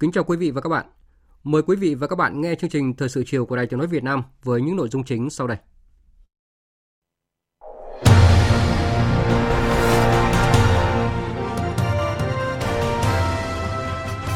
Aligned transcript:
Kính 0.00 0.12
chào 0.12 0.24
quý 0.24 0.36
vị 0.36 0.50
và 0.50 0.60
các 0.60 0.68
bạn. 0.68 0.86
Mời 1.44 1.62
quý 1.62 1.76
vị 1.76 1.94
và 1.94 2.06
các 2.06 2.16
bạn 2.16 2.40
nghe 2.40 2.54
chương 2.54 2.70
trình 2.70 2.94
Thời 2.94 3.08
sự 3.08 3.24
chiều 3.26 3.46
của 3.46 3.56
Đài 3.56 3.66
Tiếng 3.66 3.78
nói 3.78 3.86
Việt 3.86 4.04
Nam 4.04 4.22
với 4.42 4.60
những 4.60 4.76
nội 4.76 4.88
dung 4.88 5.04
chính 5.04 5.30
sau 5.30 5.46
đây. 5.46 5.56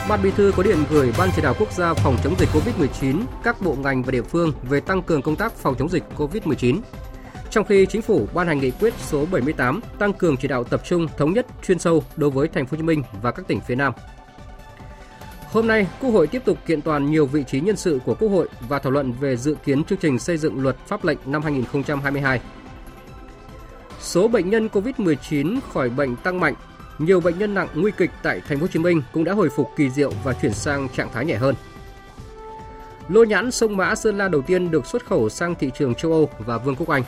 Ban 0.08 0.22
Bí 0.22 0.30
thư 0.30 0.52
có 0.56 0.62
điện 0.62 0.78
gửi 0.90 1.12
Ban 1.18 1.30
chỉ 1.36 1.42
đạo 1.42 1.54
quốc 1.58 1.72
gia 1.72 1.94
phòng 1.94 2.16
chống 2.24 2.34
dịch 2.38 2.48
COVID-19, 2.52 3.24
các 3.44 3.56
bộ 3.62 3.76
ngành 3.82 4.02
và 4.02 4.10
địa 4.10 4.22
phương 4.22 4.52
về 4.62 4.80
tăng 4.80 5.02
cường 5.02 5.22
công 5.22 5.36
tác 5.36 5.52
phòng 5.52 5.74
chống 5.78 5.88
dịch 5.88 6.04
COVID-19. 6.16 6.80
Trong 7.50 7.64
khi 7.64 7.86
chính 7.86 8.02
phủ 8.02 8.28
ban 8.34 8.46
hành 8.46 8.58
nghị 8.58 8.70
quyết 8.70 8.94
số 8.98 9.26
78 9.30 9.80
tăng 9.98 10.12
cường 10.12 10.36
chỉ 10.36 10.48
đạo 10.48 10.64
tập 10.64 10.80
trung 10.84 11.06
thống 11.16 11.32
nhất 11.32 11.46
chuyên 11.66 11.78
sâu 11.78 12.04
đối 12.16 12.30
với 12.30 12.48
thành 12.48 12.66
phố 12.66 12.70
Hồ 12.70 12.76
Chí 12.76 12.82
Minh 12.82 13.02
và 13.22 13.32
các 13.32 13.48
tỉnh 13.48 13.60
phía 13.60 13.74
Nam 13.74 13.92
Hôm 15.54 15.66
nay, 15.66 15.86
Quốc 16.00 16.10
hội 16.10 16.26
tiếp 16.26 16.42
tục 16.44 16.58
kiện 16.66 16.82
toàn 16.82 17.10
nhiều 17.10 17.26
vị 17.26 17.44
trí 17.46 17.60
nhân 17.60 17.76
sự 17.76 18.00
của 18.04 18.14
Quốc 18.14 18.28
hội 18.28 18.48
và 18.68 18.78
thảo 18.78 18.92
luận 18.92 19.12
về 19.12 19.36
dự 19.36 19.56
kiến 19.64 19.84
chương 19.84 19.98
trình 19.98 20.18
xây 20.18 20.36
dựng 20.36 20.62
luật 20.62 20.76
pháp 20.86 21.04
lệnh 21.04 21.18
năm 21.26 21.42
2022. 21.42 22.40
Số 24.00 24.28
bệnh 24.28 24.50
nhân 24.50 24.68
COVID-19 24.72 25.58
khỏi 25.72 25.90
bệnh 25.90 26.16
tăng 26.16 26.40
mạnh, 26.40 26.54
nhiều 26.98 27.20
bệnh 27.20 27.38
nhân 27.38 27.54
nặng 27.54 27.68
nguy 27.74 27.90
kịch 27.96 28.10
tại 28.22 28.40
thành 28.48 28.58
phố 28.58 28.62
Hồ 28.62 28.68
Chí 28.68 28.78
Minh 28.78 29.02
cũng 29.12 29.24
đã 29.24 29.32
hồi 29.32 29.48
phục 29.50 29.70
kỳ 29.76 29.90
diệu 29.90 30.12
và 30.24 30.32
chuyển 30.32 30.52
sang 30.52 30.88
trạng 30.88 31.12
thái 31.12 31.24
nhẹ 31.24 31.34
hơn. 31.34 31.54
Lô 33.08 33.24
nhãn 33.24 33.50
sông 33.50 33.76
Mã 33.76 33.94
Sơn 33.94 34.18
La 34.18 34.28
đầu 34.28 34.42
tiên 34.42 34.70
được 34.70 34.86
xuất 34.86 35.06
khẩu 35.06 35.28
sang 35.28 35.54
thị 35.54 35.70
trường 35.78 35.94
châu 35.94 36.12
Âu 36.12 36.30
và 36.38 36.58
Vương 36.58 36.76
quốc 36.76 36.88
Anh. 36.88 37.02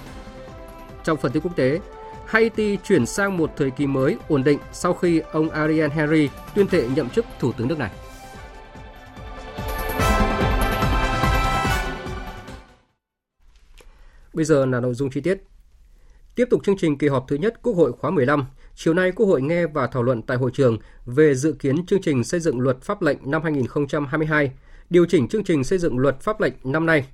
Trong 1.05 1.17
phần 1.17 1.33
tin 1.33 1.43
quốc 1.43 1.57
tế, 1.57 1.81
Haiti 2.27 2.77
chuyển 2.77 3.07
sang 3.07 3.37
một 3.37 3.51
thời 3.57 3.71
kỳ 3.71 3.87
mới 3.87 4.17
ổn 4.29 4.45
định 4.45 4.59
sau 4.73 4.95
khi 4.95 5.23
ông 5.33 5.51
Ariel 5.51 5.91
Henry 5.91 6.29
tuyên 6.55 6.67
thệ 6.67 6.89
nhậm 6.97 7.11
chức 7.11 7.27
thủ 7.41 7.53
tướng 7.53 7.69
nước 7.69 7.79
này. 7.79 7.91
Bây 14.37 14.45
giờ 14.45 14.67
là 14.67 14.81
nội 14.81 14.95
dung 14.95 15.11
chi 15.11 15.21
tiết. 15.21 15.43
Tiếp 16.35 16.45
tục 16.51 16.65
chương 16.65 16.77
trình 16.77 16.99
kỳ 16.99 17.09
họp 17.09 17.25
thứ 17.29 17.37
nhất 17.37 17.63
Quốc 17.63 17.73
hội 17.73 17.93
khóa 17.93 18.11
15, 18.11 18.47
chiều 18.75 18.95
nay 18.95 19.13
Quốc 19.13 19.27
hội 19.27 19.43
nghe 19.43 19.67
và 19.67 19.87
thảo 19.87 20.03
luận 20.03 20.23
tại 20.23 20.37
hội 20.37 20.51
trường 20.55 20.79
về 21.07 21.35
dự 21.35 21.53
kiến 21.53 21.87
chương 21.87 22.03
trình 22.03 22.25
xây 22.25 22.41
dựng 22.41 22.61
luật 22.61 22.83
pháp 22.83 23.03
lệnh 23.03 23.19
năm 23.31 23.43
2022, 23.43 24.51
điều 24.91 25.07
chỉnh 25.07 25.29
chương 25.29 25.45
trình 25.45 25.65
xây 25.65 25.79
dựng 25.79 25.99
luật 25.99 26.21
pháp 26.21 26.41
lệnh 26.41 26.53
năm 26.65 26.87
nay. 26.87 27.07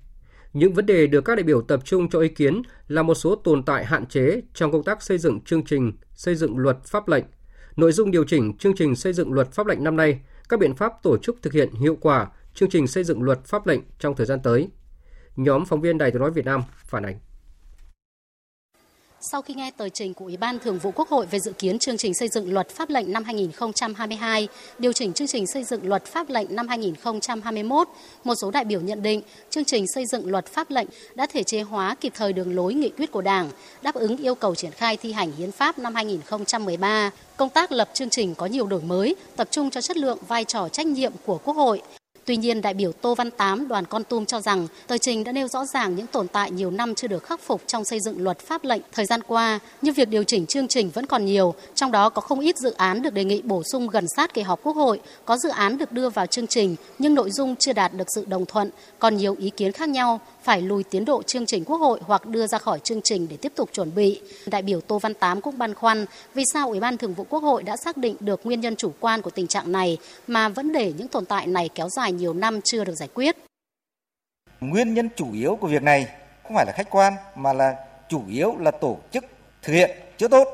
Những 0.53 0.72
vấn 0.72 0.87
đề 0.87 1.06
được 1.06 1.21
các 1.21 1.34
đại 1.34 1.43
biểu 1.43 1.62
tập 1.62 1.81
trung 1.84 2.09
cho 2.09 2.21
ý 2.21 2.28
kiến 2.28 2.62
là 2.88 3.03
một 3.03 3.15
số 3.15 3.34
tồn 3.34 3.62
tại 3.62 3.84
hạn 3.84 4.06
chế 4.06 4.43
trong 4.55 4.72
công 4.72 4.84
tác 4.84 5.03
xây 5.03 5.19
dựng 5.19 5.41
chương 5.41 5.65
trình 5.65 5.93
xây 6.15 6.34
dựng 6.34 6.59
luật 6.59 6.84
pháp 6.84 7.09
lệnh, 7.09 7.25
nội 7.77 7.93
dung 7.93 8.11
điều 8.11 8.25
chỉnh 8.25 8.56
chương 8.59 8.75
trình 8.77 8.97
xây 8.97 9.12
dựng 9.12 9.32
luật 9.32 9.53
pháp 9.53 9.66
lệnh 9.66 9.84
năm 9.84 9.97
nay, 9.97 10.21
các 10.49 10.61
biện 10.61 10.75
pháp 10.75 10.93
tổ 11.03 11.19
chức 11.19 11.43
thực 11.43 11.53
hiện 11.53 11.72
hiệu 11.72 11.97
quả 12.00 12.28
chương 12.55 12.71
trình 12.71 12.87
xây 12.87 13.05
dựng 13.05 13.22
luật 13.22 13.44
pháp 13.44 13.66
lệnh 13.66 13.81
trong 13.99 14.16
thời 14.16 14.27
gian 14.27 14.41
tới– 14.43 14.69
Nhóm 15.37 15.65
phóng 15.65 15.81
viên 15.81 15.98
Đài 15.98 16.10
tiếng 16.10 16.20
nói 16.20 16.31
Việt 16.31 16.44
Nam 16.44 16.62
phản 16.84 17.06
ánh. 17.06 17.19
Sau 19.31 19.43
khi 19.43 19.54
nghe 19.54 19.70
tờ 19.76 19.88
trình 19.88 20.15
của 20.15 20.25
Ủy 20.25 20.37
ban 20.37 20.59
Thường 20.59 20.78
vụ 20.78 20.91
Quốc 20.91 21.09
hội 21.09 21.26
về 21.26 21.41
dự 21.41 21.53
kiến 21.53 21.78
chương 21.78 21.97
trình 21.97 22.15
xây 22.15 22.28
dựng 22.28 22.53
luật 22.53 22.69
pháp 22.69 22.91
lệnh 22.91 23.12
năm 23.12 23.25
2022, 23.25 24.48
điều 24.78 24.93
chỉnh 24.93 25.12
chương 25.12 25.26
trình 25.26 25.47
xây 25.47 25.65
dựng 25.65 25.88
luật 25.88 26.04
pháp 26.04 26.31
lệnh 26.31 26.56
năm 26.56 26.69
2021, 26.69 27.88
một 28.25 28.34
số 28.34 28.50
đại 28.50 28.65
biểu 28.65 28.81
nhận 28.81 29.03
định 29.03 29.22
chương 29.50 29.65
trình 29.65 29.84
xây 29.94 30.06
dựng 30.06 30.31
luật 30.31 30.47
pháp 30.47 30.70
lệnh 30.70 30.88
đã 31.15 31.26
thể 31.26 31.43
chế 31.43 31.60
hóa 31.60 31.94
kịp 32.00 32.12
thời 32.16 32.32
đường 32.32 32.54
lối 32.56 32.75
nghị 32.75 32.88
quyết 32.88 33.12
của 33.12 33.22
Đảng, 33.22 33.50
đáp 33.82 33.94
ứng 33.94 34.16
yêu 34.16 34.34
cầu 34.34 34.54
triển 34.54 34.70
khai 34.70 34.97
thi 34.97 35.12
hành 35.12 35.32
hiến 35.32 35.53
pháp 35.53 35.78
năm 35.78 35.94
2013. 35.94 37.10
Công 37.37 37.50
tác 37.50 37.72
lập 37.72 37.88
chương 37.94 38.10
trình 38.10 38.34
có 38.34 38.47
nhiều 38.47 38.66
đổi 38.66 38.82
mới, 38.82 39.16
tập 39.37 39.49
trung 39.50 39.70
cho 39.70 39.81
chất 39.81 39.97
lượng 39.97 40.19
vai 40.28 40.44
trò 40.44 40.69
trách 40.69 40.87
nhiệm 40.87 41.12
của 41.26 41.38
Quốc 41.44 41.54
hội, 41.54 41.82
Tuy 42.25 42.37
nhiên, 42.37 42.62
đại 42.62 42.75
biểu 42.75 42.93
Tô 42.93 43.15
Văn 43.15 43.31
Tám, 43.31 43.69
đoàn 43.69 43.84
Con 43.84 44.05
Tum 44.05 44.25
cho 44.25 44.41
rằng 44.41 44.66
tờ 44.87 44.99
trình 44.99 45.25
đã 45.25 45.33
nêu 45.33 45.49
rõ 45.49 45.65
ràng 45.65 45.97
những 45.97 46.06
tồn 46.06 46.28
tại 46.28 46.50
nhiều 46.50 46.71
năm 46.71 46.94
chưa 46.94 47.09
được 47.09 47.25
khắc 47.25 47.41
phục 47.41 47.62
trong 47.66 47.84
xây 47.84 48.00
dựng 48.00 48.22
luật 48.22 48.38
pháp 48.38 48.65
lệnh 48.65 48.83
thời 48.93 49.06
gian 49.06 49.21
qua, 49.22 49.59
như 49.83 49.93
việc 49.93 50.09
điều 50.09 50.25
chỉnh 50.25 50.47
chương 50.47 50.69
trình 50.69 50.91
vẫn 50.91 51.06
còn 51.06 51.25
nhiều, 51.25 51.55
trong 51.75 51.93
đó 51.93 52.09
có 52.09 52.22
không 52.22 52.41
ít 52.41 52.59
dự 52.59 52.71
án 52.72 53.03
được 53.03 53.15
đề 53.15 53.25
nghị 53.25 53.43
bổ 53.43 53.62
sung 53.62 53.88
gần 53.88 54.05
sát 54.16 54.34
kỳ 54.34 54.43
họp 54.43 54.62
Quốc 54.62 54.77
hội, 54.77 55.00
có 55.25 55.37
dự 55.38 55.49
án 55.49 55.78
được 55.78 55.93
đưa 55.93 56.09
vào 56.09 56.27
chương 56.27 56.47
trình 56.47 56.77
nhưng 56.99 57.15
nội 57.15 57.31
dung 57.31 57.56
chưa 57.56 57.72
đạt 57.72 57.94
được 57.94 58.06
sự 58.15 58.25
đồng 58.28 58.47
thuận, 58.47 58.71
còn 58.99 59.16
nhiều 59.16 59.37
ý 59.38 59.50
kiến 59.50 59.72
khác 59.72 59.88
nhau, 59.88 60.21
phải 60.42 60.62
lùi 60.62 60.84
tiến 60.84 61.04
độ 61.04 61.22
chương 61.22 61.47
trình 61.47 61.64
Quốc 61.64 61.76
hội 61.76 62.00
hoặc 62.06 62.26
đưa 62.26 62.47
ra 62.47 62.58
khỏi 62.58 62.78
chương 62.78 63.00
trình 63.03 63.26
để 63.30 63.36
tiếp 63.36 63.53
tục 63.56 63.70
chuẩn 63.72 63.94
bị. 63.94 64.20
Đại 64.47 64.62
biểu 64.62 64.80
Tô 64.80 64.98
Văn 64.98 65.14
Tám 65.14 65.41
cũng 65.41 65.58
băn 65.58 65.75
khoăn 65.75 66.06
vì 66.34 66.44
sao 66.53 66.69
Ủy 66.69 66.80
ban 66.80 66.98
Thường 66.98 67.14
vụ 67.14 67.26
Quốc 67.28 67.42
hội 67.42 67.62
đã 67.62 67.76
xác 67.76 67.97
định 67.97 68.16
được 68.20 68.41
nguyên 68.47 68.60
nhân 68.60 68.76
chủ 68.76 68.92
quan 69.00 69.22
của 69.22 69.31
tình 69.31 69.47
trạng 69.47 69.72
này 69.72 69.98
mà 70.26 70.48
vẫn 70.48 70.72
để 70.72 70.92
những 70.98 71.08
tồn 71.08 71.26
tại 71.26 71.47
này 71.47 71.69
kéo 71.75 71.88
dài 71.88 72.12
nhiều 72.12 72.32
năm 72.32 72.60
chưa 72.64 72.84
được 72.84 72.94
giải 72.94 73.08
quyết. 73.14 73.36
Nguyên 74.60 74.94
nhân 74.94 75.08
chủ 75.16 75.32
yếu 75.32 75.56
của 75.56 75.66
việc 75.66 75.82
này 75.82 76.06
không 76.42 76.56
phải 76.56 76.66
là 76.66 76.72
khách 76.76 76.91
quan 76.91 77.12
mà 77.36 77.52
là 77.52 77.75
chủ 78.08 78.22
yếu 78.28 78.56
là 78.58 78.70
tổ 78.70 78.98
chức 79.12 79.25
thực 79.62 79.72
hiện 79.72 79.91
chưa 80.19 80.28
tốt, 80.28 80.48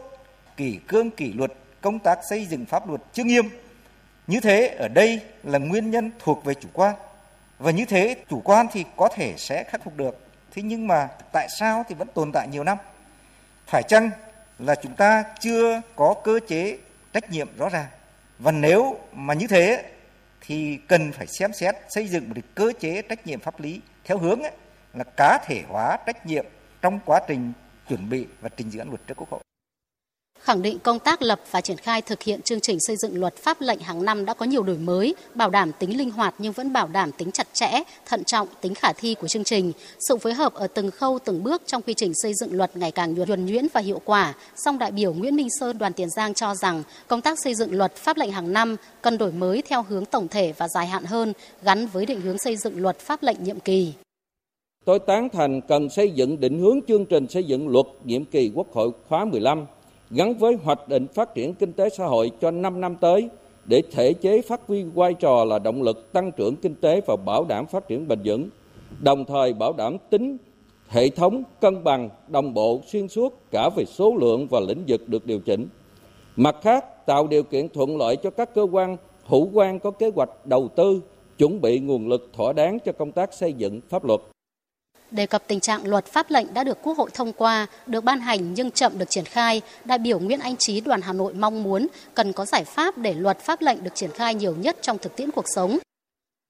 kỷ 0.57 0.79
cương 0.89 1.11
kỷ 1.11 1.33
luật, 1.33 1.53
công 1.81 1.99
tác 1.99 2.19
xây 2.31 2.47
dựng 2.47 2.67
pháp 2.67 2.89
luật 2.89 3.01
chưa 3.13 3.25
nghiêm. 3.25 3.45
Như 4.27 4.41
thế 4.41 4.67
ở 4.79 4.89
đây 4.89 5.21
là 5.43 5.59
nguyên 5.59 5.91
nhân 5.91 6.11
thuộc 6.19 6.45
về 6.45 6.55
chủ 6.55 6.69
quan 6.73 6.95
và 7.59 7.71
như 7.71 7.85
thế 7.85 8.17
chủ 8.29 8.41
quan 8.45 8.67
thì 8.73 8.85
có 8.97 9.09
thể 9.09 9.35
sẽ 9.37 9.65
khắc 9.65 9.85
phục 9.85 9.97
được. 9.97 10.27
Thế 10.51 10.63
nhưng 10.63 10.87
mà 10.87 11.09
tại 11.33 11.49
sao 11.59 11.85
thì 11.89 11.95
vẫn 11.95 12.09
tồn 12.15 12.33
tại 12.33 12.49
nhiều 12.49 12.65
năm? 12.65 12.79
Phải 13.67 13.83
chăng 13.83 14.11
là 14.59 14.75
chúng 14.75 14.95
ta 14.95 15.25
chưa 15.41 15.81
có 15.97 16.15
cơ 16.25 16.41
chế 16.49 16.79
trách 17.13 17.31
nhiệm 17.31 17.49
rõ 17.59 17.69
ràng? 17.69 17.87
Và 18.39 18.53
nếu 18.53 18.99
mà 19.13 19.35
như 19.35 19.47
thế 19.47 19.85
thì 20.41 20.79
cần 20.89 21.13
phải 21.13 21.27
xem 21.27 21.53
xét 21.53 21.75
xây 21.89 22.09
dựng 22.09 22.29
một 22.29 22.35
cơ 22.55 22.73
chế 22.81 23.03
trách 23.03 23.27
nhiệm 23.27 23.41
pháp 23.41 23.61
lý 23.61 23.81
theo 24.05 24.19
hướng 24.19 24.43
ấy, 24.43 24.53
là 24.95 25.05
cá 25.05 25.39
thể 25.47 25.63
hóa 25.69 25.99
trách 26.07 26.27
nhiệm 26.27 26.47
trong 26.83 27.01
quá 27.05 27.21
trình 27.29 27.53
chuẩn 27.89 28.11
bị 28.11 28.27
và 28.41 28.49
trình 28.57 28.71
dự 28.71 28.79
án 28.79 28.89
luật 28.89 29.01
trước 29.07 29.15
Quốc 29.17 29.31
hội 29.31 29.41
khẳng 30.49 30.63
định 30.63 30.79
công 30.79 30.99
tác 30.99 31.23
lập 31.23 31.41
và 31.51 31.61
triển 31.61 31.77
khai 31.77 32.03
thực 32.03 32.23
hiện 32.23 32.43
chương 32.43 32.61
trình 32.61 32.79
xây 32.81 32.97
dựng 32.97 33.21
luật 33.21 33.37
pháp 33.37 33.61
lệnh 33.61 33.81
hàng 33.81 34.05
năm 34.05 34.25
đã 34.25 34.35
có 34.35 34.47
nhiều 34.47 34.63
đổi 34.63 34.79
mới, 34.79 35.15
bảo 35.35 35.51
đảm 35.51 35.73
tính 35.79 35.99
linh 35.99 36.11
hoạt 36.11 36.35
nhưng 36.39 36.53
vẫn 36.53 36.73
bảo 36.73 36.89
đảm 36.89 37.13
tính 37.13 37.31
chặt 37.31 37.47
chẽ, 37.53 37.83
thận 38.07 38.25
trọng, 38.25 38.49
tính 38.61 38.75
khả 38.75 38.93
thi 38.93 39.15
của 39.15 39.29
chương 39.29 39.45
trình. 39.45 39.73
Sự 40.09 40.17
phối 40.17 40.35
hợp 40.35 40.55
ở 40.55 40.67
từng 40.67 40.91
khâu 40.91 41.19
từng 41.25 41.43
bước 41.43 41.63
trong 41.67 41.83
quy 41.83 41.95
trình 41.95 42.13
xây 42.15 42.33
dựng 42.35 42.57
luật 42.57 42.77
ngày 42.77 42.91
càng 42.91 43.15
nhuần 43.15 43.47
nhuyễn 43.47 43.67
và 43.73 43.81
hiệu 43.81 44.01
quả. 44.05 44.35
Song 44.57 44.79
đại 44.79 44.91
biểu 44.91 45.13
Nguyễn 45.13 45.37
Minh 45.37 45.49
Sơn 45.61 45.79
đoàn 45.79 45.93
Tiền 45.93 46.09
Giang 46.17 46.35
cho 46.35 46.55
rằng 46.55 46.83
công 47.09 47.21
tác 47.21 47.39
xây 47.45 47.55
dựng 47.55 47.75
luật 47.75 47.97
pháp 47.97 48.17
lệnh 48.17 48.33
hàng 48.33 48.53
năm 48.53 48.77
cần 49.03 49.19
đổi 49.19 49.33
mới 49.33 49.63
theo 49.69 49.83
hướng 49.83 50.05
tổng 50.05 50.29
thể 50.29 50.53
và 50.59 50.69
dài 50.69 50.87
hạn 50.87 51.05
hơn, 51.05 51.33
gắn 51.63 51.87
với 51.87 52.07
định 52.07 52.21
hướng 52.21 52.39
xây 52.39 52.57
dựng 52.57 52.83
luật 52.83 52.99
pháp 52.99 53.23
lệnh 53.23 53.45
nhiệm 53.45 53.61
kỳ. 53.61 53.93
Tôi 54.85 54.99
tán 54.99 55.29
thành 55.33 55.61
cần 55.69 55.89
xây 55.91 56.11
dựng 56.11 56.41
định 56.41 56.59
hướng 56.59 56.81
chương 56.89 57.07
trình 57.07 57.29
xây 57.29 57.45
dựng 57.45 57.69
luật 57.69 57.87
nhiệm 58.05 58.25
kỳ 58.25 58.53
Quốc 58.55 58.67
hội 58.73 58.91
khóa 59.09 59.25
15 59.25 59.67
gắn 60.11 60.35
với 60.35 60.55
hoạch 60.55 60.89
định 60.89 61.07
phát 61.07 61.35
triển 61.35 61.55
kinh 61.55 61.73
tế 61.73 61.89
xã 61.89 62.07
hội 62.07 62.31
cho 62.41 62.51
5 62.51 62.81
năm 62.81 62.97
tới 62.97 63.29
để 63.65 63.83
thể 63.91 64.13
chế 64.13 64.43
phát 64.43 64.61
huy 64.67 64.85
vai 64.85 65.15
trò 65.15 65.45
là 65.45 65.59
động 65.59 65.83
lực 65.83 66.13
tăng 66.13 66.33
trưởng 66.33 66.57
kinh 66.57 66.75
tế 66.75 67.01
và 67.07 67.17
bảo 67.17 67.45
đảm 67.49 67.67
phát 67.67 67.89
triển 67.89 68.09
bền 68.09 68.19
vững, 68.25 68.49
đồng 69.01 69.25
thời 69.25 69.53
bảo 69.53 69.73
đảm 69.73 69.97
tính 70.11 70.37
hệ 70.89 71.09
thống 71.09 71.43
cân 71.61 71.85
bằng, 71.85 72.09
đồng 72.29 72.55
bộ 72.55 72.81
xuyên 72.87 73.09
suốt 73.09 73.51
cả 73.51 73.71
về 73.77 73.85
số 73.85 74.17
lượng 74.21 74.47
và 74.51 74.61
lĩnh 74.61 74.85
vực 74.89 75.09
được 75.09 75.27
điều 75.27 75.41
chỉnh. 75.41 75.67
Mặt 76.37 76.57
khác, 76.63 77.07
tạo 77.07 77.27
điều 77.27 77.43
kiện 77.43 77.69
thuận 77.69 77.97
lợi 77.97 78.17
cho 78.17 78.31
các 78.31 78.55
cơ 78.55 78.67
quan 78.73 78.97
hữu 79.25 79.51
quan 79.53 79.81
có 79.81 79.91
kế 79.91 80.11
hoạch 80.15 80.47
đầu 80.47 80.69
tư, 80.69 81.01
chuẩn 81.39 81.61
bị 81.61 81.79
nguồn 81.79 82.09
lực 82.09 82.31
thỏa 82.33 82.53
đáng 82.53 82.79
cho 82.85 82.93
công 82.93 83.13
tác 83.13 83.35
xây 83.35 83.53
dựng 83.53 83.81
pháp 83.89 84.05
luật. 84.05 84.21
Đề 85.11 85.27
cập 85.27 85.43
tình 85.47 85.61
trạng 85.61 85.87
luật 85.87 86.07
pháp 86.07 86.31
lệnh 86.31 86.55
đã 86.55 86.65
được 86.65 86.79
Quốc 86.83 86.99
hội 86.99 87.11
thông 87.15 87.33
qua, 87.33 87.67
được 87.87 88.05
ban 88.05 88.21
hành 88.21 88.55
nhưng 88.55 88.71
chậm 88.71 88.99
được 88.99 89.11
triển 89.11 89.25
khai, 89.25 89.61
đại 89.85 89.99
biểu 89.99 90.19
Nguyễn 90.19 90.41
Anh 90.41 90.57
Trí 90.59 90.81
đoàn 90.81 91.01
Hà 91.01 91.13
Nội 91.13 91.35
mong 91.35 91.63
muốn 91.63 91.87
cần 92.15 92.33
có 92.33 92.45
giải 92.45 92.65
pháp 92.65 92.99
để 92.99 93.15
luật 93.15 93.39
pháp 93.41 93.63
lệnh 93.63 93.85
được 93.85 93.95
triển 93.95 94.11
khai 94.11 94.35
nhiều 94.35 94.55
nhất 94.61 94.77
trong 94.81 94.99
thực 94.99 95.17
tiễn 95.17 95.31
cuộc 95.31 95.45
sống. 95.55 95.79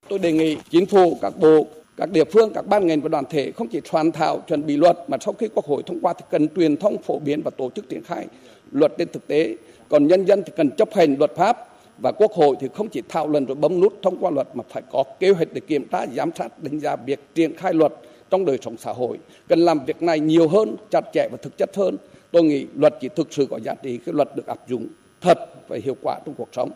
Tôi 0.09 0.19
đề 0.19 0.33
nghị 0.33 0.57
chính 0.71 0.87
phủ, 0.87 1.19
các 1.23 1.33
bộ, 1.41 1.67
các 1.97 2.11
địa 2.11 2.25
phương, 2.25 2.53
các 2.55 2.67
ban 2.67 2.87
ngành 2.87 3.01
và 3.01 3.09
đoàn 3.09 3.25
thể 3.31 3.53
không 3.53 3.69
chỉ 3.69 3.81
soạn 3.91 4.13
thảo 4.13 4.41
chuẩn 4.49 4.67
bị 4.67 4.77
luật 4.77 4.97
mà 5.09 5.17
sau 5.21 5.35
khi 5.39 5.49
Quốc 5.55 5.65
hội 5.65 5.83
thông 5.87 6.01
qua 6.01 6.13
thì 6.13 6.25
cần 6.31 6.49
truyền 6.57 6.77
thông 6.77 7.03
phổ 7.03 7.19
biến 7.19 7.43
và 7.45 7.51
tổ 7.59 7.71
chức 7.71 7.89
triển 7.89 8.03
khai 8.05 8.27
luật 8.73 8.93
trên 8.99 9.09
thực 9.13 9.27
tế. 9.27 9.57
Còn 9.89 10.07
nhân 10.07 10.25
dân 10.25 10.43
thì 10.47 10.53
cần 10.57 10.71
chấp 10.71 10.95
hành 10.95 11.17
luật 11.19 11.37
pháp 11.37 11.57
và 12.03 12.13
Quốc 12.13 12.33
hội 12.33 12.57
thì 12.61 12.69
không 12.75 12.89
chỉ 12.89 13.03
thảo 13.09 13.29
luận 13.29 13.47
rồi 13.47 13.55
bấm 13.55 13.81
nút 13.81 13.99
thông 14.03 14.19
qua 14.21 14.31
luật 14.31 14.49
mà 14.55 14.65
phải 14.71 14.83
có 14.93 15.05
kế 15.21 15.31
hoạch 15.31 15.49
để 15.53 15.61
kiểm 15.61 15.89
tra, 15.89 16.07
giám 16.17 16.31
sát, 16.39 16.63
đánh 16.63 16.81
giá 16.81 16.97
việc 16.97 17.35
triển 17.35 17.57
khai 17.57 17.75
luật 17.75 17.93
trong 18.31 18.45
đời 18.45 18.59
sống 18.63 18.77
xã 18.77 18.93
hội. 18.93 19.19
Cần 19.49 19.59
làm 19.59 19.85
việc 19.85 20.03
này 20.03 20.21
nhiều 20.21 20.49
hơn, 20.49 20.77
chặt 20.91 21.05
chẽ 21.15 21.29
và 21.33 21.39
thực 21.43 21.59
chất 21.59 21.71
hơn. 21.77 21.97
Tôi 22.33 22.43
nghĩ 22.43 22.67
luật 22.75 22.95
chỉ 23.01 23.09
thực 23.17 23.33
sự 23.33 23.47
có 23.51 23.59
giá 23.65 23.75
trị 23.83 23.99
khi 24.07 24.13
luật 24.13 24.37
được 24.37 24.47
áp 24.47 24.59
dụng 24.69 24.87
thật 25.21 25.39
và 25.69 25.79
hiệu 25.85 25.97
quả 26.03 26.21
trong 26.27 26.35
cuộc 26.35 26.49
sống. 26.53 26.71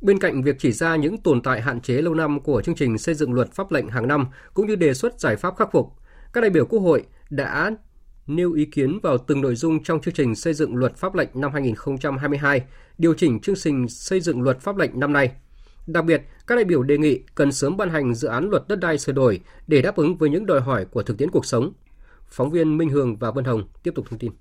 Bên 0.00 0.18
cạnh 0.18 0.42
việc 0.42 0.56
chỉ 0.58 0.72
ra 0.72 0.96
những 0.96 1.18
tồn 1.18 1.42
tại 1.42 1.60
hạn 1.60 1.80
chế 1.80 1.94
lâu 1.94 2.14
năm 2.14 2.40
của 2.40 2.62
chương 2.62 2.74
trình 2.74 2.98
xây 2.98 3.14
dựng 3.14 3.32
luật 3.32 3.52
pháp 3.52 3.72
lệnh 3.72 3.88
hàng 3.88 4.08
năm 4.08 4.26
cũng 4.54 4.66
như 4.66 4.76
đề 4.76 4.94
xuất 4.94 5.20
giải 5.20 5.36
pháp 5.36 5.56
khắc 5.56 5.72
phục, 5.72 5.92
các 6.32 6.40
đại 6.40 6.50
biểu 6.50 6.66
Quốc 6.66 6.80
hội 6.80 7.04
đã 7.30 7.70
nêu 8.26 8.52
ý 8.52 8.64
kiến 8.64 8.98
vào 9.02 9.18
từng 9.18 9.40
nội 9.40 9.54
dung 9.54 9.82
trong 9.82 10.00
chương 10.00 10.14
trình 10.14 10.34
xây 10.34 10.54
dựng 10.54 10.76
luật 10.76 10.96
pháp 10.96 11.14
lệnh 11.14 11.28
năm 11.34 11.52
2022, 11.52 12.62
điều 12.98 13.14
chỉnh 13.14 13.40
chương 13.40 13.56
trình 13.56 13.88
xây 13.88 14.20
dựng 14.20 14.42
luật 14.42 14.60
pháp 14.60 14.76
lệnh 14.76 15.00
năm 15.00 15.12
nay. 15.12 15.30
Đặc 15.88 16.04
biệt, 16.04 16.22
các 16.46 16.54
đại 16.54 16.64
biểu 16.64 16.82
đề 16.82 16.98
nghị 16.98 17.20
cần 17.34 17.52
sớm 17.52 17.76
ban 17.76 17.90
hành 17.90 18.14
dự 18.14 18.28
án 18.28 18.50
luật 18.50 18.68
đất 18.68 18.76
đai 18.76 18.98
sửa 18.98 19.12
đổi 19.12 19.40
để 19.66 19.82
đáp 19.82 19.96
ứng 19.96 20.16
với 20.16 20.30
những 20.30 20.46
đòi 20.46 20.60
hỏi 20.60 20.84
của 20.90 21.02
thực 21.02 21.18
tiễn 21.18 21.30
cuộc 21.30 21.46
sống. 21.46 21.72
Phóng 22.28 22.50
viên 22.50 22.76
Minh 22.76 22.90
Hường 22.90 23.16
và 23.16 23.30
Vân 23.30 23.44
Hồng 23.44 23.68
tiếp 23.82 23.92
tục 23.94 24.06
thông 24.10 24.18
tin 24.18 24.32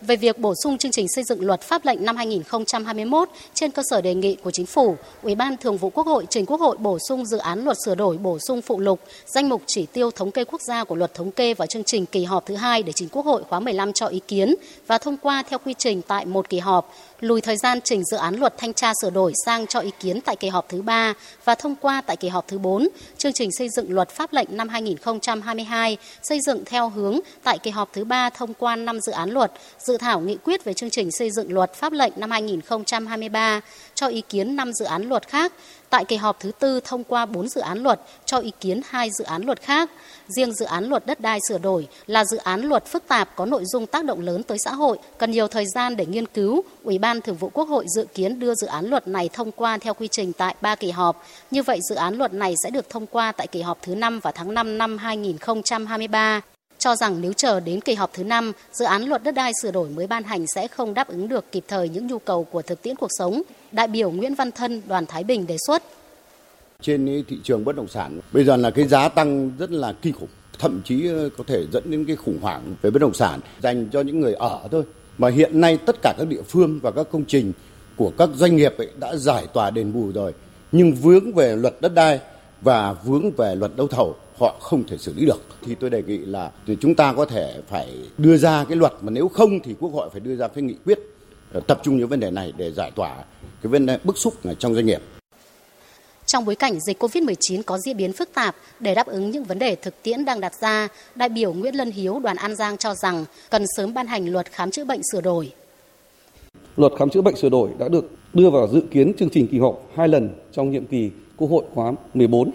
về 0.00 0.16
việc 0.16 0.38
bổ 0.38 0.54
sung 0.62 0.78
chương 0.78 0.92
trình 0.92 1.06
xây 1.08 1.24
dựng 1.24 1.46
luật 1.46 1.60
pháp 1.60 1.84
lệnh 1.84 2.04
năm 2.04 2.16
2021 2.16 3.28
trên 3.54 3.70
cơ 3.70 3.82
sở 3.90 4.00
đề 4.00 4.14
nghị 4.14 4.36
của 4.42 4.50
Chính 4.50 4.66
phủ, 4.66 4.96
Ủy 5.22 5.34
ban 5.34 5.56
Thường 5.56 5.76
vụ 5.76 5.90
Quốc 5.90 6.06
hội 6.06 6.26
trình 6.30 6.46
Quốc 6.46 6.60
hội 6.60 6.76
bổ 6.76 6.98
sung 7.08 7.26
dự 7.26 7.38
án 7.38 7.64
luật 7.64 7.76
sửa 7.84 7.94
đổi 7.94 8.18
bổ 8.18 8.38
sung 8.38 8.62
phụ 8.62 8.80
lục 8.80 9.00
danh 9.26 9.48
mục 9.48 9.62
chỉ 9.66 9.86
tiêu 9.86 10.10
thống 10.10 10.30
kê 10.30 10.44
quốc 10.44 10.60
gia 10.68 10.84
của 10.84 10.94
luật 10.94 11.14
thống 11.14 11.30
kê 11.30 11.54
vào 11.54 11.66
chương 11.66 11.84
trình 11.84 12.06
kỳ 12.06 12.24
họp 12.24 12.46
thứ 12.46 12.54
hai 12.54 12.82
để 12.82 12.92
trình 12.92 13.08
Quốc 13.08 13.26
hội 13.26 13.42
khóa 13.48 13.60
15 13.60 13.92
cho 13.92 14.06
ý 14.06 14.20
kiến 14.28 14.54
và 14.86 14.98
thông 14.98 15.16
qua 15.16 15.42
theo 15.48 15.58
quy 15.58 15.74
trình 15.78 16.02
tại 16.02 16.26
một 16.26 16.48
kỳ 16.48 16.58
họp, 16.58 16.92
lùi 17.20 17.40
thời 17.40 17.56
gian 17.56 17.80
trình 17.84 18.04
dự 18.04 18.16
án 18.16 18.34
luật 18.34 18.58
thanh 18.58 18.74
tra 18.74 18.92
sửa 19.02 19.10
đổi 19.10 19.32
sang 19.44 19.66
cho 19.66 19.80
ý 19.80 19.90
kiến 20.00 20.20
tại 20.20 20.36
kỳ 20.36 20.48
họp 20.48 20.68
thứ 20.68 20.82
ba 20.82 21.14
và 21.44 21.54
thông 21.54 21.74
qua 21.74 22.00
tại 22.00 22.16
kỳ 22.16 22.28
họp 22.28 22.48
thứ 22.48 22.58
4, 22.58 22.88
chương 23.18 23.32
trình 23.32 23.50
xây 23.52 23.68
dựng 23.68 23.92
luật 23.92 24.08
pháp 24.08 24.32
lệnh 24.32 24.56
năm 24.56 24.68
2022 24.68 25.96
xây 26.22 26.40
dựng 26.46 26.62
theo 26.66 26.88
hướng 26.88 27.20
tại 27.42 27.58
kỳ 27.58 27.70
họp 27.70 27.92
thứ 27.92 28.04
ba 28.04 28.30
thông 28.30 28.54
qua 28.54 28.76
5 28.76 29.00
dự 29.00 29.12
án 29.12 29.30
luật, 29.30 29.52
dự 29.78 29.96
thảo 29.96 30.20
nghị 30.20 30.36
quyết 30.44 30.64
về 30.64 30.74
chương 30.74 30.90
trình 30.90 31.10
xây 31.10 31.30
dựng 31.30 31.52
luật 31.52 31.74
pháp 31.74 31.92
lệnh 31.92 32.12
năm 32.16 32.30
2023, 32.30 33.60
cho 33.94 34.06
ý 34.06 34.20
kiến 34.20 34.56
5 34.56 34.72
dự 34.72 34.84
án 34.84 35.08
luật 35.08 35.28
khác. 35.28 35.52
Tại 35.90 36.04
kỳ 36.04 36.16
họp 36.16 36.40
thứ 36.40 36.52
tư 36.58 36.80
thông 36.84 37.04
qua 37.04 37.26
4 37.26 37.48
dự 37.48 37.60
án 37.60 37.82
luật, 37.82 38.00
cho 38.24 38.38
ý 38.38 38.52
kiến 38.60 38.80
hai 38.88 39.08
dự 39.18 39.24
án 39.24 39.42
luật 39.42 39.62
khác. 39.62 39.90
Riêng 40.28 40.52
dự 40.52 40.64
án 40.64 40.84
luật 40.84 41.06
đất 41.06 41.20
đai 41.20 41.38
sửa 41.48 41.58
đổi 41.58 41.88
là 42.06 42.24
dự 42.24 42.36
án 42.36 42.60
luật 42.60 42.86
phức 42.86 43.08
tạp 43.08 43.36
có 43.36 43.46
nội 43.46 43.62
dung 43.64 43.86
tác 43.86 44.04
động 44.04 44.20
lớn 44.20 44.42
tới 44.42 44.58
xã 44.64 44.72
hội, 44.72 44.98
cần 45.18 45.30
nhiều 45.30 45.48
thời 45.48 45.66
gian 45.74 45.96
để 45.96 46.06
nghiên 46.06 46.26
cứu. 46.26 46.62
Ủy 46.84 46.98
ban 46.98 47.20
Thường 47.20 47.36
vụ 47.36 47.50
Quốc 47.52 47.68
hội 47.68 47.84
dự 47.96 48.06
kiến 48.14 48.38
đưa 48.38 48.54
dự 48.54 48.66
án 48.66 48.86
luật 48.86 49.08
này 49.08 49.30
thông 49.32 49.52
qua 49.52 49.78
theo 49.78 49.94
quy 49.94 50.08
trình 50.08 50.32
tại 50.32 50.54
3 50.60 50.74
kỳ 50.74 50.90
họp. 50.90 51.26
Như 51.50 51.62
vậy 51.62 51.78
dự 51.88 51.94
án 51.94 52.14
luật 52.14 52.34
này 52.34 52.54
sẽ 52.64 52.70
được 52.70 52.90
thông 52.90 53.06
qua 53.06 53.32
tại 53.32 53.46
kỳ 53.46 53.62
họp 53.62 53.78
thứ 53.82 53.94
5 53.94 54.20
vào 54.20 54.32
tháng 54.36 54.54
5 54.54 54.78
năm 54.78 54.98
2023 54.98 56.40
cho 56.78 56.96
rằng 56.96 57.20
nếu 57.20 57.32
chờ 57.32 57.60
đến 57.60 57.80
kỳ 57.80 57.94
họp 57.94 58.12
thứ 58.12 58.24
5, 58.24 58.52
dự 58.72 58.84
án 58.84 59.02
luật 59.02 59.22
đất 59.22 59.34
đai 59.34 59.52
sửa 59.62 59.70
đổi 59.70 59.88
mới 59.88 60.06
ban 60.06 60.24
hành 60.24 60.46
sẽ 60.54 60.68
không 60.68 60.94
đáp 60.94 61.08
ứng 61.08 61.28
được 61.28 61.52
kịp 61.52 61.64
thời 61.68 61.88
những 61.88 62.06
nhu 62.06 62.18
cầu 62.18 62.44
của 62.44 62.62
thực 62.62 62.82
tiễn 62.82 62.96
cuộc 62.96 63.10
sống. 63.18 63.42
Đại 63.72 63.88
biểu 63.88 64.10
Nguyễn 64.10 64.34
Văn 64.34 64.50
Thân, 64.52 64.82
đoàn 64.88 65.06
Thái 65.06 65.24
Bình 65.24 65.46
đề 65.46 65.56
xuất. 65.66 65.82
Trên 66.80 67.24
thị 67.28 67.38
trường 67.44 67.64
bất 67.64 67.76
động 67.76 67.88
sản, 67.88 68.20
bây 68.32 68.44
giờ 68.44 68.56
là 68.56 68.70
cái 68.70 68.88
giá 68.88 69.08
tăng 69.08 69.50
rất 69.58 69.70
là 69.70 69.92
kinh 70.02 70.12
khủng, 70.12 70.28
thậm 70.58 70.80
chí 70.84 71.08
ờ, 71.08 71.28
có 71.38 71.44
thể 71.46 71.64
dẫn 71.72 71.90
đến 71.90 72.04
cái 72.04 72.16
khủng 72.16 72.38
hoảng 72.42 72.74
về 72.82 72.90
bất 72.90 72.98
động 72.98 73.14
sản 73.14 73.40
dành 73.62 73.88
cho 73.92 74.00
những 74.00 74.20
người 74.20 74.34
ở 74.34 74.68
thôi. 74.70 74.82
Mà 75.18 75.28
hiện 75.28 75.60
nay 75.60 75.78
tất 75.86 75.96
cả 76.02 76.14
các 76.18 76.28
địa 76.28 76.42
phương 76.48 76.80
và 76.82 76.90
các 76.90 77.06
công 77.12 77.24
trình 77.24 77.52
của 77.96 78.12
các 78.18 78.28
doanh 78.34 78.56
nghiệp 78.56 78.74
ấy 78.78 78.88
đã 79.00 79.16
giải 79.16 79.46
tỏa 79.54 79.70
đền 79.70 79.92
bù 79.92 80.12
rồi, 80.12 80.32
nhưng 80.72 80.94
vướng 80.94 81.32
về 81.32 81.56
luật 81.56 81.74
đất 81.80 81.94
đai 81.94 82.20
và 82.60 82.92
vướng 82.92 83.30
về 83.30 83.54
luật 83.54 83.72
đấu 83.76 83.88
thầu 83.88 84.16
họ 84.38 84.56
không 84.60 84.84
thể 84.86 84.98
xử 84.98 85.14
lý 85.14 85.26
được 85.26 85.42
thì 85.62 85.74
tôi 85.74 85.90
đề 85.90 86.02
nghị 86.02 86.18
là 86.18 86.50
thì 86.66 86.76
chúng 86.80 86.94
ta 86.94 87.12
có 87.12 87.24
thể 87.24 87.60
phải 87.68 87.88
đưa 88.18 88.36
ra 88.36 88.64
cái 88.64 88.76
luật 88.76 88.92
mà 89.00 89.10
nếu 89.10 89.28
không 89.28 89.60
thì 89.60 89.74
quốc 89.80 89.90
hội 89.92 90.10
phải 90.12 90.20
đưa 90.20 90.36
ra 90.36 90.48
cái 90.48 90.62
nghị 90.62 90.74
quyết 90.84 90.98
ờ, 91.52 91.60
tập 91.60 91.80
trung 91.82 91.96
những 91.96 92.08
vấn 92.08 92.20
đề 92.20 92.30
này 92.30 92.52
để 92.56 92.72
giải 92.72 92.90
tỏa 92.90 93.24
cái 93.62 93.70
vấn 93.70 93.86
đề 93.86 93.98
bức 94.04 94.18
xúc 94.18 94.34
trong 94.58 94.74
doanh 94.74 94.86
nghiệp. 94.86 95.02
Trong 96.26 96.44
bối 96.44 96.54
cảnh 96.54 96.80
dịch 96.80 97.02
COVID-19 97.02 97.62
có 97.66 97.78
diễn 97.78 97.96
biến 97.96 98.12
phức 98.12 98.34
tạp, 98.34 98.56
để 98.80 98.94
đáp 98.94 99.06
ứng 99.06 99.30
những 99.30 99.44
vấn 99.44 99.58
đề 99.58 99.74
thực 99.74 100.02
tiễn 100.02 100.24
đang 100.24 100.40
đặt 100.40 100.52
ra, 100.60 100.88
đại 101.14 101.28
biểu 101.28 101.52
Nguyễn 101.52 101.74
Lân 101.74 101.90
Hiếu 101.90 102.18
đoàn 102.18 102.36
An 102.36 102.54
Giang 102.54 102.76
cho 102.76 102.94
rằng 102.94 103.24
cần 103.50 103.64
sớm 103.76 103.94
ban 103.94 104.06
hành 104.06 104.32
luật 104.32 104.52
khám 104.52 104.70
chữa 104.70 104.84
bệnh 104.84 105.00
sửa 105.12 105.20
đổi. 105.20 105.52
Luật 106.76 106.92
khám 106.98 107.10
chữa 107.10 107.22
bệnh 107.22 107.36
sửa 107.36 107.48
đổi 107.48 107.70
đã 107.78 107.88
được 107.88 108.10
đưa 108.34 108.50
vào 108.50 108.68
dự 108.72 108.82
kiến 108.90 109.12
chương 109.18 109.30
trình 109.30 109.48
kỳ 109.48 109.58
họp 109.58 109.82
hai 109.96 110.08
lần 110.08 110.30
trong 110.52 110.70
nhiệm 110.70 110.86
kỳ 110.86 111.10
Quốc 111.36 111.48
hội 111.48 111.64
khóa 111.74 111.92
14 112.14 112.50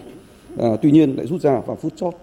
à, 0.58 0.76
tuy 0.82 0.90
nhiên 0.90 1.16
lại 1.16 1.26
rút 1.26 1.40
ra 1.40 1.60
vào 1.66 1.76
phút 1.76 1.92
chót. 1.96 2.14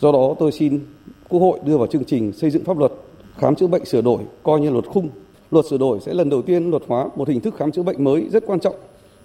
Do 0.00 0.12
đó 0.12 0.34
tôi 0.38 0.52
xin 0.52 0.80
Quốc 1.28 1.40
hội 1.40 1.58
đưa 1.64 1.78
vào 1.78 1.86
chương 1.86 2.04
trình 2.04 2.32
xây 2.32 2.50
dựng 2.50 2.64
pháp 2.64 2.78
luật 2.78 2.92
khám 3.38 3.54
chữa 3.54 3.66
bệnh 3.66 3.84
sửa 3.84 4.00
đổi 4.00 4.18
coi 4.42 4.60
như 4.60 4.70
luật 4.70 4.86
khung. 4.86 5.08
Luật 5.50 5.66
sửa 5.70 5.78
đổi 5.78 5.98
sẽ 6.00 6.14
lần 6.14 6.30
đầu 6.30 6.42
tiên 6.42 6.70
luật 6.70 6.82
hóa 6.86 7.08
một 7.16 7.28
hình 7.28 7.40
thức 7.40 7.54
khám 7.56 7.72
chữa 7.72 7.82
bệnh 7.82 8.04
mới 8.04 8.26
rất 8.30 8.46
quan 8.46 8.60
trọng 8.60 8.74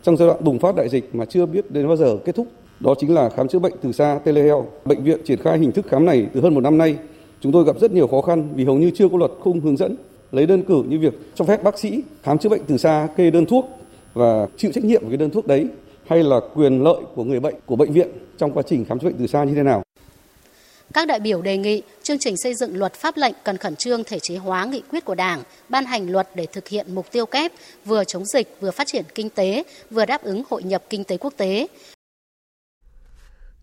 trong 0.04 0.18
giai 0.18 0.28
đoạn 0.28 0.44
bùng 0.44 0.60
phát 0.60 0.76
đại 0.76 0.90
dịch 0.90 1.16
mà 1.16 1.26
chưa 1.26 1.46
biết 1.46 1.72
đến 1.72 1.88
bao 1.88 1.96
giờ 1.96 2.18
kết 2.26 2.36
thúc. 2.36 2.48
Đó 2.80 2.96
chính 2.98 3.14
là 3.14 3.30
khám 3.30 3.48
chữa 3.48 3.60
bệnh 3.60 3.74
từ 3.82 3.92
xa 3.92 4.20
telehealth. 4.24 4.66
Bệnh 4.86 5.04
viện 5.04 5.20
triển 5.26 5.40
khai 5.40 5.60
hình 5.60 5.72
thức 5.72 5.86
khám 5.88 6.06
này 6.06 6.28
từ 6.34 6.42
hơn 6.42 6.54
một 6.54 6.62
năm 6.62 6.78
nay. 6.78 6.98
Chúng 7.42 7.52
tôi 7.52 7.64
gặp 7.64 7.80
rất 7.80 7.92
nhiều 7.92 8.08
khó 8.08 8.22
khăn 8.22 8.50
vì 8.56 8.66
hầu 8.66 8.76
như 8.76 8.92
chưa 8.96 9.10
có 9.10 9.18
luật 9.18 9.32
khung 9.40 9.60
hướng 9.60 9.78
dẫn 9.78 9.96
lấy 10.32 10.46
đơn 10.46 10.64
cử 10.64 10.84
như 10.88 11.00
việc 11.00 11.14
cho 11.36 11.46
phép 11.46 11.64
bác 11.64 11.80
sĩ 11.80 12.04
khám 12.24 12.38
chữa 12.38 12.50
bệnh 12.50 12.62
từ 12.68 12.78
xa 12.78 13.08
kê 13.18 13.32
đơn 13.32 13.46
thuốc 13.46 13.70
và 14.14 14.48
chịu 14.58 14.72
trách 14.72 14.84
nhiệm 14.84 15.02
về 15.02 15.08
cái 15.10 15.18
đơn 15.18 15.30
thuốc 15.30 15.48
đấy 15.48 15.68
hay 16.08 16.24
là 16.24 16.40
quyền 16.54 16.84
lợi 16.84 17.02
của 17.16 17.24
người 17.24 17.40
bệnh 17.40 17.56
của 17.66 17.76
bệnh 17.76 17.94
viện 17.94 18.08
trong 18.38 18.54
quá 18.54 18.64
trình 18.68 18.86
khám 18.86 19.00
chữa 19.00 19.08
bệnh 19.08 19.18
từ 19.20 19.28
xa 19.28 19.44
như 19.44 19.56
thế 19.56 19.64
nào. 19.64 19.84
Các 20.94 21.08
đại 21.08 21.20
biểu 21.20 21.42
đề 21.42 21.58
nghị 21.58 21.82
chương 22.04 22.20
trình 22.20 22.38
xây 22.38 22.56
dựng 22.56 22.78
luật 22.78 22.94
pháp 22.94 23.18
lệnh 23.18 23.34
cần 23.44 23.58
khẩn 23.58 23.76
trương 23.76 24.04
thể 24.04 24.20
chế 24.20 24.38
hóa 24.38 24.66
nghị 24.66 24.82
quyết 24.90 25.06
của 25.06 25.16
Đảng, 25.16 25.44
ban 25.70 25.86
hành 25.86 26.12
luật 26.12 26.30
để 26.36 26.46
thực 26.46 26.68
hiện 26.68 26.96
mục 26.96 27.12
tiêu 27.12 27.26
kép 27.26 27.52
vừa 27.86 28.04
chống 28.04 28.26
dịch, 28.26 28.58
vừa 28.62 28.72
phát 28.72 28.88
triển 28.88 29.06
kinh 29.16 29.30
tế, 29.30 29.64
vừa 29.92 30.06
đáp 30.06 30.24
ứng 30.24 30.44
hội 30.50 30.64
nhập 30.64 30.84
kinh 30.90 31.04
tế 31.04 31.18
quốc 31.18 31.34
tế. 31.38 31.68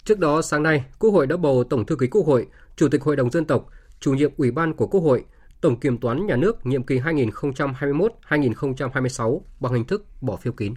Trước 0.04 0.18
đó 0.18 0.42
sáng 0.42 0.62
nay, 0.62 0.84
Quốc 0.98 1.10
hội 1.10 1.26
đã 1.26 1.36
bầu 1.36 1.64
Tổng 1.64 1.86
thư 1.86 1.96
ký 1.96 2.06
Quốc 2.06 2.26
hội, 2.26 2.46
Chủ 2.76 2.88
tịch 2.88 3.02
Hội 3.02 3.16
đồng 3.16 3.30
dân 3.30 3.44
tộc, 3.44 3.66
chủ 4.00 4.14
nhiệm 4.14 4.30
Ủy 4.36 4.50
ban 4.50 4.74
của 4.74 4.86
Quốc 4.86 5.00
hội, 5.00 5.24
Tổng 5.60 5.80
kiểm 5.80 5.98
toán 5.98 6.26
nhà 6.26 6.36
nước 6.36 6.66
nhiệm 6.66 6.82
kỳ 6.82 6.98
2021-2026 6.98 9.40
bằng 9.60 9.72
hình 9.72 9.84
thức 9.84 10.04
bỏ 10.20 10.36
phiếu 10.36 10.52
kín. 10.52 10.74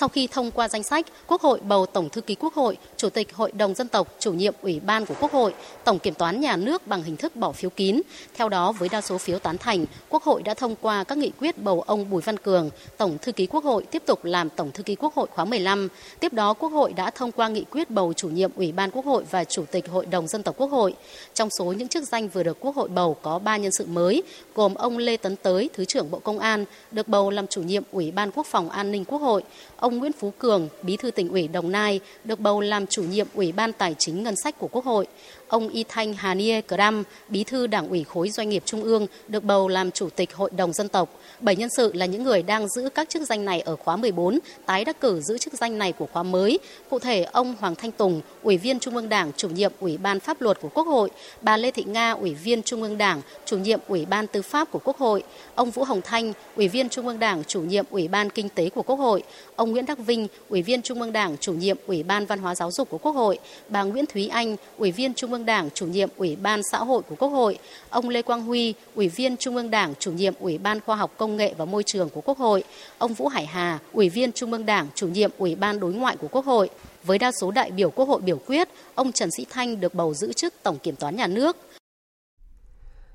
Sau 0.00 0.08
khi 0.08 0.26
thông 0.26 0.50
qua 0.50 0.68
danh 0.68 0.82
sách, 0.82 1.06
Quốc 1.26 1.42
hội 1.42 1.60
bầu 1.60 1.86
Tổng 1.86 2.08
thư 2.08 2.20
ký 2.20 2.34
Quốc 2.34 2.54
hội, 2.54 2.78
Chủ 2.96 3.10
tịch 3.10 3.34
Hội 3.34 3.52
đồng 3.52 3.74
dân 3.74 3.88
tộc, 3.88 4.14
chủ 4.18 4.32
nhiệm 4.32 4.54
Ủy 4.62 4.80
ban 4.80 5.06
của 5.06 5.14
Quốc 5.20 5.32
hội, 5.32 5.54
Tổng 5.84 5.98
kiểm 5.98 6.14
toán 6.14 6.40
nhà 6.40 6.56
nước 6.56 6.86
bằng 6.86 7.02
hình 7.02 7.16
thức 7.16 7.36
bỏ 7.36 7.52
phiếu 7.52 7.70
kín. 7.70 8.00
Theo 8.34 8.48
đó, 8.48 8.72
với 8.72 8.88
đa 8.88 9.00
số 9.00 9.18
phiếu 9.18 9.38
tán 9.38 9.58
thành, 9.58 9.84
Quốc 10.08 10.22
hội 10.22 10.42
đã 10.42 10.54
thông 10.54 10.76
qua 10.80 11.04
các 11.04 11.18
nghị 11.18 11.30
quyết 11.40 11.62
bầu 11.62 11.80
ông 11.80 12.10
Bùi 12.10 12.22
Văn 12.22 12.36
Cường, 12.36 12.70
Tổng 12.96 13.18
thư 13.22 13.32
ký 13.32 13.46
Quốc 13.46 13.64
hội 13.64 13.84
tiếp 13.90 14.02
tục 14.06 14.24
làm 14.24 14.50
Tổng 14.50 14.70
thư 14.70 14.82
ký 14.82 14.94
Quốc 14.94 15.14
hội 15.14 15.26
khóa 15.34 15.44
15. 15.44 15.88
Tiếp 16.20 16.32
đó, 16.32 16.54
Quốc 16.54 16.68
hội 16.68 16.92
đã 16.92 17.10
thông 17.10 17.32
qua 17.32 17.48
nghị 17.48 17.64
quyết 17.70 17.90
bầu 17.90 18.12
chủ 18.12 18.28
nhiệm 18.28 18.50
Ủy 18.56 18.72
ban 18.72 18.90
Quốc 18.90 19.04
hội 19.04 19.24
và 19.30 19.44
Chủ 19.44 19.64
tịch 19.70 19.88
Hội 19.88 20.06
đồng 20.06 20.28
dân 20.28 20.42
tộc 20.42 20.54
Quốc 20.58 20.70
hội. 20.70 20.94
Trong 21.34 21.50
số 21.50 21.64
những 21.64 21.88
chức 21.88 22.08
danh 22.08 22.28
vừa 22.28 22.42
được 22.42 22.60
Quốc 22.60 22.76
hội 22.76 22.88
bầu 22.88 23.16
có 23.22 23.38
3 23.38 23.56
nhân 23.56 23.72
sự 23.72 23.86
mới, 23.86 24.22
gồm 24.54 24.74
ông 24.74 24.98
Lê 24.98 25.16
Tấn 25.16 25.36
Tới, 25.36 25.70
Thứ 25.72 25.84
trưởng 25.84 26.10
Bộ 26.10 26.18
Công 26.18 26.38
an, 26.38 26.64
được 26.90 27.08
bầu 27.08 27.30
làm 27.30 27.46
chủ 27.46 27.62
nhiệm 27.62 27.82
Ủy 27.92 28.10
ban 28.10 28.30
Quốc 28.30 28.46
phòng 28.46 28.70
An 28.70 28.90
ninh 28.92 29.04
Quốc 29.04 29.18
hội, 29.18 29.42
ông 29.78 29.98
Nguyễn 29.98 30.12
Phú 30.12 30.32
Cường, 30.38 30.68
Bí 30.82 30.96
thư 30.96 31.10
tỉnh 31.10 31.28
ủy 31.28 31.48
Đồng 31.48 31.72
Nai, 31.72 32.00
được 32.24 32.40
bầu 32.40 32.60
làm 32.60 32.86
chủ 32.86 33.02
nhiệm 33.02 33.26
Ủy 33.34 33.52
ban 33.52 33.72
Tài 33.72 33.94
chính 33.98 34.22
Ngân 34.22 34.34
sách 34.36 34.58
của 34.58 34.68
Quốc 34.68 34.84
hội 34.84 35.06
ông 35.48 35.68
Y 35.68 35.84
Thanh 35.88 36.14
Hà 36.14 36.34
Nia 36.34 36.60
Cram, 36.60 37.04
bí 37.28 37.44
thư 37.44 37.66
Đảng 37.66 37.88
ủy 37.88 38.04
khối 38.04 38.30
doanh 38.30 38.48
nghiệp 38.48 38.62
Trung 38.66 38.82
ương, 38.82 39.06
được 39.28 39.44
bầu 39.44 39.68
làm 39.68 39.90
chủ 39.90 40.08
tịch 40.16 40.34
Hội 40.34 40.50
đồng 40.56 40.72
dân 40.72 40.88
tộc. 40.88 41.08
Bảy 41.40 41.56
nhân 41.56 41.68
sự 41.76 41.92
là 41.92 42.06
những 42.06 42.22
người 42.22 42.42
đang 42.42 42.68
giữ 42.68 42.88
các 42.94 43.08
chức 43.08 43.22
danh 43.22 43.44
này 43.44 43.60
ở 43.60 43.76
khóa 43.76 43.96
14, 43.96 44.38
tái 44.66 44.84
đắc 44.84 45.00
cử 45.00 45.20
giữ 45.20 45.38
chức 45.38 45.54
danh 45.54 45.78
này 45.78 45.92
của 45.92 46.06
khóa 46.12 46.22
mới. 46.22 46.58
Cụ 46.90 46.98
thể, 46.98 47.22
ông 47.22 47.54
Hoàng 47.60 47.74
Thanh 47.74 47.92
Tùng, 47.92 48.20
Ủy 48.42 48.56
viên 48.56 48.80
Trung 48.80 48.96
ương 48.96 49.08
Đảng, 49.08 49.32
chủ 49.36 49.48
nhiệm 49.48 49.72
Ủy 49.80 49.96
ban 49.96 50.20
Pháp 50.20 50.40
luật 50.40 50.60
của 50.60 50.68
Quốc 50.68 50.86
hội, 50.86 51.10
bà 51.42 51.56
Lê 51.56 51.70
Thị 51.70 51.84
Nga, 51.86 52.10
Ủy 52.10 52.34
viên 52.34 52.62
Trung 52.62 52.82
ương 52.82 52.98
Đảng, 52.98 53.20
chủ 53.44 53.58
nhiệm 53.58 53.80
Ủy 53.88 54.06
ban 54.06 54.26
Tư 54.26 54.42
pháp 54.42 54.70
của 54.70 54.80
Quốc 54.84 54.98
hội, 54.98 55.22
ông 55.54 55.70
Vũ 55.70 55.84
Hồng 55.84 56.00
Thanh, 56.04 56.32
Ủy 56.56 56.68
viên 56.68 56.88
Trung 56.88 57.06
ương 57.06 57.18
Đảng, 57.18 57.44
chủ 57.44 57.60
nhiệm 57.60 57.84
Ủy 57.90 58.08
ban 58.08 58.30
Kinh 58.30 58.48
tế 58.48 58.70
của 58.70 58.82
Quốc 58.82 58.96
hội, 58.96 59.22
ông 59.56 59.70
Nguyễn 59.70 59.86
Đắc 59.86 59.98
Vinh, 59.98 60.28
Ủy 60.48 60.62
viên 60.62 60.82
Trung 60.82 61.00
ương 61.00 61.12
Đảng, 61.12 61.36
chủ 61.40 61.52
nhiệm 61.52 61.76
Ủy 61.86 62.02
ban 62.02 62.26
Văn 62.26 62.38
hóa 62.38 62.54
Giáo 62.54 62.70
dục 62.70 62.90
của 62.90 62.98
Quốc 62.98 63.12
hội, 63.12 63.38
bà 63.68 63.82
Nguyễn 63.82 64.06
Thúy 64.06 64.28
Anh, 64.28 64.56
Ủy 64.78 64.92
viên 64.92 65.14
Trung 65.14 65.32
ương 65.32 65.37
Đảng, 65.46 65.70
chủ 65.70 65.86
nhiệm 65.86 66.08
Ủy 66.16 66.36
ban 66.36 66.60
Xã 66.72 66.78
hội 66.78 67.02
của 67.02 67.14
Quốc 67.14 67.28
hội, 67.28 67.58
ông 67.90 68.08
Lê 68.08 68.22
Quang 68.22 68.42
Huy, 68.42 68.74
Ủy 68.94 69.08
viên 69.08 69.36
Trung 69.36 69.56
ương 69.56 69.70
Đảng, 69.70 69.94
chủ 69.98 70.12
nhiệm 70.12 70.34
Ủy 70.40 70.58
ban 70.58 70.80
Khoa 70.80 70.96
học 70.96 71.12
Công 71.16 71.36
nghệ 71.36 71.54
và 71.58 71.64
Môi 71.64 71.82
trường 71.82 72.08
của 72.10 72.20
Quốc 72.20 72.38
hội, 72.38 72.64
ông 72.98 73.14
Vũ 73.14 73.28
Hải 73.28 73.46
Hà, 73.46 73.78
Ủy 73.92 74.08
viên 74.08 74.32
Trung 74.32 74.52
ương 74.52 74.66
Đảng, 74.66 74.86
chủ 74.94 75.08
nhiệm 75.08 75.30
Ủy 75.38 75.54
ban 75.54 75.80
Đối 75.80 75.92
ngoại 75.92 76.16
của 76.16 76.28
Quốc 76.28 76.44
hội. 76.44 76.70
Với 77.04 77.18
đa 77.18 77.32
số 77.32 77.50
đại 77.50 77.70
biểu 77.70 77.90
Quốc 77.90 78.08
hội 78.08 78.20
biểu 78.20 78.38
quyết, 78.46 78.68
ông 78.94 79.12
Trần 79.12 79.30
Sĩ 79.30 79.46
Thanh 79.50 79.80
được 79.80 79.94
bầu 79.94 80.14
giữ 80.14 80.32
chức 80.32 80.54
Tổng 80.62 80.78
Kiểm 80.78 80.96
toán 80.96 81.16
Nhà 81.16 81.26
nước. 81.26 81.56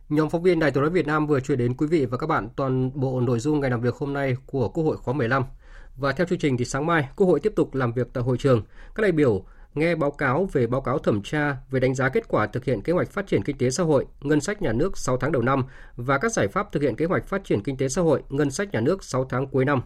Nhóm 0.09 0.29
phóng 0.29 0.43
viên 0.43 0.59
Đài 0.59 0.71
Tiếng 0.71 0.81
nói 0.81 0.89
Việt 0.89 1.07
Nam 1.07 1.27
vừa 1.27 1.39
chuyển 1.39 1.57
đến 1.57 1.73
quý 1.73 1.87
vị 1.87 2.05
và 2.05 2.17
các 2.17 2.27
bạn 2.27 2.49
toàn 2.55 2.91
bộ 2.93 3.21
nội 3.21 3.39
dung 3.39 3.59
ngày 3.59 3.69
làm 3.69 3.81
việc 3.81 3.95
hôm 3.95 4.13
nay 4.13 4.35
của 4.45 4.69
Quốc 4.69 4.83
hội 4.83 4.97
khóa 4.97 5.13
15. 5.13 5.43
Và 5.97 6.11
theo 6.11 6.27
chương 6.27 6.39
trình 6.39 6.57
thì 6.57 6.65
sáng 6.65 6.85
mai, 6.85 7.07
Quốc 7.15 7.27
hội 7.27 7.39
tiếp 7.39 7.53
tục 7.55 7.75
làm 7.75 7.93
việc 7.93 8.07
tại 8.13 8.23
hội 8.23 8.37
trường. 8.37 8.63
Các 8.95 9.01
đại 9.01 9.11
biểu 9.11 9.45
nghe 9.75 9.95
báo 9.95 10.11
cáo 10.11 10.49
về 10.51 10.67
báo 10.67 10.81
cáo 10.81 10.99
thẩm 10.99 11.23
tra 11.23 11.57
về 11.71 11.79
đánh 11.79 11.95
giá 11.95 12.09
kết 12.09 12.27
quả 12.27 12.47
thực 12.47 12.65
hiện 12.65 12.81
kế 12.81 12.93
hoạch 12.93 13.11
phát 13.11 13.27
triển 13.27 13.43
kinh 13.43 13.57
tế 13.57 13.69
xã 13.69 13.83
hội, 13.83 14.05
ngân 14.21 14.41
sách 14.41 14.61
nhà 14.61 14.73
nước 14.73 14.97
6 14.97 15.17
tháng 15.17 15.31
đầu 15.31 15.41
năm 15.41 15.63
và 15.95 16.17
các 16.17 16.31
giải 16.31 16.47
pháp 16.47 16.71
thực 16.71 16.83
hiện 16.83 16.95
kế 16.95 17.05
hoạch 17.05 17.27
phát 17.27 17.43
triển 17.43 17.63
kinh 17.63 17.77
tế 17.77 17.89
xã 17.89 18.01
hội, 18.01 18.23
ngân 18.29 18.51
sách 18.51 18.73
nhà 18.73 18.79
nước 18.79 19.03
6 19.03 19.25
tháng 19.25 19.47
cuối 19.47 19.65
năm. 19.65 19.81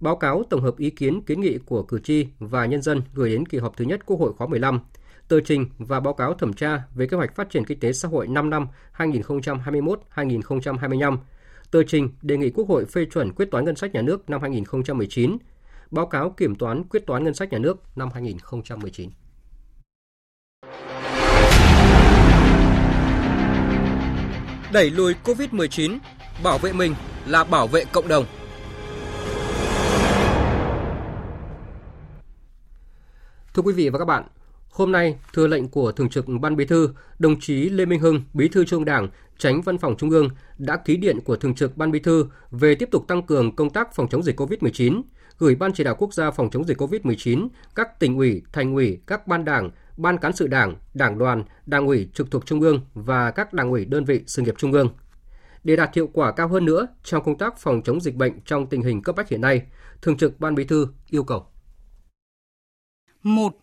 Báo 0.00 0.16
cáo 0.16 0.42
tổng 0.50 0.62
hợp 0.62 0.78
ý 0.78 0.90
kiến 0.90 1.22
kiến 1.22 1.40
nghị 1.40 1.58
của 1.58 1.82
cử 1.82 1.98
tri 1.98 2.26
và 2.38 2.66
nhân 2.66 2.82
dân 2.82 3.02
gửi 3.14 3.30
đến 3.30 3.46
kỳ 3.46 3.58
họp 3.58 3.76
thứ 3.76 3.84
nhất 3.84 4.06
Quốc 4.06 4.20
hội 4.20 4.32
khóa 4.32 4.46
15 4.46 4.80
tờ 5.28 5.40
trình 5.40 5.66
và 5.78 6.00
báo 6.00 6.14
cáo 6.14 6.34
thẩm 6.34 6.52
tra 6.52 6.82
về 6.94 7.06
kế 7.06 7.16
hoạch 7.16 7.36
phát 7.36 7.50
triển 7.50 7.64
kinh 7.64 7.80
tế 7.80 7.92
xã 7.92 8.08
hội 8.08 8.28
5 8.28 8.50
năm 8.50 8.68
2021-2025, 8.96 11.16
tờ 11.70 11.82
trình 11.82 12.10
đề 12.22 12.36
nghị 12.36 12.50
Quốc 12.50 12.68
hội 12.68 12.84
phê 12.84 13.04
chuẩn 13.04 13.32
quyết 13.32 13.50
toán 13.50 13.64
ngân 13.64 13.76
sách 13.76 13.94
nhà 13.94 14.02
nước 14.02 14.30
năm 14.30 14.40
2019, 14.40 15.36
báo 15.90 16.06
cáo 16.06 16.30
kiểm 16.30 16.54
toán 16.54 16.84
quyết 16.84 17.06
toán 17.06 17.24
ngân 17.24 17.34
sách 17.34 17.52
nhà 17.52 17.58
nước 17.58 17.78
năm 17.96 18.08
2019. 18.14 19.10
Đẩy 24.72 24.90
lùi 24.90 25.14
COVID-19, 25.24 25.98
bảo 26.42 26.58
vệ 26.58 26.72
mình 26.72 26.94
là 27.26 27.44
bảo 27.44 27.66
vệ 27.66 27.84
cộng 27.92 28.08
đồng. 28.08 28.24
Thưa 33.54 33.62
quý 33.62 33.72
vị 33.72 33.88
và 33.88 33.98
các 33.98 34.04
bạn, 34.04 34.24
Hôm 34.72 34.92
nay, 34.92 35.18
thừa 35.32 35.46
lệnh 35.46 35.68
của 35.68 35.92
Thường 35.92 36.08
trực 36.08 36.24
Ban 36.40 36.56
Bí 36.56 36.64
thư, 36.64 36.90
đồng 37.18 37.40
chí 37.40 37.68
Lê 37.68 37.84
Minh 37.84 38.00
Hưng, 38.00 38.22
Bí 38.34 38.48
thư 38.48 38.64
Trung 38.64 38.84
Đảng, 38.84 39.08
Tránh 39.38 39.62
Văn 39.62 39.78
phòng 39.78 39.96
Trung 39.96 40.10
ương 40.10 40.28
đã 40.58 40.76
ký 40.76 40.96
điện 40.96 41.20
của 41.20 41.36
Thường 41.36 41.54
trực 41.54 41.76
Ban 41.76 41.90
Bí 41.90 42.00
thư 42.00 42.26
về 42.50 42.74
tiếp 42.74 42.88
tục 42.90 43.04
tăng 43.08 43.22
cường 43.22 43.56
công 43.56 43.70
tác 43.70 43.94
phòng 43.94 44.08
chống 44.08 44.22
dịch 44.22 44.40
COVID-19, 44.40 45.02
gửi 45.38 45.54
Ban 45.54 45.72
chỉ 45.72 45.84
đạo 45.84 45.94
quốc 45.98 46.14
gia 46.14 46.30
phòng 46.30 46.50
chống 46.50 46.64
dịch 46.64 46.80
COVID-19, 46.80 47.48
các 47.74 48.00
tỉnh 48.00 48.16
ủy, 48.18 48.42
thành 48.52 48.74
ủy, 48.74 48.98
các 49.06 49.26
ban 49.26 49.44
đảng, 49.44 49.70
ban 50.02 50.18
cán 50.18 50.32
sự 50.32 50.46
đảng, 50.46 50.76
đảng 50.94 51.18
đoàn, 51.18 51.44
đảng 51.66 51.86
ủy 51.86 52.08
trực 52.14 52.30
thuộc 52.30 52.46
Trung 52.46 52.60
ương 52.60 52.80
và 52.94 53.30
các 53.30 53.52
đảng 53.52 53.70
ủy 53.70 53.84
đơn 53.84 54.04
vị 54.04 54.20
sự 54.26 54.42
nghiệp 54.42 54.54
Trung 54.58 54.72
ương. 54.72 54.88
Để 55.64 55.76
đạt 55.76 55.94
hiệu 55.94 56.10
quả 56.12 56.32
cao 56.32 56.48
hơn 56.48 56.64
nữa 56.64 56.86
trong 57.04 57.24
công 57.24 57.38
tác 57.38 57.58
phòng 57.58 57.82
chống 57.84 58.00
dịch 58.00 58.14
bệnh 58.14 58.40
trong 58.44 58.66
tình 58.66 58.82
hình 58.82 59.02
cấp 59.02 59.16
bách 59.16 59.28
hiện 59.28 59.40
nay, 59.40 59.62
Thường 60.02 60.16
trực 60.16 60.40
Ban 60.40 60.54
Bí 60.54 60.64
thư 60.64 60.88
yêu 61.10 61.24
cầu 61.24 61.46
1 63.22 63.56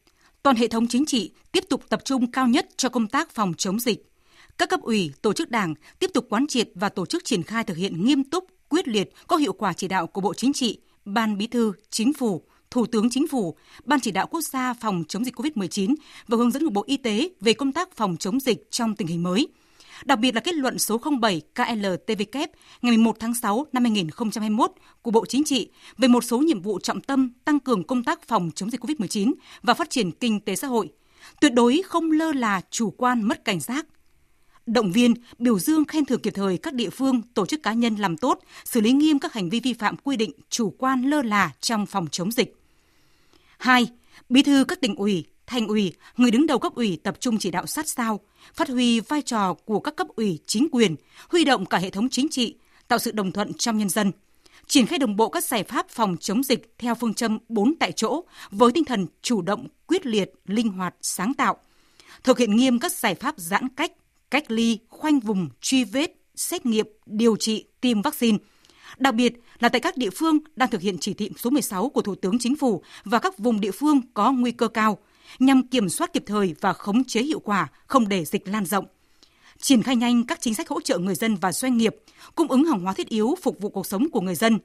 toàn 0.43 0.55
hệ 0.55 0.67
thống 0.67 0.87
chính 0.87 1.05
trị 1.05 1.31
tiếp 1.51 1.63
tục 1.69 1.81
tập 1.89 1.99
trung 2.05 2.31
cao 2.31 2.47
nhất 2.47 2.67
cho 2.77 2.89
công 2.89 3.07
tác 3.07 3.31
phòng 3.31 3.53
chống 3.57 3.79
dịch. 3.79 4.11
Các 4.57 4.69
cấp 4.69 4.79
ủy, 4.81 5.11
tổ 5.21 5.33
chức 5.33 5.51
đảng 5.51 5.73
tiếp 5.99 6.11
tục 6.13 6.25
quán 6.29 6.47
triệt 6.47 6.69
và 6.75 6.89
tổ 6.89 7.05
chức 7.05 7.25
triển 7.25 7.43
khai 7.43 7.63
thực 7.63 7.77
hiện 7.77 8.05
nghiêm 8.05 8.23
túc, 8.23 8.45
quyết 8.69 8.87
liệt, 8.87 9.09
có 9.27 9.35
hiệu 9.35 9.53
quả 9.53 9.73
chỉ 9.73 9.87
đạo 9.87 10.07
của 10.07 10.21
Bộ 10.21 10.33
Chính 10.33 10.53
trị, 10.53 10.79
Ban 11.05 11.37
Bí 11.37 11.47
thư, 11.47 11.73
Chính 11.89 12.13
phủ, 12.13 12.43
Thủ 12.71 12.85
tướng 12.85 13.09
Chính 13.09 13.27
phủ, 13.27 13.55
Ban 13.85 13.99
chỉ 13.99 14.11
đạo 14.11 14.27
quốc 14.27 14.41
gia 14.41 14.73
phòng 14.73 15.03
chống 15.07 15.25
dịch 15.25 15.35
COVID-19 15.35 15.95
và 16.27 16.37
hướng 16.37 16.51
dẫn 16.51 16.63
của 16.63 16.69
Bộ 16.69 16.83
Y 16.87 16.97
tế 16.97 17.29
về 17.41 17.53
công 17.53 17.71
tác 17.71 17.95
phòng 17.95 18.17
chống 18.17 18.39
dịch 18.39 18.71
trong 18.71 18.95
tình 18.95 19.07
hình 19.07 19.23
mới– 19.23 19.47
đặc 20.05 20.19
biệt 20.19 20.35
là 20.35 20.41
kết 20.41 20.55
luận 20.55 20.79
số 20.79 21.01
07 21.21 21.41
KLTVK 21.55 22.35
ngày 22.81 22.97
11 22.97 23.15
tháng 23.19 23.33
6 23.33 23.65
năm 23.73 23.83
2021 23.83 24.71
của 25.01 25.11
Bộ 25.11 25.25
Chính 25.25 25.43
trị 25.43 25.69
về 25.97 26.07
một 26.07 26.23
số 26.23 26.37
nhiệm 26.37 26.61
vụ 26.61 26.79
trọng 26.79 27.01
tâm 27.01 27.33
tăng 27.45 27.59
cường 27.59 27.83
công 27.83 28.03
tác 28.03 28.27
phòng 28.27 28.51
chống 28.55 28.69
dịch 28.69 28.81
COVID-19 28.81 29.33
và 29.61 29.73
phát 29.73 29.89
triển 29.89 30.11
kinh 30.11 30.39
tế 30.39 30.55
xã 30.55 30.67
hội. 30.67 30.89
Tuyệt 31.41 31.53
đối 31.53 31.81
không 31.85 32.11
lơ 32.11 32.31
là 32.31 32.61
chủ 32.69 32.91
quan 32.91 33.27
mất 33.27 33.45
cảnh 33.45 33.59
giác, 33.59 33.85
động 34.65 34.91
viên, 34.91 35.13
biểu 35.39 35.59
dương 35.59 35.85
khen 35.85 36.05
thưởng 36.05 36.21
kịp 36.21 36.33
thời 36.35 36.57
các 36.57 36.73
địa 36.73 36.89
phương, 36.89 37.21
tổ 37.33 37.45
chức 37.45 37.63
cá 37.63 37.73
nhân 37.73 37.95
làm 37.95 38.17
tốt, 38.17 38.39
xử 38.65 38.81
lý 38.81 38.91
nghiêm 38.91 39.19
các 39.19 39.33
hành 39.33 39.49
vi 39.49 39.59
vi 39.59 39.73
phạm 39.73 39.97
quy 39.97 40.17
định 40.17 40.31
chủ 40.49 40.69
quan 40.77 41.01
lơ 41.01 41.21
là 41.21 41.51
trong 41.59 41.85
phòng 41.85 42.07
chống 42.11 42.31
dịch. 42.31 42.58
2. 43.59 43.87
Bí 44.29 44.43
thư 44.43 44.65
các 44.67 44.81
tỉnh 44.81 44.95
ủy, 44.95 45.25
thành 45.47 45.67
ủy, 45.67 45.93
người 46.17 46.31
đứng 46.31 46.47
đầu 46.47 46.59
cấp 46.59 46.75
ủy 46.75 46.99
tập 47.03 47.15
trung 47.19 47.37
chỉ 47.37 47.51
đạo 47.51 47.65
sát 47.65 47.87
sao, 47.87 48.19
phát 48.53 48.69
huy 48.69 48.99
vai 48.99 49.21
trò 49.21 49.53
của 49.53 49.79
các 49.79 49.95
cấp 49.95 50.07
ủy 50.15 50.39
chính 50.45 50.67
quyền, 50.71 50.95
huy 51.29 51.43
động 51.43 51.65
cả 51.65 51.77
hệ 51.77 51.89
thống 51.89 52.09
chính 52.09 52.29
trị, 52.29 52.55
tạo 52.87 52.99
sự 52.99 53.11
đồng 53.11 53.31
thuận 53.31 53.53
trong 53.53 53.77
nhân 53.77 53.89
dân, 53.89 54.11
triển 54.67 54.85
khai 54.85 54.99
đồng 54.99 55.15
bộ 55.15 55.29
các 55.29 55.43
giải 55.43 55.63
pháp 55.63 55.89
phòng 55.89 56.17
chống 56.17 56.43
dịch 56.43 56.73
theo 56.77 56.95
phương 56.95 57.13
châm 57.13 57.39
4 57.49 57.75
tại 57.79 57.91
chỗ 57.91 58.23
với 58.51 58.71
tinh 58.71 58.85
thần 58.85 59.07
chủ 59.21 59.41
động, 59.41 59.67
quyết 59.87 60.05
liệt, 60.05 60.31
linh 60.45 60.69
hoạt, 60.69 60.95
sáng 61.01 61.33
tạo. 61.33 61.57
Thực 62.23 62.39
hiện 62.39 62.55
nghiêm 62.55 62.79
các 62.79 62.91
giải 62.91 63.15
pháp 63.15 63.35
giãn 63.37 63.69
cách, 63.69 63.91
cách 64.31 64.51
ly, 64.51 64.79
khoanh 64.89 65.19
vùng, 65.19 65.49
truy 65.61 65.83
vết, 65.83 66.15
xét 66.35 66.65
nghiệm, 66.65 66.87
điều 67.05 67.35
trị, 67.35 67.65
tiêm 67.81 68.01
vaccine. 68.01 68.37
Đặc 68.97 69.15
biệt 69.15 69.33
là 69.59 69.69
tại 69.69 69.81
các 69.81 69.97
địa 69.97 70.09
phương 70.09 70.39
đang 70.55 70.69
thực 70.69 70.81
hiện 70.81 70.97
chỉ 70.97 71.13
thị 71.13 71.29
số 71.37 71.49
16 71.49 71.89
của 71.89 72.01
Thủ 72.01 72.15
tướng 72.15 72.39
Chính 72.39 72.55
phủ 72.55 72.83
và 73.03 73.19
các 73.19 73.37
vùng 73.37 73.59
địa 73.59 73.71
phương 73.71 74.01
có 74.13 74.31
nguy 74.31 74.51
cơ 74.51 74.67
cao– 74.67 74.97
nhằm 75.39 75.67
kiểm 75.67 75.89
soát 75.89 76.13
kịp 76.13 76.23
thời 76.25 76.55
và 76.61 76.73
khống 76.73 77.03
chế 77.03 77.21
hiệu 77.21 77.39
quả, 77.39 77.67
không 77.87 78.07
để 78.07 78.25
dịch 78.25 78.47
lan 78.47 78.65
rộng. 78.65 78.85
Triển 79.59 79.83
khai 79.83 79.95
nhanh 79.95 80.23
các 80.23 80.41
chính 80.41 80.55
sách 80.55 80.69
hỗ 80.69 80.81
trợ 80.81 80.97
người 80.97 81.15
dân 81.15 81.35
và 81.35 81.51
doanh 81.51 81.77
nghiệp, 81.77 81.95
cung 82.35 82.47
ứng 82.47 82.65
hàng 82.65 82.79
hóa 82.79 82.93
thiết 82.93 83.09
yếu 83.09 83.35
phục 83.41 83.59
vụ 83.59 83.69
cuộc 83.69 83.85
sống 83.85 84.09
của 84.09 84.21
người 84.21 84.35
dân, 84.35 84.59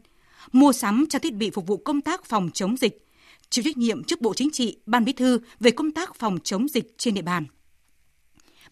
mua 0.52 0.72
sắm 0.72 1.06
trang 1.08 1.22
thiết 1.22 1.34
bị 1.34 1.50
phục 1.50 1.66
vụ 1.66 1.76
công 1.76 2.00
tác 2.00 2.24
phòng 2.24 2.50
chống 2.54 2.76
dịch, 2.76 3.06
chịu 3.50 3.64
trách 3.64 3.76
nhiệm 3.76 4.04
trước 4.04 4.20
Bộ 4.20 4.34
Chính 4.34 4.50
trị, 4.50 4.78
Ban 4.86 5.04
Bí 5.04 5.12
thư 5.12 5.40
về 5.60 5.70
công 5.70 5.90
tác 5.90 6.14
phòng 6.14 6.38
chống 6.44 6.68
dịch 6.68 6.94
trên 6.98 7.14
địa 7.14 7.22
bàn. 7.22 7.46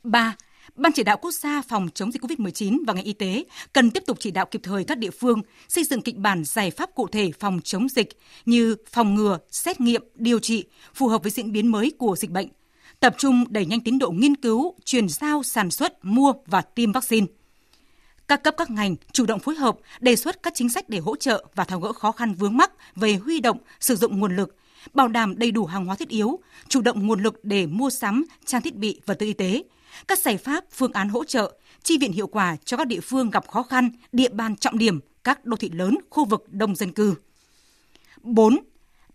3. 0.02 0.37
Ban 0.75 0.93
chỉ 0.93 1.02
đạo 1.02 1.17
quốc 1.17 1.31
gia 1.31 1.62
phòng 1.62 1.88
chống 1.95 2.12
dịch 2.12 2.23
COVID-19 2.23 2.79
và 2.87 2.95
ngành 2.95 3.05
y 3.05 3.12
tế 3.12 3.45
cần 3.73 3.91
tiếp 3.91 4.02
tục 4.07 4.17
chỉ 4.21 4.31
đạo 4.31 4.47
kịp 4.47 4.61
thời 4.62 4.85
các 4.85 4.99
địa 4.99 5.11
phương 5.11 5.43
xây 5.69 5.85
dựng 5.85 6.02
kịch 6.02 6.17
bản 6.17 6.45
giải 6.45 6.71
pháp 6.71 6.95
cụ 6.95 7.07
thể 7.07 7.31
phòng 7.38 7.61
chống 7.64 7.88
dịch 7.88 8.09
như 8.47 8.76
phòng 8.91 9.14
ngừa, 9.14 9.38
xét 9.50 9.81
nghiệm, 9.81 10.02
điều 10.14 10.38
trị 10.38 10.64
phù 10.95 11.09
hợp 11.09 11.23
với 11.23 11.31
diễn 11.31 11.52
biến 11.52 11.67
mới 11.67 11.93
của 11.99 12.17
dịch 12.17 12.31
bệnh, 12.31 12.49
tập 13.00 13.14
trung 13.19 13.45
đẩy 13.49 13.67
nhanh 13.67 13.81
tiến 13.81 13.99
độ 13.99 14.11
nghiên 14.11 14.37
cứu, 14.37 14.75
chuyển 14.85 15.09
giao, 15.09 15.43
sản 15.43 15.71
xuất, 15.71 16.05
mua 16.05 16.33
và 16.47 16.61
tiêm 16.61 16.93
vaccine. 16.93 17.26
Các 18.29 18.43
cấp 18.43 18.55
các 18.57 18.71
ngành 18.71 18.97
chủ 19.12 19.26
động 19.26 19.41
phối 19.41 19.55
hợp, 19.55 19.76
đề 20.00 20.17
xuất 20.17 20.43
các 20.43 20.52
chính 20.57 20.69
sách 20.69 20.88
để 20.88 20.99
hỗ 20.99 21.17
trợ 21.17 21.47
và 21.55 21.64
tháo 21.64 21.81
gỡ 21.81 21.93
khó 21.93 22.12
khăn 22.12 22.35
vướng 22.35 22.57
mắc 22.57 22.73
về 22.97 23.14
huy 23.14 23.41
động, 23.41 23.59
sử 23.81 23.97
dụng 23.97 24.21
nguồn 24.21 24.37
lực, 24.37 24.57
bảo 24.95 25.09
đảm 25.09 25.38
đầy 25.38 25.50
đủ 25.50 25.64
hàng 25.67 25.87
hóa 25.87 25.97
thiết 25.97 26.09
yếu, 26.09 26.38
chủ 26.69 26.81
động 26.81 27.07
nguồn 27.07 27.23
lực 27.23 27.45
để 27.45 27.67
mua 27.67 27.91
sắm 27.91 28.25
trang 28.45 28.62
thiết 28.62 28.76
bị 28.76 29.00
vật 29.07 29.14
tư 29.14 29.26
y 29.26 29.33
tế, 29.33 29.62
các 30.08 30.18
giải 30.18 30.37
pháp, 30.37 30.64
phương 30.72 30.92
án 30.92 31.08
hỗ 31.08 31.25
trợ, 31.25 31.52
chi 31.82 31.99
viện 31.99 32.12
hiệu 32.12 32.26
quả 32.26 32.56
cho 32.64 32.76
các 32.76 32.87
địa 32.87 33.00
phương 33.00 33.30
gặp 33.30 33.49
khó 33.49 33.62
khăn, 33.62 33.90
địa 34.12 34.28
bàn 34.28 34.56
trọng 34.56 34.78
điểm, 34.78 35.00
các 35.25 35.44
đô 35.44 35.56
thị 35.56 35.70
lớn, 35.75 35.99
khu 36.11 36.25
vực 36.25 36.46
đông 36.50 36.75
dân 36.75 36.92
cư. 36.92 37.14
4. 38.22 38.56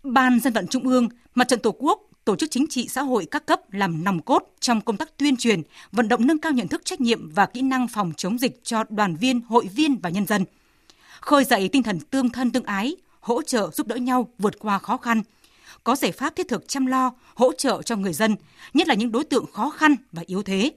Ban 0.02 0.40
dân 0.40 0.52
vận 0.52 0.66
Trung 0.66 0.88
ương, 0.88 1.08
Mặt 1.34 1.48
trận 1.48 1.60
Tổ 1.60 1.74
quốc, 1.78 2.02
tổ 2.24 2.36
chức 2.36 2.50
chính 2.50 2.66
trị 2.66 2.88
xã 2.88 3.02
hội 3.02 3.26
các 3.30 3.46
cấp 3.46 3.72
làm 3.72 4.04
nòng 4.04 4.22
cốt 4.22 4.42
trong 4.60 4.80
công 4.80 4.96
tác 4.96 5.16
tuyên 5.16 5.36
truyền, 5.36 5.62
vận 5.92 6.08
động 6.08 6.26
nâng 6.26 6.38
cao 6.38 6.52
nhận 6.52 6.68
thức 6.68 6.84
trách 6.84 7.00
nhiệm 7.00 7.30
và 7.30 7.46
kỹ 7.46 7.62
năng 7.62 7.88
phòng 7.88 8.12
chống 8.16 8.38
dịch 8.38 8.60
cho 8.64 8.84
đoàn 8.88 9.16
viên, 9.16 9.40
hội 9.40 9.66
viên 9.74 9.96
và 10.02 10.10
nhân 10.10 10.26
dân. 10.26 10.44
Khơi 11.20 11.44
dậy 11.44 11.68
tinh 11.68 11.82
thần 11.82 12.00
tương 12.00 12.30
thân 12.30 12.50
tương 12.50 12.64
ái, 12.64 12.96
hỗ 13.20 13.42
trợ 13.42 13.70
giúp 13.72 13.86
đỡ 13.86 13.96
nhau 13.96 14.28
vượt 14.38 14.58
qua 14.58 14.78
khó 14.78 14.96
khăn– 14.96 15.22
có 15.84 15.96
giải 15.96 16.12
pháp 16.12 16.36
thiết 16.36 16.48
thực 16.48 16.68
chăm 16.68 16.86
lo, 16.86 17.12
hỗ 17.34 17.52
trợ 17.52 17.82
cho 17.82 17.96
người 17.96 18.12
dân, 18.12 18.36
nhất 18.74 18.88
là 18.88 18.94
những 18.94 19.12
đối 19.12 19.24
tượng 19.24 19.52
khó 19.52 19.70
khăn 19.70 19.96
và 20.12 20.22
yếu 20.26 20.42
thế. 20.42 20.70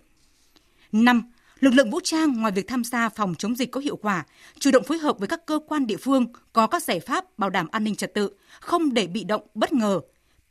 5. 0.92 1.24
Lực 1.60 1.74
lượng 1.74 1.92
vũ 1.92 2.00
trang 2.04 2.42
ngoài 2.42 2.52
việc 2.52 2.68
tham 2.68 2.84
gia 2.84 3.10
phòng 3.10 3.36
chống 3.36 3.56
dịch 3.56 3.72
có 3.72 3.82
hiệu 3.82 3.96
quả, 3.96 4.26
chủ 4.60 4.72
động 4.72 4.84
phối 4.84 4.98
hợp 4.98 5.20
với 5.20 5.28
các 5.28 5.46
cơ 5.46 5.60
quan 5.68 5.88
địa 5.88 5.98
phương 5.98 6.26
có 6.54 6.68
các 6.68 6.84
giải 6.84 7.00
pháp 7.00 7.40
bảo 7.40 7.50
đảm 7.50 7.68
an 7.72 7.84
ninh 7.84 7.96
trật 7.96 8.14
tự, 8.14 8.32
không 8.60 8.94
để 8.94 9.08
bị 9.08 9.24
động 9.24 9.48
bất 9.54 9.74
ngờ, 9.74 10.00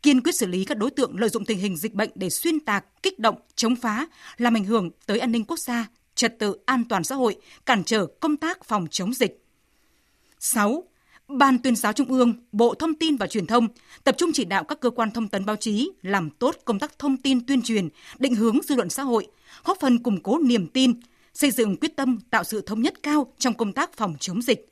kiên 0.02 0.20
quyết 0.20 0.32
xử 0.32 0.46
lý 0.46 0.64
các 0.64 0.78
đối 0.78 0.90
tượng 0.90 1.18
lợi 1.18 1.28
dụng 1.30 1.44
tình 1.44 1.58
hình 1.58 1.76
dịch 1.76 1.94
bệnh 1.94 2.10
để 2.14 2.30
xuyên 2.30 2.60
tạc, 2.60 3.02
kích 3.02 3.18
động, 3.18 3.36
chống 3.54 3.76
phá, 3.76 4.06
làm 4.36 4.56
ảnh 4.56 4.64
hưởng 4.64 4.90
tới 5.06 5.18
an 5.18 5.32
ninh 5.32 5.44
quốc 5.44 5.58
gia, 5.58 5.86
trật 6.14 6.38
tự 6.38 6.56
an 6.66 6.84
toàn 6.88 7.04
xã 7.04 7.14
hội, 7.14 7.36
cản 7.66 7.84
trở 7.84 8.06
công 8.20 8.36
tác 8.36 8.64
phòng 8.64 8.86
chống 8.90 9.14
dịch. 9.14 9.44
6. 10.38 10.84
Ban 11.38 11.58
tuyên 11.58 11.76
giáo 11.76 11.92
Trung 11.92 12.08
ương, 12.08 12.34
Bộ 12.52 12.74
Thông 12.74 12.94
tin 12.94 13.16
và 13.16 13.26
Truyền 13.26 13.46
thông 13.46 13.68
tập 14.04 14.14
trung 14.18 14.30
chỉ 14.34 14.44
đạo 14.44 14.64
các 14.64 14.80
cơ 14.80 14.90
quan 14.90 15.10
thông 15.10 15.28
tấn 15.28 15.46
báo 15.46 15.56
chí 15.56 15.90
làm 16.02 16.30
tốt 16.30 16.56
công 16.64 16.78
tác 16.78 16.98
thông 16.98 17.16
tin 17.16 17.46
tuyên 17.46 17.62
truyền, 17.62 17.88
định 18.18 18.34
hướng 18.34 18.58
dư 18.62 18.74
luận 18.74 18.90
xã 18.90 19.02
hội, 19.02 19.26
góp 19.64 19.78
phần 19.80 19.98
củng 19.98 20.22
cố 20.22 20.38
niềm 20.38 20.66
tin, 20.66 20.92
xây 21.34 21.50
dựng 21.50 21.76
quyết 21.76 21.96
tâm 21.96 22.18
tạo 22.30 22.44
sự 22.44 22.60
thống 22.60 22.82
nhất 22.82 22.94
cao 23.02 23.32
trong 23.38 23.54
công 23.54 23.72
tác 23.72 23.96
phòng 23.96 24.14
chống 24.20 24.42
dịch, 24.42 24.66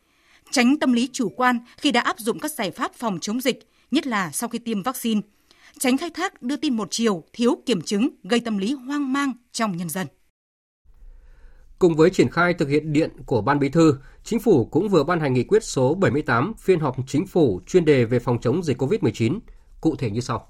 tránh 0.50 0.78
tâm 0.78 0.92
lý 0.92 1.08
chủ 1.12 1.28
quan 1.28 1.58
khi 1.76 1.90
đã 1.90 2.00
áp 2.00 2.18
dụng 2.18 2.38
các 2.38 2.52
giải 2.52 2.70
pháp 2.70 2.94
phòng 2.94 3.18
chống 3.20 3.40
dịch, 3.40 3.68
nhất 3.90 4.06
là 4.06 4.30
sau 4.32 4.48
khi 4.48 4.58
tiêm 4.58 4.82
vaccine, 4.82 5.20
tránh 5.78 5.98
khai 5.98 6.10
thác 6.10 6.42
đưa 6.42 6.56
tin 6.56 6.76
một 6.76 6.88
chiều, 6.90 7.24
thiếu 7.32 7.62
kiểm 7.66 7.82
chứng, 7.82 8.08
gây 8.22 8.40
tâm 8.40 8.58
lý 8.58 8.72
hoang 8.72 9.12
mang 9.12 9.32
trong 9.52 9.76
nhân 9.76 9.88
dân. 9.88 10.06
Cùng 11.78 11.96
với 11.96 12.10
triển 12.10 12.30
khai 12.30 12.54
thực 12.54 12.68
hiện 12.68 12.92
điện 12.92 13.10
của 13.26 13.42
Ban 13.42 13.58
Bí 13.58 13.68
thư, 13.68 13.94
Chính 14.28 14.40
phủ 14.40 14.64
cũng 14.64 14.88
vừa 14.88 15.04
ban 15.04 15.20
hành 15.20 15.32
nghị 15.32 15.44
quyết 15.44 15.64
số 15.64 15.94
78 15.94 16.52
phiên 16.58 16.80
họp 16.80 16.96
chính 17.06 17.26
phủ 17.26 17.60
chuyên 17.66 17.84
đề 17.84 18.04
về 18.04 18.18
phòng 18.18 18.40
chống 18.40 18.62
dịch 18.62 18.82
COVID-19, 18.82 19.38
cụ 19.80 19.96
thể 19.96 20.10
như 20.10 20.20
sau. 20.20 20.46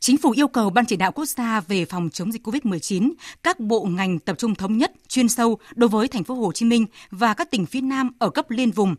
Chính 0.00 0.16
phủ 0.16 0.30
yêu 0.36 0.48
cầu 0.48 0.70
Ban 0.70 0.86
chỉ 0.86 0.96
đạo 0.96 1.12
quốc 1.12 1.24
gia 1.24 1.60
về 1.60 1.84
phòng 1.84 2.10
chống 2.12 2.32
dịch 2.32 2.46
COVID-19, 2.46 3.12
các 3.42 3.60
bộ 3.60 3.84
ngành 3.84 4.18
tập 4.18 4.38
trung 4.38 4.54
thống 4.54 4.78
nhất, 4.78 4.92
chuyên 5.08 5.28
sâu 5.28 5.58
đối 5.74 5.88
với 5.88 6.08
thành 6.08 6.24
phố 6.24 6.34
Hồ 6.34 6.52
Chí 6.52 6.66
Minh 6.66 6.86
và 7.10 7.34
các 7.34 7.50
tỉnh 7.50 7.66
phía 7.66 7.80
Nam 7.80 8.10
ở 8.18 8.30
cấp 8.30 8.50
liên 8.50 8.70
vùng, 8.70 8.94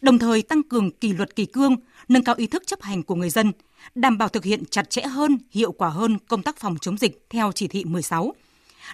đồng 0.00 0.18
thời 0.18 0.42
tăng 0.42 0.62
cường 0.62 0.90
kỷ 0.90 1.12
luật 1.12 1.36
kỳ 1.36 1.46
cương, 1.46 1.76
nâng 2.08 2.24
cao 2.24 2.34
ý 2.38 2.46
thức 2.46 2.62
chấp 2.66 2.82
hành 2.82 3.02
của 3.02 3.14
người 3.14 3.30
dân, 3.30 3.52
đảm 3.94 4.18
bảo 4.18 4.28
thực 4.28 4.44
hiện 4.44 4.62
chặt 4.70 4.90
chẽ 4.90 5.02
hơn, 5.02 5.38
hiệu 5.50 5.72
quả 5.72 5.88
hơn 5.88 6.18
công 6.28 6.42
tác 6.42 6.56
phòng 6.56 6.76
chống 6.80 6.98
dịch 6.98 7.26
theo 7.30 7.52
chỉ 7.52 7.68
thị 7.68 7.84
16 7.84 8.34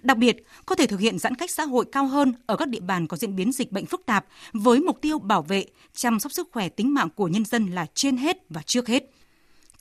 Đặc 0.02 0.18
biệt, 0.18 0.36
có 0.66 0.74
thể 0.74 0.86
thực 0.86 1.00
hiện 1.00 1.18
giãn 1.18 1.34
cách 1.34 1.50
xã 1.50 1.64
hội 1.64 1.84
cao 1.92 2.06
hơn 2.06 2.32
ở 2.46 2.56
các 2.56 2.68
địa 2.68 2.80
bàn 2.80 3.06
có 3.06 3.16
diễn 3.16 3.36
biến 3.36 3.52
dịch 3.52 3.72
bệnh 3.72 3.86
phức 3.86 4.06
tạp 4.06 4.26
với 4.52 4.80
mục 4.80 5.00
tiêu 5.00 5.18
bảo 5.18 5.42
vệ, 5.42 5.64
chăm 5.94 6.20
sóc 6.20 6.32
sức 6.32 6.48
khỏe 6.52 6.68
tính 6.68 6.94
mạng 6.94 7.08
của 7.14 7.28
nhân 7.28 7.44
dân 7.44 7.66
là 7.66 7.86
trên 7.94 8.16
hết 8.16 8.36
và 8.50 8.62
trước 8.66 8.88
hết. 8.88 9.10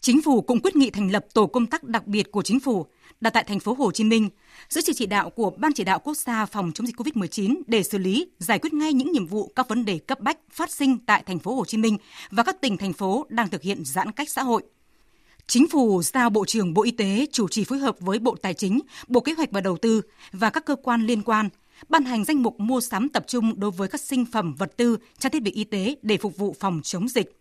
Chính 0.02 0.22
phủ 0.22 0.42
cũng 0.42 0.60
quyết 0.60 0.76
nghị 0.76 0.90
thành 0.90 1.12
lập 1.12 1.26
tổ 1.34 1.48
công 1.48 1.66
tác 1.66 1.84
đặc 1.84 2.08
biệt 2.08 2.32
của 2.32 2.42
chính 2.42 2.60
phủ 2.60 2.86
đặt 3.22 3.30
tại 3.30 3.44
thành 3.44 3.60
phố 3.60 3.74
Hồ 3.74 3.92
Chí 3.92 4.04
Minh 4.04 4.30
dưới 4.70 4.82
sự 4.82 4.94
chỉ 4.96 5.06
đạo 5.06 5.30
của 5.30 5.50
Ban 5.58 5.74
chỉ 5.74 5.84
đạo 5.84 6.00
quốc 6.00 6.18
gia 6.18 6.46
phòng 6.46 6.72
chống 6.76 6.88
dịch 6.88 6.96
COVID-19 6.96 7.62
để 7.68 7.84
xử 7.84 7.98
lý, 7.98 8.28
giải 8.40 8.60
quyết 8.60 8.74
ngay 8.74 8.94
những 8.94 9.12
nhiệm 9.12 9.26
vụ 9.26 9.52
các 9.56 9.68
vấn 9.68 9.86
đề 9.86 10.00
cấp 10.00 10.20
bách 10.20 10.38
phát 10.52 10.72
sinh 10.72 10.98
tại 11.06 11.24
thành 11.26 11.40
phố 11.40 11.56
Hồ 11.56 11.66
Chí 11.66 11.78
Minh 11.78 11.98
và 12.32 12.44
các 12.44 12.62
tỉnh 12.62 12.78
thành 12.78 12.94
phố 12.94 13.26
đang 13.30 13.50
thực 13.50 13.62
hiện 13.62 13.86
giãn 13.86 14.12
cách 14.12 14.30
xã 14.30 14.44
hội. 14.44 14.64
Chính 15.48 15.68
phủ 15.68 16.02
giao 16.04 16.30
Bộ 16.30 16.46
trưởng 16.46 16.74
Bộ 16.74 16.84
Y 16.84 16.92
tế 16.92 17.26
chủ 17.32 17.48
trì 17.48 17.64
phối 17.64 17.80
hợp 17.80 17.96
với 18.00 18.20
Bộ 18.20 18.36
Tài 18.42 18.54
chính, 18.54 18.80
Bộ 19.08 19.20
Kế 19.20 19.34
hoạch 19.34 19.52
và 19.52 19.62
Đầu 19.62 19.78
tư 19.78 20.02
và 20.32 20.50
các 20.50 20.66
cơ 20.66 20.76
quan 20.76 21.06
liên 21.06 21.22
quan 21.22 21.50
ban 21.90 22.04
hành 22.04 22.24
danh 22.26 22.44
mục 22.44 22.60
mua 22.60 22.82
sắm 22.82 23.10
tập 23.10 23.24
trung 23.28 23.60
đối 23.60 23.72
với 23.72 23.88
các 23.88 24.02
sinh 24.02 24.26
phẩm 24.26 24.56
vật 24.56 24.78
tư, 24.78 24.98
trang 25.20 25.32
thiết 25.32 25.44
bị 25.44 25.52
y 25.52 25.64
tế 25.64 25.96
để 26.02 26.18
phục 26.18 26.38
vụ 26.38 26.56
phòng 26.60 26.82
chống 26.84 27.08
dịch. 27.08 27.40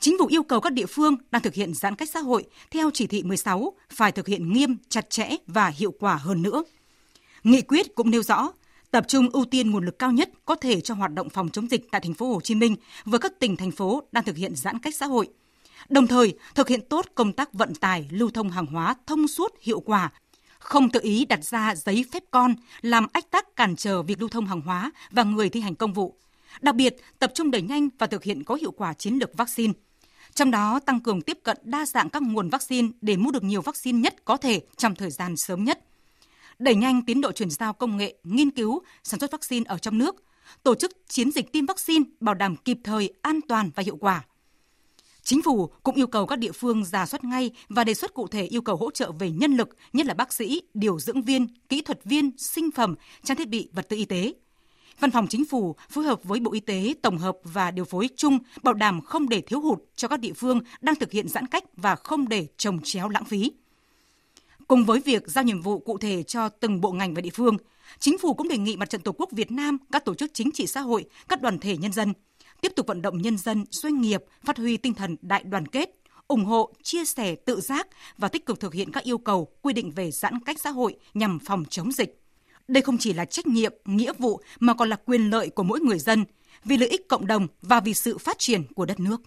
Chính 0.00 0.16
phủ 0.18 0.26
yêu 0.26 0.42
cầu 0.42 0.60
các 0.60 0.72
địa 0.72 0.86
phương 0.86 1.16
đang 1.30 1.42
thực 1.42 1.54
hiện 1.54 1.74
giãn 1.74 1.94
cách 1.94 2.10
xã 2.10 2.20
hội 2.20 2.44
theo 2.70 2.90
chỉ 2.94 3.06
thị 3.06 3.22
16 3.22 3.72
phải 3.90 4.12
thực 4.12 4.26
hiện 4.26 4.52
nghiêm, 4.52 4.76
chặt 4.88 5.10
chẽ 5.10 5.28
và 5.46 5.68
hiệu 5.68 5.94
quả 6.00 6.14
hơn 6.14 6.42
nữa. 6.42 6.64
Nghị 7.44 7.62
quyết 7.62 7.94
cũng 7.94 8.10
nêu 8.10 8.22
rõ 8.22 8.52
tập 8.90 9.04
trung 9.08 9.28
ưu 9.32 9.44
tiên 9.44 9.70
nguồn 9.70 9.84
lực 9.84 9.98
cao 9.98 10.12
nhất 10.12 10.30
có 10.44 10.54
thể 10.54 10.80
cho 10.80 10.94
hoạt 10.94 11.14
động 11.14 11.30
phòng 11.30 11.48
chống 11.48 11.70
dịch 11.70 11.90
tại 11.90 12.00
thành 12.00 12.14
phố 12.14 12.32
Hồ 12.32 12.40
Chí 12.40 12.54
Minh 12.54 12.76
với 13.04 13.20
các 13.20 13.38
tỉnh 13.38 13.56
thành 13.56 13.70
phố 13.70 14.02
đang 14.12 14.24
thực 14.24 14.36
hiện 14.36 14.56
giãn 14.56 14.78
cách 14.78 14.94
xã 14.94 15.06
hội– 15.06 15.28
đồng 15.88 16.06
thời 16.06 16.34
thực 16.54 16.68
hiện 16.68 16.80
tốt 16.88 17.06
công 17.14 17.32
tác 17.32 17.52
vận 17.52 17.74
tải 17.74 18.08
lưu 18.10 18.30
thông 18.30 18.50
hàng 18.50 18.66
hóa 18.66 18.94
thông 19.06 19.28
suốt 19.28 19.54
hiệu 19.60 19.80
quả, 19.80 20.10
không 20.58 20.90
tự 20.90 21.00
ý 21.02 21.24
đặt 21.24 21.44
ra 21.44 21.74
giấy 21.74 22.04
phép 22.12 22.22
con 22.30 22.54
làm 22.80 23.06
ách 23.12 23.30
tắc 23.30 23.56
cản 23.56 23.76
trở 23.76 24.02
việc 24.02 24.20
lưu 24.20 24.28
thông 24.28 24.46
hàng 24.46 24.60
hóa 24.60 24.92
và 25.10 25.22
người 25.22 25.48
thi 25.48 25.60
hành 25.60 25.74
công 25.74 25.92
vụ. 25.92 26.16
Đặc 26.60 26.74
biệt, 26.74 26.96
tập 27.18 27.32
trung 27.34 27.50
đẩy 27.50 27.62
nhanh 27.62 27.88
và 27.98 28.06
thực 28.06 28.24
hiện 28.24 28.44
có 28.44 28.54
hiệu 28.54 28.70
quả 28.70 28.92
chiến 28.92 29.14
lược 29.14 29.36
vaccine. 29.36 29.72
Trong 30.34 30.50
đó, 30.50 30.80
tăng 30.86 31.00
cường 31.00 31.22
tiếp 31.22 31.38
cận 31.42 31.56
đa 31.62 31.86
dạng 31.86 32.10
các 32.10 32.22
nguồn 32.22 32.48
vaccine 32.48 32.88
để 33.00 33.16
mua 33.16 33.30
được 33.30 33.42
nhiều 33.42 33.62
vaccine 33.62 33.98
nhất 33.98 34.24
có 34.24 34.36
thể 34.36 34.60
trong 34.76 34.94
thời 34.94 35.10
gian 35.10 35.36
sớm 35.36 35.64
nhất. 35.64 35.80
Đẩy 36.58 36.74
nhanh 36.74 37.02
tiến 37.02 37.20
độ 37.20 37.32
chuyển 37.32 37.50
giao 37.50 37.72
công 37.72 37.96
nghệ, 37.96 38.14
nghiên 38.24 38.50
cứu, 38.50 38.82
sản 39.04 39.20
xuất 39.20 39.32
vaccine 39.32 39.64
ở 39.68 39.78
trong 39.78 39.98
nước, 39.98 40.24
tổ 40.62 40.74
chức 40.74 40.92
chiến 41.08 41.30
dịch 41.30 41.52
tiêm 41.52 41.66
vaccine 41.66 42.04
bảo 42.20 42.34
đảm 42.34 42.56
kịp 42.56 42.78
thời, 42.84 43.12
an 43.22 43.40
toàn 43.48 43.70
và 43.74 43.82
hiệu 43.82 43.96
quả– 43.96 44.24
Chính 45.28 45.42
phủ 45.42 45.70
cũng 45.82 45.94
yêu 45.94 46.06
cầu 46.06 46.26
các 46.26 46.38
địa 46.38 46.52
phương 46.52 46.84
giả 46.84 47.06
soát 47.06 47.24
ngay 47.24 47.50
và 47.68 47.84
đề 47.84 47.94
xuất 47.94 48.14
cụ 48.14 48.26
thể 48.28 48.44
yêu 48.44 48.62
cầu 48.62 48.76
hỗ 48.76 48.90
trợ 48.90 49.12
về 49.12 49.30
nhân 49.30 49.56
lực, 49.56 49.68
nhất 49.92 50.06
là 50.06 50.14
bác 50.14 50.32
sĩ, 50.32 50.62
điều 50.74 50.98
dưỡng 50.98 51.22
viên, 51.22 51.46
kỹ 51.68 51.82
thuật 51.82 52.04
viên, 52.04 52.30
sinh 52.38 52.70
phẩm, 52.70 52.94
trang 53.24 53.36
thiết 53.36 53.48
bị, 53.48 53.68
vật 53.72 53.88
tư 53.88 53.96
y 53.96 54.04
tế. 54.04 54.34
Văn 55.00 55.10
phòng 55.10 55.26
Chính 55.26 55.44
phủ 55.44 55.76
phối 55.90 56.04
hợp 56.04 56.24
với 56.24 56.40
Bộ 56.40 56.52
Y 56.52 56.60
tế 56.60 56.94
tổng 57.02 57.18
hợp 57.18 57.36
và 57.44 57.70
điều 57.70 57.84
phối 57.84 58.08
chung 58.16 58.38
bảo 58.62 58.74
đảm 58.74 59.00
không 59.00 59.28
để 59.28 59.40
thiếu 59.40 59.60
hụt 59.60 59.78
cho 59.96 60.08
các 60.08 60.20
địa 60.20 60.32
phương 60.32 60.60
đang 60.80 60.94
thực 60.94 61.12
hiện 61.12 61.28
giãn 61.28 61.46
cách 61.46 61.64
và 61.76 61.96
không 61.96 62.28
để 62.28 62.46
trồng 62.56 62.80
chéo 62.82 63.08
lãng 63.08 63.24
phí. 63.24 63.52
Cùng 64.68 64.84
với 64.84 65.00
việc 65.00 65.22
giao 65.26 65.44
nhiệm 65.44 65.62
vụ 65.62 65.78
cụ 65.78 65.98
thể 65.98 66.22
cho 66.22 66.48
từng 66.48 66.80
bộ 66.80 66.92
ngành 66.92 67.14
và 67.14 67.20
địa 67.20 67.30
phương, 67.34 67.56
Chính 67.98 68.18
phủ 68.18 68.34
cũng 68.34 68.48
đề 68.48 68.58
nghị 68.58 68.76
Mặt 68.76 68.90
trận 68.90 69.00
Tổ 69.00 69.12
quốc 69.12 69.30
Việt 69.32 69.50
Nam, 69.50 69.78
các 69.92 70.04
tổ 70.04 70.14
chức 70.14 70.30
chính 70.34 70.50
trị 70.52 70.66
xã 70.66 70.80
hội, 70.80 71.04
các 71.28 71.42
đoàn 71.42 71.58
thể 71.58 71.76
nhân 71.76 71.92
dân– 71.92 72.12
tiếp 72.60 72.72
tục 72.76 72.86
vận 72.86 73.02
động 73.02 73.22
nhân 73.22 73.38
dân, 73.38 73.64
doanh 73.70 74.00
nghiệp 74.00 74.24
phát 74.44 74.56
huy 74.58 74.76
tinh 74.76 74.94
thần 74.94 75.16
đại 75.22 75.42
đoàn 75.42 75.66
kết, 75.66 75.90
ủng 76.28 76.44
hộ, 76.44 76.72
chia 76.82 77.04
sẻ 77.04 77.34
tự 77.34 77.60
giác 77.60 77.88
và 78.18 78.28
tích 78.28 78.46
cực 78.46 78.60
thực 78.60 78.74
hiện 78.74 78.92
các 78.92 79.04
yêu 79.04 79.18
cầu 79.18 79.48
quy 79.62 79.72
định 79.72 79.90
về 79.90 80.10
giãn 80.10 80.40
cách 80.44 80.60
xã 80.60 80.70
hội 80.70 80.96
nhằm 81.14 81.38
phòng 81.38 81.64
chống 81.70 81.92
dịch. 81.92 82.20
Đây 82.68 82.82
không 82.82 82.98
chỉ 82.98 83.12
là 83.12 83.24
trách 83.24 83.46
nhiệm, 83.46 83.72
nghĩa 83.84 84.12
vụ 84.18 84.40
mà 84.60 84.74
còn 84.74 84.88
là 84.88 84.96
quyền 85.06 85.30
lợi 85.30 85.50
của 85.50 85.62
mỗi 85.62 85.80
người 85.80 85.98
dân 85.98 86.24
vì 86.64 86.76
lợi 86.76 86.88
ích 86.88 87.08
cộng 87.08 87.26
đồng 87.26 87.46
và 87.62 87.80
vì 87.80 87.94
sự 87.94 88.18
phát 88.18 88.38
triển 88.38 88.62
của 88.74 88.84
đất 88.86 89.00
nước. 89.00 89.22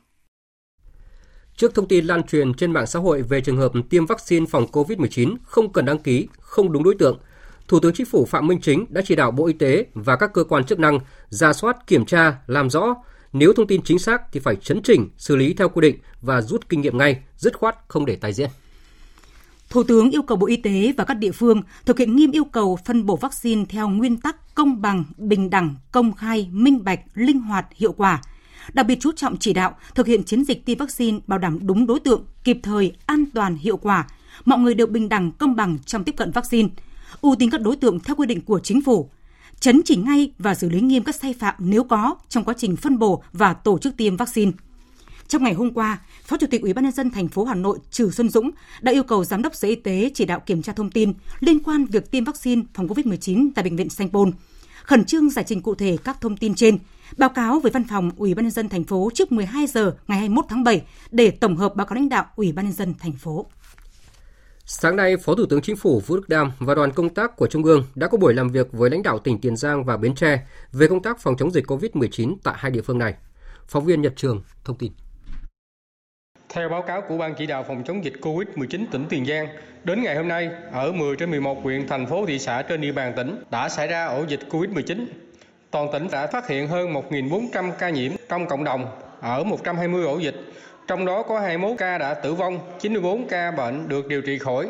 Trước 1.56 1.76
thông 1.76 1.88
tin 1.88 2.06
lan 2.06 2.24
truyền 2.24 2.54
trên 2.54 2.72
mạng 2.72 2.88
xã 2.88 3.00
hội 3.00 3.22
về 3.22 3.42
trường 3.42 3.58
hợp 3.58 3.72
tiêm 3.90 4.06
vaccine 4.06 4.46
phòng 4.46 4.66
COVID-19 4.72 5.36
không 5.44 5.74
cần 5.74 5.86
đăng 5.86 6.00
ký, 6.00 6.28
không 6.40 6.72
đúng 6.72 6.84
đối 6.84 6.96
tượng, 6.96 7.20
Thủ 7.68 7.80
tướng 7.80 7.94
Chính 7.94 8.06
phủ 8.06 8.26
Phạm 8.26 8.48
Minh 8.48 8.62
Chính 8.62 8.86
đã 8.90 9.02
chỉ 9.06 9.16
đạo 9.16 9.32
Bộ 9.32 9.48
Y 9.48 9.54
tế 9.54 9.86
và 9.94 10.16
các 10.16 10.34
cơ 10.34 10.44
quan 10.44 10.64
chức 10.64 10.80
năng 10.80 11.00
ra 11.30 11.54
soát, 11.54 11.88
kiểm 11.88 12.06
tra, 12.06 12.38
làm 12.48 12.70
rõ 12.70 12.96
nếu 13.34 13.54
thông 13.54 13.68
tin 13.68 13.82
chính 13.82 14.00
xác 14.00 14.22
thì 14.32 14.40
phải 14.40 14.56
chấn 14.56 14.82
chỉnh, 14.84 15.10
xử 15.18 15.36
lý 15.36 15.54
theo 15.54 15.70
quy 15.70 15.82
định 15.82 15.98
và 16.22 16.42
rút 16.42 16.70
kinh 16.70 16.82
nghiệm 16.82 16.98
ngay, 16.98 17.20
dứt 17.38 17.58
khoát 17.58 17.76
không 17.88 18.06
để 18.06 18.16
tái 18.16 18.34
diễn. 18.34 18.50
Thủ 19.70 19.84
tướng 19.84 20.12
yêu 20.12 20.22
cầu 20.22 20.38
Bộ 20.38 20.48
Y 20.48 20.58
tế 20.58 20.94
và 20.98 21.04
các 21.04 21.14
địa 21.14 21.32
phương 21.32 21.62
thực 21.86 22.00
hiện 22.00 22.16
nghiêm 22.16 22.32
yêu 22.32 22.46
cầu 22.46 22.78
phân 22.86 23.06
bổ 23.06 23.16
vaccine 23.16 23.66
theo 23.70 23.90
nguyên 23.90 24.18
tắc 24.18 24.56
công 24.56 24.82
bằng, 24.82 25.04
bình 25.18 25.50
đẳng, 25.50 25.76
công 25.92 26.14
khai, 26.14 26.50
minh 26.52 26.84
bạch, 26.84 27.00
linh 27.14 27.40
hoạt, 27.40 27.66
hiệu 27.76 27.92
quả. 27.92 28.22
Đặc 28.74 28.86
biệt 28.88 28.98
chú 29.02 29.12
trọng 29.12 29.38
chỉ 29.38 29.54
đạo 29.54 29.76
thực 29.96 30.08
hiện 30.08 30.24
chiến 30.24 30.44
dịch 30.44 30.66
tiêm 30.66 30.78
vaccine 30.78 31.20
bảo 31.28 31.40
đảm 31.40 31.60
đúng 31.62 31.88
đối 31.88 32.00
tượng, 32.00 32.26
kịp 32.44 32.58
thời, 32.64 32.96
an 33.06 33.26
toàn, 33.34 33.56
hiệu 33.56 33.78
quả. 33.78 34.08
Mọi 34.46 34.60
người 34.60 34.74
đều 34.74 34.88
bình 34.88 35.10
đẳng, 35.10 35.32
công 35.32 35.56
bằng 35.56 35.78
trong 35.86 36.04
tiếp 36.04 36.16
cận 36.18 36.32
vaccine. 36.32 36.70
Ưu 37.22 37.36
tiên 37.36 37.50
các 37.50 37.62
đối 37.62 37.76
tượng 37.76 38.00
theo 38.00 38.16
quy 38.16 38.26
định 38.26 38.42
của 38.42 38.60
chính 38.60 38.82
phủ, 38.82 39.10
chấn 39.62 39.82
chỉnh 39.86 40.06
ngay 40.06 40.32
và 40.40 40.56
xử 40.56 40.70
lý 40.70 40.82
nghiêm 40.82 41.04
các 41.04 41.16
sai 41.16 41.34
phạm 41.34 41.56
nếu 41.60 41.84
có 41.84 42.16
trong 42.30 42.44
quá 42.44 42.54
trình 42.58 42.76
phân 42.76 43.00
bổ 43.00 43.24
và 43.34 43.54
tổ 43.54 43.78
chức 43.78 43.98
tiêm 43.98 44.18
vaccine. 44.18 44.52
Trong 45.28 45.44
ngày 45.44 45.54
hôm 45.54 45.74
qua, 45.74 46.00
Phó 46.26 46.38
Chủ 46.38 46.48
tịch 46.48 46.62
Ủy 46.62 46.74
ban 46.74 46.84
nhân 46.84 46.94
dân 46.94 47.12
thành 47.12 47.28
phố 47.28 47.44
Hà 47.44 47.56
Nội 47.56 47.80
Trừ 47.92 48.12
Xuân 48.12 48.30
Dũng 48.30 48.52
đã 48.82 48.92
yêu 48.92 49.04
cầu 49.04 49.26
Giám 49.26 49.42
đốc 49.42 49.56
Sở 49.56 49.68
Y 49.68 49.76
tế 49.76 50.12
chỉ 50.14 50.26
đạo 50.26 50.40
kiểm 50.46 50.62
tra 50.62 50.74
thông 50.74 50.92
tin 50.92 51.14
liên 51.40 51.60
quan 51.60 51.86
việc 51.86 52.12
tiêm 52.12 52.24
vaccine 52.24 52.62
phòng 52.74 52.88
COVID-19 52.88 53.50
tại 53.56 53.64
bệnh 53.64 53.76
viện 53.76 53.90
Sanh 53.90 54.10
Pôn, 54.10 54.32
khẩn 54.84 55.06
trương 55.06 55.30
giải 55.30 55.46
trình 55.48 55.62
cụ 55.62 55.76
thể 55.76 55.98
các 56.04 56.22
thông 56.22 56.38
tin 56.38 56.56
trên, 56.56 56.78
báo 57.18 57.30
cáo 57.30 57.60
với 57.60 57.72
văn 57.72 57.84
phòng 57.90 58.12
Ủy 58.18 58.34
ban 58.34 58.46
nhân 58.46 58.52
dân 58.52 58.70
thành 58.70 58.84
phố 58.84 59.10
trước 59.14 59.32
12 59.32 59.68
giờ 59.68 59.96
ngày 60.08 60.18
21 60.18 60.46
tháng 60.50 60.64
7 60.64 60.82
để 61.12 61.32
tổng 61.32 61.56
hợp 61.56 61.76
báo 61.76 61.88
cáo 61.88 61.96
lãnh 61.96 62.10
đạo 62.10 62.26
Ủy 62.36 62.52
ban 62.52 62.66
nhân 62.66 62.74
dân 62.74 62.94
thành 63.00 63.14
phố. 63.14 63.46
Sáng 64.74 64.96
nay, 64.96 65.18
Phó 65.18 65.36
Thủ 65.36 65.46
tướng 65.50 65.62
Chính 65.62 65.76
phủ 65.76 66.00
Vũ 66.00 66.16
Đức 66.16 66.30
Đam 66.30 66.52
và 66.60 66.76
đoàn 66.76 66.92
công 66.92 67.10
tác 67.10 67.36
của 67.36 67.48
Trung 67.48 67.64
ương 67.64 67.84
đã 67.96 68.08
có 68.08 68.18
buổi 68.18 68.34
làm 68.34 68.50
việc 68.50 68.68
với 68.72 68.90
lãnh 68.90 69.04
đạo 69.04 69.20
tỉnh 69.20 69.42
Tiền 69.42 69.56
Giang 69.56 69.84
và 69.84 69.98
Bến 69.98 70.16
Tre 70.16 70.40
về 70.72 70.88
công 70.88 71.02
tác 71.02 71.20
phòng 71.20 71.38
chống 71.38 71.52
dịch 71.52 71.66
COVID-19 71.68 72.36
tại 72.44 72.56
hai 72.58 72.72
địa 72.72 72.82
phương 72.82 72.98
này. 72.98 73.14
Phóng 73.68 73.86
viên 73.86 74.02
Nhật 74.02 74.14
Trường 74.16 74.44
thông 74.66 74.78
tin. 74.78 74.92
Theo 76.50 76.70
báo 76.70 76.82
cáo 76.82 77.02
của 77.10 77.18
Ban 77.18 77.36
chỉ 77.38 77.46
đạo 77.46 77.66
phòng 77.68 77.84
chống 77.88 78.06
dịch 78.06 78.14
COVID-19 78.22 78.86
tỉnh 78.92 79.06
Tiền 79.10 79.26
Giang, 79.26 79.48
đến 79.84 80.04
ngày 80.04 80.16
hôm 80.16 80.28
nay, 80.28 80.50
ở 80.72 80.92
10 80.92 81.16
trên 81.16 81.32
11 81.32 81.64
huyện, 81.64 81.88
thành 81.88 82.08
phố, 82.08 82.26
thị 82.26 82.40
xã 82.40 82.62
trên 82.62 82.82
địa 82.82 82.92
bàn 82.92 83.14
tỉnh 83.16 83.44
đã 83.52 83.70
xảy 83.70 83.88
ra 83.88 84.06
ổ 84.06 84.26
dịch 84.28 84.40
COVID-19. 84.50 85.06
Toàn 85.72 85.88
tỉnh 85.94 86.08
đã 86.12 86.28
phát 86.28 86.48
hiện 86.48 86.68
hơn 86.68 86.94
1.400 86.94 87.72
ca 87.80 87.90
nhiễm 87.90 88.12
trong 88.30 88.48
cộng 88.48 88.64
đồng 88.64 88.86
ở 89.22 89.44
120 89.44 90.06
ổ 90.06 90.18
dịch, 90.18 90.36
trong 90.88 91.06
đó 91.06 91.24
có 91.24 91.40
21 91.40 91.78
ca 91.78 91.98
đã 91.98 92.14
tử 92.14 92.34
vong, 92.34 92.60
94 92.80 93.28
ca 93.28 93.52
bệnh 93.52 93.90
được 93.90 94.08
điều 94.08 94.22
trị 94.22 94.38
khỏi. 94.38 94.70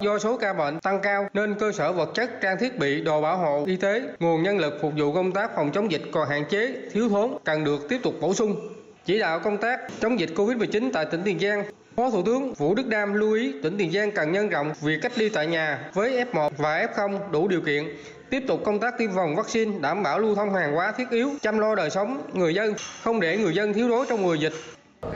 Do 0.00 0.18
số 0.18 0.36
ca 0.36 0.52
bệnh 0.52 0.80
tăng 0.80 1.00
cao 1.00 1.28
nên 1.34 1.54
cơ 1.54 1.72
sở 1.72 1.92
vật 1.92 2.10
chất, 2.14 2.40
trang 2.40 2.58
thiết 2.58 2.78
bị, 2.78 3.00
đồ 3.00 3.20
bảo 3.20 3.36
hộ 3.36 3.64
y 3.66 3.76
tế, 3.76 4.02
nguồn 4.20 4.42
nhân 4.42 4.58
lực 4.58 4.78
phục 4.82 4.92
vụ 4.96 5.12
công 5.12 5.32
tác 5.32 5.50
phòng 5.56 5.70
chống 5.72 5.92
dịch 5.92 6.02
còn 6.12 6.28
hạn 6.28 6.44
chế, 6.50 6.74
thiếu 6.92 7.08
thốn, 7.08 7.30
cần 7.44 7.64
được 7.64 7.88
tiếp 7.88 7.98
tục 8.02 8.14
bổ 8.20 8.34
sung. 8.34 8.56
Chỉ 9.04 9.18
đạo 9.18 9.40
công 9.40 9.58
tác 9.58 9.80
chống 10.00 10.20
dịch 10.20 10.30
Covid-19 10.36 10.90
tại 10.92 11.04
tỉnh 11.04 11.22
Tiền 11.24 11.38
Giang 11.38 11.64
Phó 11.96 12.10
Thủ 12.10 12.22
tướng 12.22 12.54
Vũ 12.54 12.74
Đức 12.74 12.86
Đam 12.86 13.14
lưu 13.14 13.32
ý 13.32 13.54
tỉnh 13.62 13.78
Tiền 13.78 13.92
Giang 13.92 14.10
cần 14.10 14.32
nhân 14.32 14.48
rộng 14.48 14.72
việc 14.80 14.98
cách 15.02 15.12
ly 15.18 15.28
tại 15.28 15.46
nhà 15.46 15.90
với 15.94 16.24
F1 16.32 16.50
và 16.56 16.86
F0 16.86 17.18
đủ 17.30 17.48
điều 17.48 17.60
kiện, 17.60 17.84
tiếp 18.30 18.42
tục 18.48 18.60
công 18.64 18.80
tác 18.80 18.94
tiêm 18.98 19.10
phòng 19.14 19.36
vaccine, 19.36 19.78
đảm 19.80 20.02
bảo 20.02 20.18
lưu 20.18 20.34
thông 20.34 20.54
hàng 20.54 20.74
hóa 20.74 20.92
thiết 20.92 21.10
yếu, 21.10 21.30
chăm 21.40 21.58
lo 21.58 21.74
đời 21.74 21.90
sống 21.90 22.22
người 22.32 22.54
dân, 22.54 22.74
không 23.02 23.20
để 23.20 23.36
người 23.36 23.54
dân 23.54 23.72
thiếu 23.72 23.88
đói 23.88 24.06
trong 24.08 24.22
mùa 24.22 24.34
dịch. 24.34 24.52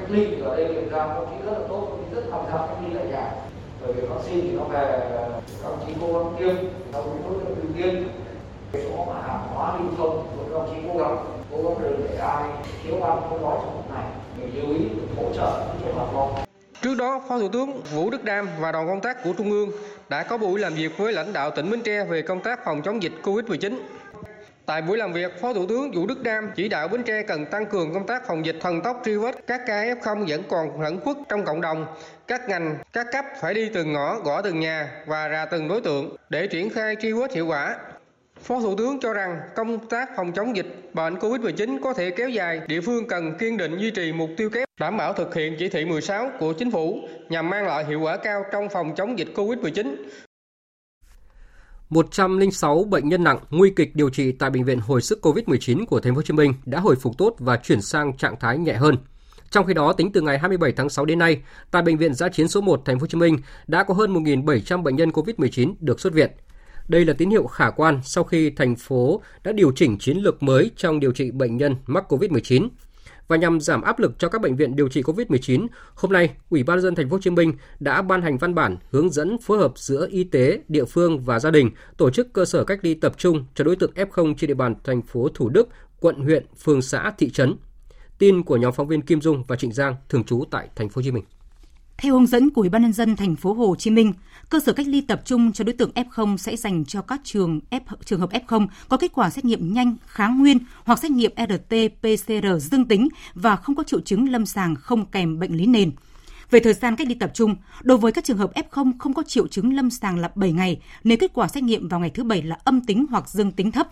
Cách 0.06 0.18
ly 0.18 0.40
ở 0.40 0.56
đây 0.56 0.74
kiểm 0.74 0.90
tra 0.90 1.06
công 1.06 1.26
ty 1.26 1.46
rất 1.46 1.52
là 1.52 1.68
tốt, 1.68 1.86
công 1.90 2.04
ty 2.04 2.14
rất 2.14 2.22
tham 2.30 2.40
gia 2.46 2.58
cách 2.58 2.76
ly 2.82 2.94
tại 2.94 3.06
nhà. 3.06 3.30
Bởi 3.82 3.92
vì 3.92 4.02
vaccine 4.06 4.40
thì 4.40 4.52
nó 4.52 4.64
về 4.64 5.00
các 5.62 5.68
đồng 5.68 5.78
chí 5.86 5.92
cố 6.00 6.06
gắng 6.12 6.34
tiêm, 6.38 6.54
theo 6.92 7.02
những 7.04 7.22
đối 7.28 7.44
tượng 7.44 7.56
ưu 7.62 7.72
tiên. 7.76 8.08
Số 8.72 9.04
mà 9.04 9.22
hàng 9.22 9.48
hóa 9.54 9.78
lưu 9.78 9.88
thông, 9.96 10.26
các 10.38 10.54
đồng 10.54 10.68
chí 10.70 10.88
cố 10.92 10.98
gắng, 10.98 11.26
cố 11.50 11.56
gắng 11.62 11.74
đừng 11.82 12.06
để 12.08 12.16
ai 12.16 12.48
thiếu 12.84 12.94
ăn 13.02 13.20
không 13.30 13.42
đói 13.42 13.56
trong 13.62 13.74
lúc 13.76 13.94
này. 13.94 14.04
Mình 14.40 14.50
lưu 14.54 14.76
ý 14.78 14.88
hỗ 15.16 15.32
trợ 15.34 15.64
những 15.66 15.82
trường 15.84 16.14
hợp. 16.14 16.28
Trước 16.82 16.94
đó, 16.98 17.22
Phó 17.28 17.38
Thủ 17.38 17.48
tướng 17.48 17.80
Vũ 17.94 18.10
Đức 18.10 18.24
Đam 18.24 18.48
và 18.60 18.72
đoàn 18.72 18.86
công 18.86 19.00
tác 19.00 19.24
của 19.24 19.30
Trung 19.38 19.50
ương 19.50 19.70
đã 20.08 20.22
có 20.22 20.38
buổi 20.38 20.60
làm 20.60 20.74
việc 20.74 20.98
với 20.98 21.12
lãnh 21.12 21.32
đạo 21.32 21.50
tỉnh 21.50 21.70
Bến 21.70 21.80
Tre 21.82 22.04
về 22.04 22.22
công 22.22 22.40
tác 22.40 22.64
phòng 22.64 22.82
chống 22.82 23.02
dịch 23.02 23.12
COVID-19. 23.22 23.78
Tại 24.66 24.82
buổi 24.82 24.98
làm 24.98 25.12
việc, 25.12 25.40
Phó 25.40 25.52
Thủ 25.52 25.66
tướng 25.66 25.90
Vũ 25.92 26.06
Đức 26.06 26.22
Đam 26.22 26.50
chỉ 26.56 26.68
đạo 26.68 26.88
Bến 26.88 27.02
Tre 27.02 27.22
cần 27.22 27.46
tăng 27.46 27.66
cường 27.66 27.94
công 27.94 28.06
tác 28.06 28.26
phòng 28.26 28.46
dịch 28.46 28.56
thần 28.60 28.80
tốc 28.80 29.02
truy 29.04 29.16
vết 29.16 29.46
các 29.46 29.60
ca 29.66 29.84
F0 29.84 30.26
vẫn 30.28 30.42
còn 30.48 30.80
lẫn 30.80 31.00
khuất 31.00 31.16
trong 31.28 31.44
cộng 31.44 31.60
đồng. 31.60 31.86
Các 32.26 32.48
ngành, 32.48 32.78
các 32.92 33.06
cấp 33.12 33.24
phải 33.40 33.54
đi 33.54 33.68
từng 33.74 33.92
ngõ, 33.92 34.18
gõ 34.18 34.42
từng 34.42 34.60
nhà 34.60 34.90
và 35.06 35.28
ra 35.28 35.46
từng 35.46 35.68
đối 35.68 35.80
tượng 35.80 36.16
để 36.28 36.46
triển 36.46 36.70
khai 36.70 36.96
truy 37.00 37.12
vết 37.12 37.32
hiệu 37.32 37.46
quả. 37.46 37.76
Phó 38.42 38.60
Thủ 38.60 38.76
tướng 38.76 39.00
cho 39.00 39.12
rằng 39.12 39.40
công 39.54 39.88
tác 39.88 40.10
phòng 40.16 40.32
chống 40.32 40.56
dịch 40.56 40.66
bệnh 40.92 41.14
COVID-19 41.14 41.80
có 41.82 41.92
thể 41.94 42.10
kéo 42.10 42.28
dài, 42.28 42.60
địa 42.66 42.80
phương 42.80 43.08
cần 43.08 43.34
kiên 43.38 43.56
định 43.56 43.78
duy 43.78 43.90
trì 43.90 44.12
mục 44.12 44.30
tiêu 44.36 44.50
kép 44.50 44.68
đảm 44.80 44.96
bảo 44.96 45.12
thực 45.12 45.34
hiện 45.34 45.56
chỉ 45.58 45.68
thị 45.68 45.84
16 45.84 46.30
của 46.38 46.52
chính 46.52 46.70
phủ 46.70 47.00
nhằm 47.28 47.50
mang 47.50 47.66
lại 47.66 47.84
hiệu 47.84 48.00
quả 48.00 48.16
cao 48.16 48.44
trong 48.52 48.68
phòng 48.68 48.94
chống 48.96 49.18
dịch 49.18 49.28
COVID-19. 49.34 49.96
106 51.90 52.84
bệnh 52.84 53.08
nhân 53.08 53.24
nặng 53.24 53.38
nguy 53.50 53.70
kịch 53.70 53.96
điều 53.96 54.10
trị 54.10 54.32
tại 54.32 54.50
bệnh 54.50 54.64
viện 54.64 54.78
hồi 54.80 55.02
sức 55.02 55.18
COVID-19 55.22 55.86
của 55.86 56.00
thành 56.00 56.12
phố 56.14 56.16
Hồ 56.16 56.22
Chí 56.22 56.34
Minh 56.34 56.54
đã 56.64 56.80
hồi 56.80 56.96
phục 56.96 57.18
tốt 57.18 57.34
và 57.38 57.56
chuyển 57.56 57.82
sang 57.82 58.16
trạng 58.16 58.34
thái 58.40 58.58
nhẹ 58.58 58.72
hơn. 58.72 58.96
Trong 59.50 59.66
khi 59.66 59.74
đó, 59.74 59.92
tính 59.92 60.12
từ 60.12 60.20
ngày 60.20 60.38
27 60.38 60.72
tháng 60.72 60.88
6 60.88 61.04
đến 61.04 61.18
nay, 61.18 61.42
tại 61.70 61.82
bệnh 61.82 61.96
viện 61.96 62.14
Giã 62.14 62.28
chiến 62.28 62.48
số 62.48 62.60
1 62.60 62.82
thành 62.84 62.98
phố 62.98 63.02
Hồ 63.02 63.06
Chí 63.06 63.18
Minh 63.18 63.38
đã 63.66 63.84
có 63.84 63.94
hơn 63.94 64.14
1.700 64.14 64.82
bệnh 64.82 64.96
nhân 64.96 65.10
COVID-19 65.10 65.74
được 65.80 66.00
xuất 66.00 66.12
viện. 66.12 66.30
Đây 66.88 67.04
là 67.04 67.12
tín 67.12 67.30
hiệu 67.30 67.46
khả 67.46 67.70
quan 67.70 68.00
sau 68.04 68.24
khi 68.24 68.50
thành 68.50 68.76
phố 68.76 69.22
đã 69.44 69.52
điều 69.52 69.72
chỉnh 69.76 69.98
chiến 69.98 70.16
lược 70.16 70.42
mới 70.42 70.70
trong 70.76 71.00
điều 71.00 71.12
trị 71.12 71.30
bệnh 71.30 71.56
nhân 71.56 71.76
mắc 71.86 72.12
COVID-19. 72.12 72.68
Và 73.28 73.36
nhằm 73.36 73.60
giảm 73.60 73.82
áp 73.82 73.98
lực 73.98 74.18
cho 74.18 74.28
các 74.28 74.40
bệnh 74.40 74.56
viện 74.56 74.76
điều 74.76 74.88
trị 74.88 75.02
COVID-19, 75.02 75.66
hôm 75.94 76.12
nay, 76.12 76.30
Ủy 76.50 76.62
ban 76.62 76.80
dân 76.80 76.94
thành 76.94 77.08
phố 77.08 77.16
Hồ 77.16 77.20
Chí 77.20 77.30
Minh 77.30 77.52
đã 77.80 78.02
ban 78.02 78.22
hành 78.22 78.38
văn 78.38 78.54
bản 78.54 78.76
hướng 78.90 79.10
dẫn 79.10 79.38
phối 79.38 79.58
hợp 79.58 79.72
giữa 79.76 80.08
y 80.10 80.24
tế, 80.24 80.60
địa 80.68 80.84
phương 80.84 81.20
và 81.20 81.38
gia 81.38 81.50
đình 81.50 81.70
tổ 81.96 82.10
chức 82.10 82.32
cơ 82.32 82.44
sở 82.44 82.64
cách 82.64 82.78
ly 82.82 82.94
tập 82.94 83.14
trung 83.18 83.44
cho 83.54 83.64
đối 83.64 83.76
tượng 83.76 83.92
F0 83.94 84.34
trên 84.34 84.48
địa 84.48 84.54
bàn 84.54 84.74
thành 84.84 85.02
phố 85.02 85.28
Thủ 85.34 85.48
Đức, 85.48 85.68
quận 86.00 86.16
huyện, 86.16 86.46
phường 86.64 86.82
xã, 86.82 87.12
thị 87.18 87.30
trấn. 87.30 87.56
Tin 88.18 88.42
của 88.42 88.56
nhóm 88.56 88.72
phóng 88.72 88.88
viên 88.88 89.02
Kim 89.02 89.20
Dung 89.20 89.44
và 89.48 89.56
Trịnh 89.56 89.72
Giang 89.72 89.96
thường 90.08 90.24
trú 90.24 90.44
tại 90.50 90.68
thành 90.76 90.88
phố 90.88 90.98
Hồ 90.98 91.02
Chí 91.02 91.10
Minh. 91.10 91.24
Theo 91.98 92.14
hướng 92.14 92.26
dẫn 92.26 92.50
của 92.50 92.60
Ủy 92.60 92.68
ban 92.68 92.82
nhân 92.82 92.92
dân 92.92 93.16
thành 93.16 93.36
phố 93.36 93.52
Hồ 93.52 93.74
Chí 93.78 93.90
Minh, 93.90 94.12
cơ 94.48 94.60
sở 94.60 94.72
cách 94.72 94.86
ly 94.86 95.00
tập 95.00 95.22
trung 95.24 95.52
cho 95.52 95.64
đối 95.64 95.72
tượng 95.72 95.90
F0 95.94 96.36
sẽ 96.36 96.56
dành 96.56 96.84
cho 96.84 97.02
các 97.02 97.20
trường 97.24 97.60
F, 97.70 97.80
trường 98.04 98.20
hợp 98.20 98.30
F0 98.30 98.66
có 98.88 98.96
kết 98.96 99.12
quả 99.14 99.30
xét 99.30 99.44
nghiệm 99.44 99.74
nhanh, 99.74 99.96
kháng 100.06 100.38
nguyên 100.38 100.58
hoặc 100.84 100.98
xét 100.98 101.10
nghiệm 101.10 101.32
RT-PCR 101.36 102.58
dương 102.58 102.84
tính 102.84 103.08
và 103.34 103.56
không 103.56 103.74
có 103.74 103.82
triệu 103.82 104.00
chứng 104.00 104.28
lâm 104.28 104.46
sàng 104.46 104.74
không 104.74 105.06
kèm 105.06 105.38
bệnh 105.38 105.56
lý 105.56 105.66
nền. 105.66 105.90
Về 106.50 106.60
thời 106.60 106.74
gian 106.74 106.96
cách 106.96 107.08
ly 107.08 107.14
tập 107.14 107.30
trung, 107.34 107.56
đối 107.82 107.98
với 107.98 108.12
các 108.12 108.24
trường 108.24 108.38
hợp 108.38 108.50
F0 108.54 108.92
không 108.98 109.14
có 109.14 109.22
triệu 109.22 109.46
chứng 109.48 109.74
lâm 109.74 109.90
sàng 109.90 110.18
là 110.18 110.30
7 110.34 110.52
ngày, 110.52 110.80
nếu 111.04 111.18
kết 111.20 111.30
quả 111.34 111.48
xét 111.48 111.62
nghiệm 111.62 111.88
vào 111.88 112.00
ngày 112.00 112.10
thứ 112.10 112.24
bảy 112.24 112.42
là 112.42 112.58
âm 112.64 112.80
tính 112.80 113.06
hoặc 113.10 113.28
dương 113.28 113.52
tính 113.52 113.72
thấp. 113.72 113.88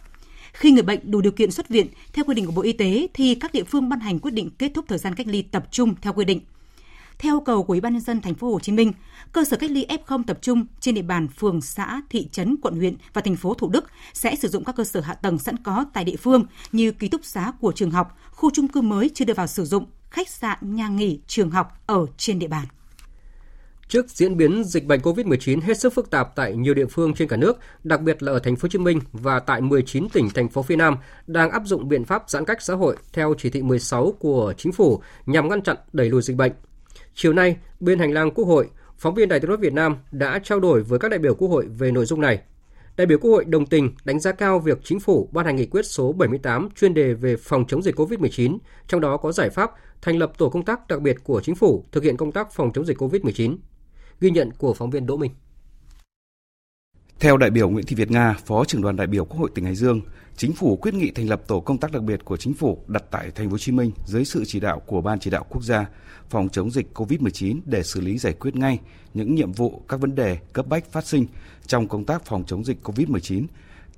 Khi 0.52 0.70
người 0.70 0.82
bệnh 0.82 1.10
đủ 1.10 1.20
điều 1.20 1.32
kiện 1.32 1.50
xuất 1.50 1.68
viện 1.68 1.86
theo 2.12 2.24
quy 2.24 2.34
định 2.34 2.46
của 2.46 2.52
Bộ 2.52 2.62
Y 2.62 2.72
tế 2.72 3.06
thì 3.14 3.34
các 3.34 3.52
địa 3.52 3.64
phương 3.64 3.88
ban 3.88 4.00
hành 4.00 4.18
quyết 4.18 4.30
định 4.30 4.50
kết 4.58 4.70
thúc 4.74 4.84
thời 4.88 4.98
gian 4.98 5.14
cách 5.14 5.26
ly 5.26 5.42
tập 5.42 5.64
trung 5.70 5.94
theo 6.00 6.12
quy 6.12 6.24
định. 6.24 6.40
Theo 7.18 7.40
cầu 7.40 7.62
của 7.62 7.72
Ủy 7.72 7.80
ban 7.80 7.92
nhân 7.92 8.02
dân 8.02 8.20
thành 8.20 8.34
phố 8.34 8.52
Hồ 8.52 8.60
Chí 8.60 8.72
Minh, 8.72 8.92
cơ 9.32 9.44
sở 9.44 9.56
cách 9.56 9.70
ly 9.70 9.86
F0 9.86 10.22
tập 10.26 10.38
trung 10.42 10.66
trên 10.80 10.94
địa 10.94 11.02
bàn 11.02 11.28
phường, 11.28 11.60
xã, 11.60 12.02
thị 12.10 12.28
trấn, 12.32 12.56
quận 12.62 12.76
huyện 12.76 12.96
và 13.12 13.20
thành 13.20 13.36
phố 13.36 13.54
Thủ 13.54 13.68
Đức 13.68 13.84
sẽ 14.12 14.36
sử 14.36 14.48
dụng 14.48 14.64
các 14.64 14.76
cơ 14.76 14.84
sở 14.84 15.00
hạ 15.00 15.14
tầng 15.14 15.38
sẵn 15.38 15.56
có 15.56 15.84
tại 15.92 16.04
địa 16.04 16.16
phương 16.16 16.44
như 16.72 16.92
ký 16.92 17.08
túc 17.08 17.24
xá 17.24 17.52
của 17.60 17.72
trường 17.72 17.90
học, 17.90 18.18
khu 18.30 18.50
chung 18.50 18.68
cư 18.68 18.80
mới 18.80 19.10
chưa 19.14 19.24
đưa 19.24 19.34
vào 19.34 19.46
sử 19.46 19.64
dụng, 19.64 19.86
khách 20.10 20.28
sạn, 20.28 20.58
nhà 20.62 20.88
nghỉ, 20.88 21.20
trường 21.26 21.50
học 21.50 21.72
ở 21.86 22.06
trên 22.16 22.38
địa 22.38 22.48
bàn. 22.48 22.66
Trước 23.88 24.10
diễn 24.10 24.36
biến 24.36 24.64
dịch 24.64 24.86
bệnh 24.86 25.00
COVID-19 25.00 25.60
hết 25.60 25.78
sức 25.78 25.94
phức 25.94 26.10
tạp 26.10 26.36
tại 26.36 26.56
nhiều 26.56 26.74
địa 26.74 26.86
phương 26.86 27.14
trên 27.14 27.28
cả 27.28 27.36
nước, 27.36 27.58
đặc 27.84 28.00
biệt 28.00 28.22
là 28.22 28.32
ở 28.32 28.38
thành 28.38 28.56
phố 28.56 28.60
Hồ 28.62 28.68
Chí 28.68 28.78
Minh 28.78 29.00
và 29.12 29.40
tại 29.40 29.60
19 29.60 30.08
tỉnh 30.08 30.30
thành 30.30 30.48
phố 30.48 30.62
phía 30.62 30.76
Nam 30.76 30.96
đang 31.26 31.50
áp 31.50 31.62
dụng 31.66 31.88
biện 31.88 32.04
pháp 32.04 32.30
giãn 32.30 32.44
cách 32.44 32.62
xã 32.62 32.74
hội 32.74 32.96
theo 33.12 33.34
chỉ 33.38 33.50
thị 33.50 33.62
16 33.62 34.12
của 34.18 34.54
chính 34.56 34.72
phủ 34.72 35.02
nhằm 35.26 35.48
ngăn 35.48 35.62
chặn 35.62 35.76
đẩy 35.92 36.10
lùi 36.10 36.22
dịch 36.22 36.36
bệnh. 36.36 36.52
Chiều 37.14 37.32
nay, 37.32 37.56
bên 37.80 37.98
hành 37.98 38.12
lang 38.12 38.30
Quốc 38.30 38.44
hội, 38.44 38.68
phóng 38.98 39.14
viên 39.14 39.28
Đài 39.28 39.40
tiếng 39.40 39.48
nói 39.48 39.56
Việt 39.56 39.72
Nam 39.72 39.96
đã 40.12 40.38
trao 40.44 40.60
đổi 40.60 40.82
với 40.82 40.98
các 40.98 41.08
đại 41.08 41.18
biểu 41.18 41.34
Quốc 41.34 41.48
hội 41.48 41.66
về 41.66 41.90
nội 41.90 42.06
dung 42.06 42.20
này. 42.20 42.40
Đại 42.96 43.06
biểu 43.06 43.18
Quốc 43.18 43.30
hội 43.30 43.44
đồng 43.44 43.66
tình 43.66 43.94
đánh 44.04 44.20
giá 44.20 44.32
cao 44.32 44.58
việc 44.58 44.78
chính 44.84 45.00
phủ 45.00 45.28
ban 45.32 45.46
hành 45.46 45.56
nghị 45.56 45.66
quyết 45.66 45.82
số 45.86 46.12
78 46.12 46.68
chuyên 46.76 46.94
đề 46.94 47.14
về 47.14 47.36
phòng 47.36 47.64
chống 47.68 47.82
dịch 47.82 47.96
COVID-19, 47.96 48.58
trong 48.88 49.00
đó 49.00 49.16
có 49.16 49.32
giải 49.32 49.50
pháp 49.50 49.70
thành 50.02 50.18
lập 50.18 50.32
tổ 50.38 50.48
công 50.48 50.64
tác 50.64 50.88
đặc 50.88 51.00
biệt 51.00 51.16
của 51.24 51.40
chính 51.40 51.54
phủ 51.54 51.84
thực 51.92 52.02
hiện 52.02 52.16
công 52.16 52.32
tác 52.32 52.52
phòng 52.52 52.72
chống 52.74 52.86
dịch 52.86 52.98
COVID-19. 52.98 53.56
Ghi 54.20 54.30
nhận 54.30 54.50
của 54.58 54.74
phóng 54.74 54.90
viên 54.90 55.06
Đỗ 55.06 55.16
Minh. 55.16 55.30
Theo 57.20 57.36
đại 57.36 57.50
biểu 57.50 57.68
Nguyễn 57.68 57.86
Thị 57.86 57.96
Việt 57.96 58.10
Nga, 58.10 58.36
Phó 58.46 58.64
trưởng 58.64 58.82
đoàn 58.82 58.96
đại 58.96 59.06
biểu 59.06 59.24
Quốc 59.24 59.38
hội 59.38 59.50
tỉnh 59.54 59.64
Hải 59.64 59.74
Dương, 59.74 60.00
Chính 60.36 60.52
phủ 60.52 60.76
quyết 60.76 60.94
nghị 60.94 61.10
thành 61.10 61.28
lập 61.28 61.42
tổ 61.46 61.60
công 61.60 61.78
tác 61.78 61.92
đặc 61.92 62.02
biệt 62.02 62.24
của 62.24 62.36
Chính 62.36 62.54
phủ 62.54 62.78
đặt 62.86 63.04
tại 63.10 63.30
Thành 63.34 63.46
phố 63.46 63.50
Hồ 63.50 63.58
Chí 63.58 63.72
Minh 63.72 63.90
dưới 64.06 64.24
sự 64.24 64.44
chỉ 64.46 64.60
đạo 64.60 64.80
của 64.80 65.00
Ban 65.00 65.18
chỉ 65.20 65.30
đạo 65.30 65.46
quốc 65.48 65.62
gia 65.62 65.86
phòng 66.30 66.48
chống 66.48 66.70
dịch 66.70 66.86
COVID-19 66.94 67.60
để 67.64 67.82
xử 67.82 68.00
lý 68.00 68.18
giải 68.18 68.32
quyết 68.32 68.56
ngay 68.56 68.78
những 69.14 69.34
nhiệm 69.34 69.52
vụ, 69.52 69.82
các 69.88 70.00
vấn 70.00 70.14
đề 70.14 70.38
cấp 70.52 70.66
bách 70.68 70.92
phát 70.92 71.06
sinh 71.06 71.26
trong 71.66 71.88
công 71.88 72.04
tác 72.04 72.24
phòng 72.24 72.44
chống 72.46 72.64
dịch 72.64 72.76
COVID-19 72.82 73.46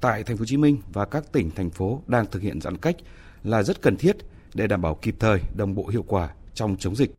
tại 0.01 0.25
Thành 0.25 0.37
phố 0.37 0.41
Hồ 0.41 0.47
Chí 0.47 0.57
Minh 0.57 0.79
và 0.93 1.05
các 1.05 1.33
tỉnh 1.33 1.51
thành 1.51 1.71
phố 1.71 2.03
đang 2.07 2.27
thực 2.27 2.43
hiện 2.43 2.61
giãn 2.61 2.77
cách 2.77 2.97
là 3.45 3.63
rất 3.63 3.83
cần 3.83 3.97
thiết 3.97 4.17
để 4.55 4.67
đảm 4.67 4.83
bảo 4.83 4.95
kịp 4.95 5.15
thời, 5.19 5.41
đồng 5.57 5.75
bộ 5.75 5.87
hiệu 5.87 6.05
quả 6.09 6.31
trong 6.55 6.77
chống 6.79 6.97
dịch. 6.97 7.11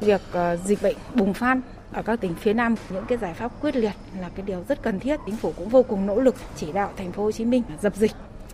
Việc 0.00 0.20
uh, 0.30 0.60
dịch 0.66 0.82
bệnh 0.82 0.96
bùng 1.14 1.34
phát 1.34 1.58
ở 1.94 2.02
các 2.02 2.20
tỉnh 2.20 2.34
phía 2.34 2.52
Nam, 2.52 2.74
những 2.90 3.04
cái 3.08 3.18
giải 3.18 3.34
pháp 3.34 3.52
quyết 3.60 3.76
liệt 3.76 3.92
là 4.20 4.28
cái 4.34 4.46
điều 4.46 4.64
rất 4.68 4.82
cần 4.82 5.00
thiết. 5.00 5.20
Chính 5.26 5.36
phủ 5.36 5.52
cũng 5.56 5.68
vô 5.68 5.82
cùng 5.82 6.06
nỗ 6.06 6.20
lực 6.20 6.34
chỉ 6.56 6.72
đạo 6.72 6.90
thành 6.96 7.12
phố 7.12 7.22
Hồ 7.22 7.32
Chí 7.32 7.44
Minh 7.44 7.62
dập 7.80 7.96
dịch. 7.96 8.12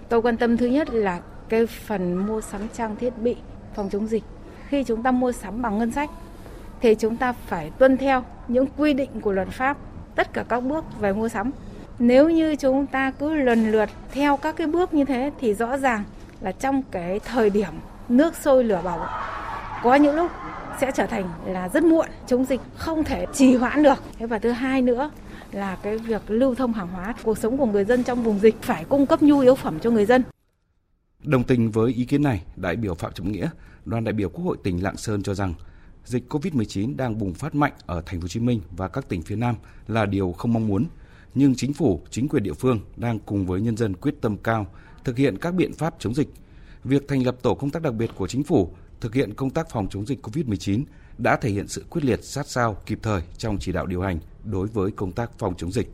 Tôi 0.08 0.22
quan 0.22 0.36
tâm 0.36 0.56
thứ 0.56 0.66
nhất 0.66 0.90
là 0.90 1.20
cái 1.48 1.66
phần 1.66 2.26
mua 2.26 2.40
sắm 2.40 2.60
trang 2.74 2.96
thiết 2.96 3.18
bị 3.18 3.36
phòng 3.74 3.88
chống 3.90 4.06
dịch. 4.06 4.24
Khi 4.68 4.84
chúng 4.84 5.02
ta 5.02 5.10
mua 5.10 5.32
sắm 5.32 5.62
bằng 5.62 5.78
ngân 5.78 5.90
sách, 5.90 6.10
thì 6.80 6.94
chúng 6.94 7.16
ta 7.16 7.32
phải 7.32 7.70
tuân 7.78 7.96
theo 7.96 8.24
những 8.48 8.66
quy 8.76 8.94
định 8.94 9.20
của 9.20 9.32
luật 9.32 9.48
pháp, 9.48 9.76
tất 10.14 10.32
cả 10.32 10.44
các 10.48 10.60
bước 10.60 10.84
về 11.00 11.12
mua 11.12 11.28
sắm. 11.28 11.50
Nếu 11.98 12.30
như 12.30 12.56
chúng 12.56 12.86
ta 12.86 13.10
cứ 13.10 13.34
lần 13.34 13.72
lượt 13.72 13.90
theo 14.12 14.36
các 14.36 14.56
cái 14.56 14.66
bước 14.66 14.94
như 14.94 15.04
thế, 15.04 15.30
thì 15.40 15.54
rõ 15.54 15.76
ràng 15.76 16.04
là 16.40 16.52
trong 16.52 16.82
cái 16.90 17.20
thời 17.20 17.50
điểm 17.50 17.72
nước 18.08 18.36
sôi 18.36 18.64
lửa 18.64 18.80
bỏng, 18.84 19.00
có 19.82 19.94
những 19.94 20.16
lúc 20.16 20.30
sẽ 20.80 20.90
trở 20.94 21.06
thành 21.06 21.30
là 21.46 21.68
rất 21.68 21.82
muộn 21.82 22.08
chống 22.26 22.44
dịch 22.44 22.60
không 22.76 23.04
thể 23.04 23.26
trì 23.32 23.54
hoãn 23.54 23.82
được. 23.82 23.98
Thế 24.18 24.26
và 24.26 24.38
thứ 24.38 24.50
hai 24.50 24.82
nữa 24.82 25.10
là 25.52 25.76
cái 25.82 25.98
việc 25.98 26.22
lưu 26.28 26.54
thông 26.54 26.72
hàng 26.72 26.88
hóa 26.88 27.14
cuộc 27.22 27.38
sống 27.38 27.58
của 27.58 27.66
người 27.66 27.84
dân 27.84 28.02
trong 28.04 28.22
vùng 28.22 28.38
dịch 28.38 28.62
phải 28.62 28.84
cung 28.84 29.06
cấp 29.06 29.22
nhu 29.22 29.40
yếu 29.40 29.54
phẩm 29.54 29.78
cho 29.80 29.90
người 29.90 30.06
dân. 30.06 30.22
Đồng 31.22 31.44
tình 31.44 31.70
với 31.70 31.92
ý 31.92 32.04
kiến 32.04 32.22
này, 32.22 32.42
đại 32.56 32.76
biểu 32.76 32.94
Phạm 32.94 33.12
Trọng 33.12 33.32
Nghĩa, 33.32 33.50
đoàn 33.84 34.04
đại 34.04 34.12
biểu 34.12 34.28
Quốc 34.28 34.44
hội 34.44 34.56
tỉnh 34.62 34.82
Lạng 34.82 34.96
Sơn 34.96 35.22
cho 35.22 35.34
rằng 35.34 35.54
dịch 36.04 36.32
COVID-19 36.32 36.96
đang 36.96 37.18
bùng 37.18 37.34
phát 37.34 37.54
mạnh 37.54 37.72
ở 37.86 38.02
thành 38.06 38.20
phố 38.20 38.24
Hồ 38.24 38.28
Chí 38.28 38.40
Minh 38.40 38.60
và 38.76 38.88
các 38.88 39.08
tỉnh 39.08 39.22
phía 39.22 39.36
Nam 39.36 39.54
là 39.88 40.06
điều 40.06 40.32
không 40.32 40.52
mong 40.52 40.66
muốn, 40.66 40.84
nhưng 41.34 41.54
chính 41.54 41.72
phủ, 41.72 42.00
chính 42.10 42.28
quyền 42.28 42.42
địa 42.42 42.52
phương 42.52 42.80
đang 42.96 43.18
cùng 43.18 43.46
với 43.46 43.60
nhân 43.60 43.76
dân 43.76 43.96
quyết 43.96 44.14
tâm 44.20 44.36
cao 44.36 44.66
thực 45.04 45.16
hiện 45.16 45.38
các 45.38 45.54
biện 45.54 45.72
pháp 45.72 45.94
chống 45.98 46.14
dịch. 46.14 46.28
Việc 46.84 47.08
thành 47.08 47.26
lập 47.26 47.36
tổ 47.42 47.54
công 47.54 47.70
tác 47.70 47.82
đặc 47.82 47.94
biệt 47.94 48.10
của 48.16 48.26
chính 48.26 48.42
phủ 48.42 48.72
thực 49.00 49.14
hiện 49.14 49.34
công 49.34 49.50
tác 49.50 49.70
phòng 49.70 49.86
chống 49.90 50.06
dịch 50.06 50.26
COVID-19 50.26 50.84
đã 51.18 51.36
thể 51.36 51.50
hiện 51.50 51.68
sự 51.68 51.84
quyết 51.90 52.04
liệt 52.04 52.24
sát 52.24 52.46
sao 52.46 52.76
kịp 52.86 52.98
thời 53.02 53.22
trong 53.38 53.58
chỉ 53.60 53.72
đạo 53.72 53.86
điều 53.86 54.00
hành 54.00 54.18
đối 54.44 54.66
với 54.66 54.90
công 54.90 55.12
tác 55.12 55.30
phòng 55.38 55.54
chống 55.56 55.72
dịch. 55.72 55.88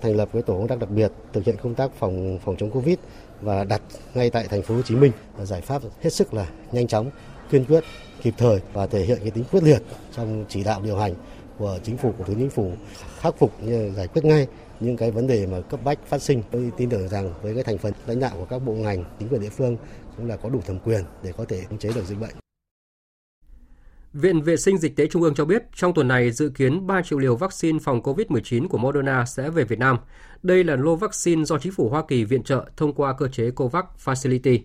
Thành 0.00 0.16
lập 0.16 0.28
cái 0.32 0.42
tổ 0.42 0.58
công 0.58 0.68
tác 0.68 0.78
đặc 0.78 0.90
biệt 0.90 1.12
thực 1.32 1.44
hiện 1.44 1.56
công 1.62 1.74
tác 1.74 1.90
phòng 1.98 2.38
phòng 2.44 2.56
chống 2.58 2.70
Covid 2.70 2.98
và 3.40 3.64
đặt 3.64 3.82
ngay 4.14 4.30
tại 4.30 4.48
thành 4.48 4.62
phố 4.62 4.74
Hồ 4.74 4.82
Chí 4.82 4.96
Minh 4.96 5.12
giải 5.42 5.60
pháp 5.60 5.82
hết 6.00 6.10
sức 6.10 6.34
là 6.34 6.50
nhanh 6.72 6.86
chóng, 6.86 7.10
kiên 7.50 7.64
quyết, 7.64 7.84
kịp 8.22 8.34
thời 8.38 8.60
và 8.72 8.86
thể 8.86 9.04
hiện 9.04 9.18
cái 9.20 9.30
tính 9.30 9.44
quyết 9.50 9.62
liệt 9.62 9.82
trong 10.16 10.44
chỉ 10.48 10.64
đạo 10.64 10.82
điều 10.82 10.96
hành 10.96 11.14
của 11.58 11.78
chính 11.84 11.96
phủ 11.96 12.14
của 12.18 12.24
thủ 12.24 12.34
chính 12.36 12.50
phủ 12.50 12.72
khắc 13.18 13.38
phục 13.38 13.62
như 13.62 13.92
giải 13.96 14.06
quyết 14.06 14.24
ngay 14.24 14.46
những 14.80 14.96
cái 14.96 15.10
vấn 15.10 15.26
đề 15.26 15.46
mà 15.46 15.60
cấp 15.60 15.80
bách 15.84 15.98
phát 16.06 16.22
sinh. 16.22 16.42
Tôi 16.50 16.72
tin 16.76 16.90
tưởng 16.90 17.08
rằng 17.08 17.34
với 17.42 17.54
cái 17.54 17.64
thành 17.64 17.78
phần 17.78 17.92
lãnh 18.06 18.20
đạo 18.20 18.32
của 18.36 18.44
các 18.44 18.58
bộ 18.58 18.72
ngành, 18.72 19.04
chính 19.18 19.28
quyền 19.28 19.40
địa 19.40 19.48
phương 19.48 19.76
cũng 20.16 20.26
là 20.26 20.36
có 20.36 20.48
đủ 20.48 20.60
thẩm 20.66 20.78
quyền 20.78 21.04
để 21.22 21.32
có 21.36 21.44
thể 21.44 21.64
khống 21.68 21.78
chế 21.78 21.92
được 21.92 22.04
dịch 22.04 22.20
bệnh. 22.20 22.34
Viện 24.12 24.42
Vệ 24.42 24.56
sinh 24.56 24.78
Dịch 24.78 24.96
tế 24.96 25.06
Trung 25.06 25.22
ương 25.22 25.34
cho 25.34 25.44
biết 25.44 25.62
trong 25.74 25.94
tuần 25.94 26.08
này 26.08 26.30
dự 26.30 26.48
kiến 26.48 26.86
3 26.86 27.02
triệu 27.02 27.18
liều 27.18 27.36
vaccine 27.36 27.78
phòng 27.78 28.00
COVID-19 28.00 28.68
của 28.68 28.78
Moderna 28.78 29.24
sẽ 29.24 29.50
về 29.50 29.64
Việt 29.64 29.78
Nam. 29.78 29.98
Đây 30.42 30.64
là 30.64 30.76
lô 30.76 30.96
vaccine 30.96 31.44
do 31.44 31.58
chính 31.58 31.72
phủ 31.72 31.88
Hoa 31.88 32.02
Kỳ 32.08 32.24
viện 32.24 32.42
trợ 32.42 32.64
thông 32.76 32.92
qua 32.92 33.12
cơ 33.12 33.28
chế 33.28 33.50
COVAX 33.50 33.84
Facility. 34.04 34.58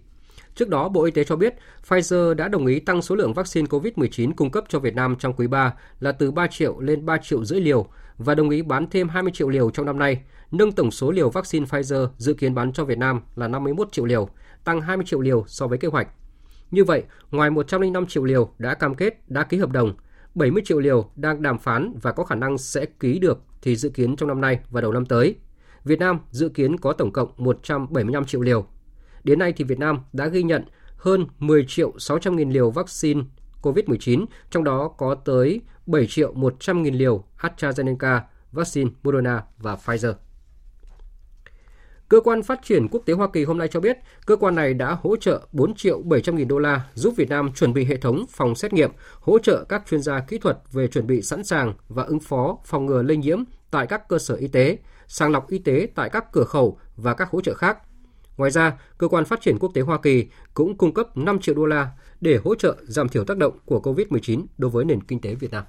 Trước 0.55 0.69
đó, 0.69 0.89
Bộ 0.89 1.03
Y 1.03 1.12
tế 1.12 1.23
cho 1.23 1.36
biết 1.36 1.55
Pfizer 1.88 2.34
đã 2.34 2.47
đồng 2.47 2.65
ý 2.65 2.79
tăng 2.79 3.01
số 3.01 3.15
lượng 3.15 3.34
vaccine 3.34 3.67
COVID-19 3.67 4.34
cung 4.36 4.51
cấp 4.51 4.63
cho 4.69 4.79
Việt 4.79 4.95
Nam 4.95 5.15
trong 5.19 5.34
quý 5.34 5.47
3 5.47 5.73
là 5.99 6.12
từ 6.12 6.31
3 6.31 6.47
triệu 6.47 6.79
lên 6.79 7.05
3 7.05 7.17
triệu 7.17 7.45
rưỡi 7.45 7.62
liều 7.62 7.88
và 8.17 8.36
đồng 8.36 8.49
ý 8.49 8.62
bán 8.62 8.89
thêm 8.89 9.10
20 9.10 9.31
triệu 9.36 9.49
liều 9.49 9.69
trong 9.69 9.86
năm 9.86 9.99
nay, 9.99 10.21
nâng 10.51 10.71
tổng 10.71 10.91
số 10.91 11.12
liều 11.12 11.29
vaccine 11.29 11.65
Pfizer 11.65 12.08
dự 12.17 12.34
kiến 12.34 12.55
bán 12.55 12.73
cho 12.73 12.86
Việt 12.86 12.97
Nam 12.97 13.21
là 13.36 13.47
51 13.47 13.91
triệu 13.91 14.05
liều, 14.05 14.29
tăng 14.65 14.82
20 14.82 15.06
triệu 15.06 15.21
liều 15.21 15.43
so 15.47 15.67
với 15.67 15.78
kế 15.78 15.88
hoạch. 15.88 16.08
Như 16.71 16.84
vậy, 16.84 17.04
ngoài 17.32 17.49
105 17.49 18.06
triệu 18.06 18.23
liều 18.23 18.49
đã 18.58 18.73
cam 18.73 18.95
kết, 18.95 19.30
đã 19.30 19.43
ký 19.43 19.58
hợp 19.58 19.71
đồng, 19.71 19.93
70 20.36 20.63
triệu 20.65 20.80
liều 20.80 21.10
đang 21.15 21.41
đàm 21.41 21.60
phán 21.60 21.93
và 22.01 22.12
có 22.12 22.23
khả 22.23 22.36
năng 22.36 22.58
sẽ 22.58 22.86
ký 22.86 23.19
được 23.19 23.41
thì 23.62 23.75
dự 23.75 23.89
kiến 23.89 24.15
trong 24.15 24.30
năm 24.30 24.41
nay 24.41 24.60
và 24.69 24.82
đầu 24.82 24.91
năm 24.91 25.06
tới. 25.06 25.36
Việt 25.84 25.99
Nam 25.99 26.19
dự 26.32 26.49
kiến 26.49 26.78
có 26.78 26.93
tổng 26.93 27.12
cộng 27.12 27.32
175 27.38 28.25
triệu 28.25 28.41
liều. 28.41 28.65
Đến 29.23 29.39
nay 29.39 29.54
thì 29.58 29.63
Việt 29.63 29.80
Nam 29.80 29.99
đã 30.13 30.28
ghi 30.28 30.43
nhận 30.43 30.63
hơn 30.97 31.28
10 31.39 31.65
triệu 31.67 31.93
600 31.99 32.36
nghìn 32.36 32.49
liều 32.49 32.71
vaccine 32.71 33.21
COVID-19, 33.62 34.25
trong 34.49 34.63
đó 34.63 34.88
có 34.88 35.15
tới 35.15 35.62
7 35.86 36.08
triệu 36.08 36.34
100 36.34 36.84
nghìn 36.84 36.95
liều 36.95 37.23
AstraZeneca, 37.39 38.21
vaccine 38.51 38.91
Moderna 39.04 39.43
và 39.58 39.75
Pfizer. 39.75 40.13
Cơ 42.09 42.19
quan 42.19 42.43
Phát 42.43 42.59
triển 42.63 42.87
Quốc 42.91 43.01
tế 43.05 43.13
Hoa 43.13 43.27
Kỳ 43.33 43.43
hôm 43.43 43.57
nay 43.57 43.67
cho 43.67 43.79
biết, 43.79 43.97
cơ 44.25 44.35
quan 44.35 44.55
này 44.55 44.73
đã 44.73 44.97
hỗ 45.01 45.15
trợ 45.15 45.41
4 45.51 45.75
triệu 45.75 46.01
700 46.01 46.35
nghìn 46.35 46.47
đô 46.47 46.59
la 46.59 46.81
giúp 46.93 47.13
Việt 47.17 47.29
Nam 47.29 47.53
chuẩn 47.53 47.73
bị 47.73 47.85
hệ 47.85 47.97
thống 47.97 48.25
phòng 48.29 48.55
xét 48.55 48.73
nghiệm, 48.73 48.91
hỗ 49.19 49.39
trợ 49.39 49.63
các 49.69 49.83
chuyên 49.89 50.01
gia 50.01 50.19
kỹ 50.19 50.37
thuật 50.37 50.57
về 50.71 50.87
chuẩn 50.87 51.07
bị 51.07 51.21
sẵn 51.21 51.43
sàng 51.43 51.73
và 51.89 52.03
ứng 52.03 52.19
phó 52.19 52.57
phòng 52.65 52.85
ngừa 52.85 53.01
lây 53.01 53.17
nhiễm 53.17 53.43
tại 53.71 53.87
các 53.87 54.09
cơ 54.09 54.19
sở 54.19 54.35
y 54.35 54.47
tế, 54.47 54.77
sàng 55.07 55.31
lọc 55.31 55.49
y 55.49 55.57
tế 55.57 55.87
tại 55.95 56.09
các 56.09 56.31
cửa 56.31 56.43
khẩu 56.43 56.79
và 56.95 57.13
các 57.13 57.29
hỗ 57.29 57.41
trợ 57.41 57.53
khác. 57.53 57.77
Ngoài 58.37 58.51
ra, 58.51 58.73
Cơ 58.97 59.07
quan 59.07 59.25
Phát 59.25 59.41
triển 59.41 59.59
Quốc 59.59 59.71
tế 59.73 59.81
Hoa 59.81 59.97
Kỳ 59.97 60.25
cũng 60.53 60.77
cung 60.77 60.93
cấp 60.93 61.17
5 61.17 61.39
triệu 61.39 61.55
đô 61.55 61.65
la 61.65 61.89
để 62.21 62.39
hỗ 62.43 62.55
trợ 62.55 62.75
giảm 62.83 63.09
thiểu 63.09 63.23
tác 63.23 63.37
động 63.37 63.59
của 63.65 63.79
COVID-19 63.79 64.45
đối 64.57 64.71
với 64.71 64.85
nền 64.85 65.03
kinh 65.03 65.21
tế 65.21 65.35
Việt 65.35 65.51
Nam. 65.51 65.63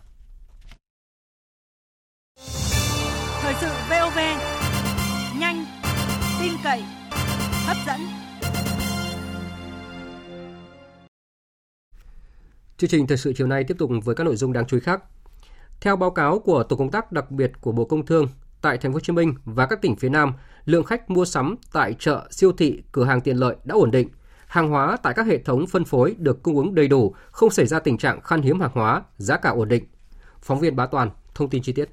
Chương 12.79 12.91
trình 12.91 13.07
thời 13.07 13.19
sự 13.19 13.33
chiều 13.37 13.47
nay 13.47 13.65
tiếp 13.65 13.77
tục 13.79 13.91
với 14.05 14.15
các 14.15 14.25
nội 14.25 14.37
dung 14.37 14.53
đáng 14.53 14.67
chú 14.67 14.77
ý 14.77 14.81
khác. 14.81 15.03
Theo 15.81 15.97
báo 15.97 16.11
cáo 16.11 16.39
của 16.39 16.62
tổ 16.62 16.77
công 16.77 16.91
tác 16.91 17.12
đặc 17.12 17.31
biệt 17.31 17.53
của 17.61 17.73
Bộ 17.73 17.85
Công 17.85 18.07
Thương, 18.07 18.29
tại 18.61 18.79
thành 18.79 18.93
phố 18.93 18.97
Hồ 18.97 19.01
Chí 19.01 19.12
Minh 19.12 19.35
và 19.45 19.67
các 19.67 19.83
tỉnh 19.83 19.97
phía 19.97 20.09
Nam, 20.09 20.33
lượng 20.65 20.85
khách 20.85 21.11
mua 21.11 21.25
sắm 21.25 21.57
tại 21.73 21.95
chợ, 21.99 22.27
siêu 22.31 22.53
thị, 22.53 22.83
cửa 22.93 23.05
hàng 23.05 23.21
tiện 23.21 23.37
lợi 23.37 23.57
đã 23.65 23.75
ổn 23.75 23.91
định. 23.91 24.09
Hàng 24.47 24.69
hóa 24.69 24.97
tại 25.03 25.15
các 25.15 25.27
hệ 25.27 25.39
thống 25.39 25.67
phân 25.67 25.85
phối 25.85 26.15
được 26.19 26.43
cung 26.43 26.57
ứng 26.57 26.75
đầy 26.75 26.89
đủ, 26.89 27.15
không 27.31 27.51
xảy 27.51 27.67
ra 27.67 27.79
tình 27.79 27.99
trạng 27.99 28.21
khan 28.21 28.43
hiếm 28.43 28.61
hàng 28.61 28.71
hóa, 28.75 29.03
giá 29.17 29.37
cả 29.37 29.51
ổn 29.51 29.69
định. 29.69 29.85
Phóng 30.41 30.61
viên 30.61 30.77
Bá 30.77 30.87
Toàn 30.87 31.11
thông 31.35 31.51
tin 31.51 31.62
chi 31.62 31.73
tiết. 31.73 31.91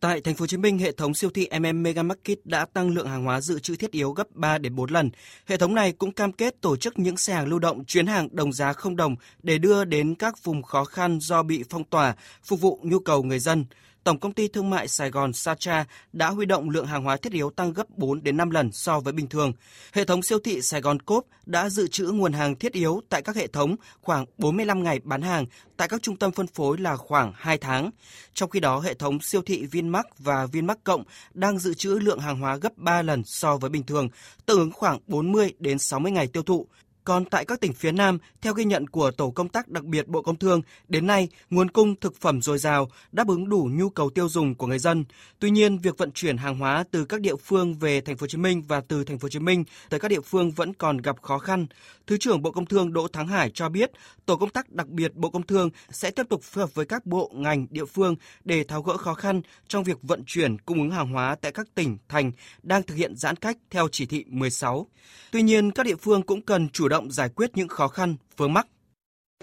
Tại 0.00 0.20
thành 0.20 0.34
phố 0.34 0.42
Hồ 0.42 0.46
Chí 0.46 0.56
Minh, 0.56 0.78
hệ 0.78 0.92
thống 0.92 1.14
siêu 1.14 1.30
thị 1.30 1.48
MM 1.60 1.82
Mega 1.82 2.02
Market 2.02 2.38
đã 2.44 2.64
tăng 2.64 2.90
lượng 2.90 3.08
hàng 3.08 3.24
hóa 3.24 3.40
dự 3.40 3.58
trữ 3.58 3.76
thiết 3.76 3.90
yếu 3.90 4.12
gấp 4.12 4.26
3 4.30 4.58
đến 4.58 4.74
4 4.74 4.90
lần. 4.90 5.10
Hệ 5.46 5.56
thống 5.56 5.74
này 5.74 5.92
cũng 5.92 6.12
cam 6.12 6.32
kết 6.32 6.60
tổ 6.60 6.76
chức 6.76 6.98
những 6.98 7.16
xe 7.16 7.34
hàng 7.34 7.46
lưu 7.46 7.58
động 7.58 7.84
chuyến 7.84 8.06
hàng 8.06 8.28
đồng 8.32 8.52
giá 8.52 8.72
không 8.72 8.96
đồng 8.96 9.16
để 9.42 9.58
đưa 9.58 9.84
đến 9.84 10.14
các 10.14 10.44
vùng 10.44 10.62
khó 10.62 10.84
khăn 10.84 11.18
do 11.20 11.42
bị 11.42 11.64
phong 11.70 11.84
tỏa, 11.84 12.14
phục 12.44 12.60
vụ 12.60 12.80
nhu 12.82 12.98
cầu 12.98 13.22
người 13.22 13.38
dân. 13.38 13.64
Tổng 14.06 14.18
công 14.18 14.32
ty 14.32 14.48
thương 14.48 14.70
mại 14.70 14.88
Sài 14.88 15.10
Gòn 15.10 15.32
Sacha 15.32 15.84
đã 16.12 16.30
huy 16.30 16.46
động 16.46 16.70
lượng 16.70 16.86
hàng 16.86 17.04
hóa 17.04 17.16
thiết 17.16 17.32
yếu 17.32 17.50
tăng 17.50 17.72
gấp 17.72 17.90
4 17.90 18.22
đến 18.22 18.36
5 18.36 18.50
lần 18.50 18.72
so 18.72 19.00
với 19.00 19.12
bình 19.12 19.28
thường. 19.28 19.52
Hệ 19.92 20.04
thống 20.04 20.22
siêu 20.22 20.38
thị 20.44 20.62
Sài 20.62 20.80
Gòn 20.80 21.02
Coop 21.02 21.26
đã 21.46 21.68
dự 21.68 21.88
trữ 21.88 22.04
nguồn 22.04 22.32
hàng 22.32 22.56
thiết 22.56 22.72
yếu 22.72 23.00
tại 23.08 23.22
các 23.22 23.36
hệ 23.36 23.46
thống 23.46 23.76
khoảng 24.00 24.26
45 24.38 24.82
ngày 24.82 25.00
bán 25.04 25.22
hàng, 25.22 25.46
tại 25.76 25.88
các 25.88 26.02
trung 26.02 26.16
tâm 26.16 26.32
phân 26.32 26.46
phối 26.46 26.78
là 26.78 26.96
khoảng 26.96 27.32
2 27.36 27.58
tháng. 27.58 27.90
Trong 28.34 28.50
khi 28.50 28.60
đó, 28.60 28.80
hệ 28.80 28.94
thống 28.94 29.20
siêu 29.20 29.42
thị 29.42 29.66
Vinmark 29.66 30.06
và 30.18 30.46
Vinmark 30.46 30.84
Cộng 30.84 31.04
đang 31.34 31.58
dự 31.58 31.74
trữ 31.74 31.98
lượng 32.02 32.20
hàng 32.20 32.40
hóa 32.40 32.56
gấp 32.56 32.76
3 32.76 33.02
lần 33.02 33.22
so 33.24 33.56
với 33.56 33.70
bình 33.70 33.82
thường, 33.82 34.08
tương 34.46 34.58
ứng 34.58 34.72
khoảng 34.72 34.98
40 35.06 35.52
đến 35.58 35.78
60 35.78 36.12
ngày 36.12 36.26
tiêu 36.26 36.42
thụ. 36.42 36.66
Còn 37.06 37.24
tại 37.24 37.44
các 37.44 37.60
tỉnh 37.60 37.72
phía 37.72 37.92
Nam, 37.92 38.18
theo 38.42 38.54
ghi 38.54 38.64
nhận 38.64 38.88
của 38.88 39.10
Tổ 39.10 39.30
công 39.30 39.48
tác 39.48 39.68
đặc 39.68 39.84
biệt 39.84 40.08
Bộ 40.08 40.22
Công 40.22 40.36
Thương, 40.36 40.62
đến 40.88 41.06
nay 41.06 41.28
nguồn 41.50 41.70
cung 41.70 41.94
thực 42.00 42.20
phẩm 42.20 42.42
dồi 42.42 42.58
dào, 42.58 42.88
đáp 43.12 43.28
ứng 43.28 43.48
đủ 43.48 43.68
nhu 43.72 43.88
cầu 43.88 44.10
tiêu 44.10 44.28
dùng 44.28 44.54
của 44.54 44.66
người 44.66 44.78
dân. 44.78 45.04
Tuy 45.38 45.50
nhiên, 45.50 45.78
việc 45.78 45.98
vận 45.98 46.12
chuyển 46.12 46.36
hàng 46.36 46.58
hóa 46.58 46.84
từ 46.90 47.04
các 47.04 47.20
địa 47.20 47.36
phương 47.36 47.74
về 47.74 48.00
thành 48.00 48.16
phố 48.16 48.24
Hồ 48.24 48.28
Chí 48.28 48.38
Minh 48.38 48.62
và 48.68 48.80
từ 48.80 49.04
thành 49.04 49.18
phố 49.18 49.24
Hồ 49.24 49.28
Chí 49.28 49.38
Minh 49.38 49.64
tới 49.88 50.00
các 50.00 50.08
địa 50.08 50.20
phương 50.20 50.50
vẫn 50.50 50.74
còn 50.74 50.96
gặp 50.96 51.22
khó 51.22 51.38
khăn. 51.38 51.66
Thứ 52.06 52.16
trưởng 52.16 52.42
Bộ 52.42 52.50
Công 52.50 52.66
Thương 52.66 52.92
Đỗ 52.92 53.08
Thắng 53.08 53.28
Hải 53.28 53.50
cho 53.54 53.68
biết, 53.68 53.90
Tổ 54.26 54.36
công 54.36 54.50
tác 54.50 54.72
đặc 54.72 54.88
biệt 54.88 55.14
Bộ 55.14 55.30
Công 55.30 55.46
Thương 55.46 55.70
sẽ 55.90 56.10
tiếp 56.10 56.26
tục 56.28 56.42
phối 56.42 56.62
hợp 56.62 56.74
với 56.74 56.86
các 56.86 57.06
bộ 57.06 57.30
ngành 57.34 57.66
địa 57.70 57.84
phương 57.84 58.14
để 58.44 58.64
tháo 58.64 58.82
gỡ 58.82 58.96
khó 58.96 59.14
khăn 59.14 59.40
trong 59.68 59.84
việc 59.84 59.98
vận 60.02 60.22
chuyển 60.26 60.58
cung 60.58 60.78
ứng 60.78 60.90
hàng 60.90 61.12
hóa 61.12 61.36
tại 61.40 61.52
các 61.52 61.66
tỉnh 61.74 61.98
thành 62.08 62.32
đang 62.62 62.82
thực 62.82 62.94
hiện 62.94 63.16
giãn 63.16 63.36
cách 63.36 63.56
theo 63.70 63.88
chỉ 63.92 64.06
thị 64.06 64.24
16. 64.28 64.86
Tuy 65.30 65.42
nhiên, 65.42 65.70
các 65.70 65.86
địa 65.86 65.96
phương 65.96 66.22
cũng 66.22 66.42
cần 66.42 66.68
chủ 66.68 66.88
động 66.88 66.95
động 66.96 67.10
giải 67.10 67.28
quyết 67.28 67.50
những 67.54 67.68
khó 67.68 67.88
khăn, 67.88 68.16
vướng 68.36 68.52
mắc. 68.52 68.66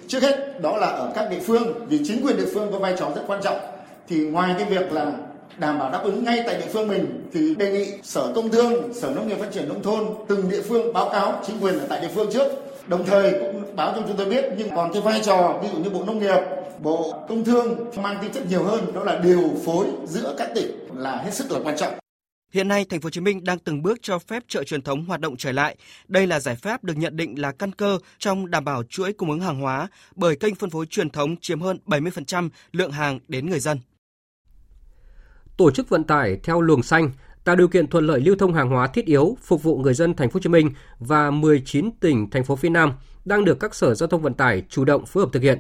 Trước 0.07 0.23
hết 0.23 0.61
đó 0.61 0.77
là 0.77 0.87
ở 0.87 1.11
các 1.15 1.29
địa 1.29 1.39
phương 1.39 1.87
vì 1.87 1.99
chính 2.07 2.25
quyền 2.25 2.37
địa 2.37 2.49
phương 2.53 2.71
có 2.71 2.79
vai 2.79 2.95
trò 2.99 3.11
rất 3.15 3.23
quan 3.27 3.41
trọng 3.43 3.57
thì 4.07 4.19
ngoài 4.19 4.55
cái 4.59 4.69
việc 4.69 4.91
là 4.91 5.13
đảm 5.57 5.79
bảo 5.79 5.91
đáp 5.91 6.01
ứng 6.03 6.23
ngay 6.23 6.43
tại 6.45 6.57
địa 6.57 6.67
phương 6.73 6.87
mình 6.87 7.29
thì 7.33 7.55
đề 7.55 7.71
nghị 7.71 7.93
Sở 8.03 8.31
Công 8.35 8.49
Thương, 8.49 8.93
Sở 8.93 9.09
Nông 9.15 9.27
nghiệp 9.27 9.37
Phát 9.39 9.51
triển 9.53 9.69
nông 9.69 9.83
thôn 9.83 10.03
từng 10.27 10.49
địa 10.49 10.61
phương 10.61 10.93
báo 10.93 11.09
cáo 11.09 11.41
chính 11.47 11.59
quyền 11.61 11.79
ở 11.79 11.85
tại 11.89 12.01
địa 12.01 12.11
phương 12.15 12.29
trước. 12.33 12.47
Đồng 12.87 13.05
thời 13.05 13.31
cũng 13.31 13.75
báo 13.75 13.93
cho 13.95 14.01
chúng 14.07 14.17
tôi 14.17 14.25
biết 14.25 14.45
nhưng 14.57 14.69
còn 14.75 14.93
cái 14.93 15.01
vai 15.01 15.21
trò 15.23 15.59
ví 15.63 15.69
dụ 15.73 15.77
như 15.77 15.89
Bộ 15.89 16.03
Nông 16.03 16.19
nghiệp, 16.19 16.39
Bộ 16.79 17.13
Công 17.29 17.43
Thương 17.43 17.91
mang 18.03 18.17
tính 18.21 18.31
chất 18.33 18.43
nhiều 18.49 18.63
hơn 18.63 18.93
đó 18.93 19.03
là 19.03 19.19
điều 19.23 19.49
phối 19.65 19.85
giữa 20.05 20.35
các 20.37 20.49
tỉnh 20.55 20.71
là 20.95 21.15
hết 21.15 21.33
sức 21.33 21.51
là 21.51 21.59
quan 21.63 21.77
trọng. 21.77 21.93
Hiện 22.53 22.67
nay, 22.67 22.85
thành 22.89 23.01
phố 23.01 23.05
Hồ 23.05 23.09
Chí 23.09 23.21
Minh 23.21 23.43
đang 23.43 23.59
từng 23.59 23.81
bước 23.81 23.97
cho 24.01 24.19
phép 24.19 24.43
chợ 24.47 24.63
truyền 24.63 24.81
thống 24.81 25.05
hoạt 25.05 25.21
động 25.21 25.37
trở 25.37 25.51
lại. 25.51 25.75
Đây 26.07 26.27
là 26.27 26.39
giải 26.39 26.55
pháp 26.55 26.83
được 26.83 26.97
nhận 26.97 27.15
định 27.17 27.41
là 27.41 27.51
căn 27.51 27.71
cơ 27.71 27.97
trong 28.17 28.51
đảm 28.51 28.65
bảo 28.65 28.83
chuỗi 28.83 29.13
cung 29.13 29.31
ứng 29.31 29.39
hàng 29.39 29.61
hóa 29.61 29.87
bởi 30.15 30.35
kênh 30.35 30.55
phân 30.55 30.69
phối 30.69 30.85
truyền 30.85 31.09
thống 31.09 31.35
chiếm 31.41 31.61
hơn 31.61 31.77
70% 31.85 32.49
lượng 32.71 32.91
hàng 32.91 33.19
đến 33.27 33.49
người 33.49 33.59
dân. 33.59 33.79
Tổ 35.57 35.71
chức 35.71 35.89
vận 35.89 36.03
tải 36.03 36.39
theo 36.43 36.61
luồng 36.61 36.83
xanh 36.83 37.11
tạo 37.43 37.55
điều 37.55 37.67
kiện 37.67 37.87
thuận 37.87 38.07
lợi 38.07 38.21
lưu 38.21 38.35
thông 38.35 38.53
hàng 38.53 38.69
hóa 38.69 38.87
thiết 38.87 39.05
yếu 39.05 39.37
phục 39.43 39.63
vụ 39.63 39.77
người 39.77 39.93
dân 39.93 40.13
thành 40.13 40.29
phố 40.29 40.33
Hồ 40.33 40.41
Chí 40.43 40.49
Minh 40.49 40.71
và 40.99 41.31
19 41.31 41.91
tỉnh 41.99 42.29
thành 42.29 42.43
phố 42.43 42.55
phía 42.55 42.69
Nam 42.69 42.93
đang 43.25 43.45
được 43.45 43.59
các 43.59 43.75
sở 43.75 43.95
giao 43.95 44.07
thông 44.07 44.21
vận 44.21 44.33
tải 44.33 44.63
chủ 44.69 44.85
động 44.85 45.05
phối 45.05 45.23
hợp 45.23 45.29
thực 45.33 45.43
hiện. 45.43 45.59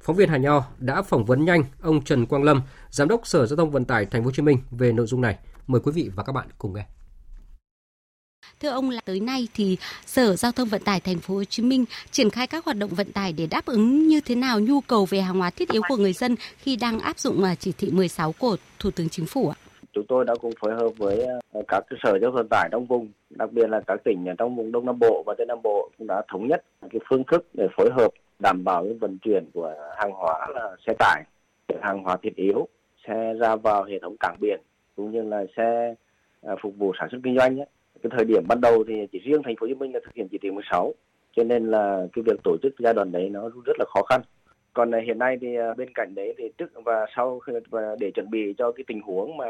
Phóng 0.00 0.16
viên 0.16 0.28
Hà 0.28 0.36
Nho 0.36 0.64
đã 0.78 1.02
phỏng 1.02 1.24
vấn 1.24 1.44
nhanh 1.44 1.64
ông 1.80 2.04
Trần 2.04 2.26
Quang 2.26 2.42
Lâm, 2.42 2.62
giám 2.90 3.08
đốc 3.08 3.26
Sở 3.26 3.46
Giao 3.46 3.56
thông 3.56 3.70
Vận 3.70 3.84
tải 3.84 4.06
thành 4.06 4.22
phố 4.22 4.24
Hồ 4.24 4.32
Chí 4.32 4.42
Minh 4.42 4.58
về 4.70 4.92
nội 4.92 5.06
dung 5.06 5.20
này. 5.20 5.38
Mời 5.72 5.80
quý 5.84 5.92
vị 5.94 6.10
và 6.16 6.22
các 6.26 6.32
bạn 6.32 6.46
cùng 6.58 6.74
nghe. 6.74 6.84
Thưa 8.60 8.68
ông 8.68 8.90
là 8.90 9.00
tới 9.04 9.20
nay 9.20 9.48
thì 9.54 9.76
Sở 10.06 10.36
Giao 10.36 10.52
thông 10.52 10.68
Vận 10.68 10.82
tải 10.84 11.00
thành 11.00 11.18
phố 11.18 11.34
Hồ 11.34 11.44
Chí 11.44 11.62
Minh 11.62 11.84
triển 12.10 12.30
khai 12.30 12.46
các 12.46 12.64
hoạt 12.64 12.76
động 12.76 12.90
vận 12.90 13.12
tải 13.12 13.32
để 13.32 13.46
đáp 13.50 13.66
ứng 13.66 14.08
như 14.08 14.20
thế 14.24 14.34
nào 14.34 14.60
nhu 14.60 14.80
cầu 14.80 15.06
về 15.10 15.20
hàng 15.20 15.38
hóa 15.38 15.50
thiết 15.50 15.68
yếu 15.68 15.82
của 15.88 15.96
người 15.96 16.12
dân 16.12 16.36
khi 16.56 16.76
đang 16.76 17.00
áp 17.00 17.18
dụng 17.18 17.44
à, 17.44 17.54
chỉ 17.54 17.72
thị 17.78 17.90
16 17.92 18.32
của 18.38 18.56
Thủ 18.78 18.90
tướng 18.90 19.08
Chính 19.08 19.26
phủ 19.26 19.48
ạ? 19.48 19.56
Chúng 19.92 20.06
tôi 20.08 20.24
đã 20.24 20.34
cùng 20.40 20.52
phối 20.60 20.74
hợp 20.74 20.88
với 20.98 21.26
à, 21.52 21.60
các 21.68 21.84
sở 22.02 22.18
giao 22.18 22.30
thông 22.30 22.34
vận 22.34 22.48
tải 22.50 22.68
trong 22.72 22.86
vùng, 22.86 23.08
đặc 23.30 23.52
biệt 23.52 23.70
là 23.70 23.80
các 23.86 24.00
tỉnh 24.04 24.24
trong 24.38 24.56
vùng 24.56 24.72
Đông 24.72 24.86
Nam 24.86 24.98
Bộ 24.98 25.22
và 25.26 25.34
Tây 25.38 25.46
Nam 25.46 25.58
Bộ 25.62 25.90
cũng 25.98 26.06
đã 26.06 26.22
thống 26.32 26.48
nhất 26.48 26.64
cái 26.80 27.00
phương 27.08 27.22
thức 27.32 27.46
để 27.54 27.66
phối 27.76 27.90
hợp 27.96 28.08
đảm 28.38 28.64
bảo 28.64 28.86
vận 29.00 29.18
chuyển 29.18 29.50
của 29.54 29.74
hàng 29.96 30.12
hóa 30.12 30.48
là 30.54 30.76
xe 30.86 30.92
tải, 30.98 31.22
hàng 31.82 32.02
hóa 32.02 32.16
thiết 32.22 32.36
yếu, 32.36 32.68
xe 33.06 33.34
ra 33.40 33.56
vào 33.56 33.84
hệ 33.84 33.98
thống 34.02 34.16
cảng 34.20 34.36
biển 34.40 34.60
cũng 34.96 35.10
như 35.10 35.22
là 35.22 35.44
xe 35.56 35.94
à, 36.42 36.54
phục 36.62 36.76
vụ 36.76 36.92
sản 36.98 37.08
xuất 37.10 37.18
kinh 37.24 37.36
doanh 37.38 37.60
ấy. 37.60 37.66
cái 38.02 38.10
thời 38.16 38.24
điểm 38.24 38.44
ban 38.48 38.60
đầu 38.60 38.84
thì 38.88 38.94
chỉ 39.12 39.18
riêng 39.18 39.42
thành 39.44 39.56
phố 39.56 39.66
Hồ 39.66 39.68
Chí 39.68 39.74
Minh 39.74 39.92
là 39.94 40.00
thực 40.04 40.14
hiện 40.14 40.28
chỉ 40.30 40.38
thị 40.42 40.50
16 40.50 40.94
cho 41.36 41.44
nên 41.44 41.66
là 41.66 42.06
cái 42.12 42.22
việc 42.26 42.40
tổ 42.44 42.56
chức 42.62 42.74
giai 42.78 42.94
đoạn 42.94 43.12
đấy 43.12 43.28
nó 43.30 43.50
rất 43.66 43.76
là 43.78 43.84
khó 43.88 44.02
khăn 44.02 44.20
còn 44.72 44.94
à, 44.94 45.00
hiện 45.06 45.18
nay 45.18 45.38
thì 45.40 45.56
à, 45.56 45.74
bên 45.74 45.88
cạnh 45.94 46.14
đấy 46.14 46.34
thì 46.38 46.44
trước 46.58 46.70
và 46.84 47.06
sau 47.16 47.40
và 47.70 47.96
để 48.00 48.10
chuẩn 48.14 48.30
bị 48.30 48.54
cho 48.58 48.72
cái 48.72 48.84
tình 48.86 49.00
huống 49.00 49.36
mà 49.36 49.46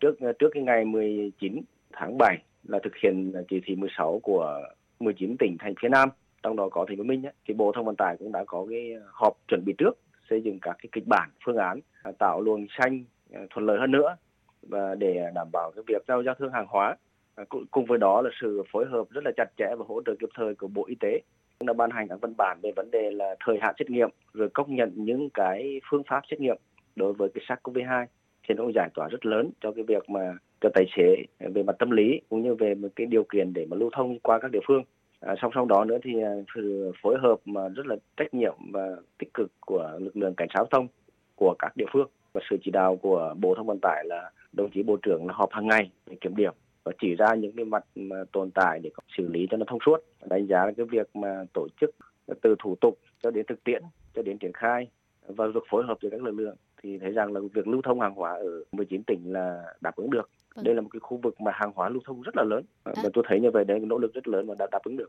trước 0.00 0.18
trước 0.38 0.48
cái 0.54 0.62
ngày 0.62 0.84
19 0.84 1.60
tháng 1.92 2.18
7 2.18 2.38
là 2.68 2.78
thực 2.84 2.92
hiện 3.02 3.32
chỉ 3.50 3.60
thị 3.64 3.74
16 3.76 4.20
của 4.22 4.62
19 5.00 5.36
tỉnh 5.38 5.56
thành 5.58 5.74
phía 5.82 5.88
Nam 5.88 6.08
trong 6.42 6.56
đó 6.56 6.68
có 6.72 6.84
thành 6.88 6.96
phố 6.96 7.02
Minh 7.02 7.26
ấy, 7.26 7.32
thì 7.48 7.54
Bộ 7.54 7.72
Thông 7.72 7.84
Vận 7.84 7.96
tải 7.96 8.16
cũng 8.18 8.32
đã 8.32 8.44
có 8.46 8.66
cái 8.70 8.96
họp 9.12 9.32
chuẩn 9.48 9.64
bị 9.64 9.74
trước 9.78 9.98
xây 10.30 10.42
dựng 10.42 10.58
các 10.62 10.76
cái 10.82 10.88
kịch 10.92 11.06
bản 11.06 11.30
phương 11.44 11.56
án 11.56 11.80
tạo 12.18 12.40
luồng 12.40 12.66
xanh 12.78 13.04
thuận 13.50 13.66
lợi 13.66 13.78
hơn 13.80 13.90
nữa 13.90 14.16
và 14.62 14.94
để 14.94 15.30
đảm 15.34 15.48
bảo 15.52 15.72
cái 15.76 15.84
việc 15.86 16.02
giao 16.08 16.22
giao 16.22 16.34
thương 16.34 16.52
hàng 16.52 16.66
hóa. 16.68 16.96
À, 17.34 17.44
cùng 17.70 17.84
với 17.84 17.98
đó 17.98 18.22
là 18.22 18.30
sự 18.40 18.62
phối 18.72 18.86
hợp 18.86 19.04
rất 19.10 19.24
là 19.24 19.30
chặt 19.36 19.48
chẽ 19.56 19.74
và 19.78 19.84
hỗ 19.88 20.02
trợ 20.06 20.14
kịp 20.20 20.28
thời 20.34 20.54
của 20.54 20.68
Bộ 20.68 20.84
Y 20.86 20.94
tế. 21.00 21.20
Cũng 21.58 21.66
đã 21.66 21.72
ban 21.72 21.90
hành 21.90 22.08
các 22.08 22.20
văn 22.20 22.34
bản 22.38 22.58
về 22.62 22.72
vấn 22.76 22.90
đề 22.90 23.10
là 23.10 23.36
thời 23.44 23.58
hạn 23.60 23.74
xét 23.78 23.90
nghiệm 23.90 24.10
rồi 24.34 24.48
công 24.48 24.76
nhận 24.76 24.92
những 24.94 25.30
cái 25.30 25.80
phương 25.90 26.02
pháp 26.08 26.22
xét 26.30 26.40
nghiệm 26.40 26.56
đối 26.96 27.12
với 27.12 27.28
cái 27.34 27.44
SARS-CoV-2 27.48 28.06
thì 28.48 28.54
nó 28.54 28.62
cũng 28.62 28.72
giải 28.74 28.88
tỏa 28.94 29.08
rất 29.08 29.26
lớn 29.26 29.50
cho 29.60 29.72
cái 29.72 29.84
việc 29.84 30.10
mà 30.10 30.34
cho 30.60 30.68
tài 30.74 30.86
xế 30.96 31.16
về 31.54 31.62
mặt 31.62 31.76
tâm 31.78 31.90
lý 31.90 32.20
cũng 32.28 32.42
như 32.42 32.54
về 32.54 32.74
một 32.74 32.88
cái 32.96 33.06
điều 33.06 33.24
kiện 33.24 33.52
để 33.52 33.66
mà 33.70 33.76
lưu 33.76 33.90
thông 33.96 34.18
qua 34.18 34.38
các 34.38 34.50
địa 34.50 34.60
phương. 34.66 34.82
À, 35.20 35.34
song 35.42 35.50
song 35.54 35.68
đó 35.68 35.84
nữa 35.84 35.98
thì 36.02 36.22
à, 36.22 36.30
sự 36.54 36.92
phối 37.02 37.18
hợp 37.18 37.36
mà 37.44 37.68
rất 37.68 37.86
là 37.86 37.96
trách 38.16 38.34
nhiệm 38.34 38.54
và 38.72 38.96
tích 39.18 39.34
cực 39.34 39.50
của 39.60 39.98
lực 39.98 40.16
lượng 40.16 40.34
cảnh 40.34 40.48
sát 40.48 40.58
giao 40.58 40.66
thông 40.70 40.86
của 41.36 41.54
các 41.58 41.76
địa 41.76 41.84
phương. 41.92 42.08
Và 42.32 42.40
sự 42.50 42.56
chỉ 42.64 42.70
đạo 42.70 42.96
của 42.96 43.34
Bộ 43.40 43.54
Thông 43.54 43.66
Vận 43.66 43.78
tải 43.82 44.04
là 44.04 44.30
đồng 44.52 44.70
chí 44.70 44.82
Bộ 44.82 44.96
trưởng 45.02 45.26
là 45.26 45.34
họp 45.34 45.52
hàng 45.52 45.66
ngày 45.66 45.90
để 46.06 46.16
kiểm 46.20 46.36
điểm 46.36 46.52
và 46.84 46.92
chỉ 47.00 47.14
ra 47.14 47.34
những 47.34 47.52
cái 47.56 47.64
mặt 47.64 47.84
mà 47.94 48.16
tồn 48.32 48.50
tại 48.50 48.80
để 48.82 48.90
xử 49.16 49.28
lý 49.28 49.46
cho 49.50 49.56
nó 49.56 49.64
thông 49.68 49.78
suốt. 49.86 49.96
Đánh 50.24 50.46
giá 50.46 50.70
cái 50.76 50.86
việc 50.86 51.16
mà 51.16 51.44
tổ 51.54 51.68
chức 51.80 51.90
từ 52.42 52.54
thủ 52.58 52.76
tục 52.80 52.98
cho 53.22 53.30
đến 53.30 53.46
thực 53.48 53.64
tiễn 53.64 53.82
cho 54.14 54.22
đến 54.22 54.38
triển 54.38 54.52
khai 54.52 54.88
và 55.26 55.46
việc 55.46 55.62
phối 55.70 55.84
hợp 55.86 55.98
giữa 56.02 56.08
các 56.10 56.22
lực 56.22 56.32
lượng 56.32 56.56
thì 56.82 56.98
thấy 56.98 57.10
rằng 57.10 57.32
là 57.32 57.40
việc 57.54 57.68
lưu 57.68 57.82
thông 57.82 58.00
hàng 58.00 58.14
hóa 58.14 58.32
ở 58.32 58.64
19 58.72 59.02
tỉnh 59.02 59.32
là 59.32 59.62
đáp 59.80 59.96
ứng 59.96 60.10
được. 60.10 60.30
Đây 60.62 60.74
là 60.74 60.80
một 60.80 60.88
cái 60.92 61.00
khu 61.00 61.20
vực 61.22 61.40
mà 61.40 61.52
hàng 61.54 61.72
hóa 61.74 61.88
lưu 61.88 62.02
thông 62.04 62.22
rất 62.22 62.36
là 62.36 62.44
lớn. 62.44 62.64
Và 62.84 63.10
tôi 63.12 63.24
thấy 63.28 63.40
như 63.40 63.50
vậy 63.50 63.64
đấy 63.64 63.78
nỗ 63.78 63.98
lực 63.98 64.14
rất 64.14 64.28
lớn 64.28 64.46
và 64.46 64.54
đã 64.58 64.66
đáp 64.72 64.80
ứng 64.84 64.96
được. 64.96 65.08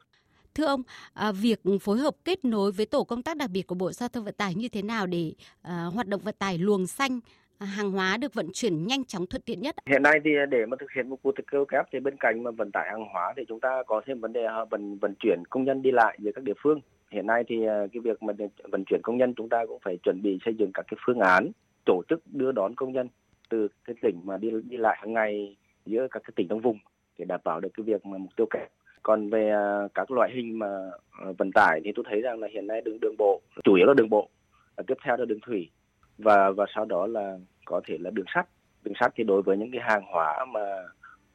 Thưa 0.55 0.65
ông, 0.65 0.81
à, 1.13 1.31
việc 1.31 1.61
phối 1.81 1.97
hợp 1.97 2.15
kết 2.25 2.45
nối 2.45 2.71
với 2.71 2.85
tổ 2.85 3.03
công 3.03 3.23
tác 3.23 3.37
đặc 3.37 3.49
biệt 3.53 3.67
của 3.67 3.75
Bộ 3.75 3.91
Giao 3.91 4.09
thông 4.09 4.23
Vận 4.23 4.33
tải 4.33 4.55
như 4.55 4.69
thế 4.69 4.81
nào 4.81 5.07
để 5.07 5.33
à, 5.61 5.83
hoạt 5.93 6.07
động 6.07 6.21
vận 6.23 6.35
tải 6.39 6.57
luồng 6.57 6.87
xanh 6.87 7.19
À, 7.59 7.65
hàng 7.65 7.91
hóa 7.91 8.17
được 8.17 8.33
vận 8.33 8.49
chuyển 8.53 8.87
nhanh 8.87 9.05
chóng 9.05 9.25
thuận 9.25 9.41
tiện 9.41 9.61
nhất? 9.61 9.75
Hiện 9.85 10.03
nay 10.03 10.19
thì 10.23 10.31
để 10.49 10.65
mà 10.65 10.77
thực 10.79 10.91
hiện 10.91 11.09
một 11.09 11.17
cuộc 11.23 11.35
kêu 11.51 11.65
kép 11.65 11.85
thì 11.91 11.99
bên 11.99 12.17
cạnh 12.19 12.43
mà 12.43 12.51
vận 12.51 12.71
tải 12.71 12.89
hàng 12.89 13.05
hóa 13.13 13.33
thì 13.37 13.43
chúng 13.47 13.59
ta 13.59 13.83
có 13.87 14.01
thêm 14.05 14.19
vấn 14.19 14.33
đề 14.33 14.45
à, 14.45 14.65
vận 14.69 14.97
vận 14.97 15.13
chuyển 15.19 15.43
công 15.49 15.63
nhân 15.63 15.81
đi 15.81 15.91
lại 15.91 16.17
giữa 16.21 16.31
các 16.35 16.43
địa 16.43 16.53
phương. 16.63 16.81
Hiện 17.11 17.27
nay 17.27 17.43
thì 17.47 17.65
à, 17.65 17.85
cái 17.93 17.99
việc 17.99 18.23
mà 18.23 18.33
vận 18.71 18.83
chuyển 18.85 19.01
công 19.03 19.17
nhân 19.17 19.33
chúng 19.37 19.49
ta 19.49 19.65
cũng 19.65 19.79
phải 19.83 19.97
chuẩn 20.03 20.21
bị 20.21 20.39
xây 20.45 20.53
dựng 20.53 20.71
các 20.73 20.85
cái 20.87 20.97
phương 21.05 21.19
án, 21.19 21.51
tổ 21.85 22.01
chức 22.09 22.21
đưa 22.33 22.51
đón 22.51 22.75
công 22.75 22.93
nhân 22.93 23.07
từ 23.49 23.67
cái 23.85 23.95
tỉnh 24.01 24.21
mà 24.23 24.37
đi 24.37 24.51
đi 24.69 24.77
lại 24.77 24.97
hàng 24.99 25.13
ngày 25.13 25.55
giữa 25.85 26.07
các 26.11 26.23
cái 26.23 26.33
tỉnh 26.35 26.47
trong 26.47 26.61
vùng 26.61 26.79
để 27.17 27.25
đảm 27.25 27.41
bảo 27.43 27.59
được 27.59 27.69
cái 27.73 27.83
việc 27.83 28.05
mà 28.05 28.17
mục 28.17 28.35
tiêu 28.35 28.47
kép 28.49 28.71
còn 29.03 29.29
về 29.29 29.53
các 29.93 30.11
loại 30.11 30.31
hình 30.33 30.59
mà 30.59 30.67
vận 31.37 31.51
tải 31.51 31.81
thì 31.83 31.91
tôi 31.95 32.05
thấy 32.09 32.21
rằng 32.21 32.39
là 32.39 32.47
hiện 32.51 32.67
nay 32.67 32.81
đường 32.81 32.99
đường 32.99 33.15
bộ, 33.17 33.41
chủ 33.63 33.73
yếu 33.73 33.87
là 33.87 33.93
đường 33.93 34.09
bộ 34.09 34.29
tiếp 34.87 34.97
theo 35.03 35.17
là 35.17 35.25
đường 35.25 35.39
thủy 35.45 35.69
và 36.19 36.51
và 36.51 36.65
sau 36.75 36.85
đó 36.85 37.07
là 37.07 37.37
có 37.65 37.81
thể 37.87 37.97
là 37.99 38.09
đường 38.09 38.25
sắt 38.35 38.47
đường 38.83 38.93
sắt 38.99 39.13
thì 39.15 39.23
đối 39.23 39.41
với 39.41 39.57
những 39.57 39.71
cái 39.71 39.81
hàng 39.83 40.03
hóa 40.05 40.45
mà 40.45 40.75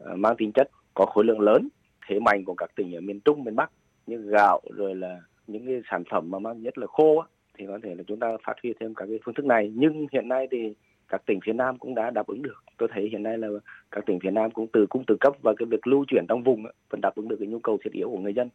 uh, 0.05 0.19
mang 0.19 0.37
tính 0.39 0.53
chất 0.53 0.71
có 0.95 1.07
khối 1.07 1.25
lượng 1.25 1.41
lớn 1.41 1.69
thế 2.07 2.19
mạnh 2.21 2.45
của 2.45 2.55
các 2.55 2.71
tỉnh 2.77 2.95
ở 2.95 3.01
miền 3.01 3.21
trung 3.21 3.45
miền 3.45 3.57
bắc 3.57 3.71
như 4.07 4.17
gạo 4.17 4.61
rồi 4.77 4.95
là 4.95 5.21
những 5.47 5.67
cái 5.67 5.83
sản 5.91 6.03
phẩm 6.11 6.31
mà 6.31 6.39
mang 6.39 6.63
nhất 6.63 6.79
là 6.79 6.87
khô 6.87 7.19
á, 7.19 7.29
thì 7.59 7.67
có 7.67 7.79
thể 7.83 7.95
là 7.95 8.03
chúng 8.07 8.19
ta 8.19 8.37
phát 8.47 8.55
huy 8.63 8.73
thêm 8.81 8.95
các 8.95 9.07
cái 9.09 9.19
phương 9.25 9.35
thức 9.35 9.45
này 9.45 9.73
nhưng 9.75 10.07
hiện 10.13 10.29
nay 10.29 10.49
thì 10.51 10.75
các 11.09 11.23
tỉnh 11.27 11.41
phía 11.47 11.53
Nam 11.53 11.79
cũng 11.79 11.95
đã 11.95 12.11
đáp 12.11 12.27
ứng 12.27 12.43
được. 12.43 12.65
Tôi 12.79 12.89
thấy 12.93 13.09
hiện 13.09 13.23
nay 13.23 13.39
là 13.39 13.49
các 13.91 14.07
tỉnh 14.07 14.19
phía 14.23 14.31
Nam 14.31 14.51
cũng 14.51 14.67
từ 14.73 14.87
cung 14.87 15.05
từ 15.07 15.17
cấp 15.21 15.33
và 15.43 15.55
cái 15.59 15.67
việc 15.67 15.87
lưu 15.87 16.05
chuyển 16.09 16.25
trong 16.29 16.43
vùng 16.43 16.65
vẫn 16.91 17.01
đáp 17.01 17.15
ứng 17.15 17.29
được 17.29 17.37
cái 17.39 17.49
nhu 17.49 17.59
cầu 17.59 17.79
thiết 17.85 17.93
yếu 17.93 18.11
của 18.11 18.19
người 18.19 18.35
dân. 18.35 18.49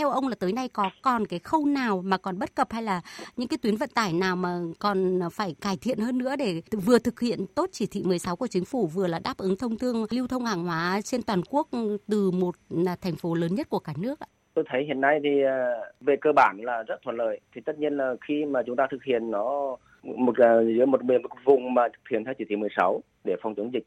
Theo 0.00 0.10
ông 0.10 0.28
là 0.28 0.34
tới 0.40 0.52
nay 0.52 0.68
có 0.72 0.90
còn 1.02 1.26
cái 1.26 1.38
khâu 1.38 1.66
nào 1.66 2.02
mà 2.04 2.18
còn 2.18 2.38
bất 2.38 2.54
cập 2.54 2.72
hay 2.72 2.82
là 2.82 3.00
những 3.36 3.48
cái 3.48 3.58
tuyến 3.62 3.76
vận 3.76 3.88
tải 3.94 4.12
nào 4.12 4.36
mà 4.36 4.58
còn 4.78 5.20
phải 5.32 5.54
cải 5.60 5.76
thiện 5.80 5.98
hơn 5.98 6.18
nữa 6.18 6.36
để 6.36 6.62
vừa 6.70 6.98
thực 6.98 7.20
hiện 7.20 7.46
tốt 7.54 7.68
chỉ 7.72 7.86
thị 7.90 8.02
16 8.04 8.36
của 8.36 8.46
chính 8.46 8.64
phủ 8.64 8.86
vừa 8.86 9.06
là 9.06 9.18
đáp 9.24 9.38
ứng 9.38 9.56
thông 9.56 9.78
thương 9.78 10.06
lưu 10.10 10.26
thông 10.26 10.44
hàng 10.44 10.64
hóa 10.64 11.00
trên 11.04 11.22
toàn 11.22 11.40
quốc 11.50 11.68
từ 12.08 12.30
một 12.30 12.54
thành 13.00 13.16
phố 13.16 13.34
lớn 13.34 13.54
nhất 13.54 13.68
của 13.68 13.78
cả 13.78 13.92
nước 13.98 14.20
ạ? 14.20 14.26
tôi 14.54 14.64
thấy 14.68 14.84
hiện 14.84 15.00
nay 15.00 15.20
thì 15.22 15.42
ờ, 15.42 15.92
về 16.00 16.16
cơ 16.20 16.32
bản 16.36 16.56
là 16.62 16.82
rất 16.82 17.02
thuận 17.02 17.16
lợi 17.16 17.40
thì 17.54 17.60
tất 17.60 17.78
nhiên 17.78 17.96
là 17.96 18.14
khi 18.20 18.44
mà 18.44 18.62
chúng 18.66 18.76
ta 18.76 18.86
thực 18.90 19.04
hiện 19.04 19.30
nó 19.30 19.76
một 20.02 20.36
à, 20.36 20.54
giữa 20.76 20.86
một, 20.86 21.04
một 21.04 21.30
vùng 21.44 21.74
mà 21.74 21.88
thực 21.88 22.08
hiện 22.10 22.24
theo 22.24 22.34
chỉ 22.38 22.44
thị 22.48 22.56
16 22.56 23.00
để 23.24 23.36
phòng 23.42 23.54
chống 23.54 23.72
dịch 23.72 23.84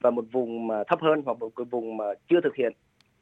và 0.00 0.10
một 0.10 0.24
vùng 0.32 0.66
mà 0.66 0.84
thấp 0.88 0.98
hơn 1.02 1.22
hoặc 1.24 1.38
một 1.38 1.50
cái 1.56 1.64
vùng 1.70 1.96
mà 1.96 2.04
chưa 2.30 2.40
thực 2.44 2.54
hiện 2.56 2.72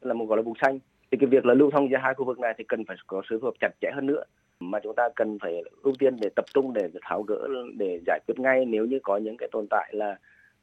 là 0.01 0.13
một 0.13 0.25
gọi 0.25 0.37
là 0.37 0.41
vùng 0.43 0.55
xanh 0.61 0.79
thì 1.11 1.17
cái 1.17 1.27
việc 1.27 1.45
là 1.45 1.53
lưu 1.53 1.71
thông 1.71 1.89
giữa 1.89 1.97
hai 1.97 2.13
khu 2.13 2.25
vực 2.25 2.39
này 2.39 2.53
thì 2.57 2.63
cần 2.63 2.85
phải 2.85 2.97
có 3.07 3.21
sự 3.29 3.39
phối 3.41 3.47
hợp 3.47 3.53
chặt 3.59 3.71
chẽ 3.81 3.91
hơn 3.93 4.05
nữa. 4.05 4.23
Mà 4.59 4.79
chúng 4.83 4.95
ta 4.95 5.09
cần 5.15 5.37
phải 5.41 5.63
ưu 5.81 5.93
tiên 5.99 6.15
để 6.21 6.29
tập 6.35 6.45
trung 6.53 6.73
để 6.73 6.89
tháo 7.01 7.23
gỡ 7.23 7.47
để 7.77 7.99
giải 8.05 8.19
quyết 8.27 8.39
ngay 8.39 8.65
nếu 8.65 8.85
như 8.85 8.99
có 9.03 9.17
những 9.17 9.37
cái 9.37 9.49
tồn 9.51 9.67
tại 9.69 9.93
là 9.93 10.17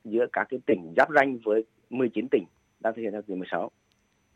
giữa 0.05 0.27
các 0.33 0.47
cái 0.51 0.61
tỉnh 0.67 0.93
giáp 0.97 1.09
ranh 1.15 1.39
với 1.45 1.65
19 1.91 2.29
tỉnh 2.31 2.45
đang 2.81 2.95
thực 2.95 3.03
hiện 3.03 3.13
theo 3.13 3.23
kỳ 3.23 3.35
16 3.35 3.71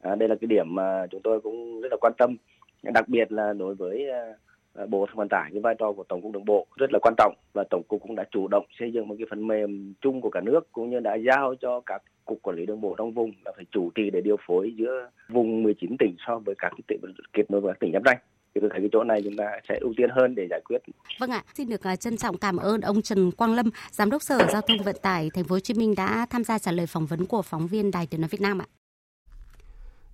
à, 0.00 0.14
đây 0.14 0.28
là 0.28 0.34
cái 0.40 0.48
điểm 0.48 0.74
mà 0.74 1.06
chúng 1.10 1.22
tôi 1.22 1.40
cũng 1.40 1.80
rất 1.80 1.88
là 1.90 1.96
quan 2.00 2.12
tâm. 2.18 2.36
Đặc 2.82 3.08
biệt 3.08 3.32
là 3.32 3.52
đối 3.52 3.74
với 3.74 4.10
à, 4.10 4.34
Ờ, 4.74 4.86
bộ 4.86 5.06
thông 5.06 5.16
vận 5.16 5.28
tải 5.28 5.50
cái 5.52 5.60
vai 5.60 5.74
trò 5.78 5.92
của 5.92 6.04
tổng 6.08 6.22
cục 6.22 6.32
đường 6.32 6.44
bộ 6.44 6.66
rất 6.76 6.92
là 6.92 6.98
quan 7.02 7.14
trọng 7.18 7.34
và 7.54 7.64
tổng 7.70 7.82
cục 7.88 8.02
cũng 8.02 8.16
đã 8.16 8.24
chủ 8.30 8.48
động 8.48 8.66
xây 8.78 8.92
dựng 8.92 9.08
một 9.08 9.14
cái 9.18 9.26
phần 9.30 9.46
mềm 9.46 9.94
chung 10.00 10.20
của 10.20 10.30
cả 10.30 10.40
nước 10.40 10.72
cũng 10.72 10.90
như 10.90 11.00
đã 11.00 11.14
giao 11.14 11.54
cho 11.60 11.80
các 11.86 12.02
cục 12.24 12.42
quản 12.42 12.56
lý 12.56 12.66
đường 12.66 12.80
bộ 12.80 12.94
trong 12.98 13.12
vùng 13.12 13.32
là 13.44 13.52
phải 13.56 13.64
chủ 13.72 13.90
trì 13.94 14.10
để 14.10 14.20
điều 14.20 14.36
phối 14.46 14.74
giữa 14.76 15.10
vùng 15.28 15.62
19 15.62 15.96
tỉnh 15.98 16.14
so 16.26 16.38
với 16.38 16.54
các 16.58 16.68
cái 16.68 16.80
tỉnh 16.88 17.00
kết 17.32 17.50
nối 17.50 17.60
với 17.60 17.72
các 17.72 17.80
tỉnh 17.80 17.92
giáp 17.92 18.02
ranh 18.04 18.18
thì 18.54 18.60
tôi 18.60 18.70
thấy 18.70 18.80
cái 18.80 18.88
chỗ 18.92 19.04
này 19.04 19.22
chúng 19.24 19.36
ta 19.36 19.44
sẽ 19.68 19.78
ưu 19.80 19.94
tiên 19.96 20.10
hơn 20.10 20.34
để 20.34 20.46
giải 20.50 20.60
quyết. 20.64 20.78
Vâng 21.20 21.30
ạ, 21.30 21.44
xin 21.54 21.68
được 21.68 21.82
à, 21.82 21.96
trân 21.96 22.16
trọng 22.16 22.38
cảm 22.38 22.56
ơn 22.56 22.80
ông 22.80 23.02
Trần 23.02 23.30
Quang 23.32 23.54
Lâm, 23.54 23.70
giám 23.90 24.10
đốc 24.10 24.22
Sở 24.22 24.38
Giao 24.52 24.60
thông 24.60 24.78
Vận 24.84 24.96
tải 25.02 25.30
Thành 25.34 25.44
phố 25.44 25.54
Hồ 25.54 25.60
Chí 25.60 25.74
Minh 25.74 25.94
đã 25.96 26.26
tham 26.30 26.44
gia 26.44 26.58
trả 26.58 26.72
lời 26.72 26.86
phỏng 26.86 27.06
vấn 27.06 27.26
của 27.26 27.42
phóng 27.42 27.66
viên 27.66 27.90
Đài 27.90 28.06
Tiếng 28.06 28.20
nói 28.20 28.28
Việt 28.28 28.40
Nam 28.40 28.58
ạ. 28.58 28.66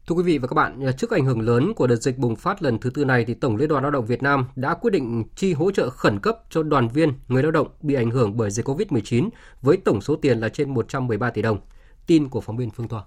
Thưa 0.08 0.14
quý 0.14 0.22
vị 0.22 0.38
và 0.38 0.48
các 0.48 0.54
bạn, 0.54 0.80
trước 0.98 1.10
ảnh 1.10 1.24
hưởng 1.24 1.40
lớn 1.40 1.74
của 1.74 1.86
đợt 1.86 1.96
dịch 1.96 2.18
bùng 2.18 2.36
phát 2.36 2.62
lần 2.62 2.78
thứ 2.78 2.90
tư 2.90 3.04
này 3.04 3.24
thì 3.24 3.34
Tổng 3.34 3.56
Liên 3.56 3.68
đoàn 3.68 3.82
Lao 3.82 3.90
động 3.90 4.06
Việt 4.06 4.22
Nam 4.22 4.46
đã 4.56 4.74
quyết 4.74 4.90
định 4.90 5.24
chi 5.36 5.52
hỗ 5.52 5.70
trợ 5.70 5.90
khẩn 5.90 6.20
cấp 6.20 6.38
cho 6.50 6.62
đoàn 6.62 6.88
viên 6.88 7.12
người 7.28 7.42
lao 7.42 7.52
động 7.52 7.68
bị 7.82 7.94
ảnh 7.94 8.10
hưởng 8.10 8.36
bởi 8.36 8.50
dịch 8.50 8.66
Covid-19 8.68 9.28
với 9.62 9.76
tổng 9.76 10.00
số 10.00 10.16
tiền 10.16 10.38
là 10.38 10.48
trên 10.48 10.74
113 10.74 11.30
tỷ 11.30 11.42
đồng. 11.42 11.58
Tin 12.06 12.28
của 12.28 12.40
phóng 12.40 12.56
viên 12.56 12.70
Phương 12.70 12.88
Thoa. 12.88 13.02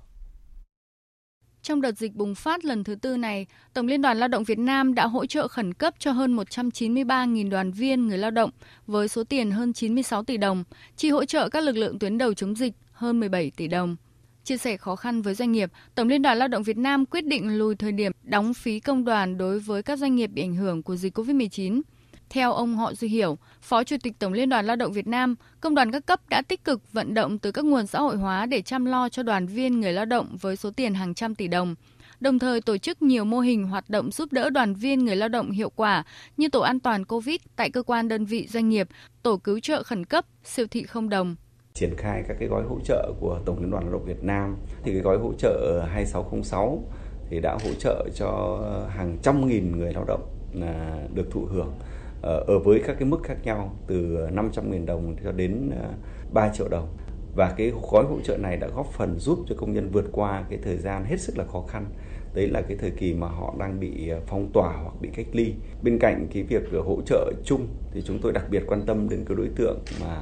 Trong 1.61 1.81
đợt 1.81 1.97
dịch 1.97 2.15
bùng 2.15 2.35
phát 2.35 2.65
lần 2.65 2.83
thứ 2.83 2.95
tư 2.95 3.17
này, 3.17 3.47
Tổng 3.73 3.87
Liên 3.87 4.01
đoàn 4.01 4.17
Lao 4.17 4.27
động 4.27 4.43
Việt 4.43 4.59
Nam 4.59 4.95
đã 4.95 5.07
hỗ 5.07 5.25
trợ 5.25 5.47
khẩn 5.47 5.73
cấp 5.73 5.93
cho 5.99 6.11
hơn 6.11 6.35
193.000 6.35 7.49
đoàn 7.49 7.71
viên 7.71 8.07
người 8.07 8.17
lao 8.17 8.31
động 8.31 8.49
với 8.87 9.07
số 9.07 9.23
tiền 9.23 9.51
hơn 9.51 9.73
96 9.73 10.23
tỷ 10.23 10.37
đồng, 10.37 10.63
chi 10.95 11.09
hỗ 11.09 11.25
trợ 11.25 11.49
các 11.49 11.63
lực 11.63 11.77
lượng 11.77 11.99
tuyến 11.99 12.17
đầu 12.17 12.33
chống 12.33 12.55
dịch 12.55 12.73
hơn 12.91 13.19
17 13.19 13.51
tỷ 13.51 13.67
đồng. 13.67 13.95
Chia 14.43 14.57
sẻ 14.57 14.77
khó 14.77 14.95
khăn 14.95 15.21
với 15.21 15.33
doanh 15.33 15.51
nghiệp, 15.51 15.71
Tổng 15.95 16.07
Liên 16.07 16.21
đoàn 16.21 16.37
Lao 16.37 16.47
động 16.47 16.63
Việt 16.63 16.77
Nam 16.77 17.05
quyết 17.05 17.25
định 17.25 17.57
lùi 17.57 17.75
thời 17.75 17.91
điểm 17.91 18.11
đóng 18.23 18.53
phí 18.53 18.79
công 18.79 19.05
đoàn 19.05 19.37
đối 19.37 19.59
với 19.59 19.83
các 19.83 19.99
doanh 19.99 20.15
nghiệp 20.15 20.27
bị 20.27 20.41
ảnh 20.41 20.55
hưởng 20.55 20.83
của 20.83 20.95
dịch 20.95 21.17
COVID-19. 21.17 21.81
Theo 22.29 22.53
ông 22.53 22.77
Họ 22.77 22.93
Duy 22.93 23.07
Hiểu, 23.07 23.37
Phó 23.61 23.83
Chủ 23.83 23.95
tịch 24.03 24.13
Tổng 24.19 24.33
Liên 24.33 24.49
đoàn 24.49 24.65
Lao 24.65 24.75
động 24.75 24.93
Việt 24.93 25.07
Nam, 25.07 25.35
công 25.61 25.75
đoàn 25.75 25.91
các 25.91 26.05
cấp 26.05 26.29
đã 26.29 26.41
tích 26.41 26.63
cực 26.63 26.93
vận 26.93 27.13
động 27.13 27.39
từ 27.39 27.51
các 27.51 27.65
nguồn 27.65 27.87
xã 27.87 27.99
hội 27.99 28.17
hóa 28.17 28.45
để 28.45 28.61
chăm 28.61 28.85
lo 28.85 29.09
cho 29.09 29.23
đoàn 29.23 29.47
viên 29.47 29.81
người 29.81 29.93
lao 29.93 30.05
động 30.05 30.37
với 30.41 30.55
số 30.55 30.71
tiền 30.71 30.93
hàng 30.93 31.13
trăm 31.13 31.35
tỷ 31.35 31.47
đồng, 31.47 31.75
đồng 32.19 32.39
thời 32.39 32.61
tổ 32.61 32.77
chức 32.77 33.01
nhiều 33.01 33.25
mô 33.25 33.39
hình 33.39 33.67
hoạt 33.67 33.89
động 33.89 34.11
giúp 34.11 34.33
đỡ 34.33 34.49
đoàn 34.49 34.73
viên 34.73 35.05
người 35.05 35.15
lao 35.15 35.29
động 35.29 35.51
hiệu 35.51 35.69
quả 35.69 36.03
như 36.37 36.49
tổ 36.49 36.59
an 36.59 36.79
toàn 36.79 37.05
COVID 37.05 37.37
tại 37.55 37.69
cơ 37.69 37.83
quan 37.83 38.07
đơn 38.07 38.25
vị 38.25 38.47
doanh 38.47 38.69
nghiệp, 38.69 38.87
tổ 39.23 39.37
cứu 39.37 39.59
trợ 39.59 39.83
khẩn 39.83 40.05
cấp, 40.05 40.25
siêu 40.43 40.67
thị 40.67 40.83
không 40.83 41.09
đồng, 41.09 41.35
triển 41.73 41.95
khai 41.97 42.23
các 42.27 42.37
cái 42.39 42.47
gói 42.47 42.63
hỗ 42.63 42.79
trợ 42.83 43.13
của 43.19 43.39
Tổng 43.45 43.59
Liên 43.59 43.71
đoàn 43.71 43.83
Lao 43.83 43.93
động 43.93 44.05
Việt 44.05 44.23
Nam. 44.23 44.57
Thì 44.83 44.91
cái 44.91 45.01
gói 45.01 45.17
hỗ 45.17 45.33
trợ 45.33 45.83
2606 45.87 46.83
thì 47.29 47.39
đã 47.39 47.57
hỗ 47.63 47.73
trợ 47.79 48.07
cho 48.15 48.59
hàng 48.89 49.17
trăm 49.21 49.47
nghìn 49.47 49.77
người 49.77 49.93
lao 49.93 50.03
động 50.03 50.21
là 50.53 51.07
được 51.13 51.31
thụ 51.31 51.45
hưởng 51.45 51.73
ờ, 52.21 52.43
ở 52.47 52.59
với 52.59 52.81
các 52.87 52.95
cái 52.99 53.09
mức 53.09 53.23
khác 53.23 53.37
nhau 53.43 53.75
từ 53.87 54.27
500.000 54.35 54.85
đồng 54.85 55.15
cho 55.23 55.31
đến 55.31 55.69
à, 55.81 55.89
3 56.33 56.49
triệu 56.53 56.67
đồng. 56.67 56.87
Và 57.35 57.53
cái 57.57 57.71
gói 57.91 58.03
hỗ 58.03 58.19
trợ 58.23 58.37
này 58.37 58.57
đã 58.57 58.67
góp 58.75 58.91
phần 58.93 59.19
giúp 59.19 59.39
cho 59.47 59.55
công 59.57 59.73
nhân 59.73 59.89
vượt 59.91 60.05
qua 60.11 60.43
cái 60.49 60.59
thời 60.63 60.77
gian 60.77 61.05
hết 61.05 61.19
sức 61.19 61.37
là 61.37 61.45
khó 61.45 61.63
khăn. 61.67 61.85
Đấy 62.33 62.47
là 62.47 62.61
cái 62.61 62.77
thời 62.77 62.91
kỳ 62.91 63.13
mà 63.13 63.27
họ 63.27 63.53
đang 63.59 63.79
bị 63.79 64.09
à, 64.09 64.17
phong 64.27 64.49
tỏa 64.53 64.77
hoặc 64.83 64.93
bị 65.01 65.09
cách 65.15 65.27
ly. 65.31 65.53
Bên 65.83 65.99
cạnh 65.99 66.27
cái 66.33 66.43
việc 66.43 66.63
hỗ 66.85 67.01
trợ 67.05 67.31
chung 67.45 67.67
thì 67.91 68.01
chúng 68.01 68.19
tôi 68.21 68.31
đặc 68.31 68.45
biệt 68.49 68.63
quan 68.67 68.81
tâm 68.85 69.09
đến 69.09 69.25
cái 69.27 69.35
đối 69.35 69.49
tượng 69.55 69.79
mà 70.01 70.21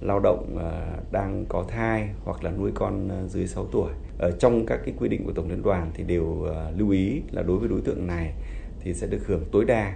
lao 0.00 0.20
động 0.20 0.58
à, 0.58 0.96
đang 1.12 1.44
có 1.48 1.64
thai 1.68 2.08
hoặc 2.24 2.44
là 2.44 2.50
nuôi 2.50 2.70
con 2.74 3.08
à, 3.08 3.26
dưới 3.28 3.46
6 3.46 3.66
tuổi. 3.66 3.92
Ở 4.18 4.30
trong 4.30 4.66
các 4.66 4.80
cái 4.84 4.94
quy 4.98 5.08
định 5.08 5.24
của 5.24 5.32
Tổng 5.32 5.48
Liên 5.48 5.62
đoàn 5.62 5.90
thì 5.94 6.04
đều 6.04 6.46
à, 6.54 6.70
lưu 6.76 6.90
ý 6.90 7.22
là 7.30 7.42
đối 7.42 7.58
với 7.58 7.68
đối 7.68 7.80
tượng 7.80 8.06
này 8.06 8.32
thì 8.80 8.94
sẽ 8.94 9.06
được 9.06 9.26
hưởng 9.26 9.44
tối 9.52 9.64
đa 9.64 9.94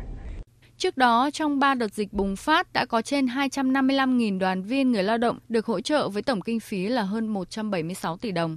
Trước 0.79 0.97
đó, 0.97 1.31
trong 1.33 1.59
3 1.59 1.75
đợt 1.75 1.95
dịch 1.95 2.12
bùng 2.12 2.37
phát 2.37 2.73
đã 2.73 2.87
có 2.87 3.03
trên 3.03 3.27
255.000 3.27 4.38
đoàn 4.38 4.62
viên 4.62 4.93
người 4.93 5.03
lao 5.03 5.19
động 5.19 5.38
được 5.49 5.67
hỗ 5.67 5.81
trợ 5.81 6.09
với 6.09 6.23
tổng 6.23 6.40
kinh 6.40 6.61
phí 6.61 6.88
là 6.88 7.03
hơn 7.03 7.27
176 7.27 8.17
tỷ 8.17 8.33
đồng. 8.33 8.57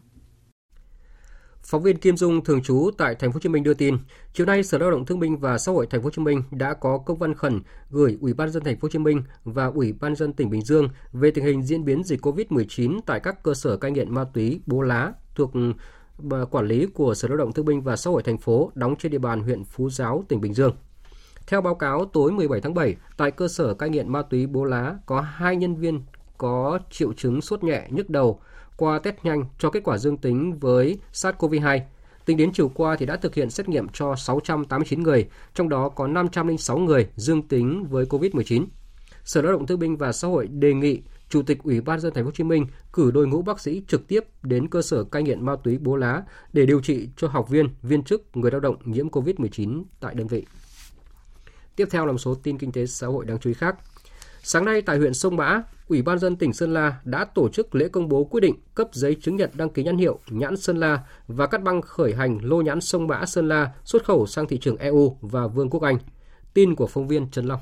Phóng 1.67 1.83
viên 1.83 1.97
Kim 1.97 2.17
Dung 2.17 2.43
thường 2.43 2.61
trú 2.61 2.89
tại 2.97 3.15
thành 3.15 3.31
phố 3.31 3.33
Hồ 3.33 3.39
Chí 3.39 3.49
Minh 3.49 3.63
đưa 3.63 3.73
tin, 3.73 3.97
chiều 4.33 4.45
nay 4.45 4.63
Sở 4.63 4.77
Lao 4.77 4.91
động 4.91 5.05
Thương 5.05 5.19
binh 5.19 5.37
và 5.37 5.57
Xã 5.57 5.71
hội 5.71 5.87
thành 5.87 6.01
phố 6.01 6.05
Hồ 6.05 6.09
Chí 6.09 6.21
Minh 6.21 6.43
đã 6.51 6.73
có 6.73 6.97
công 6.97 7.17
văn 7.17 7.33
khẩn 7.33 7.61
gửi 7.89 8.17
Ủy 8.21 8.33
ban 8.33 8.49
dân 8.49 8.63
thành 8.63 8.75
phố 8.75 8.85
Hồ 8.85 8.89
Chí 8.89 8.99
Minh 8.99 9.23
và 9.43 9.65
Ủy 9.65 9.93
ban 9.93 10.15
dân 10.15 10.33
tỉnh 10.33 10.49
Bình 10.49 10.61
Dương 10.61 10.89
về 11.13 11.31
tình 11.31 11.45
hình 11.45 11.63
diễn 11.63 11.85
biến 11.85 12.03
dịch 12.03 12.21
COVID-19 12.21 12.99
tại 13.05 13.19
các 13.19 13.43
cơ 13.43 13.53
sở 13.53 13.77
cai 13.77 13.91
nghiện 13.91 14.13
ma 14.13 14.23
túy 14.33 14.61
Bố 14.65 14.81
Lá 14.81 15.13
thuộc 15.35 15.51
ờ, 16.29 16.45
quản 16.45 16.67
lý 16.67 16.85
của 16.85 17.13
Sở 17.13 17.27
Lao 17.27 17.37
động 17.37 17.53
Thương 17.53 17.65
binh 17.65 17.81
và 17.81 17.95
Xã 17.95 18.09
hội 18.11 18.23
thành 18.23 18.37
phố 18.37 18.71
đóng 18.75 18.95
trên 18.99 19.11
địa 19.11 19.17
bàn 19.17 19.41
huyện 19.41 19.63
Phú 19.63 19.89
Giáo, 19.89 20.23
tỉnh 20.27 20.41
Bình 20.41 20.53
Dương. 20.53 20.75
Theo 21.47 21.61
báo 21.61 21.75
cáo 21.75 22.05
tối 22.05 22.31
17 22.31 22.61
tháng 22.61 22.73
7, 22.73 22.95
tại 23.17 23.31
cơ 23.31 23.47
sở 23.47 23.73
cai 23.73 23.89
nghiện 23.89 24.11
ma 24.11 24.21
túy 24.21 24.47
Bố 24.47 24.63
Lá 24.63 24.95
có 25.05 25.21
hai 25.21 25.55
nhân 25.55 25.75
viên 25.75 26.01
có 26.37 26.79
triệu 26.91 27.13
chứng 27.13 27.41
sốt 27.41 27.63
nhẹ, 27.63 27.87
nhức 27.89 28.09
đầu. 28.09 28.41
Qua 28.77 28.99
test 28.99 29.15
nhanh 29.23 29.45
cho 29.59 29.69
kết 29.69 29.83
quả 29.83 29.97
dương 29.97 30.17
tính 30.17 30.59
với 30.59 30.99
SARS-CoV-2. 31.13 31.79
Tính 32.25 32.37
đến 32.37 32.51
chiều 32.53 32.69
qua 32.69 32.95
thì 32.95 33.05
đã 33.05 33.15
thực 33.15 33.35
hiện 33.35 33.49
xét 33.49 33.69
nghiệm 33.69 33.87
cho 33.93 34.15
689 34.15 35.03
người, 35.03 35.27
trong 35.53 35.69
đó 35.69 35.89
có 35.89 36.07
506 36.07 36.77
người 36.77 37.07
dương 37.15 37.47
tính 37.47 37.85
với 37.89 38.05
COVID-19. 38.05 38.65
Sở 39.23 39.41
Lao 39.41 39.51
động 39.51 39.67
Thương 39.67 39.79
binh 39.79 39.97
và 39.97 40.11
Xã 40.11 40.27
hội 40.27 40.47
đề 40.47 40.73
nghị 40.73 41.01
Chủ 41.29 41.41
tịch 41.41 41.63
Ủy 41.63 41.81
ban 41.81 41.99
dân 41.99 42.13
thành 42.13 42.23
phố 42.23 42.27
Hồ 42.27 42.31
Chí 42.31 42.43
Minh 42.43 42.67
cử 42.93 43.11
đội 43.11 43.27
ngũ 43.27 43.41
bác 43.41 43.59
sĩ 43.59 43.83
trực 43.87 44.07
tiếp 44.07 44.23
đến 44.43 44.67
cơ 44.67 44.81
sở 44.81 45.03
cai 45.03 45.23
nghiện 45.23 45.45
ma 45.45 45.55
túy 45.63 45.77
Bố 45.77 45.95
Lá 45.95 46.23
để 46.53 46.65
điều 46.65 46.81
trị 46.81 47.09
cho 47.17 47.27
học 47.27 47.49
viên, 47.49 47.69
viên 47.81 48.03
chức, 48.03 48.37
người 48.37 48.51
lao 48.51 48.59
động 48.59 48.75
nhiễm 48.85 49.09
COVID-19 49.09 49.83
tại 49.99 50.15
đơn 50.15 50.27
vị. 50.27 50.45
Tiếp 51.75 51.87
theo 51.91 52.05
là 52.05 52.11
một 52.11 52.17
số 52.17 52.35
tin 52.35 52.57
kinh 52.57 52.71
tế 52.71 52.85
xã 52.85 53.07
hội 53.07 53.25
đáng 53.25 53.39
chú 53.39 53.49
ý 53.49 53.53
khác. 53.53 53.75
Sáng 54.43 54.65
nay 54.65 54.81
tại 54.81 54.97
huyện 54.97 55.13
Sông 55.13 55.35
Mã, 55.35 55.63
Ủy 55.87 56.01
ban 56.01 56.19
dân 56.19 56.35
tỉnh 56.35 56.53
Sơn 56.53 56.73
La 56.73 56.99
đã 57.03 57.25
tổ 57.25 57.49
chức 57.49 57.75
lễ 57.75 57.87
công 57.87 58.09
bố 58.09 58.23
quyết 58.23 58.41
định 58.41 58.55
cấp 58.75 58.87
giấy 58.91 59.15
chứng 59.21 59.35
nhận 59.35 59.49
đăng 59.53 59.69
ký 59.69 59.83
nhãn 59.83 59.97
hiệu 59.97 60.19
nhãn 60.29 60.57
Sơn 60.57 60.77
La 60.77 60.99
và 61.27 61.47
cắt 61.47 61.63
băng 61.63 61.81
khởi 61.81 62.13
hành 62.15 62.39
lô 62.41 62.61
nhãn 62.61 62.81
Sông 62.81 63.07
Mã 63.07 63.25
Sơn 63.25 63.49
La 63.49 63.71
xuất 63.83 64.03
khẩu 64.03 64.27
sang 64.27 64.47
thị 64.47 64.57
trường 64.61 64.77
EU 64.77 65.17
và 65.21 65.47
Vương 65.47 65.69
quốc 65.69 65.83
Anh. 65.83 65.97
Tin 66.53 66.75
của 66.75 66.87
phóng 66.87 67.07
viên 67.07 67.29
Trần 67.31 67.45
Long. 67.45 67.59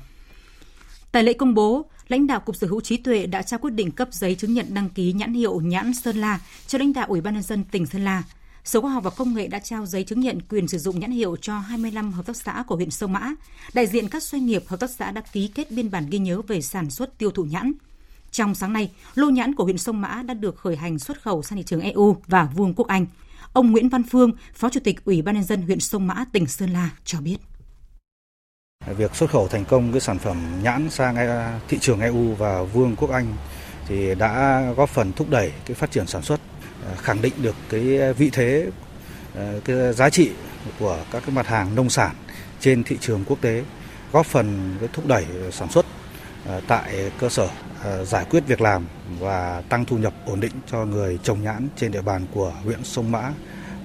Tại 1.12 1.22
lễ 1.22 1.32
công 1.32 1.54
bố, 1.54 1.84
lãnh 2.08 2.26
đạo 2.26 2.40
Cục 2.40 2.56
Sở 2.56 2.66
hữu 2.66 2.80
trí 2.80 2.96
tuệ 2.96 3.26
đã 3.26 3.42
trao 3.42 3.58
quyết 3.58 3.70
định 3.70 3.90
cấp 3.90 4.08
giấy 4.12 4.34
chứng 4.34 4.54
nhận 4.54 4.66
đăng 4.74 4.88
ký 4.88 5.12
nhãn 5.12 5.34
hiệu 5.34 5.60
nhãn 5.60 5.94
Sơn 5.94 6.16
La 6.16 6.40
cho 6.66 6.78
lãnh 6.78 6.92
đạo 6.92 7.06
Ủy 7.08 7.20
ban 7.20 7.34
nhân 7.34 7.42
dân 7.42 7.64
tỉnh 7.64 7.86
Sơn 7.86 8.04
La. 8.04 8.22
Sở 8.64 8.80
Khoa 8.80 8.92
học 8.92 9.04
và 9.04 9.10
Công 9.10 9.34
nghệ 9.34 9.46
đã 9.48 9.58
trao 9.58 9.86
giấy 9.86 10.04
chứng 10.04 10.20
nhận 10.20 10.42
quyền 10.42 10.68
sử 10.68 10.78
dụng 10.78 11.00
nhãn 11.00 11.10
hiệu 11.10 11.36
cho 11.36 11.58
25 11.58 12.12
hợp 12.12 12.26
tác 12.26 12.36
xã 12.36 12.64
của 12.66 12.76
huyện 12.76 12.90
Sông 12.90 13.12
Mã. 13.12 13.34
Đại 13.74 13.86
diện 13.86 14.08
các 14.08 14.22
doanh 14.22 14.46
nghiệp 14.46 14.62
hợp 14.66 14.80
tác 14.80 14.90
xã 14.90 15.10
đã 15.10 15.20
ký 15.20 15.48
kết 15.54 15.70
biên 15.70 15.90
bản 15.90 16.06
ghi 16.10 16.18
nhớ 16.18 16.42
về 16.42 16.60
sản 16.60 16.90
xuất 16.90 17.18
tiêu 17.18 17.30
thụ 17.30 17.44
nhãn. 17.44 17.72
Trong 18.36 18.54
sáng 18.54 18.72
nay, 18.72 18.90
lô 19.14 19.30
nhãn 19.30 19.54
của 19.54 19.64
huyện 19.64 19.78
Sông 19.78 20.00
Mã 20.00 20.22
đã 20.22 20.34
được 20.34 20.56
khởi 20.56 20.76
hành 20.76 20.98
xuất 20.98 21.22
khẩu 21.22 21.42
sang 21.42 21.56
thị 21.56 21.64
trường 21.64 21.80
EU 21.80 22.16
và 22.26 22.44
Vương 22.44 22.74
quốc 22.74 22.88
Anh. 22.88 23.06
Ông 23.52 23.70
Nguyễn 23.70 23.88
Văn 23.88 24.02
Phương, 24.10 24.32
Phó 24.54 24.70
Chủ 24.70 24.80
tịch 24.84 25.04
Ủy 25.04 25.22
ban 25.22 25.34
nhân 25.34 25.44
dân 25.44 25.62
huyện 25.62 25.80
Sông 25.80 26.06
Mã, 26.06 26.24
tỉnh 26.32 26.46
Sơn 26.46 26.70
La 26.70 26.90
cho 27.04 27.20
biết. 27.20 27.36
Việc 28.96 29.14
xuất 29.14 29.30
khẩu 29.30 29.48
thành 29.48 29.64
công 29.64 29.92
cái 29.92 30.00
sản 30.00 30.18
phẩm 30.18 30.36
nhãn 30.62 30.90
sang 30.90 31.16
thị 31.68 31.78
trường 31.80 32.00
EU 32.00 32.34
và 32.34 32.62
Vương 32.62 32.96
quốc 32.96 33.10
Anh 33.10 33.26
thì 33.88 34.14
đã 34.14 34.62
góp 34.76 34.88
phần 34.88 35.12
thúc 35.12 35.30
đẩy 35.30 35.52
cái 35.66 35.74
phát 35.74 35.90
triển 35.90 36.06
sản 36.06 36.22
xuất, 36.22 36.40
à, 36.86 36.94
khẳng 36.94 37.22
định 37.22 37.32
được 37.42 37.56
cái 37.68 38.12
vị 38.12 38.30
thế, 38.32 38.70
à, 39.34 39.52
cái 39.64 39.92
giá 39.92 40.10
trị 40.10 40.30
của 40.78 40.98
các 41.10 41.22
cái 41.26 41.34
mặt 41.34 41.46
hàng 41.46 41.74
nông 41.74 41.90
sản 41.90 42.14
trên 42.60 42.84
thị 42.84 42.96
trường 43.00 43.24
quốc 43.26 43.40
tế, 43.40 43.64
góp 44.12 44.26
phần 44.26 44.76
cái 44.80 44.88
thúc 44.92 45.06
đẩy 45.06 45.26
sản 45.50 45.68
xuất 45.70 45.86
Ờ, 46.48 46.60
tại 46.68 47.10
cơ 47.18 47.28
sở 47.28 47.48
ờ, 47.82 48.04
giải 48.04 48.26
quyết 48.30 48.46
việc 48.46 48.60
làm 48.60 48.86
và 49.20 49.62
tăng 49.68 49.84
thu 49.84 49.98
nhập 49.98 50.12
ổn 50.26 50.40
định 50.40 50.52
cho 50.66 50.84
người 50.84 51.18
trồng 51.22 51.42
nhãn 51.42 51.68
trên 51.76 51.92
địa 51.92 52.02
bàn 52.02 52.26
của 52.34 52.52
huyện 52.64 52.84
Sông 52.84 53.12
Mã 53.12 53.32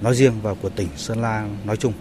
nói 0.00 0.14
riêng 0.14 0.32
và 0.42 0.54
của 0.62 0.68
tỉnh 0.68 0.88
Sơn 0.96 1.22
La 1.22 1.48
nói 1.64 1.76
chung. 1.76 1.92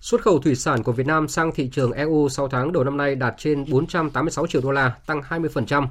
Xuất 0.00 0.20
khẩu 0.22 0.38
thủy 0.38 0.54
sản 0.54 0.82
của 0.82 0.92
Việt 0.92 1.06
Nam 1.06 1.28
sang 1.28 1.52
thị 1.54 1.68
trường 1.72 1.92
EU 1.92 2.28
6 2.28 2.48
tháng 2.48 2.72
đầu 2.72 2.84
năm 2.84 2.96
nay 2.96 3.14
đạt 3.14 3.34
trên 3.38 3.64
486 3.70 4.46
triệu 4.46 4.62
đô 4.62 4.70
la, 4.70 4.96
tăng 5.06 5.20
20%. 5.28 5.86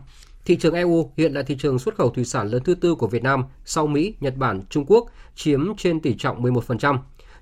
Thị 0.46 0.56
trường 0.56 0.74
EU 0.74 1.12
hiện 1.18 1.34
là 1.34 1.44
thị 1.44 1.58
trường 1.60 1.80
xuất 1.80 1.96
khẩu 1.96 2.10
thủy 2.10 2.26
sản 2.26 2.48
lớn 2.48 2.64
thứ 2.64 2.76
tư 2.76 2.96
của 2.96 3.08
Việt 3.08 3.24
Nam 3.24 3.44
sau 3.66 3.88
Mỹ, 3.88 4.14
Nhật 4.20 4.36
Bản, 4.36 4.62
Trung 4.70 4.86
Quốc, 4.88 5.10
chiếm 5.36 5.76
trên 5.78 6.00
tỷ 6.00 6.16
trọng 6.18 6.44
11%. 6.44 6.98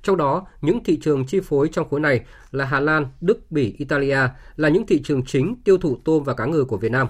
Trong 0.08 0.18
đó, 0.18 0.48
những 0.62 0.84
thị 0.84 1.00
trường 1.02 1.26
chi 1.26 1.40
phối 1.40 1.70
trong 1.72 1.90
khối 1.90 2.00
này 2.00 2.26
là 2.52 2.66
Hà 2.66 2.80
Lan, 2.80 3.08
Đức, 3.22 3.52
Bỉ, 3.52 3.76
Italia 3.78 4.20
là 4.56 4.70
những 4.70 4.86
thị 4.86 5.02
trường 5.04 5.26
chính 5.26 5.56
tiêu 5.64 5.78
thụ 5.78 5.98
tôm 6.06 6.24
và 6.24 6.34
cá 6.34 6.46
ngừ 6.46 6.66
của 6.66 6.78
Việt 6.78 6.92
Nam. 6.92 7.08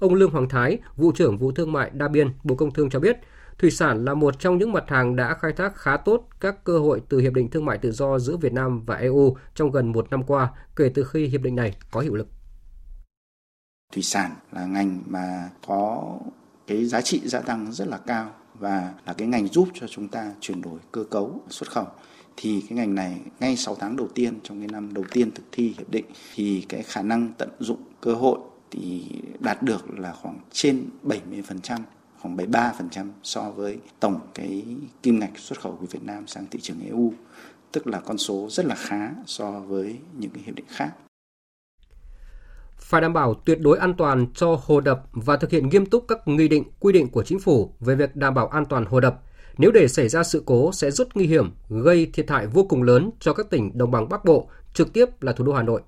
Ông 0.00 0.14
Lương 0.14 0.30
Hoàng 0.30 0.48
Thái, 0.48 0.78
vụ 0.96 1.12
trưởng 1.12 1.38
vụ 1.38 1.52
thương 1.52 1.72
mại 1.72 1.90
đa 1.94 2.08
biên, 2.08 2.30
Bộ 2.44 2.54
Công 2.54 2.70
Thương 2.74 2.90
cho 2.90 3.00
biết, 3.00 3.16
thủy 3.58 3.70
sản 3.70 4.04
là 4.04 4.14
một 4.14 4.38
trong 4.38 4.58
những 4.58 4.72
mặt 4.72 4.84
hàng 4.88 5.16
đã 5.16 5.34
khai 5.34 5.52
thác 5.52 5.76
khá 5.76 5.96
tốt 5.96 6.28
các 6.40 6.64
cơ 6.64 6.78
hội 6.78 7.02
từ 7.08 7.18
Hiệp 7.18 7.32
định 7.32 7.50
Thương 7.50 7.64
mại 7.64 7.78
Tự 7.78 7.92
do 7.92 8.18
giữa 8.18 8.36
Việt 8.36 8.52
Nam 8.52 8.84
và 8.84 8.96
EU 8.96 9.36
trong 9.54 9.70
gần 9.70 9.92
một 9.92 10.10
năm 10.10 10.22
qua 10.22 10.52
kể 10.76 10.90
từ 10.94 11.04
khi 11.04 11.26
hiệp 11.26 11.42
định 11.42 11.56
này 11.56 11.76
có 11.90 12.00
hiệu 12.00 12.14
lực. 12.14 12.28
Thủy 13.92 14.02
sản 14.02 14.30
là 14.52 14.66
ngành 14.66 15.02
mà 15.06 15.50
có 15.66 16.02
cái 16.66 16.84
giá 16.84 17.00
trị 17.00 17.20
gia 17.24 17.40
tăng 17.40 17.72
rất 17.72 17.88
là 17.88 17.98
cao 18.06 18.30
và 18.54 18.94
là 19.06 19.12
cái 19.12 19.28
ngành 19.28 19.46
giúp 19.46 19.68
cho 19.74 19.86
chúng 19.86 20.08
ta 20.08 20.32
chuyển 20.40 20.62
đổi 20.62 20.78
cơ 20.92 21.04
cấu 21.10 21.40
xuất 21.48 21.70
khẩu 21.70 21.86
thì 22.36 22.62
cái 22.68 22.78
ngành 22.78 22.94
này 22.94 23.20
ngay 23.40 23.56
6 23.56 23.74
tháng 23.80 23.96
đầu 23.96 24.08
tiên 24.14 24.40
trong 24.42 24.58
cái 24.58 24.68
năm 24.68 24.94
đầu 24.94 25.04
tiên 25.12 25.30
thực 25.30 25.44
thi 25.52 25.74
hiệp 25.78 25.90
định 25.90 26.04
thì 26.34 26.66
cái 26.68 26.82
khả 26.82 27.02
năng 27.02 27.32
tận 27.38 27.48
dụng 27.58 27.82
cơ 28.00 28.14
hội 28.14 28.38
thì 28.70 29.04
đạt 29.40 29.62
được 29.62 29.98
là 29.98 30.12
khoảng 30.12 30.38
trên 30.52 30.84
70%, 31.04 31.78
khoảng 32.20 32.36
73% 32.36 33.08
so 33.22 33.50
với 33.50 33.78
tổng 34.00 34.20
cái 34.34 34.64
kim 35.02 35.18
ngạch 35.18 35.38
xuất 35.38 35.60
khẩu 35.60 35.76
của 35.80 35.86
Việt 35.86 36.02
Nam 36.02 36.26
sang 36.26 36.46
thị 36.50 36.60
trường 36.62 36.80
EU, 36.86 37.12
tức 37.72 37.86
là 37.86 38.00
con 38.00 38.18
số 38.18 38.48
rất 38.50 38.66
là 38.66 38.74
khá 38.74 39.10
so 39.26 39.50
với 39.50 39.96
những 40.18 40.30
cái 40.30 40.42
hiệp 40.46 40.54
định 40.54 40.66
khác. 40.68 40.90
Phải 42.78 43.00
đảm 43.00 43.12
bảo 43.12 43.34
tuyệt 43.34 43.60
đối 43.60 43.78
an 43.78 43.94
toàn 43.94 44.26
cho 44.34 44.60
hồ 44.64 44.80
đập 44.80 45.02
và 45.12 45.36
thực 45.36 45.50
hiện 45.50 45.68
nghiêm 45.68 45.86
túc 45.86 46.04
các 46.08 46.28
nghị 46.28 46.48
định, 46.48 46.64
quy 46.80 46.92
định 46.92 47.08
của 47.08 47.22
chính 47.22 47.40
phủ 47.40 47.74
về 47.80 47.94
việc 47.94 48.16
đảm 48.16 48.34
bảo 48.34 48.48
an 48.48 48.64
toàn 48.64 48.84
hồ 48.84 49.00
đập– 49.00 49.22
nếu 49.58 49.70
để 49.70 49.88
xảy 49.88 50.08
ra 50.08 50.22
sự 50.22 50.42
cố 50.46 50.72
sẽ 50.72 50.90
rất 50.90 51.16
nguy 51.16 51.26
hiểm, 51.26 51.50
gây 51.68 52.10
thiệt 52.12 52.30
hại 52.30 52.46
vô 52.46 52.64
cùng 52.68 52.82
lớn 52.82 53.10
cho 53.20 53.32
các 53.32 53.50
tỉnh 53.50 53.78
đồng 53.78 53.90
bằng 53.90 54.08
Bắc 54.08 54.24
Bộ, 54.24 54.48
trực 54.74 54.92
tiếp 54.92 55.22
là 55.22 55.32
thủ 55.32 55.44
đô 55.44 55.52
Hà 55.52 55.62
Nội. 55.62 55.82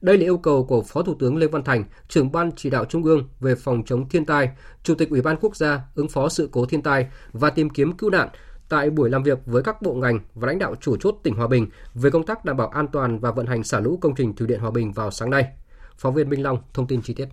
Đây 0.00 0.18
là 0.18 0.22
yêu 0.22 0.38
cầu 0.38 0.64
của 0.64 0.82
Phó 0.82 1.02
Thủ 1.02 1.14
tướng 1.18 1.36
Lê 1.36 1.46
Văn 1.46 1.64
Thành, 1.64 1.84
trưởng 2.08 2.32
ban 2.32 2.50
chỉ 2.56 2.70
đạo 2.70 2.84
Trung 2.84 3.04
ương 3.04 3.28
về 3.40 3.54
phòng 3.54 3.82
chống 3.86 4.08
thiên 4.08 4.24
tai, 4.24 4.50
Chủ 4.82 4.94
tịch 4.94 5.10
Ủy 5.10 5.22
ban 5.22 5.36
Quốc 5.40 5.56
gia 5.56 5.80
ứng 5.94 6.08
phó 6.08 6.28
sự 6.28 6.48
cố 6.52 6.66
thiên 6.66 6.82
tai 6.82 7.06
và 7.32 7.50
tìm 7.50 7.70
kiếm 7.70 7.92
cứu 7.92 8.10
nạn 8.10 8.28
tại 8.68 8.90
buổi 8.90 9.10
làm 9.10 9.22
việc 9.22 9.38
với 9.46 9.62
các 9.62 9.82
bộ 9.82 9.94
ngành 9.94 10.20
và 10.34 10.46
lãnh 10.46 10.58
đạo 10.58 10.74
chủ 10.80 10.96
chốt 10.96 11.16
tỉnh 11.22 11.34
Hòa 11.34 11.46
Bình 11.46 11.66
về 11.94 12.10
công 12.10 12.26
tác 12.26 12.44
đảm 12.44 12.56
bảo 12.56 12.68
an 12.68 12.86
toàn 12.92 13.18
và 13.18 13.30
vận 13.30 13.46
hành 13.46 13.64
xả 13.64 13.80
lũ 13.80 13.98
công 14.00 14.14
trình 14.14 14.36
thủy 14.36 14.46
điện 14.46 14.60
Hòa 14.60 14.70
Bình 14.70 14.92
vào 14.92 15.10
sáng 15.10 15.30
nay. 15.30 15.44
Phóng 15.96 16.14
viên 16.14 16.28
Minh 16.28 16.42
Long 16.42 16.58
thông 16.74 16.86
tin 16.86 17.02
chi 17.02 17.14
tiết. 17.14 17.28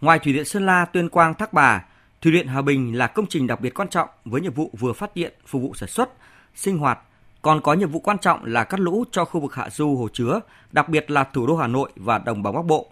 Ngoài 0.00 0.18
thủy 0.18 0.32
điện 0.32 0.44
Sơn 0.44 0.66
La, 0.66 0.84
Tuyên 0.84 1.08
Quang, 1.08 1.34
Thác 1.34 1.52
Bà, 1.52 1.84
Thủy 2.24 2.32
điện 2.32 2.48
Hòa 2.48 2.62
Bình 2.62 2.98
là 2.98 3.06
công 3.06 3.26
trình 3.26 3.46
đặc 3.46 3.60
biệt 3.60 3.74
quan 3.74 3.88
trọng 3.88 4.08
với 4.24 4.40
nhiệm 4.40 4.52
vụ 4.52 4.70
vừa 4.78 4.92
phát 4.92 5.16
điện 5.16 5.32
phục 5.46 5.62
vụ 5.62 5.74
sản 5.74 5.88
xuất, 5.88 6.10
sinh 6.54 6.78
hoạt, 6.78 6.98
còn 7.42 7.60
có 7.60 7.74
nhiệm 7.74 7.90
vụ 7.90 8.00
quan 8.00 8.18
trọng 8.18 8.44
là 8.44 8.64
cắt 8.64 8.80
lũ 8.80 9.04
cho 9.10 9.24
khu 9.24 9.40
vực 9.40 9.54
hạ 9.54 9.70
du 9.70 9.96
hồ 9.96 10.08
chứa, 10.12 10.40
đặc 10.72 10.88
biệt 10.88 11.10
là 11.10 11.24
thủ 11.24 11.46
đô 11.46 11.56
Hà 11.56 11.66
Nội 11.66 11.90
và 11.96 12.18
đồng 12.18 12.42
bằng 12.42 12.54
Bắc 12.54 12.64
Bộ. 12.64 12.90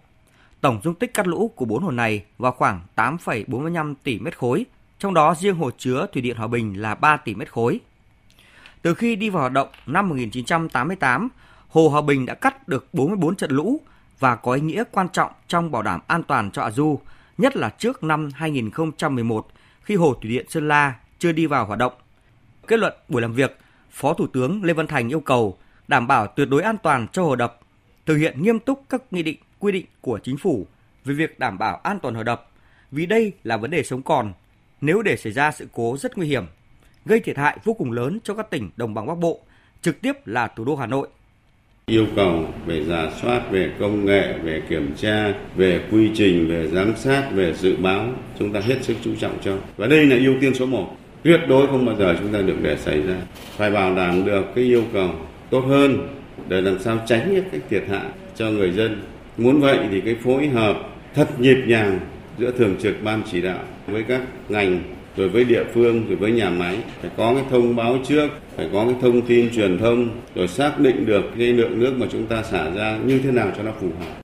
Tổng 0.61 0.81
dung 0.85 0.95
tích 0.95 1.15
cắt 1.15 1.27
lũ 1.27 1.53
của 1.57 1.65
bốn 1.65 1.83
hồ 1.83 1.91
này 1.91 2.25
vào 2.39 2.53
khoảng 2.53 2.81
8,45 2.97 3.95
tỷ 4.03 4.19
mét 4.19 4.39
khối, 4.39 4.67
trong 4.99 5.15
đó 5.15 5.35
riêng 5.39 5.57
hồ 5.57 5.71
chứa 5.79 6.07
thủy 6.13 6.23
điện 6.23 6.37
Hòa 6.37 6.47
Bình 6.47 6.81
là 6.83 6.95
3 6.95 7.17
tỷ 7.17 7.35
mét 7.35 7.53
khối. 7.53 7.81
Từ 8.83 8.95
khi 8.95 9.17
đi 9.17 9.31
vào 9.31 9.41
hoạt 9.41 9.53
động 9.53 9.69
năm 9.87 10.09
1988, 10.09 11.29
Hồ 11.69 11.89
Hòa 11.89 12.01
Bình 12.01 12.27
đã 12.27 12.35
cắt 12.35 12.69
được 12.69 12.95
44 12.95 13.37
trận 13.37 13.51
lũ 13.51 13.81
và 14.19 14.37
có 14.37 14.53
ý 14.53 14.61
nghĩa 14.61 14.85
quan 14.91 15.09
trọng 15.09 15.33
trong 15.49 15.71
bảo 15.71 15.83
đảm 15.83 16.01
an 16.07 16.23
toàn 16.23 16.51
cho 16.51 16.63
hạ 16.63 16.71
du, 16.71 17.01
nhất 17.39 17.57
là 17.57 17.71
trước 17.79 18.05
năm 18.05 18.29
2011 18.35 19.49
khi 19.83 19.95
hồ 19.95 20.15
thủy 20.15 20.31
điện 20.31 20.47
Sơn 20.49 20.69
La 20.69 20.95
chưa 21.19 21.33
đi 21.33 21.47
vào 21.47 21.67
hoạt 21.67 21.79
động. 21.79 21.93
Kết 22.67 22.79
luận 22.79 22.93
buổi 23.09 23.23
làm 23.23 23.33
việc, 23.33 23.59
Phó 23.91 24.15
Thủ 24.15 24.27
tướng 24.27 24.65
Lê 24.65 24.73
Văn 24.73 24.87
Thành 24.87 25.09
yêu 25.09 25.21
cầu 25.21 25.59
đảm 25.89 26.07
bảo 26.07 26.27
tuyệt 26.27 26.49
đối 26.49 26.63
an 26.63 26.77
toàn 26.83 27.07
cho 27.13 27.23
hồ 27.23 27.37
đập, 27.37 27.61
thực 28.07 28.17
hiện 28.17 28.43
nghiêm 28.43 28.59
túc 28.59 28.83
các 28.89 29.03
nghị 29.11 29.23
định, 29.23 29.39
quy 29.59 29.73
định 29.73 29.87
của 30.01 30.19
chính 30.23 30.37
phủ 30.37 30.67
về 31.05 31.15
việc 31.15 31.39
đảm 31.39 31.59
bảo 31.59 31.77
an 31.77 31.99
toàn 32.03 32.15
hồ 32.15 32.23
đập, 32.23 32.51
vì 32.91 33.07
đây 33.07 33.33
là 33.45 33.57
vấn 33.57 33.71
đề 33.71 33.83
sống 33.83 34.03
còn. 34.03 34.33
Nếu 34.81 35.03
để 35.03 35.17
xảy 35.17 35.33
ra 35.33 35.51
sự 35.51 35.69
cố 35.73 35.97
rất 36.01 36.19
nguy 36.19 36.27
hiểm, 36.27 36.45
gây 37.05 37.21
thiệt 37.21 37.37
hại 37.39 37.59
vô 37.65 37.75
cùng 37.75 37.93
lớn 37.93 38.19
cho 38.25 38.35
các 38.35 38.51
tỉnh 38.51 38.71
đồng 38.77 38.95
bằng 38.95 39.07
Bắc 39.07 39.19
Bộ, 39.19 39.41
trực 39.83 40.01
tiếp 40.01 40.27
là 40.27 40.49
thủ 40.49 40.65
đô 40.65 40.77
Hà 40.77 40.87
Nội 40.87 41.09
yêu 41.87 42.07
cầu 42.17 42.47
về 42.67 42.85
giả 42.85 43.11
soát, 43.23 43.51
về 43.51 43.71
công 43.81 44.07
nghệ, 44.07 44.35
về 44.45 44.63
kiểm 44.69 44.91
tra, 44.97 45.35
về 45.57 45.81
quy 45.91 46.11
trình, 46.15 46.49
về 46.49 46.69
giám 46.69 46.93
sát, 46.97 47.29
về 47.35 47.55
dự 47.55 47.77
báo, 47.77 48.09
chúng 48.39 48.53
ta 48.53 48.61
hết 48.61 48.77
sức 48.83 48.95
chú 49.05 49.11
trọng 49.19 49.39
cho. 49.45 49.57
Và 49.77 49.87
đây 49.87 50.07
là 50.07 50.17
ưu 50.17 50.35
tiên 50.41 50.55
số 50.55 50.67
1 50.67 50.97
tuyệt 51.23 51.41
đối 51.49 51.67
không 51.67 51.87
bao 51.87 51.97
giờ 51.97 52.17
chúng 52.21 52.33
ta 52.33 52.41
được 52.41 52.57
để 52.63 52.77
xảy 52.77 53.03
ra. 53.03 53.15
Phải 53.57 53.71
bảo 53.71 53.95
đảm 53.95 54.25
được 54.25 54.45
cái 54.55 54.65
yêu 54.65 54.85
cầu 54.93 55.11
tốt 55.51 55.61
hơn 55.61 56.09
để 56.49 56.61
làm 56.61 56.79
sao 56.79 56.99
tránh 57.07 57.35
những 57.35 57.45
cái 57.53 57.61
thiệt 57.71 57.85
hại 57.89 58.07
cho 58.37 58.51
người 58.51 58.71
dân. 58.71 59.01
Muốn 59.37 59.61
vậy 59.61 59.79
thì 59.91 60.01
cái 60.01 60.15
phối 60.25 60.47
hợp 60.47 60.77
thật 61.15 61.41
nhịp 61.41 61.59
nhàng 61.67 61.99
giữa 62.39 62.51
thường 62.59 62.77
trực 62.83 62.95
ban 63.05 63.23
chỉ 63.33 63.43
đạo 63.43 63.65
với 63.87 64.03
các 64.03 64.21
ngành 64.49 64.81
rồi 65.17 65.29
với 65.29 65.45
địa 65.45 65.65
phương 65.75 66.07
rồi 66.07 66.17
với 66.17 66.33
nhà 66.33 66.51
máy 66.51 66.79
phải 67.01 67.11
có 67.17 67.35
cái 67.35 67.45
thông 67.51 67.77
báo 67.77 67.99
trước 68.09 68.29
phải 68.57 68.71
có 68.73 68.85
cái 68.85 68.95
thông 69.01 69.23
tin 69.27 69.55
truyền 69.55 69.79
thông 69.79 70.21
rồi 70.35 70.49
xác 70.49 70.79
định 70.79 71.07
được 71.07 71.23
cái 71.39 71.47
lượng 71.47 71.79
nước 71.81 71.95
mà 71.97 72.07
chúng 72.13 72.27
ta 72.27 72.43
xả 72.43 72.71
ra 72.71 72.99
như 73.07 73.19
thế 73.19 73.31
nào 73.31 73.51
cho 73.57 73.63
nó 73.63 73.73
phù 73.81 73.89
hợp. 73.99 74.23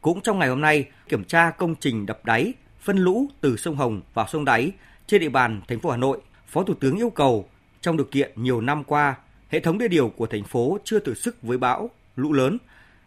Cũng 0.00 0.20
trong 0.20 0.38
ngày 0.38 0.48
hôm 0.48 0.60
nay, 0.60 0.84
kiểm 1.08 1.24
tra 1.24 1.50
công 1.50 1.74
trình 1.80 2.06
đập 2.06 2.24
đáy, 2.24 2.52
phân 2.80 2.98
lũ 2.98 3.26
từ 3.40 3.56
sông 3.56 3.76
Hồng 3.76 4.00
vào 4.14 4.26
sông 4.28 4.44
đáy 4.44 4.72
trên 5.06 5.20
địa 5.20 5.28
bàn 5.28 5.60
thành 5.68 5.80
phố 5.80 5.90
Hà 5.90 5.96
Nội, 5.96 6.18
Phó 6.46 6.62
Thủ 6.62 6.74
tướng 6.74 6.96
yêu 6.96 7.10
cầu 7.10 7.48
trong 7.80 7.96
điều 7.96 8.06
kiện 8.06 8.32
nhiều 8.36 8.60
năm 8.60 8.84
qua, 8.84 9.14
hệ 9.48 9.60
thống 9.60 9.78
đê 9.78 9.88
điều 9.88 10.08
của 10.08 10.26
thành 10.26 10.44
phố 10.44 10.78
chưa 10.84 10.98
thử 10.98 11.14
sức 11.14 11.42
với 11.42 11.58
bão, 11.58 11.90
lũ 12.16 12.32
lớn. 12.32 12.58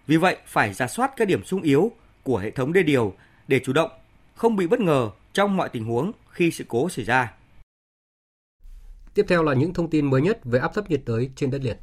Vì 0.08 0.18
vậy, 0.18 0.38
phải 0.45 0.74
ra 0.74 0.88
soát 0.88 1.12
các 1.18 1.28
điểm 1.28 1.43
sung 1.45 1.62
yếu 1.62 1.91
của 2.24 2.38
hệ 2.38 2.51
thống 2.51 2.74
đê 2.74 2.84
điều 2.84 3.14
để 3.47 3.60
chủ 3.60 3.74
động, 3.74 3.89
không 4.36 4.55
bị 4.55 4.68
bất 4.68 4.80
ngờ 4.80 5.10
trong 5.34 5.58
mọi 5.58 5.70
tình 5.70 5.84
huống 5.86 6.12
khi 6.38 6.52
sự 6.52 6.64
cố 6.68 6.90
xảy 6.90 7.06
ra. 7.06 7.34
Tiếp 9.14 9.26
theo 9.28 9.44
là 9.44 9.54
những 9.54 9.74
thông 9.74 9.90
tin 9.90 10.10
mới 10.10 10.22
nhất 10.22 10.40
về 10.44 10.60
áp 10.60 10.72
thấp 10.74 10.90
nhiệt 10.90 11.02
đới 11.06 11.30
trên 11.36 11.52
đất 11.52 11.62
liền. 11.64 11.78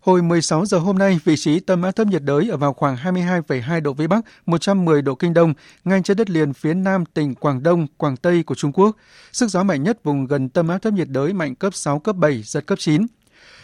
Hồi 0.00 0.22
16 0.22 0.66
giờ 0.66 0.78
hôm 0.78 0.98
nay, 0.98 1.20
vị 1.24 1.34
trí 1.36 1.60
tâm 1.60 1.82
áp 1.82 1.92
thấp 1.92 2.06
nhiệt 2.06 2.22
đới 2.22 2.48
ở 2.48 2.56
vào 2.56 2.72
khoảng 2.72 2.96
22,2 2.96 3.80
độ 3.80 3.92
Vĩ 3.92 4.06
Bắc, 4.06 4.24
110 4.46 5.02
độ 5.02 5.14
Kinh 5.14 5.34
Đông, 5.34 5.54
ngay 5.84 6.00
trên 6.04 6.16
đất 6.16 6.30
liền 6.30 6.52
phía 6.52 6.74
nam 6.74 7.04
tỉnh 7.04 7.34
Quảng 7.34 7.62
Đông, 7.62 7.86
Quảng 7.96 8.16
Tây 8.16 8.42
của 8.42 8.54
Trung 8.54 8.72
Quốc. 8.72 8.96
Sức 9.32 9.48
gió 9.48 9.62
mạnh 9.62 9.82
nhất 9.82 10.04
vùng 10.04 10.26
gần 10.26 10.48
tâm 10.48 10.68
áp 10.68 10.78
thấp 10.78 10.92
nhiệt 10.92 11.08
đới 11.08 11.32
mạnh 11.32 11.54
cấp 11.54 11.74
6, 11.74 11.98
cấp 11.98 12.16
7, 12.16 12.42
giật 12.42 12.66
cấp 12.66 12.78
9. 12.78 13.06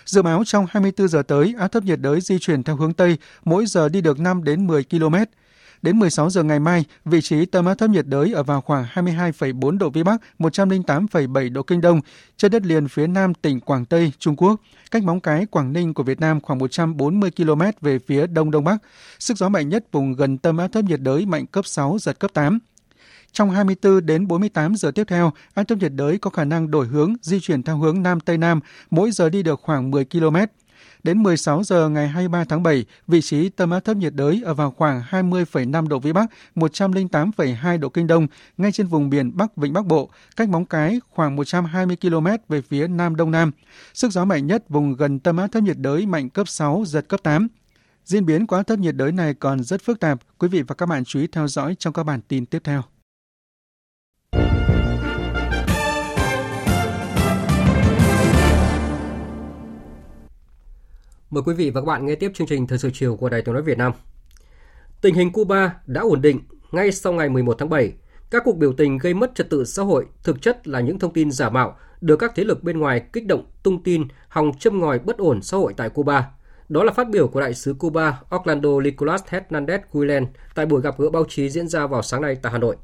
Dự 0.04 0.22
báo 0.22 0.42
trong 0.46 0.66
24 0.70 1.08
giờ 1.08 1.22
tới, 1.22 1.54
áp 1.58 1.68
thấp 1.68 1.84
nhiệt 1.84 2.00
đới 2.00 2.20
di 2.20 2.38
chuyển 2.38 2.62
theo 2.62 2.76
hướng 2.76 2.92
Tây, 2.92 3.18
mỗi 3.44 3.66
giờ 3.66 3.88
đi 3.88 4.00
được 4.00 4.18
5 4.18 4.44
đến 4.44 4.66
10 4.66 4.84
km. 4.84 5.14
Đến 5.82 5.98
16 5.98 6.30
giờ 6.30 6.42
ngày 6.42 6.60
mai, 6.60 6.84
vị 7.04 7.20
trí 7.20 7.46
tâm 7.46 7.66
áp 7.66 7.74
thấp 7.74 7.90
nhiệt 7.90 8.06
đới 8.06 8.32
ở 8.32 8.42
vào 8.42 8.60
khoảng 8.60 8.84
22,4 8.94 9.78
độ 9.78 9.90
Vĩ 9.90 10.02
Bắc, 10.02 10.20
108,7 10.38 11.52
độ 11.52 11.62
Kinh 11.62 11.80
Đông, 11.80 12.00
trên 12.36 12.50
đất 12.50 12.66
liền 12.66 12.88
phía 12.88 13.06
nam 13.06 13.34
tỉnh 13.34 13.60
Quảng 13.60 13.84
Tây, 13.84 14.12
Trung 14.18 14.36
Quốc, 14.36 14.60
cách 14.90 15.04
Móng 15.04 15.20
Cái, 15.20 15.46
Quảng 15.46 15.72
Ninh 15.72 15.94
của 15.94 16.02
Việt 16.02 16.20
Nam 16.20 16.40
khoảng 16.40 16.58
140 16.58 17.30
km 17.36 17.62
về 17.80 17.98
phía 17.98 18.26
đông 18.26 18.50
đông 18.50 18.64
bắc. 18.64 18.76
Sức 19.18 19.36
gió 19.36 19.48
mạnh 19.48 19.68
nhất 19.68 19.84
vùng 19.92 20.12
gần 20.12 20.38
tâm 20.38 20.56
áp 20.56 20.68
thấp 20.68 20.84
nhiệt 20.84 21.00
đới 21.00 21.26
mạnh 21.26 21.46
cấp 21.46 21.66
6, 21.66 21.96
giật 22.00 22.18
cấp 22.20 22.30
8. 22.34 22.58
Trong 23.32 23.50
24 23.50 24.06
đến 24.06 24.26
48 24.26 24.76
giờ 24.76 24.90
tiếp 24.90 25.04
theo, 25.08 25.32
áp 25.54 25.64
thấp 25.64 25.78
nhiệt 25.78 25.92
đới 25.92 26.18
có 26.18 26.30
khả 26.30 26.44
năng 26.44 26.70
đổi 26.70 26.86
hướng, 26.86 27.14
di 27.22 27.40
chuyển 27.40 27.62
theo 27.62 27.76
hướng 27.76 28.02
Nam 28.02 28.20
Tây 28.20 28.38
Nam, 28.38 28.60
mỗi 28.90 29.10
giờ 29.10 29.28
đi 29.28 29.42
được 29.42 29.60
khoảng 29.60 29.90
10 29.90 30.04
km. 30.04 30.36
Đến 31.02 31.22
16 31.22 31.62
giờ 31.64 31.88
ngày 31.88 32.08
23 32.08 32.44
tháng 32.44 32.62
7, 32.62 32.84
vị 33.06 33.20
trí 33.20 33.48
tâm 33.48 33.70
áp 33.70 33.80
thấp 33.80 33.96
nhiệt 33.96 34.14
đới 34.14 34.42
ở 34.44 34.54
vào 34.54 34.70
khoảng 34.70 35.02
20,5 35.10 35.88
độ 35.88 35.98
Vĩ 35.98 36.12
Bắc, 36.12 36.30
108,2 36.54 37.78
độ 37.80 37.88
Kinh 37.88 38.06
Đông, 38.06 38.26
ngay 38.56 38.72
trên 38.72 38.86
vùng 38.86 39.10
biển 39.10 39.36
Bắc 39.36 39.56
Vịnh 39.56 39.72
Bắc 39.72 39.86
Bộ, 39.86 40.10
cách 40.36 40.48
Móng 40.48 40.64
Cái 40.64 41.00
khoảng 41.10 41.36
120 41.36 41.96
km 42.00 42.26
về 42.48 42.60
phía 42.62 42.88
Nam 42.88 43.16
Đông 43.16 43.30
Nam. 43.30 43.52
Sức 43.94 44.12
gió 44.12 44.24
mạnh 44.24 44.46
nhất 44.46 44.68
vùng 44.68 44.96
gần 44.96 45.18
tâm 45.18 45.36
áp 45.36 45.46
thấp 45.46 45.62
nhiệt 45.62 45.76
đới 45.78 46.06
mạnh 46.06 46.30
cấp 46.30 46.48
6, 46.48 46.82
giật 46.86 47.08
cấp 47.08 47.20
8. 47.22 47.48
Diễn 48.04 48.26
biến 48.26 48.46
của 48.46 48.56
áp 48.56 48.62
thấp 48.62 48.78
nhiệt 48.78 48.96
đới 48.96 49.12
này 49.12 49.34
còn 49.34 49.62
rất 49.62 49.82
phức 49.82 50.00
tạp. 50.00 50.18
Quý 50.38 50.48
vị 50.48 50.62
và 50.62 50.74
các 50.74 50.86
bạn 50.86 51.04
chú 51.04 51.20
ý 51.20 51.26
theo 51.26 51.48
dõi 51.48 51.76
trong 51.78 51.92
các 51.92 52.02
bản 52.02 52.20
tin 52.28 52.46
tiếp 52.46 52.60
theo. 52.64 52.82
Mời 61.30 61.42
quý 61.46 61.54
vị 61.54 61.70
và 61.70 61.80
các 61.80 61.84
bạn 61.84 62.06
nghe 62.06 62.14
tiếp 62.14 62.30
chương 62.34 62.46
trình 62.46 62.66
Thời 62.66 62.78
sự 62.78 62.90
chiều 62.94 63.16
của 63.16 63.28
Đài 63.28 63.42
Tiếng 63.42 63.54
nói 63.54 63.62
Việt 63.62 63.78
Nam. 63.78 63.92
Tình 65.00 65.14
hình 65.14 65.32
Cuba 65.32 65.74
đã 65.86 66.00
ổn 66.00 66.22
định 66.22 66.40
ngay 66.72 66.92
sau 66.92 67.12
ngày 67.12 67.28
11 67.28 67.56
tháng 67.58 67.68
7. 67.68 67.92
Các 68.30 68.42
cuộc 68.44 68.56
biểu 68.56 68.72
tình 68.72 68.98
gây 68.98 69.14
mất 69.14 69.34
trật 69.34 69.50
tự 69.50 69.64
xã 69.64 69.82
hội 69.82 70.06
thực 70.22 70.42
chất 70.42 70.68
là 70.68 70.80
những 70.80 70.98
thông 70.98 71.12
tin 71.12 71.30
giả 71.30 71.50
mạo 71.50 71.78
được 72.00 72.16
các 72.16 72.32
thế 72.34 72.44
lực 72.44 72.62
bên 72.62 72.78
ngoài 72.78 73.02
kích 73.12 73.26
động 73.26 73.46
tung 73.62 73.82
tin 73.82 74.08
hòng 74.28 74.52
châm 74.58 74.80
ngòi 74.80 74.98
bất 74.98 75.18
ổn 75.18 75.42
xã 75.42 75.56
hội 75.56 75.74
tại 75.76 75.90
Cuba. 75.90 76.30
Đó 76.68 76.84
là 76.84 76.92
phát 76.92 77.10
biểu 77.10 77.28
của 77.28 77.40
đại 77.40 77.54
sứ 77.54 77.74
Cuba 77.74 78.20
Orlando 78.36 78.80
Nicolas 78.80 79.22
Hernandez 79.22 79.78
Guilen 79.92 80.26
tại 80.54 80.66
buổi 80.66 80.82
gặp 80.82 80.98
gỡ 80.98 81.10
báo 81.10 81.24
chí 81.28 81.50
diễn 81.50 81.68
ra 81.68 81.86
vào 81.86 82.02
sáng 82.02 82.22
nay 82.22 82.36
tại 82.42 82.52
Hà 82.52 82.58
Nội. 82.58 82.76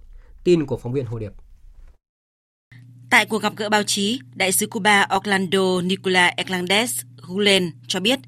Tin 0.44 0.66
của 0.66 0.76
phóng 0.76 0.92
viên 0.92 1.06
Hồ 1.06 1.18
Điệp. 1.18 1.32
Tại 3.10 3.26
cuộc 3.26 3.42
gặp 3.42 3.52
gỡ 3.56 3.68
báo 3.68 3.82
chí, 3.82 4.20
đại 4.34 4.52
sứ 4.52 4.66
Cuba 4.66 5.08
Orlando 5.16 5.80
Nicolas 5.84 6.34
Hernandez 6.36 6.86
Gulen 7.26 7.70
cho 7.86 8.00
biết 8.00 8.18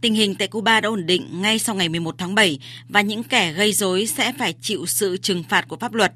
tình 0.00 0.14
hình 0.14 0.34
tại 0.34 0.48
Cuba 0.48 0.80
đã 0.80 0.88
ổn 0.88 1.06
định 1.06 1.42
ngay 1.42 1.58
sau 1.58 1.74
ngày 1.74 1.88
11 1.88 2.14
tháng 2.18 2.34
7 2.34 2.58
và 2.88 3.00
những 3.00 3.24
kẻ 3.24 3.52
gây 3.52 3.72
rối 3.72 4.06
sẽ 4.06 4.32
phải 4.38 4.54
chịu 4.60 4.86
sự 4.86 5.16
trừng 5.16 5.42
phạt 5.48 5.68
của 5.68 5.76
pháp 5.76 5.94
luật. 5.94 6.12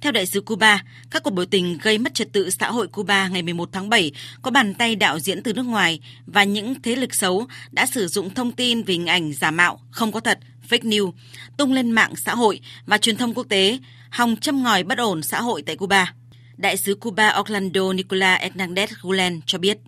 Theo 0.00 0.12
đại 0.12 0.26
sứ 0.26 0.40
Cuba, 0.40 0.84
các 1.10 1.22
cuộc 1.22 1.30
biểu 1.30 1.46
tình 1.46 1.78
gây 1.82 1.98
mất 1.98 2.14
trật 2.14 2.32
tự 2.32 2.50
xã 2.50 2.70
hội 2.70 2.88
Cuba 2.88 3.28
ngày 3.28 3.42
11 3.42 3.68
tháng 3.72 3.88
7 3.88 4.12
có 4.42 4.50
bàn 4.50 4.74
tay 4.74 4.96
đạo 4.96 5.18
diễn 5.18 5.42
từ 5.42 5.52
nước 5.52 5.62
ngoài 5.62 6.00
và 6.26 6.44
những 6.44 6.82
thế 6.82 6.96
lực 6.96 7.14
xấu 7.14 7.46
đã 7.70 7.86
sử 7.86 8.06
dụng 8.08 8.34
thông 8.34 8.52
tin 8.52 8.82
về 8.82 8.94
hình 8.94 9.06
ảnh 9.06 9.32
giả 9.32 9.50
mạo, 9.50 9.80
không 9.90 10.12
có 10.12 10.20
thật, 10.20 10.38
fake 10.68 10.88
news, 10.88 11.12
tung 11.56 11.72
lên 11.72 11.90
mạng 11.90 12.16
xã 12.16 12.34
hội 12.34 12.60
và 12.86 12.98
truyền 12.98 13.16
thông 13.16 13.34
quốc 13.34 13.46
tế, 13.48 13.78
hòng 14.10 14.36
châm 14.36 14.62
ngòi 14.62 14.82
bất 14.82 14.98
ổn 14.98 15.22
xã 15.22 15.40
hội 15.40 15.62
tại 15.62 15.76
Cuba. 15.76 16.14
Đại 16.56 16.76
sứ 16.76 16.94
Cuba 16.94 17.38
Orlando 17.40 17.92
Nicola 17.92 18.38
Hernandez 18.38 18.86
Gulen 19.02 19.40
cho 19.46 19.58
biết. 19.58 19.78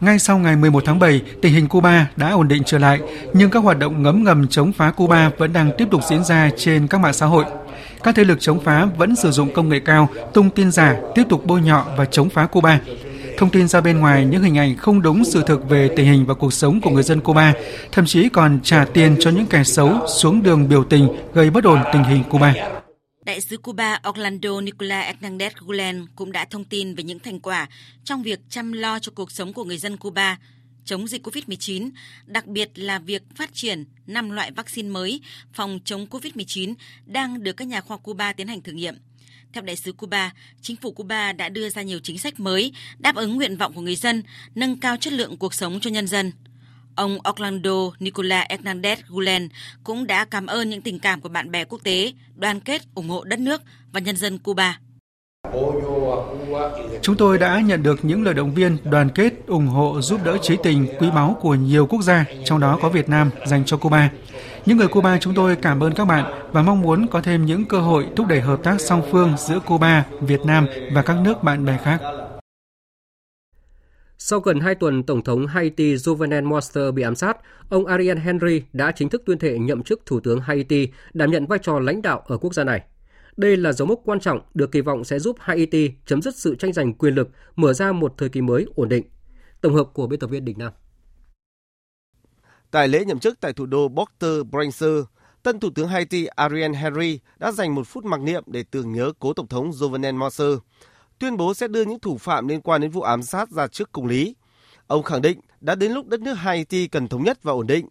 Ngay 0.00 0.18
sau 0.18 0.38
ngày 0.38 0.56
11 0.56 0.82
tháng 0.86 0.98
7, 0.98 1.22
tình 1.42 1.52
hình 1.52 1.68
Cuba 1.68 2.06
đã 2.16 2.30
ổn 2.30 2.48
định 2.48 2.62
trở 2.66 2.78
lại, 2.78 3.00
nhưng 3.32 3.50
các 3.50 3.62
hoạt 3.62 3.78
động 3.78 4.02
ngấm 4.02 4.24
ngầm 4.24 4.48
chống 4.48 4.72
phá 4.72 4.90
Cuba 4.90 5.30
vẫn 5.38 5.52
đang 5.52 5.70
tiếp 5.78 5.88
tục 5.90 6.00
diễn 6.08 6.24
ra 6.24 6.50
trên 6.56 6.86
các 6.86 7.00
mạng 7.00 7.12
xã 7.12 7.26
hội. 7.26 7.44
Các 8.02 8.14
thế 8.14 8.24
lực 8.24 8.40
chống 8.40 8.60
phá 8.60 8.86
vẫn 8.96 9.16
sử 9.16 9.30
dụng 9.30 9.54
công 9.54 9.68
nghệ 9.68 9.80
cao, 9.80 10.08
tung 10.34 10.50
tin 10.50 10.70
giả, 10.70 10.96
tiếp 11.14 11.22
tục 11.28 11.46
bôi 11.46 11.60
nhọ 11.60 11.86
và 11.96 12.04
chống 12.04 12.28
phá 12.28 12.46
Cuba. 12.46 12.80
Thông 13.38 13.50
tin 13.50 13.68
ra 13.68 13.80
bên 13.80 14.00
ngoài 14.00 14.24
những 14.24 14.42
hình 14.42 14.58
ảnh 14.58 14.76
không 14.76 15.02
đúng 15.02 15.24
sự 15.24 15.42
thực 15.46 15.68
về 15.68 15.90
tình 15.96 16.06
hình 16.06 16.26
và 16.26 16.34
cuộc 16.34 16.52
sống 16.52 16.80
của 16.80 16.90
người 16.90 17.02
dân 17.02 17.20
Cuba, 17.20 17.52
thậm 17.92 18.06
chí 18.06 18.28
còn 18.28 18.58
trả 18.62 18.84
tiền 18.84 19.16
cho 19.20 19.30
những 19.30 19.46
kẻ 19.46 19.64
xấu 19.64 20.06
xuống 20.06 20.42
đường 20.42 20.68
biểu 20.68 20.84
tình 20.84 21.08
gây 21.34 21.50
bất 21.50 21.64
ổn 21.64 21.78
tình 21.92 22.04
hình 22.04 22.22
Cuba. 22.30 22.54
Đại 23.24 23.40
sứ 23.40 23.56
Cuba 23.56 24.00
Orlando 24.08 24.60
Nicola 24.60 25.12
Hernandez 25.12 25.50
Gulen 25.58 26.06
cũng 26.16 26.32
đã 26.32 26.44
thông 26.44 26.64
tin 26.64 26.94
về 26.94 27.04
những 27.04 27.18
thành 27.18 27.40
quả 27.40 27.68
trong 28.04 28.22
việc 28.22 28.40
chăm 28.48 28.72
lo 28.72 28.98
cho 28.98 29.12
cuộc 29.14 29.30
sống 29.30 29.52
của 29.52 29.64
người 29.64 29.78
dân 29.78 29.96
Cuba 29.96 30.38
chống 30.84 31.08
dịch 31.08 31.26
COVID-19, 31.26 31.90
đặc 32.26 32.46
biệt 32.46 32.70
là 32.74 32.98
việc 32.98 33.22
phát 33.34 33.54
triển 33.54 33.84
5 34.06 34.30
loại 34.30 34.50
vaccine 34.50 34.88
mới 34.88 35.20
phòng 35.52 35.80
chống 35.84 36.06
COVID-19 36.06 36.74
đang 37.06 37.42
được 37.42 37.52
các 37.52 37.68
nhà 37.68 37.80
khoa 37.80 37.94
học 37.94 38.02
Cuba 38.02 38.32
tiến 38.32 38.48
hành 38.48 38.62
thử 38.62 38.72
nghiệm. 38.72 38.94
Theo 39.52 39.62
đại 39.62 39.76
sứ 39.76 39.92
Cuba, 39.92 40.32
chính 40.60 40.76
phủ 40.76 40.92
Cuba 40.92 41.32
đã 41.32 41.48
đưa 41.48 41.68
ra 41.68 41.82
nhiều 41.82 42.00
chính 42.02 42.18
sách 42.18 42.40
mới 42.40 42.72
đáp 42.98 43.16
ứng 43.16 43.36
nguyện 43.36 43.56
vọng 43.56 43.72
của 43.72 43.80
người 43.80 43.96
dân, 43.96 44.22
nâng 44.54 44.80
cao 44.80 44.96
chất 44.96 45.12
lượng 45.12 45.36
cuộc 45.36 45.54
sống 45.54 45.80
cho 45.80 45.90
nhân 45.90 46.06
dân. 46.06 46.32
Ông 47.00 47.18
Orlando 47.30 47.90
Nicola 48.00 48.46
Hernandez 48.50 48.96
Gulen 49.08 49.48
cũng 49.84 50.06
đã 50.06 50.24
cảm 50.24 50.46
ơn 50.46 50.70
những 50.70 50.82
tình 50.82 50.98
cảm 50.98 51.20
của 51.20 51.28
bạn 51.28 51.50
bè 51.50 51.64
quốc 51.64 51.80
tế, 51.84 52.12
đoàn 52.36 52.60
kết 52.60 52.82
ủng 52.94 53.08
hộ 53.08 53.24
đất 53.24 53.38
nước 53.38 53.62
và 53.92 54.00
nhân 54.00 54.16
dân 54.16 54.38
Cuba. 54.38 54.78
Chúng 57.02 57.16
tôi 57.16 57.38
đã 57.38 57.60
nhận 57.60 57.82
được 57.82 58.04
những 58.04 58.22
lời 58.22 58.34
động 58.34 58.54
viên, 58.54 58.76
đoàn 58.84 59.08
kết, 59.14 59.32
ủng 59.46 59.66
hộ, 59.66 60.00
giúp 60.00 60.24
đỡ 60.24 60.38
trí 60.42 60.56
tình, 60.62 60.86
quý 60.98 61.10
báu 61.14 61.38
của 61.40 61.54
nhiều 61.54 61.86
quốc 61.86 62.02
gia, 62.02 62.24
trong 62.44 62.60
đó 62.60 62.78
có 62.82 62.88
Việt 62.88 63.08
Nam 63.08 63.30
dành 63.46 63.64
cho 63.66 63.76
Cuba. 63.76 64.10
Những 64.66 64.76
người 64.76 64.88
Cuba 64.88 65.18
chúng 65.18 65.34
tôi 65.34 65.56
cảm 65.56 65.82
ơn 65.82 65.94
các 65.94 66.04
bạn 66.04 66.50
và 66.52 66.62
mong 66.62 66.80
muốn 66.80 67.06
có 67.06 67.20
thêm 67.20 67.46
những 67.46 67.64
cơ 67.64 67.80
hội 67.80 68.06
thúc 68.16 68.26
đẩy 68.26 68.40
hợp 68.40 68.60
tác 68.62 68.80
song 68.80 69.02
phương 69.10 69.34
giữa 69.38 69.60
Cuba, 69.60 70.04
Việt 70.20 70.40
Nam 70.44 70.66
và 70.92 71.02
các 71.02 71.16
nước 71.16 71.42
bạn 71.42 71.64
bè 71.64 71.78
khác. 71.84 72.00
Sau 74.22 74.40
gần 74.40 74.60
2 74.60 74.74
tuần 74.74 75.02
Tổng 75.02 75.24
thống 75.24 75.46
Haiti 75.46 75.94
Jovenel 75.94 76.44
Moise 76.44 76.90
bị 76.90 77.02
ám 77.02 77.14
sát, 77.14 77.36
ông 77.68 77.86
Ariel 77.86 78.18
Henry 78.18 78.62
đã 78.72 78.92
chính 78.92 79.08
thức 79.08 79.22
tuyên 79.26 79.38
thệ 79.38 79.58
nhậm 79.58 79.82
chức 79.82 80.06
Thủ 80.06 80.20
tướng 80.20 80.40
Haiti, 80.40 80.88
đảm 81.12 81.30
nhận 81.30 81.46
vai 81.46 81.58
trò 81.62 81.78
lãnh 81.78 82.02
đạo 82.02 82.22
ở 82.26 82.38
quốc 82.38 82.54
gia 82.54 82.64
này. 82.64 82.82
Đây 83.36 83.56
là 83.56 83.72
dấu 83.72 83.88
mốc 83.88 84.00
quan 84.04 84.20
trọng 84.20 84.40
được 84.54 84.72
kỳ 84.72 84.80
vọng 84.80 85.04
sẽ 85.04 85.18
giúp 85.18 85.36
Haiti 85.40 85.90
chấm 86.06 86.22
dứt 86.22 86.36
sự 86.36 86.54
tranh 86.54 86.72
giành 86.72 86.94
quyền 86.94 87.14
lực, 87.14 87.28
mở 87.56 87.72
ra 87.72 87.92
một 87.92 88.14
thời 88.18 88.28
kỳ 88.28 88.40
mới 88.40 88.66
ổn 88.74 88.88
định. 88.88 89.04
Tổng 89.60 89.74
hợp 89.74 89.86
của 89.94 90.06
biên 90.06 90.20
tập 90.20 90.30
viên 90.30 90.44
Đình 90.44 90.58
Nam. 90.58 90.72
Tại 92.70 92.88
lễ 92.88 93.04
nhậm 93.04 93.18
chức 93.18 93.40
tại 93.40 93.52
thủ 93.52 93.66
đô 93.66 93.88
Port-au-Prince, 93.88 95.04
tân 95.42 95.60
Thủ 95.60 95.70
tướng 95.74 95.88
Haiti 95.88 96.26
Ariel 96.26 96.74
Henry 96.74 97.20
đã 97.38 97.52
dành 97.52 97.74
một 97.74 97.86
phút 97.86 98.04
mặc 98.04 98.20
niệm 98.20 98.44
để 98.46 98.64
tưởng 98.70 98.92
nhớ 98.92 99.12
cố 99.18 99.32
Tổng 99.32 99.48
thống 99.48 99.70
Jovenel 99.70 100.16
Moise 100.16 100.44
tuyên 101.20 101.36
bố 101.36 101.54
sẽ 101.54 101.68
đưa 101.68 101.84
những 101.84 102.00
thủ 102.00 102.18
phạm 102.18 102.48
liên 102.48 102.60
quan 102.60 102.80
đến 102.80 102.90
vụ 102.90 103.02
ám 103.02 103.22
sát 103.22 103.50
ra 103.50 103.66
trước 103.66 103.92
công 103.92 104.06
lý. 104.06 104.34
Ông 104.86 105.02
khẳng 105.02 105.22
định 105.22 105.40
đã 105.60 105.74
đến 105.74 105.92
lúc 105.92 106.06
đất 106.06 106.20
nước 106.20 106.34
Haiti 106.34 106.88
cần 106.88 107.08
thống 107.08 107.24
nhất 107.24 107.42
và 107.42 107.52
ổn 107.52 107.66
định. 107.66 107.88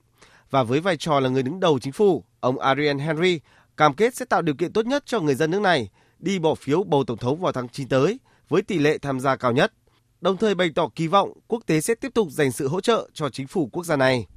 Và 0.50 0.64
với 0.64 0.80
vai 0.80 0.98
trò 0.98 1.20
là 1.20 1.30
người 1.30 1.44
đứng 1.44 1.60
đầu 1.60 1.80
chính 1.80 1.94
phủ, 1.94 2.24
ông 2.40 2.60
Ariel 2.60 3.00
Henry 3.00 3.40
cam 3.78 3.94
kết 3.94 4.16
sẽ 4.16 4.26
tạo 4.26 4.42
điều 4.42 4.56
kiện 4.56 4.74
tốt 4.74 4.86
nhất 4.86 5.06
cho 5.06 5.20
người 5.20 5.36
dân 5.36 5.52
nước 5.52 5.62
này 5.62 5.90
đi 6.20 6.40
bỏ 6.40 6.56
phiếu 6.56 6.84
bầu 6.84 7.04
tổng 7.04 7.18
thống 7.18 7.42
vào 7.42 7.52
tháng 7.52 7.70
9 7.70 7.88
tới 7.88 8.20
với 8.50 8.62
tỷ 8.62 8.80
lệ 8.80 8.98
tham 8.98 9.20
gia 9.20 9.36
cao 9.36 9.52
nhất. 9.52 9.74
Đồng 10.22 10.38
thời 10.38 10.56
bày 10.56 10.70
tỏ 10.76 10.90
kỳ 10.96 11.08
vọng 11.08 11.34
quốc 11.48 11.64
tế 11.66 11.82
sẽ 11.82 11.96
tiếp 11.96 12.14
tục 12.14 12.28
dành 12.32 12.52
sự 12.52 12.68
hỗ 12.68 12.82
trợ 12.82 13.10
cho 13.14 13.30
chính 13.30 13.48
phủ 13.48 13.70
quốc 13.72 13.86
gia 13.86 13.96
này. 13.96 14.28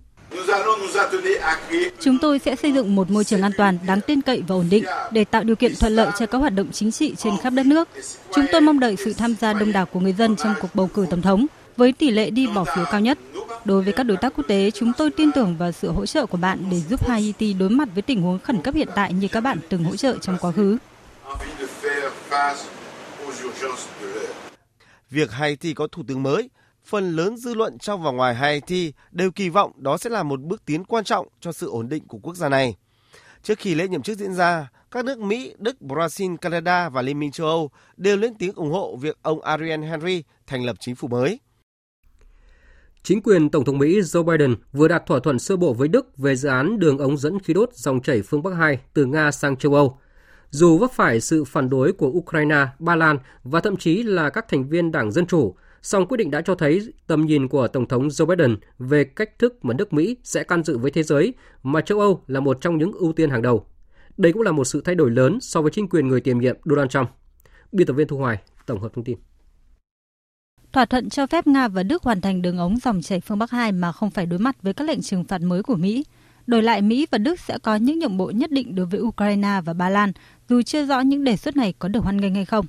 Chúng 2.00 2.18
tôi 2.18 2.38
sẽ 2.38 2.56
xây 2.56 2.72
dựng 2.72 2.94
một 2.94 3.10
môi 3.10 3.24
trường 3.24 3.42
an 3.42 3.52
toàn, 3.56 3.78
đáng 3.86 4.00
tin 4.00 4.22
cậy 4.22 4.42
và 4.48 4.54
ổn 4.54 4.66
định 4.70 4.84
để 5.10 5.24
tạo 5.24 5.44
điều 5.44 5.56
kiện 5.56 5.72
thuận 5.80 5.92
lợi 5.92 6.08
cho 6.18 6.26
các 6.26 6.38
hoạt 6.38 6.54
động 6.54 6.68
chính 6.72 6.92
trị 6.92 7.14
trên 7.18 7.34
khắp 7.42 7.50
đất 7.50 7.66
nước. 7.66 7.88
Chúng 8.34 8.44
tôi 8.52 8.60
mong 8.60 8.80
đợi 8.80 8.96
sự 9.04 9.12
tham 9.12 9.34
gia 9.40 9.52
đông 9.52 9.72
đảo 9.72 9.86
của 9.86 10.00
người 10.00 10.12
dân 10.12 10.36
trong 10.36 10.54
cuộc 10.60 10.74
bầu 10.74 10.90
cử 10.94 11.06
tổng 11.10 11.22
thống 11.22 11.46
với 11.76 11.92
tỷ 11.92 12.10
lệ 12.10 12.30
đi 12.30 12.46
bỏ 12.46 12.64
phiếu 12.64 12.84
cao 12.90 13.00
nhất. 13.00 13.18
Đối 13.64 13.82
với 13.82 13.92
các 13.92 14.02
đối 14.02 14.16
tác 14.16 14.32
quốc 14.36 14.44
tế, 14.48 14.70
chúng 14.70 14.92
tôi 14.98 15.10
tin 15.10 15.32
tưởng 15.32 15.56
vào 15.56 15.72
sự 15.72 15.90
hỗ 15.90 16.06
trợ 16.06 16.26
của 16.26 16.38
bạn 16.38 16.64
để 16.70 16.80
giúp 16.90 17.08
Haiti 17.08 17.52
đối 17.52 17.68
mặt 17.68 17.88
với 17.94 18.02
tình 18.02 18.22
huống 18.22 18.38
khẩn 18.38 18.62
cấp 18.62 18.74
hiện 18.74 18.88
tại 18.94 19.12
như 19.12 19.28
các 19.28 19.40
bạn 19.40 19.58
từng 19.68 19.84
hỗ 19.84 19.96
trợ 19.96 20.18
trong 20.18 20.38
quá 20.40 20.52
khứ. 20.52 20.78
Việc 25.10 25.30
Haiti 25.30 25.74
có 25.74 25.86
thủ 25.92 26.02
tướng 26.08 26.22
mới, 26.22 26.48
phần 26.92 27.16
lớn 27.16 27.36
dư 27.36 27.54
luận 27.54 27.78
trong 27.78 28.02
và 28.02 28.10
ngoài 28.10 28.34
Haiti 28.34 28.92
đều 29.10 29.30
kỳ 29.30 29.48
vọng 29.48 29.72
đó 29.76 29.98
sẽ 29.98 30.10
là 30.10 30.22
một 30.22 30.40
bước 30.40 30.64
tiến 30.64 30.84
quan 30.84 31.04
trọng 31.04 31.28
cho 31.40 31.52
sự 31.52 31.70
ổn 31.70 31.88
định 31.88 32.06
của 32.08 32.18
quốc 32.22 32.36
gia 32.36 32.48
này. 32.48 32.76
Trước 33.42 33.58
khi 33.58 33.74
lễ 33.74 33.88
nhậm 33.88 34.02
chức 34.02 34.18
diễn 34.18 34.34
ra, 34.34 34.70
các 34.90 35.04
nước 35.04 35.18
Mỹ, 35.18 35.54
Đức, 35.58 35.76
Brazil, 35.80 36.36
Canada 36.36 36.88
và 36.88 37.02
Liên 37.02 37.18
minh 37.18 37.30
châu 37.30 37.46
Âu 37.46 37.70
đều 37.96 38.16
lên 38.16 38.34
tiếng 38.38 38.52
ủng 38.54 38.70
hộ 38.70 38.96
việc 38.96 39.18
ông 39.22 39.42
Ariel 39.42 39.84
Henry 39.84 40.22
thành 40.46 40.64
lập 40.64 40.76
chính 40.80 40.94
phủ 40.94 41.08
mới. 41.08 41.40
Chính 43.02 43.22
quyền 43.22 43.50
Tổng 43.50 43.64
thống 43.64 43.78
Mỹ 43.78 44.00
Joe 44.00 44.22
Biden 44.22 44.54
vừa 44.72 44.88
đạt 44.88 45.06
thỏa 45.06 45.20
thuận 45.20 45.38
sơ 45.38 45.56
bộ 45.56 45.72
với 45.72 45.88
Đức 45.88 46.18
về 46.18 46.36
dự 46.36 46.48
án 46.48 46.78
đường 46.78 46.98
ống 46.98 47.16
dẫn 47.16 47.40
khí 47.40 47.54
đốt 47.54 47.68
dòng 47.72 48.02
chảy 48.02 48.22
phương 48.22 48.42
Bắc 48.42 48.54
2 48.54 48.78
từ 48.94 49.06
Nga 49.06 49.30
sang 49.30 49.56
châu 49.56 49.74
Âu. 49.74 49.98
Dù 50.50 50.78
vấp 50.78 50.92
phải 50.92 51.20
sự 51.20 51.44
phản 51.44 51.70
đối 51.70 51.92
của 51.92 52.08
Ukraine, 52.08 52.66
Ba 52.78 52.96
Lan 52.96 53.18
và 53.42 53.60
thậm 53.60 53.76
chí 53.76 54.02
là 54.02 54.30
các 54.30 54.48
thành 54.48 54.68
viên 54.68 54.92
Đảng 54.92 55.12
Dân 55.12 55.26
Chủ, 55.26 55.54
song 55.82 56.06
quyết 56.06 56.16
định 56.16 56.30
đã 56.30 56.40
cho 56.40 56.54
thấy 56.54 56.92
tầm 57.06 57.26
nhìn 57.26 57.48
của 57.48 57.68
Tổng 57.68 57.88
thống 57.88 58.08
Joe 58.08 58.26
Biden 58.26 58.56
về 58.78 59.04
cách 59.04 59.38
thức 59.38 59.64
mà 59.64 59.74
nước 59.74 59.92
Mỹ 59.92 60.16
sẽ 60.24 60.44
can 60.44 60.64
dự 60.64 60.78
với 60.78 60.90
thế 60.90 61.02
giới, 61.02 61.34
mà 61.62 61.80
châu 61.80 62.00
Âu 62.00 62.22
là 62.26 62.40
một 62.40 62.60
trong 62.60 62.78
những 62.78 62.92
ưu 62.92 63.12
tiên 63.12 63.30
hàng 63.30 63.42
đầu. 63.42 63.66
Đây 64.16 64.32
cũng 64.32 64.42
là 64.42 64.52
một 64.52 64.64
sự 64.64 64.82
thay 64.84 64.94
đổi 64.94 65.10
lớn 65.10 65.38
so 65.40 65.62
với 65.62 65.70
chính 65.70 65.88
quyền 65.88 66.08
người 66.08 66.20
tiền 66.20 66.38
nhiệm 66.38 66.56
Donald 66.64 66.90
Trump. 66.90 67.08
Biên 67.72 67.86
tập 67.86 67.92
viên 67.92 68.08
Thu 68.08 68.16
Hoài 68.16 68.38
tổng 68.66 68.80
hợp 68.80 68.92
thông 68.94 69.04
tin. 69.04 69.18
Thỏa 70.72 70.84
thuận 70.84 71.10
cho 71.10 71.26
phép 71.26 71.46
Nga 71.46 71.68
và 71.68 71.82
Đức 71.82 72.02
hoàn 72.02 72.20
thành 72.20 72.42
đường 72.42 72.58
ống 72.58 72.76
dòng 72.78 73.02
chảy 73.02 73.20
phương 73.20 73.38
Bắc 73.38 73.50
2 73.50 73.72
mà 73.72 73.92
không 73.92 74.10
phải 74.10 74.26
đối 74.26 74.38
mặt 74.38 74.56
với 74.62 74.74
các 74.74 74.88
lệnh 74.88 75.02
trừng 75.02 75.24
phạt 75.24 75.40
mới 75.40 75.62
của 75.62 75.76
Mỹ. 75.76 76.04
Đổi 76.46 76.62
lại, 76.62 76.82
Mỹ 76.82 77.06
và 77.10 77.18
Đức 77.18 77.40
sẽ 77.40 77.58
có 77.58 77.76
những 77.76 77.98
nhượng 77.98 78.16
bộ 78.16 78.30
nhất 78.30 78.50
định 78.50 78.74
đối 78.74 78.86
với 78.86 79.00
Ukraine 79.00 79.60
và 79.64 79.72
Ba 79.72 79.88
Lan, 79.88 80.12
dù 80.48 80.62
chưa 80.62 80.86
rõ 80.86 81.00
những 81.00 81.24
đề 81.24 81.36
xuất 81.36 81.56
này 81.56 81.74
có 81.78 81.88
được 81.88 82.04
hoan 82.04 82.16
nghênh 82.16 82.34
hay 82.34 82.44
không. 82.44 82.66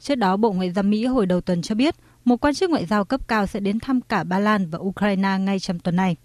Trước 0.00 0.14
đó, 0.14 0.36
Bộ 0.36 0.52
Ngoại 0.52 0.70
giao 0.70 0.82
Mỹ 0.82 1.04
hồi 1.04 1.26
đầu 1.26 1.40
tuần 1.40 1.62
cho 1.62 1.74
biết 1.74 1.94
một 2.26 2.36
quan 2.36 2.54
chức 2.54 2.70
ngoại 2.70 2.86
giao 2.86 3.04
cấp 3.04 3.20
cao 3.28 3.46
sẽ 3.46 3.60
đến 3.60 3.80
thăm 3.80 4.00
cả 4.00 4.24
Ba 4.24 4.38
Lan 4.38 4.70
và 4.70 4.78
Ukraine 4.78 5.38
ngay 5.38 5.58
trong 5.58 5.78
tuần 5.78 5.96
này. 5.96 6.16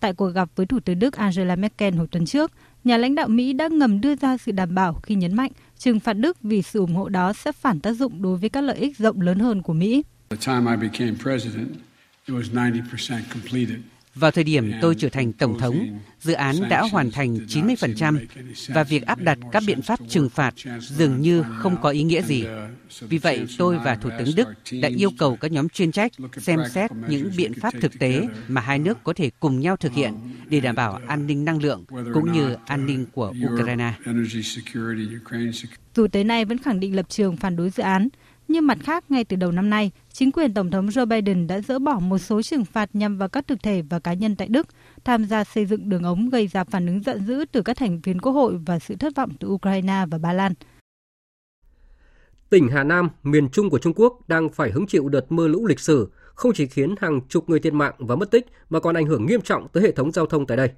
Tại 0.00 0.12
cuộc 0.12 0.28
gặp 0.28 0.48
với 0.56 0.66
Thủ 0.66 0.80
tướng 0.80 0.98
Đức 0.98 1.16
Angela 1.16 1.56
Merkel 1.56 1.94
hồi 1.94 2.06
tuần 2.10 2.26
trước, 2.26 2.52
nhà 2.84 2.96
lãnh 2.96 3.14
đạo 3.14 3.28
Mỹ 3.28 3.52
đã 3.52 3.68
ngầm 3.68 4.00
đưa 4.00 4.16
ra 4.16 4.36
sự 4.36 4.52
đảm 4.52 4.74
bảo 4.74 5.00
khi 5.02 5.14
nhấn 5.14 5.34
mạnh 5.34 5.50
trừng 5.78 6.00
phạt 6.00 6.12
Đức 6.12 6.42
vì 6.42 6.62
sự 6.62 6.78
ủng 6.78 6.94
hộ 6.94 7.08
đó 7.08 7.32
sẽ 7.32 7.52
phản 7.52 7.80
tác 7.80 7.92
dụng 7.92 8.22
đối 8.22 8.36
với 8.36 8.48
các 8.48 8.60
lợi 8.60 8.76
ích 8.76 8.98
rộng 8.98 9.20
lớn 9.20 9.38
hơn 9.38 9.62
của 9.62 9.72
Mỹ. 9.72 10.02
Vào 14.14 14.30
thời 14.30 14.44
điểm 14.44 14.72
tôi 14.80 14.94
trở 14.98 15.08
thành 15.08 15.32
Tổng 15.32 15.58
thống, 15.58 16.00
dự 16.20 16.32
án 16.32 16.56
đã 16.68 16.82
hoàn 16.82 17.10
thành 17.10 17.38
90% 17.48 18.18
và 18.68 18.84
việc 18.84 19.06
áp 19.06 19.18
đặt 19.18 19.38
các 19.52 19.62
biện 19.66 19.82
pháp 19.82 19.98
trừng 20.08 20.28
phạt 20.28 20.54
dường 20.80 21.20
như 21.20 21.44
không 21.58 21.76
có 21.82 21.90
ý 21.90 22.02
nghĩa 22.02 22.22
gì. 22.22 22.44
Vì 23.00 23.18
vậy, 23.18 23.46
tôi 23.58 23.78
và 23.78 23.94
Thủ 23.94 24.10
tướng 24.18 24.28
Đức 24.36 24.48
đã 24.82 24.88
yêu 24.96 25.10
cầu 25.18 25.36
các 25.36 25.52
nhóm 25.52 25.68
chuyên 25.68 25.92
trách 25.92 26.12
xem 26.36 26.60
xét 26.74 26.90
những 27.08 27.30
biện 27.36 27.52
pháp 27.60 27.74
thực 27.80 27.98
tế 27.98 28.28
mà 28.48 28.60
hai 28.60 28.78
nước 28.78 28.98
có 29.04 29.12
thể 29.12 29.30
cùng 29.40 29.60
nhau 29.60 29.76
thực 29.76 29.92
hiện 29.92 30.14
để 30.48 30.60
đảm 30.60 30.74
bảo 30.74 31.00
an 31.06 31.26
ninh 31.26 31.44
năng 31.44 31.62
lượng 31.62 31.84
cũng 32.14 32.32
như 32.32 32.56
an 32.66 32.86
ninh 32.86 33.06
của 33.12 33.32
Ukraine. 33.52 33.92
Dù 35.94 36.06
tới 36.06 36.24
nay 36.24 36.44
vẫn 36.44 36.58
khẳng 36.58 36.80
định 36.80 36.96
lập 36.96 37.06
trường 37.08 37.36
phản 37.36 37.56
đối 37.56 37.70
dự 37.70 37.82
án, 37.82 38.08
nhưng 38.52 38.66
mặt 38.66 38.78
khác, 38.82 39.10
ngay 39.10 39.24
từ 39.24 39.36
đầu 39.36 39.52
năm 39.52 39.70
nay, 39.70 39.90
chính 40.12 40.32
quyền 40.32 40.54
Tổng 40.54 40.70
thống 40.70 40.86
Joe 40.86 41.06
Biden 41.06 41.46
đã 41.46 41.60
dỡ 41.60 41.78
bỏ 41.78 41.98
một 41.98 42.18
số 42.18 42.42
trừng 42.42 42.64
phạt 42.64 42.90
nhằm 42.92 43.18
vào 43.18 43.28
các 43.28 43.46
thực 43.46 43.62
thể 43.62 43.82
và 43.90 43.98
cá 43.98 44.14
nhân 44.14 44.36
tại 44.36 44.48
Đức 44.48 44.66
tham 45.04 45.24
gia 45.24 45.44
xây 45.44 45.66
dựng 45.66 45.88
đường 45.88 46.02
ống 46.02 46.30
gây 46.30 46.46
ra 46.46 46.64
phản 46.64 46.86
ứng 46.86 47.02
giận 47.02 47.26
dữ 47.26 47.44
từ 47.52 47.62
các 47.62 47.76
thành 47.76 48.00
viên 48.00 48.20
quốc 48.20 48.32
hội 48.32 48.58
và 48.66 48.78
sự 48.78 48.96
thất 48.96 49.16
vọng 49.16 49.30
từ 49.40 49.48
Ukraine 49.48 50.04
và 50.10 50.18
Ba 50.18 50.32
Lan. 50.32 50.52
Tỉnh 52.50 52.68
Hà 52.68 52.84
Nam, 52.84 53.08
miền 53.22 53.48
Trung 53.48 53.70
của 53.70 53.78
Trung 53.78 53.92
Quốc 53.96 54.28
đang 54.28 54.48
phải 54.48 54.70
hứng 54.70 54.86
chịu 54.86 55.08
đợt 55.08 55.32
mưa 55.32 55.48
lũ 55.48 55.66
lịch 55.66 55.80
sử, 55.80 56.12
không 56.34 56.52
chỉ 56.54 56.66
khiến 56.66 56.94
hàng 57.00 57.20
chục 57.28 57.48
người 57.48 57.60
thiệt 57.60 57.72
mạng 57.72 57.94
và 57.98 58.16
mất 58.16 58.30
tích 58.30 58.46
mà 58.70 58.80
còn 58.80 58.94
ảnh 58.94 59.06
hưởng 59.06 59.26
nghiêm 59.26 59.40
trọng 59.40 59.68
tới 59.68 59.82
hệ 59.82 59.92
thống 59.92 60.12
giao 60.12 60.26
thông 60.26 60.46
tại 60.46 60.56
đây. 60.56 60.70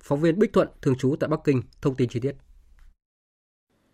Phóng 0.00 0.20
viên 0.20 0.38
Bích 0.38 0.52
Thuận, 0.52 0.68
thường 0.82 0.96
trú 0.96 1.16
tại 1.20 1.28
Bắc 1.28 1.40
Kinh, 1.44 1.62
thông 1.82 1.94
tin 1.94 2.08
chi 2.08 2.20
tiết. 2.20 2.32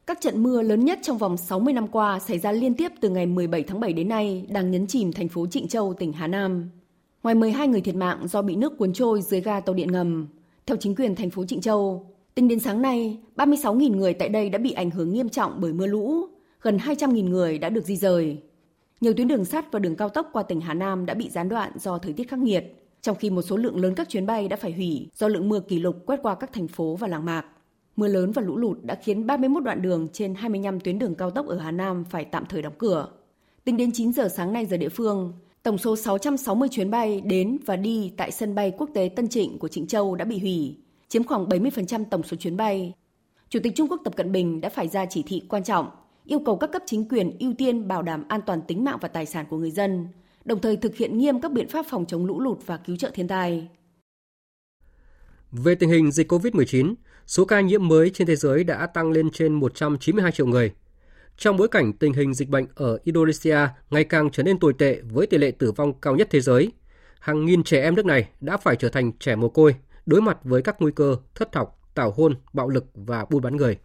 Các 0.06 0.20
trận 0.20 0.42
mưa 0.42 0.62
lớn 0.62 0.84
nhất 0.84 0.98
trong 1.02 1.18
vòng 1.18 1.36
60 1.36 1.74
năm 1.74 1.88
qua 1.88 2.18
xảy 2.18 2.38
ra 2.38 2.52
liên 2.52 2.74
tiếp 2.74 2.92
từ 3.00 3.10
ngày 3.10 3.26
17 3.26 3.62
tháng 3.62 3.80
7 3.80 3.92
đến 3.92 4.08
nay 4.08 4.46
đang 4.48 4.70
nhấn 4.70 4.86
chìm 4.86 5.12
thành 5.12 5.28
phố 5.28 5.46
Trịnh 5.46 5.68
Châu, 5.68 5.94
tỉnh 5.94 6.12
Hà 6.12 6.26
Nam. 6.26 6.70
Ngoài 7.22 7.34
12 7.34 7.68
người 7.68 7.80
thiệt 7.80 7.94
mạng 7.94 8.28
do 8.28 8.42
bị 8.42 8.56
nước 8.56 8.78
cuốn 8.78 8.92
trôi 8.92 9.22
dưới 9.22 9.40
ga 9.40 9.60
tàu 9.60 9.74
điện 9.74 9.92
ngầm, 9.92 10.26
theo 10.66 10.76
chính 10.76 10.94
quyền 10.94 11.14
thành 11.14 11.30
phố 11.30 11.44
Trịnh 11.44 11.60
Châu, 11.60 12.06
tính 12.34 12.48
đến 12.48 12.58
sáng 12.60 12.82
nay, 12.82 13.18
36.000 13.36 13.96
người 13.96 14.14
tại 14.14 14.28
đây 14.28 14.48
đã 14.48 14.58
bị 14.58 14.72
ảnh 14.72 14.90
hưởng 14.90 15.12
nghiêm 15.12 15.28
trọng 15.28 15.60
bởi 15.60 15.72
mưa 15.72 15.86
lũ, 15.86 16.26
gần 16.62 16.76
200.000 16.76 17.28
người 17.28 17.58
đã 17.58 17.68
được 17.68 17.84
di 17.84 17.96
rời. 17.96 18.38
Nhiều 19.00 19.12
tuyến 19.12 19.28
đường 19.28 19.44
sắt 19.44 19.72
và 19.72 19.78
đường 19.78 19.96
cao 19.96 20.08
tốc 20.08 20.30
qua 20.32 20.42
tỉnh 20.42 20.60
Hà 20.60 20.74
Nam 20.74 21.06
đã 21.06 21.14
bị 21.14 21.30
gián 21.30 21.48
đoạn 21.48 21.72
do 21.78 21.98
thời 21.98 22.12
tiết 22.12 22.28
khắc 22.28 22.38
nghiệt, 22.38 22.64
trong 23.02 23.16
khi 23.16 23.30
một 23.30 23.42
số 23.42 23.56
lượng 23.56 23.76
lớn 23.76 23.94
các 23.94 24.08
chuyến 24.08 24.26
bay 24.26 24.48
đã 24.48 24.56
phải 24.56 24.72
hủy 24.72 25.08
do 25.14 25.28
lượng 25.28 25.48
mưa 25.48 25.60
kỷ 25.60 25.78
lục 25.78 25.96
quét 26.06 26.18
qua 26.22 26.34
các 26.34 26.52
thành 26.52 26.68
phố 26.68 26.96
và 26.96 27.08
làng 27.08 27.24
mạc. 27.24 27.44
Mưa 27.96 28.08
lớn 28.08 28.32
và 28.32 28.42
lũ 28.42 28.56
lụt 28.56 28.78
đã 28.82 28.94
khiến 28.94 29.26
31 29.26 29.62
đoạn 29.62 29.82
đường 29.82 30.08
trên 30.12 30.34
25 30.34 30.80
tuyến 30.80 30.98
đường 30.98 31.14
cao 31.14 31.30
tốc 31.30 31.46
ở 31.46 31.58
Hà 31.58 31.70
Nam 31.70 32.04
phải 32.10 32.24
tạm 32.24 32.46
thời 32.46 32.62
đóng 32.62 32.72
cửa. 32.78 33.08
Tính 33.64 33.76
đến 33.76 33.92
9 33.92 34.12
giờ 34.12 34.28
sáng 34.28 34.52
nay 34.52 34.66
giờ 34.66 34.76
địa 34.76 34.88
phương, 34.88 35.32
tổng 35.62 35.78
số 35.78 35.96
660 35.96 36.68
chuyến 36.68 36.90
bay 36.90 37.20
đến 37.20 37.58
và 37.66 37.76
đi 37.76 38.12
tại 38.16 38.30
sân 38.30 38.54
bay 38.54 38.72
quốc 38.78 38.90
tế 38.94 39.10
Tân 39.16 39.28
Trịnh 39.28 39.58
của 39.58 39.68
Trịnh 39.68 39.86
Châu 39.86 40.14
đã 40.14 40.24
bị 40.24 40.38
hủy, 40.38 40.76
chiếm 41.08 41.24
khoảng 41.24 41.44
70% 41.46 42.04
tổng 42.10 42.22
số 42.22 42.36
chuyến 42.36 42.56
bay. 42.56 42.92
Chủ 43.48 43.60
tịch 43.62 43.72
Trung 43.76 43.88
Quốc 43.88 44.00
Tập 44.04 44.16
Cận 44.16 44.32
Bình 44.32 44.60
đã 44.60 44.68
phải 44.68 44.88
ra 44.88 45.06
chỉ 45.06 45.22
thị 45.26 45.42
quan 45.48 45.64
trọng, 45.64 45.90
yêu 46.24 46.38
cầu 46.38 46.56
các 46.56 46.72
cấp 46.72 46.82
chính 46.86 47.08
quyền 47.08 47.38
ưu 47.38 47.54
tiên 47.54 47.88
bảo 47.88 48.02
đảm 48.02 48.24
an 48.28 48.40
toàn 48.46 48.62
tính 48.62 48.84
mạng 48.84 48.98
và 49.00 49.08
tài 49.08 49.26
sản 49.26 49.46
của 49.50 49.56
người 49.56 49.70
dân, 49.70 50.08
đồng 50.44 50.60
thời 50.60 50.76
thực 50.76 50.96
hiện 50.96 51.18
nghiêm 51.18 51.40
các 51.40 51.52
biện 51.52 51.68
pháp 51.68 51.86
phòng 51.88 52.06
chống 52.06 52.26
lũ 52.26 52.40
lụt 52.40 52.58
và 52.66 52.76
cứu 52.76 52.96
trợ 52.96 53.10
thiên 53.14 53.28
tai. 53.28 53.68
Về 55.52 55.74
tình 55.74 55.90
hình 55.90 56.12
dịch 56.12 56.32
COVID-19, 56.32 56.94
số 57.26 57.44
ca 57.44 57.60
nhiễm 57.60 57.88
mới 57.88 58.10
trên 58.10 58.26
thế 58.26 58.36
giới 58.36 58.64
đã 58.64 58.86
tăng 58.86 59.10
lên 59.10 59.30
trên 59.30 59.52
192 59.52 60.32
triệu 60.32 60.46
người. 60.46 60.72
Trong 61.36 61.56
bối 61.56 61.68
cảnh 61.68 61.92
tình 61.92 62.12
hình 62.12 62.34
dịch 62.34 62.48
bệnh 62.48 62.66
ở 62.74 62.98
Indonesia 63.04 63.58
ngày 63.90 64.04
càng 64.04 64.30
trở 64.30 64.42
nên 64.42 64.58
tồi 64.58 64.72
tệ 64.78 65.00
với 65.00 65.26
tỷ 65.26 65.38
lệ 65.38 65.50
tử 65.50 65.72
vong 65.72 66.00
cao 66.00 66.16
nhất 66.16 66.28
thế 66.30 66.40
giới, 66.40 66.72
hàng 67.20 67.44
nghìn 67.44 67.64
trẻ 67.64 67.82
em 67.82 67.94
nước 67.94 68.06
này 68.06 68.28
đã 68.40 68.56
phải 68.56 68.76
trở 68.76 68.88
thành 68.88 69.12
trẻ 69.18 69.36
mồ 69.36 69.48
côi, 69.48 69.74
đối 70.06 70.20
mặt 70.20 70.38
với 70.44 70.62
các 70.62 70.76
nguy 70.78 70.92
cơ 70.92 71.16
thất 71.34 71.54
học, 71.54 71.80
tảo 71.94 72.10
hôn, 72.10 72.34
bạo 72.52 72.68
lực 72.68 72.84
và 72.94 73.24
buôn 73.30 73.42
bán 73.42 73.56
người. 73.56 73.78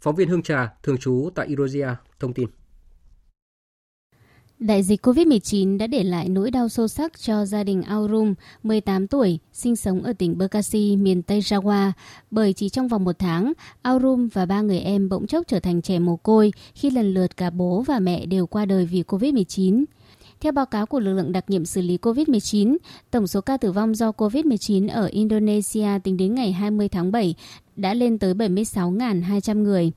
Phóng 0.00 0.16
viên 0.16 0.28
Hương 0.28 0.42
Trà, 0.42 0.72
thường 0.82 0.98
trú 0.98 1.30
tại 1.34 1.46
Indonesia, 1.46 1.88
thông 2.20 2.32
tin. 2.32 2.48
Đại 4.58 4.82
dịch 4.82 5.06
COVID-19 5.06 5.78
đã 5.78 5.86
để 5.86 6.02
lại 6.04 6.28
nỗi 6.28 6.50
đau 6.50 6.68
sâu 6.68 6.88
sắc 6.88 7.20
cho 7.20 7.44
gia 7.44 7.64
đình 7.64 7.82
Aurum, 7.82 8.34
18 8.62 9.06
tuổi, 9.06 9.38
sinh 9.52 9.76
sống 9.76 10.02
ở 10.02 10.12
tỉnh 10.12 10.38
Bekasi, 10.38 10.96
miền 10.96 11.22
Tây 11.22 11.40
Java, 11.40 11.92
bởi 12.30 12.52
chỉ 12.52 12.68
trong 12.68 12.88
vòng 12.88 13.04
một 13.04 13.18
tháng, 13.18 13.52
Aurum 13.82 14.28
và 14.32 14.46
ba 14.46 14.60
người 14.60 14.78
em 14.78 15.08
bỗng 15.08 15.26
chốc 15.26 15.46
trở 15.48 15.60
thành 15.60 15.82
trẻ 15.82 15.98
mồ 15.98 16.16
côi 16.16 16.52
khi 16.74 16.90
lần 16.90 17.14
lượt 17.14 17.36
cả 17.36 17.50
bố 17.50 17.82
và 17.86 17.98
mẹ 17.98 18.26
đều 18.26 18.46
qua 18.46 18.64
đời 18.64 18.86
vì 18.86 19.02
COVID-19. 19.02 19.84
Theo 20.40 20.52
báo 20.52 20.66
cáo 20.66 20.86
của 20.86 21.00
lực 21.00 21.14
lượng 21.14 21.32
đặc 21.32 21.44
nhiệm 21.48 21.64
xử 21.64 21.80
lý 21.80 21.96
COVID-19, 21.96 22.76
tổng 23.10 23.26
số 23.26 23.40
ca 23.40 23.56
tử 23.56 23.72
vong 23.72 23.94
do 23.94 24.10
COVID-19 24.10 24.88
ở 24.88 25.06
Indonesia 25.06 25.88
tính 26.04 26.16
đến 26.16 26.34
ngày 26.34 26.52
20 26.52 26.88
tháng 26.88 27.12
7 27.12 27.34
đã 27.76 27.94
lên 27.94 28.18
tới 28.18 28.34
76.200 28.34 29.62
người. 29.62 29.92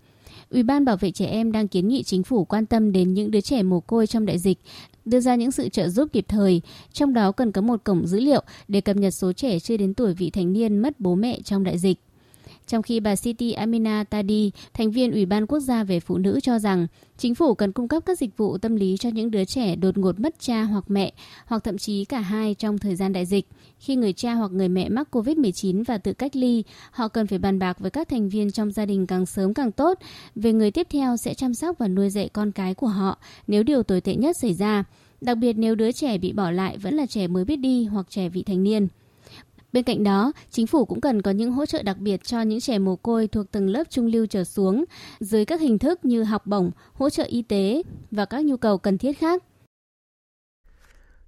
Ủy 0.49 0.63
ban 0.63 0.85
Bảo 0.85 0.97
vệ 0.97 1.11
trẻ 1.11 1.25
em 1.25 1.51
đang 1.51 1.67
kiến 1.67 1.87
nghị 1.87 2.03
chính 2.03 2.23
phủ 2.23 2.45
quan 2.45 2.65
tâm 2.65 2.91
đến 2.91 3.13
những 3.13 3.31
đứa 3.31 3.41
trẻ 3.41 3.63
mồ 3.63 3.79
côi 3.79 4.07
trong 4.07 4.25
đại 4.25 4.39
dịch, 4.39 4.59
đưa 5.05 5.19
ra 5.19 5.35
những 5.35 5.51
sự 5.51 5.69
trợ 5.69 5.89
giúp 5.89 6.09
kịp 6.13 6.25
thời, 6.27 6.61
trong 6.93 7.13
đó 7.13 7.31
cần 7.31 7.51
có 7.51 7.61
một 7.61 7.83
cổng 7.83 8.07
dữ 8.07 8.19
liệu 8.19 8.43
để 8.67 8.81
cập 8.81 8.95
nhật 8.95 9.13
số 9.13 9.33
trẻ 9.33 9.59
chưa 9.59 9.77
đến 9.77 9.93
tuổi 9.93 10.13
vị 10.13 10.29
thành 10.29 10.53
niên 10.53 10.77
mất 10.77 10.99
bố 10.99 11.15
mẹ 11.15 11.39
trong 11.43 11.63
đại 11.63 11.77
dịch. 11.77 11.97
Trong 12.69 12.81
khi 12.81 12.99
bà 12.99 13.15
Siti 13.15 13.51
Amina 13.51 14.03
Tadi, 14.03 14.51
thành 14.73 14.91
viên 14.91 15.11
Ủy 15.11 15.25
ban 15.25 15.47
Quốc 15.47 15.59
gia 15.59 15.83
về 15.83 15.99
Phụ 15.99 16.17
nữ 16.17 16.39
cho 16.43 16.59
rằng 16.59 16.87
chính 17.17 17.35
phủ 17.35 17.53
cần 17.53 17.71
cung 17.71 17.87
cấp 17.87 18.03
các 18.05 18.19
dịch 18.19 18.37
vụ 18.37 18.57
tâm 18.57 18.75
lý 18.75 18.97
cho 18.97 19.09
những 19.09 19.31
đứa 19.31 19.45
trẻ 19.45 19.75
đột 19.75 19.97
ngột 19.97 20.19
mất 20.19 20.35
cha 20.39 20.63
hoặc 20.63 20.83
mẹ, 20.87 21.13
hoặc 21.45 21.63
thậm 21.63 21.77
chí 21.77 22.05
cả 22.05 22.19
hai 22.19 22.53
trong 22.53 22.77
thời 22.77 22.95
gian 22.95 23.13
đại 23.13 23.25
dịch. 23.25 23.47
Khi 23.79 23.95
người 23.95 24.13
cha 24.13 24.33
hoặc 24.33 24.51
người 24.51 24.69
mẹ 24.69 24.89
mắc 24.89 25.07
COVID-19 25.15 25.83
và 25.83 25.97
tự 25.97 26.13
cách 26.13 26.35
ly, 26.35 26.63
họ 26.91 27.07
cần 27.07 27.27
phải 27.27 27.39
bàn 27.39 27.59
bạc 27.59 27.79
với 27.79 27.91
các 27.91 28.09
thành 28.09 28.29
viên 28.29 28.51
trong 28.51 28.71
gia 28.71 28.85
đình 28.85 29.07
càng 29.07 29.25
sớm 29.25 29.53
càng 29.53 29.71
tốt 29.71 29.97
về 30.35 30.53
người 30.53 30.71
tiếp 30.71 30.87
theo 30.89 31.17
sẽ 31.17 31.33
chăm 31.33 31.53
sóc 31.53 31.77
và 31.77 31.87
nuôi 31.87 32.09
dạy 32.09 32.29
con 32.33 32.51
cái 32.51 32.73
của 32.73 32.87
họ 32.87 33.17
nếu 33.47 33.63
điều 33.63 33.83
tồi 33.83 34.01
tệ 34.01 34.15
nhất 34.15 34.37
xảy 34.41 34.53
ra. 34.53 34.83
Đặc 35.21 35.37
biệt 35.37 35.53
nếu 35.53 35.75
đứa 35.75 35.91
trẻ 35.91 36.17
bị 36.17 36.33
bỏ 36.33 36.51
lại 36.51 36.77
vẫn 36.77 36.93
là 36.93 37.05
trẻ 37.05 37.27
mới 37.27 37.45
biết 37.45 37.57
đi 37.57 37.85
hoặc 37.85 38.05
trẻ 38.09 38.29
vị 38.29 38.43
thành 38.43 38.63
niên. 38.63 38.87
Bên 39.73 39.83
cạnh 39.83 40.03
đó, 40.03 40.31
chính 40.49 40.67
phủ 40.67 40.85
cũng 40.85 41.01
cần 41.01 41.21
có 41.21 41.31
những 41.31 41.51
hỗ 41.51 41.65
trợ 41.65 41.83
đặc 41.83 41.97
biệt 41.97 42.23
cho 42.23 42.41
những 42.41 42.59
trẻ 42.59 42.79
mồ 42.79 42.95
côi 42.95 43.27
thuộc 43.27 43.51
tầng 43.51 43.69
lớp 43.69 43.83
trung 43.89 44.05
lưu 44.05 44.25
trở 44.25 44.43
xuống 44.43 44.85
dưới 45.19 45.45
các 45.45 45.61
hình 45.61 45.79
thức 45.79 46.05
như 46.05 46.23
học 46.23 46.47
bổng, 46.47 46.71
hỗ 46.93 47.09
trợ 47.09 47.23
y 47.23 47.41
tế 47.41 47.83
và 48.11 48.25
các 48.25 48.45
nhu 48.45 48.57
cầu 48.57 48.77
cần 48.77 48.97
thiết 48.97 49.13
khác. 49.13 49.43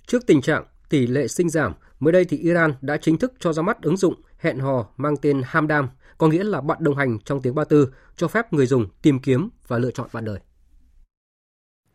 Trước 0.08 0.28
tình 0.28 0.42
trạng 0.42 0.66
tỷ 0.90 1.08
lệ 1.08 1.28
sinh 1.28 1.50
giảm, 1.50 1.74
mới 2.00 2.12
đây 2.12 2.26
thì 2.26 2.38
Iran 2.38 2.74
đã 2.82 2.98
chính 2.98 3.18
thức 3.18 3.34
cho 3.40 3.54
ra 3.54 3.62
mắt 3.62 3.82
ứng 3.82 3.98
dụng 3.98 4.14
hẹn 4.38 4.60
hò 4.60 4.88
mang 4.98 5.18
tên 5.18 5.42
Hamdam, 5.46 5.90
có 6.18 6.28
nghĩa 6.28 6.44
là 6.44 6.62
bạn 6.62 6.78
đồng 6.82 6.96
hành 6.96 7.20
trong 7.26 7.42
tiếng 7.42 7.56
Ba 7.56 7.64
Tư, 7.64 7.94
cho 8.16 8.28
phép 8.28 8.54
người 8.54 8.66
dùng 8.66 8.86
tìm 9.02 9.20
kiếm 9.20 9.50
và 9.68 9.78
lựa 9.78 9.92
chọn 9.92 10.08
bạn 10.14 10.26
đời. 10.26 10.40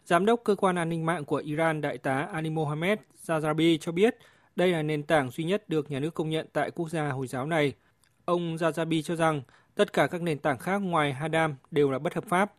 Giám 0.04 0.26
đốc 0.26 0.40
cơ 0.44 0.54
quan 0.54 0.76
an 0.76 0.88
ninh 0.88 1.06
mạng 1.06 1.24
của 1.24 1.36
Iran 1.36 1.80
Đại 1.80 1.98
tá 1.98 2.28
Ali 2.32 2.50
Mohammed 2.50 2.98
Zazabi 3.26 3.78
cho 3.80 3.92
biết 3.92 4.16
đây 4.56 4.72
là 4.72 4.82
nền 4.82 5.02
tảng 5.02 5.30
duy 5.30 5.44
nhất 5.44 5.68
được 5.68 5.90
nhà 5.90 6.00
nước 6.00 6.14
công 6.14 6.30
nhận 6.30 6.46
tại 6.52 6.70
quốc 6.70 6.90
gia 6.90 7.08
Hồi 7.08 7.26
giáo 7.26 7.46
này. 7.46 7.72
Ông 8.24 8.56
Zazabi 8.56 9.02
cho 9.02 9.16
rằng 9.16 9.42
tất 9.74 9.92
cả 9.92 10.06
các 10.06 10.22
nền 10.22 10.38
tảng 10.38 10.58
khác 10.58 10.78
ngoài 10.78 11.12
Hadam 11.12 11.54
đều 11.70 11.90
là 11.90 11.98
bất 11.98 12.14
hợp 12.14 12.24
pháp. 12.28 12.52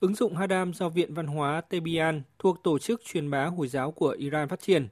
Ứng 0.00 0.14
dụng 0.14 0.36
Hadam 0.36 0.72
do 0.74 0.88
Viện 0.88 1.14
Văn 1.14 1.26
hóa 1.26 1.60
Tebian 1.60 2.22
thuộc 2.38 2.62
Tổ 2.62 2.78
chức 2.78 3.02
truyền 3.04 3.30
bá 3.30 3.44
Hồi 3.44 3.68
giáo 3.68 3.92
của 3.92 4.08
Iran 4.08 4.48
phát 4.48 4.60
triển. 4.60 4.88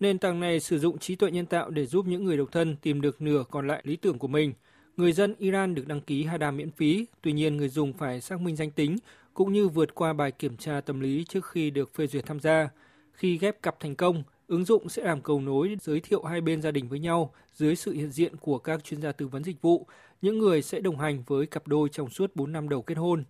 Nền 0.00 0.18
tảng 0.18 0.40
này 0.40 0.60
sử 0.60 0.78
dụng 0.78 0.98
trí 0.98 1.16
tuệ 1.16 1.30
nhân 1.30 1.46
tạo 1.46 1.70
để 1.70 1.86
giúp 1.86 2.06
những 2.06 2.24
người 2.24 2.36
độc 2.36 2.52
thân 2.52 2.76
tìm 2.76 3.00
được 3.00 3.22
nửa 3.22 3.44
còn 3.50 3.66
lại 3.66 3.80
lý 3.84 3.96
tưởng 3.96 4.18
của 4.18 4.28
mình. 4.28 4.52
Người 4.96 5.12
dân 5.12 5.34
Iran 5.38 5.74
được 5.74 5.86
đăng 5.86 6.00
ký 6.00 6.24
Hadam 6.24 6.56
miễn 6.56 6.70
phí, 6.70 7.06
tuy 7.22 7.32
nhiên 7.32 7.56
người 7.56 7.68
dùng 7.68 7.92
phải 7.92 8.20
xác 8.20 8.40
minh 8.40 8.56
danh 8.56 8.70
tính 8.70 8.96
cũng 9.34 9.52
như 9.52 9.68
vượt 9.68 9.94
qua 9.94 10.12
bài 10.12 10.32
kiểm 10.32 10.56
tra 10.56 10.80
tâm 10.80 11.00
lý 11.00 11.24
trước 11.28 11.46
khi 11.46 11.70
được 11.70 11.94
phê 11.94 12.06
duyệt 12.06 12.26
tham 12.26 12.40
gia. 12.40 12.68
Khi 13.12 13.38
ghép 13.38 13.62
cặp 13.62 13.80
thành 13.80 13.96
công, 13.96 14.22
ứng 14.48 14.64
dụng 14.64 14.88
sẽ 14.88 15.02
làm 15.04 15.20
cầu 15.20 15.40
nối 15.40 15.76
giới 15.80 16.00
thiệu 16.00 16.22
hai 16.22 16.40
bên 16.40 16.62
gia 16.62 16.70
đình 16.70 16.88
với 16.88 16.98
nhau 16.98 17.32
dưới 17.54 17.76
sự 17.76 17.92
hiện 17.92 18.10
diện 18.10 18.36
của 18.36 18.58
các 18.58 18.84
chuyên 18.84 19.02
gia 19.02 19.12
tư 19.12 19.26
vấn 19.26 19.44
dịch 19.44 19.62
vụ, 19.62 19.86
những 20.22 20.38
người 20.38 20.62
sẽ 20.62 20.80
đồng 20.80 20.98
hành 20.98 21.22
với 21.26 21.46
cặp 21.46 21.68
đôi 21.68 21.88
trong 21.88 22.10
suốt 22.10 22.36
4 22.36 22.52
năm 22.52 22.68
đầu 22.68 22.82
kết 22.82 22.94
hôn. 22.98 23.24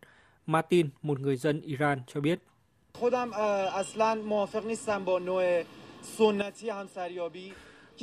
Martin, 0.46 0.88
một 1.02 1.20
người 1.20 1.36
dân 1.36 1.60
Iran, 1.60 2.00
cho 2.06 2.20
biết. 2.20 2.38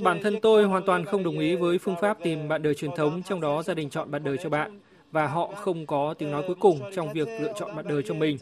Bản 0.04 0.20
thân 0.24 0.40
tôi 0.42 0.64
hoàn 0.64 0.86
toàn 0.86 1.06
không 1.06 1.24
đồng 1.24 1.40
ý 1.40 1.56
với 1.56 1.78
phương 1.78 1.96
pháp 2.02 2.18
tìm 2.24 2.48
bạn 2.48 2.64
đời 2.64 2.76
truyền 2.76 2.92
thống, 2.98 3.24
trong 3.24 3.42
đó 3.42 3.64
gia 3.64 3.74
đình 3.74 3.90
chọn 3.90 4.12
bạn 4.12 4.24
đời 4.24 4.38
cho 4.44 4.50
bạn 4.50 4.80
và 5.16 5.28
họ 5.28 5.52
không 5.56 5.86
có 5.86 6.14
tiếng 6.14 6.32
nói 6.32 6.44
cuối 6.48 6.56
cùng 6.60 6.82
trong 6.94 7.14
việc 7.14 7.28
lựa 7.42 7.54
chọn 7.60 7.76
bạn 7.76 7.88
đời 7.88 8.04
cho 8.06 8.14
mình. 8.14 8.38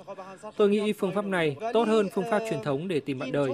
Tôi 0.58 0.70
nghĩ 0.70 0.94
phương 0.94 1.12
pháp 1.16 1.26
này 1.26 1.56
tốt 1.74 1.88
hơn 1.88 2.10
phương 2.14 2.26
pháp 2.32 2.42
truyền 2.50 2.64
thống 2.64 2.88
để 2.88 3.00
tìm 3.00 3.20
bạn 3.20 3.32
đời. 3.32 3.52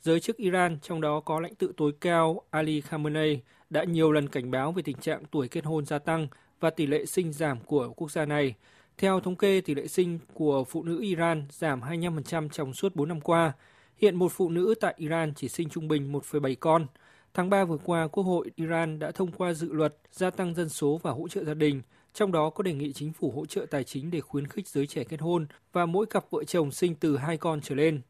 Giới 0.00 0.20
chức 0.20 0.36
Iran, 0.36 0.78
trong 0.82 1.00
đó 1.00 1.20
có 1.20 1.40
lãnh 1.40 1.54
tụ 1.54 1.66
tối 1.76 1.92
cao 2.00 2.42
Ali 2.50 2.80
Khamenei, 2.80 3.40
đã 3.70 3.84
nhiều 3.84 4.12
lần 4.12 4.28
cảnh 4.28 4.50
báo 4.50 4.72
về 4.72 4.82
tình 4.82 4.96
trạng 4.96 5.22
tuổi 5.30 5.48
kết 5.48 5.64
hôn 5.64 5.86
gia 5.86 5.98
tăng 5.98 6.28
và 6.60 6.70
tỷ 6.70 6.86
lệ 6.86 7.06
sinh 7.06 7.32
giảm 7.32 7.58
của 7.60 7.92
quốc 7.96 8.10
gia 8.10 8.24
này. 8.24 8.54
Theo 8.98 9.20
thống 9.20 9.36
kê, 9.36 9.60
tỷ 9.60 9.74
lệ 9.74 9.86
sinh 9.86 10.18
của 10.34 10.64
phụ 10.64 10.82
nữ 10.82 11.00
Iran 11.00 11.44
giảm 11.50 11.80
25% 11.80 12.48
trong 12.48 12.74
suốt 12.74 12.96
4 12.96 13.08
năm 13.08 13.20
qua. 13.20 13.52
Hiện 13.96 14.16
một 14.16 14.32
phụ 14.32 14.48
nữ 14.48 14.74
tại 14.80 14.94
Iran 14.96 15.32
chỉ 15.34 15.48
sinh 15.48 15.68
trung 15.68 15.88
bình 15.88 16.12
1,7 16.12 16.54
con. 16.60 16.86
Tháng 17.34 17.50
3 17.50 17.64
vừa 17.64 17.76
qua, 17.84 18.08
Quốc 18.08 18.24
hội 18.24 18.50
Iran 18.54 18.98
đã 18.98 19.10
thông 19.10 19.32
qua 19.32 19.52
dự 19.52 19.72
luật 19.72 19.96
gia 20.10 20.30
tăng 20.30 20.54
dân 20.54 20.68
số 20.68 21.00
và 21.02 21.10
hỗ 21.10 21.28
trợ 21.28 21.44
gia 21.44 21.54
đình, 21.54 21.82
trong 22.14 22.32
đó 22.32 22.50
có 22.50 22.62
đề 22.62 22.72
nghị 22.72 22.92
chính 22.92 23.12
phủ 23.12 23.30
hỗ 23.30 23.46
trợ 23.46 23.66
tài 23.70 23.84
chính 23.84 24.10
để 24.10 24.20
khuyến 24.20 24.46
khích 24.46 24.68
giới 24.68 24.86
trẻ 24.86 25.04
kết 25.04 25.20
hôn 25.20 25.46
và 25.72 25.86
mỗi 25.86 26.06
cặp 26.06 26.24
vợ 26.30 26.44
chồng 26.44 26.70
sinh 26.70 26.94
từ 26.94 27.16
hai 27.16 27.36
con 27.36 27.60
trở 27.60 27.74
lên. 27.74 28.00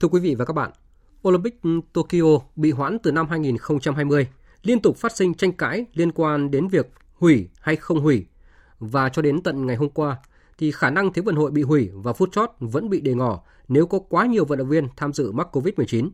Thưa 0.00 0.08
quý 0.08 0.20
vị 0.20 0.34
và 0.34 0.44
các 0.44 0.52
bạn, 0.52 0.70
Olympic 1.28 1.60
Tokyo 1.92 2.38
bị 2.56 2.70
hoãn 2.70 2.98
từ 3.02 3.12
năm 3.12 3.28
2020, 3.28 4.28
liên 4.62 4.80
tục 4.80 4.96
phát 4.96 5.16
sinh 5.16 5.34
tranh 5.34 5.52
cãi 5.52 5.86
liên 5.94 6.12
quan 6.12 6.50
đến 6.50 6.68
việc 6.68 6.86
hủy 7.14 7.48
hay 7.60 7.76
không 7.76 8.00
hủy. 8.00 8.26
Và 8.78 9.08
cho 9.08 9.22
đến 9.22 9.42
tận 9.42 9.66
ngày 9.66 9.76
hôm 9.76 9.90
qua, 9.90 10.16
thì 10.58 10.70
khả 10.70 10.90
năng 10.90 11.12
Thế 11.12 11.22
vận 11.22 11.36
hội 11.36 11.50
bị 11.50 11.62
hủy 11.62 11.90
và 11.94 12.12
phút 12.12 12.32
chót 12.32 12.50
vẫn 12.58 12.90
bị 12.90 13.00
đề 13.00 13.14
ngỏ 13.14 13.42
nếu 13.68 13.86
có 13.86 13.98
quá 13.98 14.26
nhiều 14.26 14.44
vận 14.44 14.58
động 14.58 14.68
viên 14.68 14.88
tham 14.96 15.12
dự 15.12 15.32
mắc 15.32 15.56
COVID-19. 15.56 16.10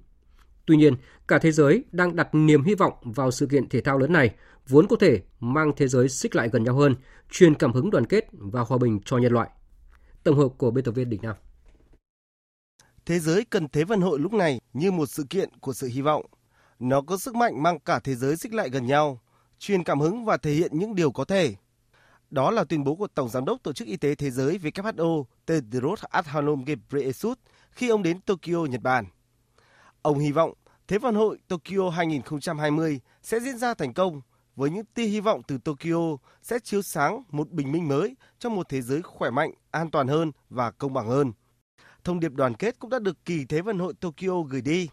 Tuy 0.66 0.76
nhiên, 0.76 0.94
cả 1.28 1.38
thế 1.38 1.52
giới 1.52 1.84
đang 1.92 2.16
đặt 2.16 2.28
niềm 2.32 2.64
hy 2.64 2.74
vọng 2.74 2.92
vào 3.02 3.30
sự 3.30 3.46
kiện 3.46 3.68
thể 3.68 3.80
thao 3.80 3.98
lớn 3.98 4.12
này, 4.12 4.34
vốn 4.68 4.86
có 4.88 4.96
thể 5.00 5.22
mang 5.40 5.72
thế 5.76 5.88
giới 5.88 6.08
xích 6.08 6.36
lại 6.36 6.48
gần 6.52 6.64
nhau 6.64 6.74
hơn, 6.74 6.94
truyền 7.30 7.54
cảm 7.54 7.72
hứng 7.72 7.90
đoàn 7.90 8.06
kết 8.06 8.28
và 8.32 8.60
hòa 8.60 8.78
bình 8.78 9.00
cho 9.04 9.18
nhân 9.18 9.32
loại. 9.32 9.50
Tổng 10.24 10.38
hợp 10.38 10.48
của 10.58 10.70
biên 10.70 10.84
tập 10.84 10.92
viên 10.92 11.10
Đình 11.10 11.20
Nam. 11.22 11.36
Thế 13.06 13.18
giới 13.18 13.44
cần 13.44 13.68
Thế 13.68 13.84
vận 13.84 14.00
hội 14.00 14.18
lúc 14.18 14.32
này 14.32 14.60
như 14.72 14.92
một 14.92 15.06
sự 15.06 15.24
kiện 15.30 15.48
của 15.60 15.72
sự 15.72 15.86
hy 15.86 16.00
vọng. 16.00 16.26
Nó 16.78 17.00
có 17.00 17.16
sức 17.16 17.34
mạnh 17.34 17.62
mang 17.62 17.78
cả 17.80 17.98
thế 17.98 18.14
giới 18.14 18.36
xích 18.36 18.54
lại 18.54 18.70
gần 18.70 18.86
nhau, 18.86 19.20
truyền 19.58 19.84
cảm 19.84 20.00
hứng 20.00 20.24
và 20.24 20.36
thể 20.36 20.52
hiện 20.52 20.78
những 20.78 20.94
điều 20.94 21.12
có 21.12 21.24
thể. 21.24 21.54
Đó 22.30 22.50
là 22.50 22.64
tuyên 22.64 22.84
bố 22.84 22.94
của 22.94 23.06
Tổng 23.06 23.28
Giám 23.28 23.44
đốc 23.44 23.62
Tổ 23.62 23.72
chức 23.72 23.88
Y 23.88 23.96
tế 23.96 24.14
Thế 24.14 24.30
giới 24.30 24.58
WHO 24.58 25.24
Tedros 25.46 26.04
Adhanom 26.10 26.64
Ghebreyesus 26.64 27.38
khi 27.70 27.88
ông 27.88 28.02
đến 28.02 28.20
Tokyo, 28.20 28.64
Nhật 28.70 28.82
Bản. 28.82 29.04
Ông 30.05 30.18
hy 30.18 30.32
vọng 30.32 30.52
Thế 30.88 30.98
vận 30.98 31.14
hội 31.14 31.38
Tokyo 31.48 31.90
2020 31.90 33.00
sẽ 33.22 33.40
diễn 33.40 33.59
ra 33.59 33.74
thành 33.74 33.92
công 33.92 34.20
với 34.57 34.70
những 34.70 34.84
tia 34.84 35.05
hy 35.05 35.20
vọng 35.20 35.42
từ 35.46 35.59
Tokyo 35.59 36.16
sẽ 36.42 36.59
chiếu 36.59 36.82
sáng 36.82 37.22
một 37.30 37.50
bình 37.50 37.72
minh 37.72 37.88
mới 37.88 38.16
trong 38.38 38.57
một 38.57 38.68
thế 38.68 38.82
giới 38.82 39.02
khỏe 39.02 39.30
mạnh, 39.30 39.50
an 39.70 39.90
toàn 39.90 40.09
hơn 40.09 40.32
và 40.50 40.70
công 40.70 40.92
bằng 40.92 41.09
hơn. 41.09 41.32
Thông 42.05 42.20
điệp 42.20 42.32
đoàn 42.32 42.55
kết 42.55 42.78
cũng 42.78 42.90
đã 42.90 42.98
được 42.98 43.24
kỳ 43.24 43.44
Thế 43.44 43.61
vận 43.61 43.78
hội 43.78 43.94
Tokyo 44.00 44.42
gửi 44.48 44.61
đi. 44.61 44.88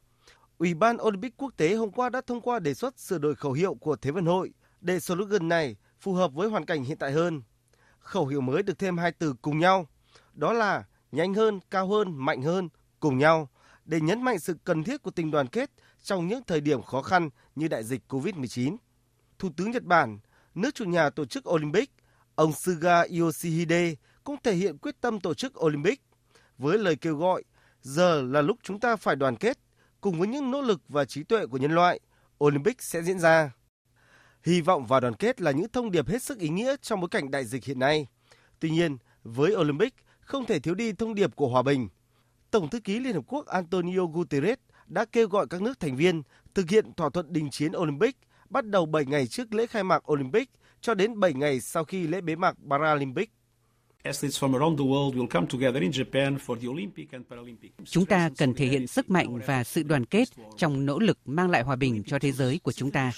Ủy 0.57 0.73
ban 0.73 0.97
Olympic 1.01 1.37
quốc 1.37 1.53
tế 1.57 1.75
hôm 1.75 1.91
qua 1.91 2.09
đã 2.09 2.21
thông 2.27 2.41
qua 2.41 2.59
đề 2.59 2.73
xuất 2.73 2.99
sửa 2.99 3.17
đổi 3.17 3.35
khẩu 3.35 3.51
hiệu 3.51 3.73
của 3.73 3.95
Thế 3.95 4.11
vận 4.11 4.25
hội 4.25 4.53
để 4.81 4.99
slogan 4.99 5.49
này 5.49 5.75
phù 5.99 6.13
hợp 6.13 6.33
với 6.33 6.49
hoàn 6.49 6.65
cảnh 6.65 6.83
hiện 6.83 6.97
tại 6.97 7.11
hơn. 7.11 7.41
Khẩu 7.99 8.27
hiệu 8.27 8.41
mới 8.41 8.63
được 8.63 8.79
thêm 8.79 8.97
hai 8.97 9.11
từ 9.11 9.33
cùng 9.41 9.59
nhau, 9.59 9.87
đó 10.33 10.53
là 10.53 10.83
nhanh 11.11 11.33
hơn, 11.33 11.59
cao 11.71 11.87
hơn, 11.87 12.25
mạnh 12.25 12.41
hơn, 12.41 12.69
cùng 12.99 13.17
nhau 13.17 13.49
để 13.91 14.01
nhấn 14.01 14.21
mạnh 14.21 14.39
sự 14.39 14.55
cần 14.63 14.83
thiết 14.83 15.01
của 15.01 15.11
tình 15.11 15.31
đoàn 15.31 15.47
kết 15.47 15.71
trong 16.03 16.27
những 16.27 16.43
thời 16.47 16.61
điểm 16.61 16.81
khó 16.81 17.01
khăn 17.01 17.29
như 17.55 17.67
đại 17.67 17.83
dịch 17.83 18.01
COVID-19. 18.09 18.77
Thủ 19.39 19.49
tướng 19.57 19.71
Nhật 19.71 19.83
Bản, 19.83 20.19
nước 20.55 20.75
chủ 20.75 20.85
nhà 20.85 21.09
tổ 21.09 21.25
chức 21.25 21.49
Olympic, 21.49 21.91
ông 22.35 22.53
Suga 22.53 23.03
Yoshihide 23.19 23.95
cũng 24.23 24.35
thể 24.43 24.53
hiện 24.53 24.77
quyết 24.77 25.01
tâm 25.01 25.19
tổ 25.19 25.33
chức 25.33 25.63
Olympic 25.65 26.01
với 26.57 26.77
lời 26.77 26.95
kêu 26.95 27.15
gọi 27.15 27.43
giờ 27.81 28.21
là 28.21 28.41
lúc 28.41 28.57
chúng 28.63 28.79
ta 28.79 28.95
phải 28.95 29.15
đoàn 29.15 29.35
kết 29.35 29.57
cùng 30.01 30.19
với 30.19 30.27
những 30.27 30.51
nỗ 30.51 30.61
lực 30.61 30.81
và 30.87 31.05
trí 31.05 31.23
tuệ 31.23 31.45
của 31.45 31.57
nhân 31.57 31.71
loại, 31.71 31.99
Olympic 32.43 32.81
sẽ 32.81 33.01
diễn 33.01 33.19
ra. 33.19 33.51
Hy 34.43 34.61
vọng 34.61 34.85
và 34.85 34.99
đoàn 34.99 35.15
kết 35.15 35.41
là 35.41 35.51
những 35.51 35.69
thông 35.73 35.91
điệp 35.91 36.07
hết 36.07 36.23
sức 36.23 36.39
ý 36.39 36.49
nghĩa 36.49 36.75
trong 36.81 36.99
bối 36.99 37.09
cảnh 37.09 37.31
đại 37.31 37.45
dịch 37.45 37.63
hiện 37.63 37.79
nay. 37.79 38.07
Tuy 38.59 38.69
nhiên, 38.69 38.97
với 39.23 39.55
Olympic 39.55 39.93
không 40.21 40.45
thể 40.45 40.59
thiếu 40.59 40.75
đi 40.75 40.93
thông 40.93 41.15
điệp 41.15 41.35
của 41.35 41.47
hòa 41.47 41.61
bình. 41.61 41.89
Tổng 42.51 42.69
thư 42.69 42.79
ký 42.79 42.99
Liên 42.99 43.13
Hợp 43.13 43.23
Quốc 43.27 43.45
Antonio 43.45 44.05
Guterres 44.05 44.57
đã 44.87 45.05
kêu 45.05 45.27
gọi 45.27 45.47
các 45.49 45.61
nước 45.61 45.79
thành 45.79 45.95
viên 45.95 46.23
thực 46.53 46.69
hiện 46.69 46.93
thỏa 46.93 47.09
thuận 47.09 47.33
đình 47.33 47.49
chiến 47.49 47.71
Olympic 47.77 48.17
bắt 48.49 48.65
đầu 48.65 48.85
7 48.85 49.05
ngày 49.05 49.27
trước 49.27 49.53
lễ 49.53 49.67
khai 49.67 49.83
mạc 49.83 50.11
Olympic 50.11 50.49
cho 50.81 50.93
đến 50.93 51.19
7 51.19 51.33
ngày 51.33 51.59
sau 51.59 51.83
khi 51.83 52.07
lễ 52.07 52.21
bế 52.21 52.35
mạc 52.35 52.55
Paralympic. 52.69 53.31
Chúng 57.85 58.05
ta 58.05 58.29
cần 58.37 58.53
thể 58.53 58.65
hiện 58.65 58.87
sức 58.87 59.09
mạnh 59.09 59.39
và 59.45 59.63
sự 59.63 59.83
đoàn 59.83 60.05
kết 60.05 60.29
trong 60.57 60.85
nỗ 60.85 60.99
lực 60.99 61.17
mang 61.25 61.49
lại 61.49 61.61
hòa 61.61 61.75
bình 61.75 62.03
cho 62.03 62.19
thế 62.19 62.31
giới 62.31 62.59
của 62.63 62.71
chúng 62.71 62.91
ta. 62.91 63.11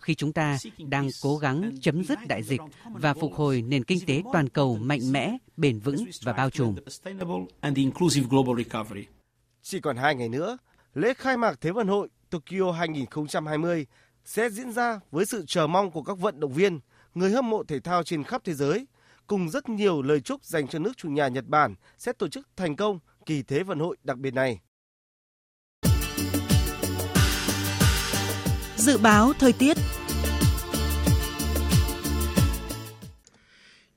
Khi 0.00 0.14
chúng 0.14 0.32
ta 0.32 0.58
đang 0.78 1.08
cố 1.22 1.36
gắng 1.36 1.70
chấm 1.80 2.04
dứt 2.04 2.18
đại 2.28 2.42
dịch 2.42 2.60
và 2.84 3.14
phục 3.14 3.34
hồi 3.34 3.62
nền 3.62 3.84
kinh 3.84 3.98
tế 4.06 4.22
toàn 4.32 4.48
cầu 4.48 4.76
mạnh 4.76 5.12
mẽ, 5.12 5.36
bền 5.56 5.78
vững 5.78 6.04
và 6.22 6.32
bao 6.32 6.50
trùm. 6.50 6.76
Chỉ 9.62 9.80
còn 9.80 9.96
hai 9.96 10.14
ngày 10.14 10.28
nữa, 10.28 10.58
lễ 10.94 11.14
khai 11.14 11.36
mạc 11.36 11.60
Thế 11.60 11.70
vận 11.70 11.88
hội 11.88 12.08
Tokyo 12.30 12.72
2020 12.72 13.86
sẽ 14.24 14.50
diễn 14.50 14.72
ra 14.72 15.00
với 15.10 15.26
sự 15.26 15.44
chờ 15.46 15.66
mong 15.66 15.90
của 15.90 16.02
các 16.02 16.18
vận 16.18 16.40
động 16.40 16.52
viên, 16.52 16.80
người 17.14 17.30
hâm 17.30 17.50
mộ 17.50 17.64
thể 17.64 17.80
thao 17.80 18.02
trên 18.02 18.24
khắp 18.24 18.44
thế 18.44 18.54
giới– 18.54 18.86
cùng 19.28 19.48
rất 19.48 19.68
nhiều 19.68 20.02
lời 20.02 20.20
chúc 20.20 20.44
dành 20.44 20.68
cho 20.68 20.78
nước 20.78 20.96
chủ 20.96 21.08
nhà 21.08 21.28
Nhật 21.28 21.44
Bản 21.46 21.74
sẽ 21.98 22.12
tổ 22.12 22.28
chức 22.28 22.48
thành 22.56 22.76
công 22.76 22.98
kỳ 23.26 23.42
thế 23.42 23.62
vận 23.62 23.78
hội 23.78 23.96
đặc 24.04 24.18
biệt 24.18 24.34
này. 24.34 24.60
Dự 28.76 28.98
báo 28.98 29.32
thời 29.38 29.52
tiết 29.52 29.76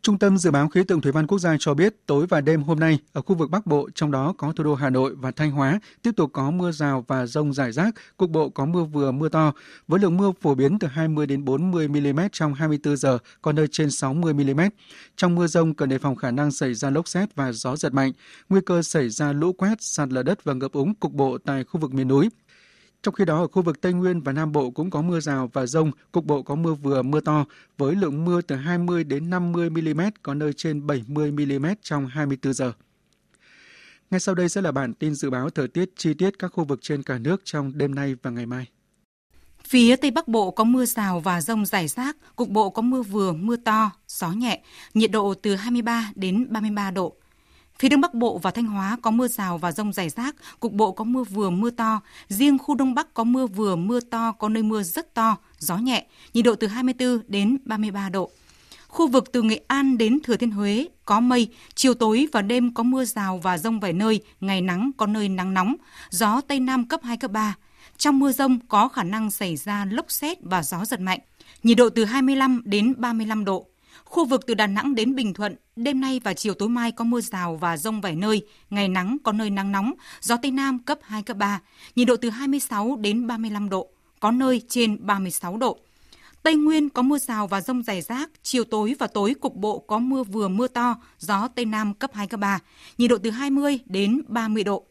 Trung 0.04 0.20
tâm 0.20 0.38
Dự 0.38 0.52
báo 0.52 0.68
Khí 0.68 0.84
tượng 0.84 1.02
Thủy 1.02 1.12
văn 1.12 1.28
Quốc 1.28 1.40
gia 1.40 1.56
cho 1.60 1.74
biết 1.74 1.96
tối 2.06 2.26
và 2.30 2.42
đêm 2.42 2.64
hôm 2.64 2.80
nay 2.80 3.00
ở 3.14 3.22
khu 3.22 3.36
vực 3.36 3.50
Bắc 3.50 3.66
Bộ, 3.68 3.90
trong 3.96 4.12
đó 4.12 4.34
có 4.38 4.54
thủ 4.56 4.64
đô 4.64 4.76
Hà 4.76 4.90
Nội 4.90 5.16
và 5.16 5.32
Thanh 5.32 5.52
Hóa, 5.52 5.80
tiếp 6.02 6.12
tục 6.18 6.30
có 6.34 6.52
mưa 6.52 6.72
rào 6.72 7.06
và 7.08 7.26
rông 7.26 7.54
rải 7.54 7.72
rác, 7.72 7.96
cục 8.18 8.30
bộ 8.30 8.50
có 8.50 8.66
mưa 8.66 8.84
vừa 8.84 9.12
mưa 9.12 9.30
to, 9.30 9.54
với 9.88 10.00
lượng 10.00 10.18
mưa 10.18 10.32
phổ 10.42 10.56
biến 10.56 10.80
từ 10.80 10.88
20 10.88 11.26
đến 11.28 11.46
40 11.46 11.88
mm 11.88 12.20
trong 12.32 12.54
24 12.54 12.98
giờ, 12.98 13.18
có 13.42 13.52
nơi 13.52 13.68
trên 13.72 13.92
60 13.92 14.34
mm. 14.34 14.62
Trong 15.16 15.36
mưa 15.36 15.48
rông 15.48 15.74
cần 15.74 15.90
đề 15.90 15.98
phòng 15.98 16.16
khả 16.16 16.32
năng 16.32 16.52
xảy 16.52 16.74
ra 16.74 16.90
lốc 16.90 17.08
xét 17.08 17.36
và 17.36 17.52
gió 17.52 17.76
giật 17.76 17.94
mạnh, 17.94 18.12
nguy 18.50 18.62
cơ 18.66 18.82
xảy 18.82 19.10
ra 19.10 19.34
lũ 19.34 19.54
quét, 19.54 19.82
sạt 19.82 20.10
lở 20.10 20.24
đất 20.24 20.44
và 20.44 20.54
ngập 20.54 20.72
úng 20.72 20.96
cục 20.96 21.14
bộ 21.14 21.38
tại 21.38 21.64
khu 21.64 21.80
vực 21.80 21.94
miền 21.94 22.08
núi. 22.08 22.30
Trong 23.04 23.14
khi 23.14 23.26
đó, 23.26 23.40
ở 23.40 23.48
khu 23.48 23.62
vực 23.62 23.82
Tây 23.82 23.94
Nguyên 23.94 24.22
và 24.22 24.32
Nam 24.32 24.52
Bộ 24.52 24.70
cũng 24.70 24.90
có 24.90 25.02
mưa 25.02 25.20
rào 25.20 25.50
và 25.54 25.66
rông, 25.66 25.92
cục 26.12 26.26
bộ 26.26 26.42
có 26.42 26.56
mưa 26.56 26.74
vừa 26.74 27.02
mưa 27.02 27.20
to, 27.20 27.46
với 27.78 27.96
lượng 27.96 28.26
mưa 28.26 28.42
từ 28.42 28.56
20 28.56 29.04
đến 29.04 29.30
50 29.30 29.70
mm, 29.70 30.02
có 30.24 30.34
nơi 30.34 30.54
trên 30.54 30.88
70 30.88 31.32
mm 31.32 31.66
trong 31.82 32.08
24 32.08 32.54
giờ. 32.54 32.74
Ngay 34.12 34.20
sau 34.20 34.36
đây 34.36 34.50
sẽ 34.50 34.62
là 34.62 34.72
bản 34.72 34.94
tin 34.94 35.16
dự 35.16 35.30
báo 35.30 35.50
thời 35.50 35.68
tiết 35.68 35.90
chi 35.96 36.14
tiết 36.14 36.40
các 36.40 36.48
khu 36.48 36.64
vực 36.64 36.80
trên 36.82 37.04
cả 37.04 37.18
nước 37.18 37.42
trong 37.44 37.72
đêm 37.76 37.96
nay 37.96 38.16
và 38.24 38.32
ngày 38.32 38.46
mai. 38.46 38.68
Phía 39.68 39.96
Tây 39.96 40.12
Bắc 40.12 40.28
Bộ 40.28 40.52
có 40.52 40.64
mưa 40.64 40.86
rào 40.86 41.20
và 41.20 41.42
rông 41.42 41.66
rải 41.66 41.88
rác, 41.88 42.18
cục 42.36 42.50
bộ 42.50 42.70
có 42.70 42.82
mưa 42.82 43.02
vừa, 43.02 43.34
mưa 43.34 43.56
to, 43.56 43.92
gió 44.08 44.32
nhẹ, 44.32 44.62
nhiệt 44.94 45.12
độ 45.12 45.34
từ 45.34 45.56
23 45.56 46.12
đến 46.16 46.48
33 46.50 46.92
độ. 46.92 47.16
Phía 47.82 47.90
Đông 47.90 48.02
Bắc 48.02 48.14
Bộ 48.14 48.38
và 48.38 48.52
Thanh 48.52 48.66
Hóa 48.66 48.98
có 49.02 49.12
mưa 49.12 49.28
rào 49.28 49.58
và 49.58 49.72
rông 49.72 49.94
rải 49.94 50.10
rác, 50.10 50.36
cục 50.60 50.74
bộ 50.74 50.92
có 50.92 51.04
mưa 51.04 51.24
vừa 51.24 51.50
mưa 51.50 51.70
to, 51.70 52.02
riêng 52.28 52.58
khu 52.58 52.76
Đông 52.76 52.94
Bắc 52.94 53.14
có 53.14 53.24
mưa 53.24 53.48
vừa 53.48 53.76
mưa 53.76 54.00
to, 54.00 54.32
có 54.32 54.50
nơi 54.50 54.64
mưa 54.64 54.84
rất 54.84 55.14
to, 55.14 55.38
gió 55.60 55.78
nhẹ, 55.78 56.06
nhiệt 56.34 56.46
độ 56.46 56.56
từ 56.56 56.68
24 56.68 57.20
đến 57.28 57.58
33 57.66 58.10
độ. 58.10 58.32
Khu 58.88 59.08
vực 59.08 59.32
từ 59.32 59.42
Nghệ 59.42 59.62
An 59.68 59.98
đến 59.98 60.20
Thừa 60.24 60.36
Thiên 60.38 60.52
Huế 60.52 60.88
có 61.06 61.20
mây, 61.20 61.48
chiều 61.76 61.94
tối 61.94 62.28
và 62.32 62.42
đêm 62.42 62.74
có 62.74 62.84
mưa 62.84 63.06
rào 63.06 63.38
và 63.38 63.58
rông 63.58 63.80
vài 63.80 63.94
nơi, 63.94 64.22
ngày 64.42 64.62
nắng 64.62 64.92
có 64.98 65.06
nơi 65.06 65.30
nắng 65.30 65.54
nóng, 65.54 65.76
gió 66.10 66.42
Tây 66.42 66.60
Nam 66.60 66.86
cấp 66.86 67.00
2, 67.04 67.18
cấp 67.18 67.32
3. 67.32 67.56
Trong 67.98 68.20
mưa 68.20 68.32
rông 68.32 68.60
có 68.68 68.88
khả 68.88 69.04
năng 69.04 69.32
xảy 69.32 69.56
ra 69.56 69.86
lốc 69.86 70.12
xét 70.12 70.38
và 70.42 70.64
gió 70.64 70.86
giật 70.86 71.00
mạnh. 71.00 71.20
Nhiệt 71.64 71.78
độ 71.78 71.90
từ 71.90 72.06
25 72.06 72.62
đến 72.66 72.94
35 72.98 73.46
độ. 73.46 73.71
Khu 74.12 74.26
vực 74.26 74.46
từ 74.48 74.54
Đà 74.54 74.68
Nẵng 74.68 74.96
đến 74.96 75.16
Bình 75.16 75.34
Thuận, 75.34 75.56
đêm 75.76 76.02
nay 76.02 76.22
và 76.24 76.34
chiều 76.34 76.54
tối 76.54 76.70
mai 76.70 76.92
có 76.92 77.04
mưa 77.04 77.22
rào 77.22 77.56
và 77.56 77.78
rông 77.78 78.02
vài 78.02 78.16
nơi, 78.16 78.46
ngày 78.70 78.88
nắng 78.88 79.18
có 79.24 79.32
nơi 79.32 79.50
nắng 79.50 79.72
nóng, 79.72 79.94
gió 80.22 80.38
Tây 80.42 80.52
Nam 80.52 80.80
cấp 80.80 81.00
2, 81.02 81.24
cấp 81.24 81.38
3, 81.38 81.60
nhiệt 81.96 82.08
độ 82.08 82.16
từ 82.16 82.30
26 82.30 82.96
đến 82.96 83.28
35 83.28 83.70
độ, 83.70 83.88
có 84.20 84.32
nơi 84.32 84.62
trên 84.68 85.06
36 85.06 85.58
độ. 85.58 85.80
Tây 86.44 86.56
Nguyên 86.56 86.90
có 86.90 87.02
mưa 87.02 87.18
rào 87.18 87.48
và 87.48 87.62
rông 87.62 87.84
rải 87.84 88.02
rác, 88.02 88.30
chiều 88.44 88.64
tối 88.64 88.96
và 89.00 89.08
tối 89.08 89.34
cục 89.34 89.56
bộ 89.56 89.80
có 89.80 90.00
mưa 90.00 90.24
vừa 90.24 90.48
mưa 90.48 90.68
to, 90.68 90.96
gió 91.20 91.48
Tây 91.56 91.66
Nam 91.66 91.94
cấp 91.94 92.12
2, 92.14 92.28
cấp 92.28 92.40
3, 92.40 92.60
nhiệt 92.98 93.10
độ 93.10 93.18
từ 93.18 93.30
20 93.30 93.80
đến 93.86 94.22
30 94.28 94.64
độ. 94.64 94.86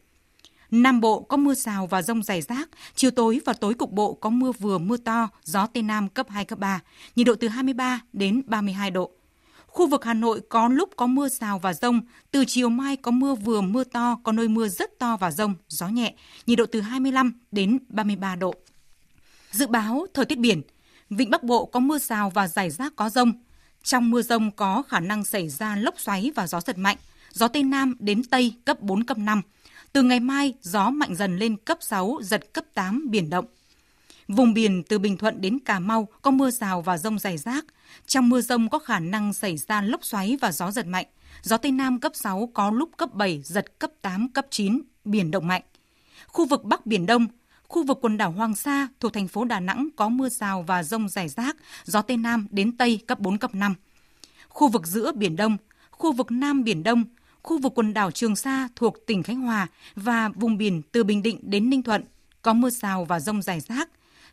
Nam 0.71 1.01
Bộ 1.01 1.19
có 1.21 1.37
mưa 1.37 1.53
rào 1.53 1.87
và 1.87 2.01
rông 2.01 2.23
rải 2.23 2.41
rác, 2.41 2.69
chiều 2.95 3.11
tối 3.11 3.41
và 3.45 3.53
tối 3.53 3.73
cục 3.73 3.91
bộ 3.91 4.13
có 4.13 4.29
mưa 4.29 4.51
vừa 4.51 4.77
mưa 4.77 4.97
to, 4.97 5.29
gió 5.43 5.67
Tây 5.67 5.83
Nam 5.83 6.09
cấp 6.09 6.29
2, 6.29 6.45
cấp 6.45 6.59
3, 6.59 6.79
nhiệt 7.15 7.27
độ 7.27 7.35
từ 7.35 7.47
23 7.47 8.01
đến 8.13 8.41
32 8.45 8.91
độ. 8.91 9.11
Khu 9.67 9.87
vực 9.87 10.05
Hà 10.05 10.13
Nội 10.13 10.41
có 10.49 10.67
lúc 10.67 10.89
có 10.95 11.07
mưa 11.07 11.29
rào 11.29 11.59
và 11.59 11.73
rông, 11.73 12.01
từ 12.31 12.45
chiều 12.47 12.69
mai 12.69 12.97
có 12.97 13.11
mưa 13.11 13.35
vừa 13.35 13.61
mưa 13.61 13.83
to, 13.83 14.19
có 14.23 14.31
nơi 14.31 14.47
mưa 14.47 14.67
rất 14.67 14.99
to 14.99 15.17
và 15.17 15.31
rông, 15.31 15.55
gió 15.67 15.87
nhẹ, 15.87 16.13
nhiệt 16.47 16.57
độ 16.57 16.65
từ 16.65 16.81
25 16.81 17.33
đến 17.51 17.79
33 17.87 18.35
độ. 18.35 18.53
Dự 19.51 19.67
báo 19.67 20.05
thời 20.13 20.25
tiết 20.25 20.37
biển, 20.39 20.61
Vịnh 21.09 21.29
Bắc 21.29 21.43
Bộ 21.43 21.65
có 21.65 21.79
mưa 21.79 21.97
rào 21.97 22.29
và 22.29 22.47
rải 22.47 22.69
rác 22.69 22.95
có 22.95 23.09
rông. 23.09 23.33
Trong 23.83 24.11
mưa 24.11 24.21
rông 24.21 24.51
có 24.51 24.83
khả 24.87 24.99
năng 24.99 25.23
xảy 25.23 25.49
ra 25.49 25.75
lốc 25.75 25.99
xoáy 25.99 26.31
và 26.35 26.47
gió 26.47 26.61
giật 26.61 26.77
mạnh, 26.77 26.97
gió 27.31 27.47
Tây 27.47 27.63
Nam 27.63 27.95
đến 27.99 28.23
Tây 28.23 28.53
cấp 28.65 28.81
4, 28.81 29.03
cấp 29.03 29.17
5. 29.17 29.41
Từ 29.93 30.01
ngày 30.01 30.19
mai, 30.19 30.53
gió 30.61 30.89
mạnh 30.89 31.15
dần 31.15 31.37
lên 31.37 31.57
cấp 31.57 31.77
6, 31.81 32.19
giật 32.21 32.53
cấp 32.53 32.65
8, 32.73 33.07
biển 33.09 33.29
động. 33.29 33.45
Vùng 34.27 34.53
biển 34.53 34.83
từ 34.83 34.99
Bình 34.99 35.17
Thuận 35.17 35.41
đến 35.41 35.59
Cà 35.59 35.79
Mau 35.79 36.07
có 36.21 36.31
mưa 36.31 36.51
rào 36.51 36.81
và 36.81 36.97
rông 36.97 37.19
rải 37.19 37.37
rác. 37.37 37.65
Trong 38.05 38.29
mưa 38.29 38.41
rông 38.41 38.69
có 38.69 38.79
khả 38.79 38.99
năng 38.99 39.33
xảy 39.33 39.57
ra 39.57 39.81
lốc 39.81 40.05
xoáy 40.05 40.37
và 40.41 40.51
gió 40.51 40.71
giật 40.71 40.87
mạnh. 40.87 41.05
Gió 41.41 41.57
Tây 41.57 41.71
Nam 41.71 41.99
cấp 41.99 42.11
6 42.15 42.49
có 42.53 42.71
lúc 42.71 42.89
cấp 42.97 43.13
7, 43.13 43.41
giật 43.43 43.79
cấp 43.79 43.91
8, 44.01 44.29
cấp 44.29 44.45
9, 44.49 44.81
biển 45.05 45.31
động 45.31 45.47
mạnh. 45.47 45.61
Khu 46.27 46.45
vực 46.45 46.63
Bắc 46.63 46.85
Biển 46.85 47.05
Đông, 47.05 47.27
khu 47.67 47.83
vực 47.83 47.97
quần 48.01 48.17
đảo 48.17 48.31
Hoàng 48.31 48.55
Sa 48.55 48.87
thuộc 48.99 49.13
thành 49.13 49.27
phố 49.27 49.45
Đà 49.45 49.59
Nẵng 49.59 49.89
có 49.95 50.09
mưa 50.09 50.29
rào 50.29 50.63
và 50.67 50.83
rông 50.83 51.09
rải 51.09 51.29
rác, 51.29 51.55
gió 51.85 52.01
Tây 52.01 52.17
Nam 52.17 52.47
đến 52.51 52.77
Tây 52.77 52.99
cấp 53.07 53.19
4, 53.19 53.37
cấp 53.37 53.55
5. 53.55 53.75
Khu 54.49 54.67
vực 54.67 54.87
giữa 54.87 55.11
Biển 55.11 55.35
Đông, 55.35 55.57
khu 55.91 56.11
vực 56.11 56.31
Nam 56.31 56.63
Biển 56.63 56.83
Đông, 56.83 57.03
khu 57.43 57.57
vực 57.57 57.71
quần 57.75 57.93
đảo 57.93 58.11
Trường 58.11 58.35
Sa 58.35 58.67
thuộc 58.75 59.05
tỉnh 59.07 59.23
Khánh 59.23 59.41
Hòa 59.41 59.67
và 59.95 60.29
vùng 60.29 60.57
biển 60.57 60.81
từ 60.91 61.03
Bình 61.03 61.23
Định 61.23 61.39
đến 61.41 61.69
Ninh 61.69 61.83
Thuận 61.83 62.03
có 62.41 62.53
mưa 62.53 62.69
rào 62.69 63.05
và 63.05 63.19
rông 63.19 63.41
rải 63.41 63.59
rác. 63.59 63.89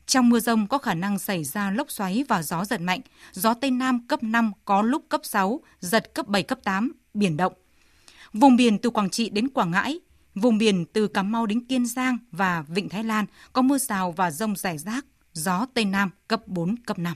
Trong 0.06 0.28
mưa 0.28 0.40
rông 0.40 0.66
có 0.66 0.78
khả 0.78 0.94
năng 0.94 1.18
xảy 1.18 1.44
ra 1.44 1.70
lốc 1.70 1.90
xoáy 1.90 2.24
và 2.28 2.42
gió 2.42 2.64
giật 2.64 2.80
mạnh, 2.80 3.00
gió 3.32 3.54
Tây 3.54 3.70
Nam 3.70 4.06
cấp 4.06 4.22
5 4.22 4.52
có 4.64 4.82
lúc 4.82 5.04
cấp 5.08 5.20
6, 5.24 5.60
giật 5.80 6.14
cấp 6.14 6.26
7, 6.26 6.42
cấp 6.42 6.58
8, 6.64 6.92
biển 7.14 7.36
động. 7.36 7.52
Vùng 8.32 8.56
biển 8.56 8.78
từ 8.78 8.90
Quảng 8.90 9.10
Trị 9.10 9.30
đến 9.30 9.48
Quảng 9.48 9.70
Ngãi, 9.70 10.00
vùng 10.34 10.58
biển 10.58 10.84
từ 10.92 11.08
Cà 11.08 11.22
Mau 11.22 11.46
đến 11.46 11.64
Kiên 11.66 11.86
Giang 11.86 12.18
và 12.32 12.64
Vịnh 12.68 12.88
Thái 12.88 13.04
Lan 13.04 13.26
có 13.52 13.62
mưa 13.62 13.78
rào 13.78 14.12
và 14.12 14.30
rông 14.30 14.56
rải 14.56 14.78
rác, 14.78 15.06
gió 15.32 15.66
Tây 15.74 15.84
Nam 15.84 16.10
cấp 16.28 16.42
4, 16.46 16.76
cấp 16.86 16.98
5. 16.98 17.14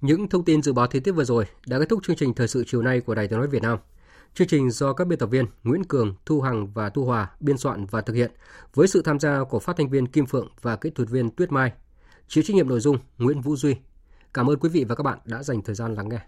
Những 0.00 0.28
thông 0.28 0.44
tin 0.44 0.62
dự 0.62 0.72
báo 0.72 0.86
thời 0.86 1.00
tiết 1.00 1.12
vừa 1.12 1.24
rồi 1.24 1.44
đã 1.66 1.78
kết 1.78 1.88
thúc 1.88 2.00
chương 2.02 2.16
trình 2.16 2.34
thời 2.34 2.48
sự 2.48 2.64
chiều 2.66 2.82
nay 2.82 3.00
của 3.00 3.14
Đài 3.14 3.28
Tiếng 3.28 3.38
nói 3.38 3.48
Việt 3.48 3.62
Nam. 3.62 3.78
Chương 4.34 4.48
trình 4.48 4.70
do 4.70 4.92
các 4.92 5.06
biên 5.06 5.18
tập 5.18 5.26
viên 5.26 5.46
Nguyễn 5.64 5.84
Cường, 5.84 6.14
Thu 6.26 6.40
Hằng 6.40 6.72
và 6.72 6.90
Thu 6.90 7.04
Hòa 7.04 7.30
biên 7.40 7.58
soạn 7.58 7.86
và 7.86 8.00
thực 8.00 8.14
hiện 8.14 8.30
với 8.74 8.88
sự 8.88 9.02
tham 9.02 9.18
gia 9.18 9.44
của 9.44 9.58
phát 9.58 9.76
thanh 9.76 9.90
viên 9.90 10.06
Kim 10.06 10.26
Phượng 10.26 10.48
và 10.62 10.76
kỹ 10.76 10.90
thuật 10.90 11.08
viên 11.08 11.30
Tuyết 11.30 11.52
Mai. 11.52 11.72
Chịu 12.28 12.44
trách 12.46 12.56
nhiệm 12.56 12.68
nội 12.68 12.80
dung 12.80 12.98
Nguyễn 13.18 13.40
Vũ 13.40 13.56
Duy. 13.56 13.76
Cảm 14.34 14.50
ơn 14.50 14.58
quý 14.58 14.68
vị 14.68 14.84
và 14.84 14.94
các 14.94 15.02
bạn 15.02 15.18
đã 15.24 15.42
dành 15.42 15.62
thời 15.62 15.74
gian 15.74 15.94
lắng 15.94 16.08
nghe. 16.08 16.20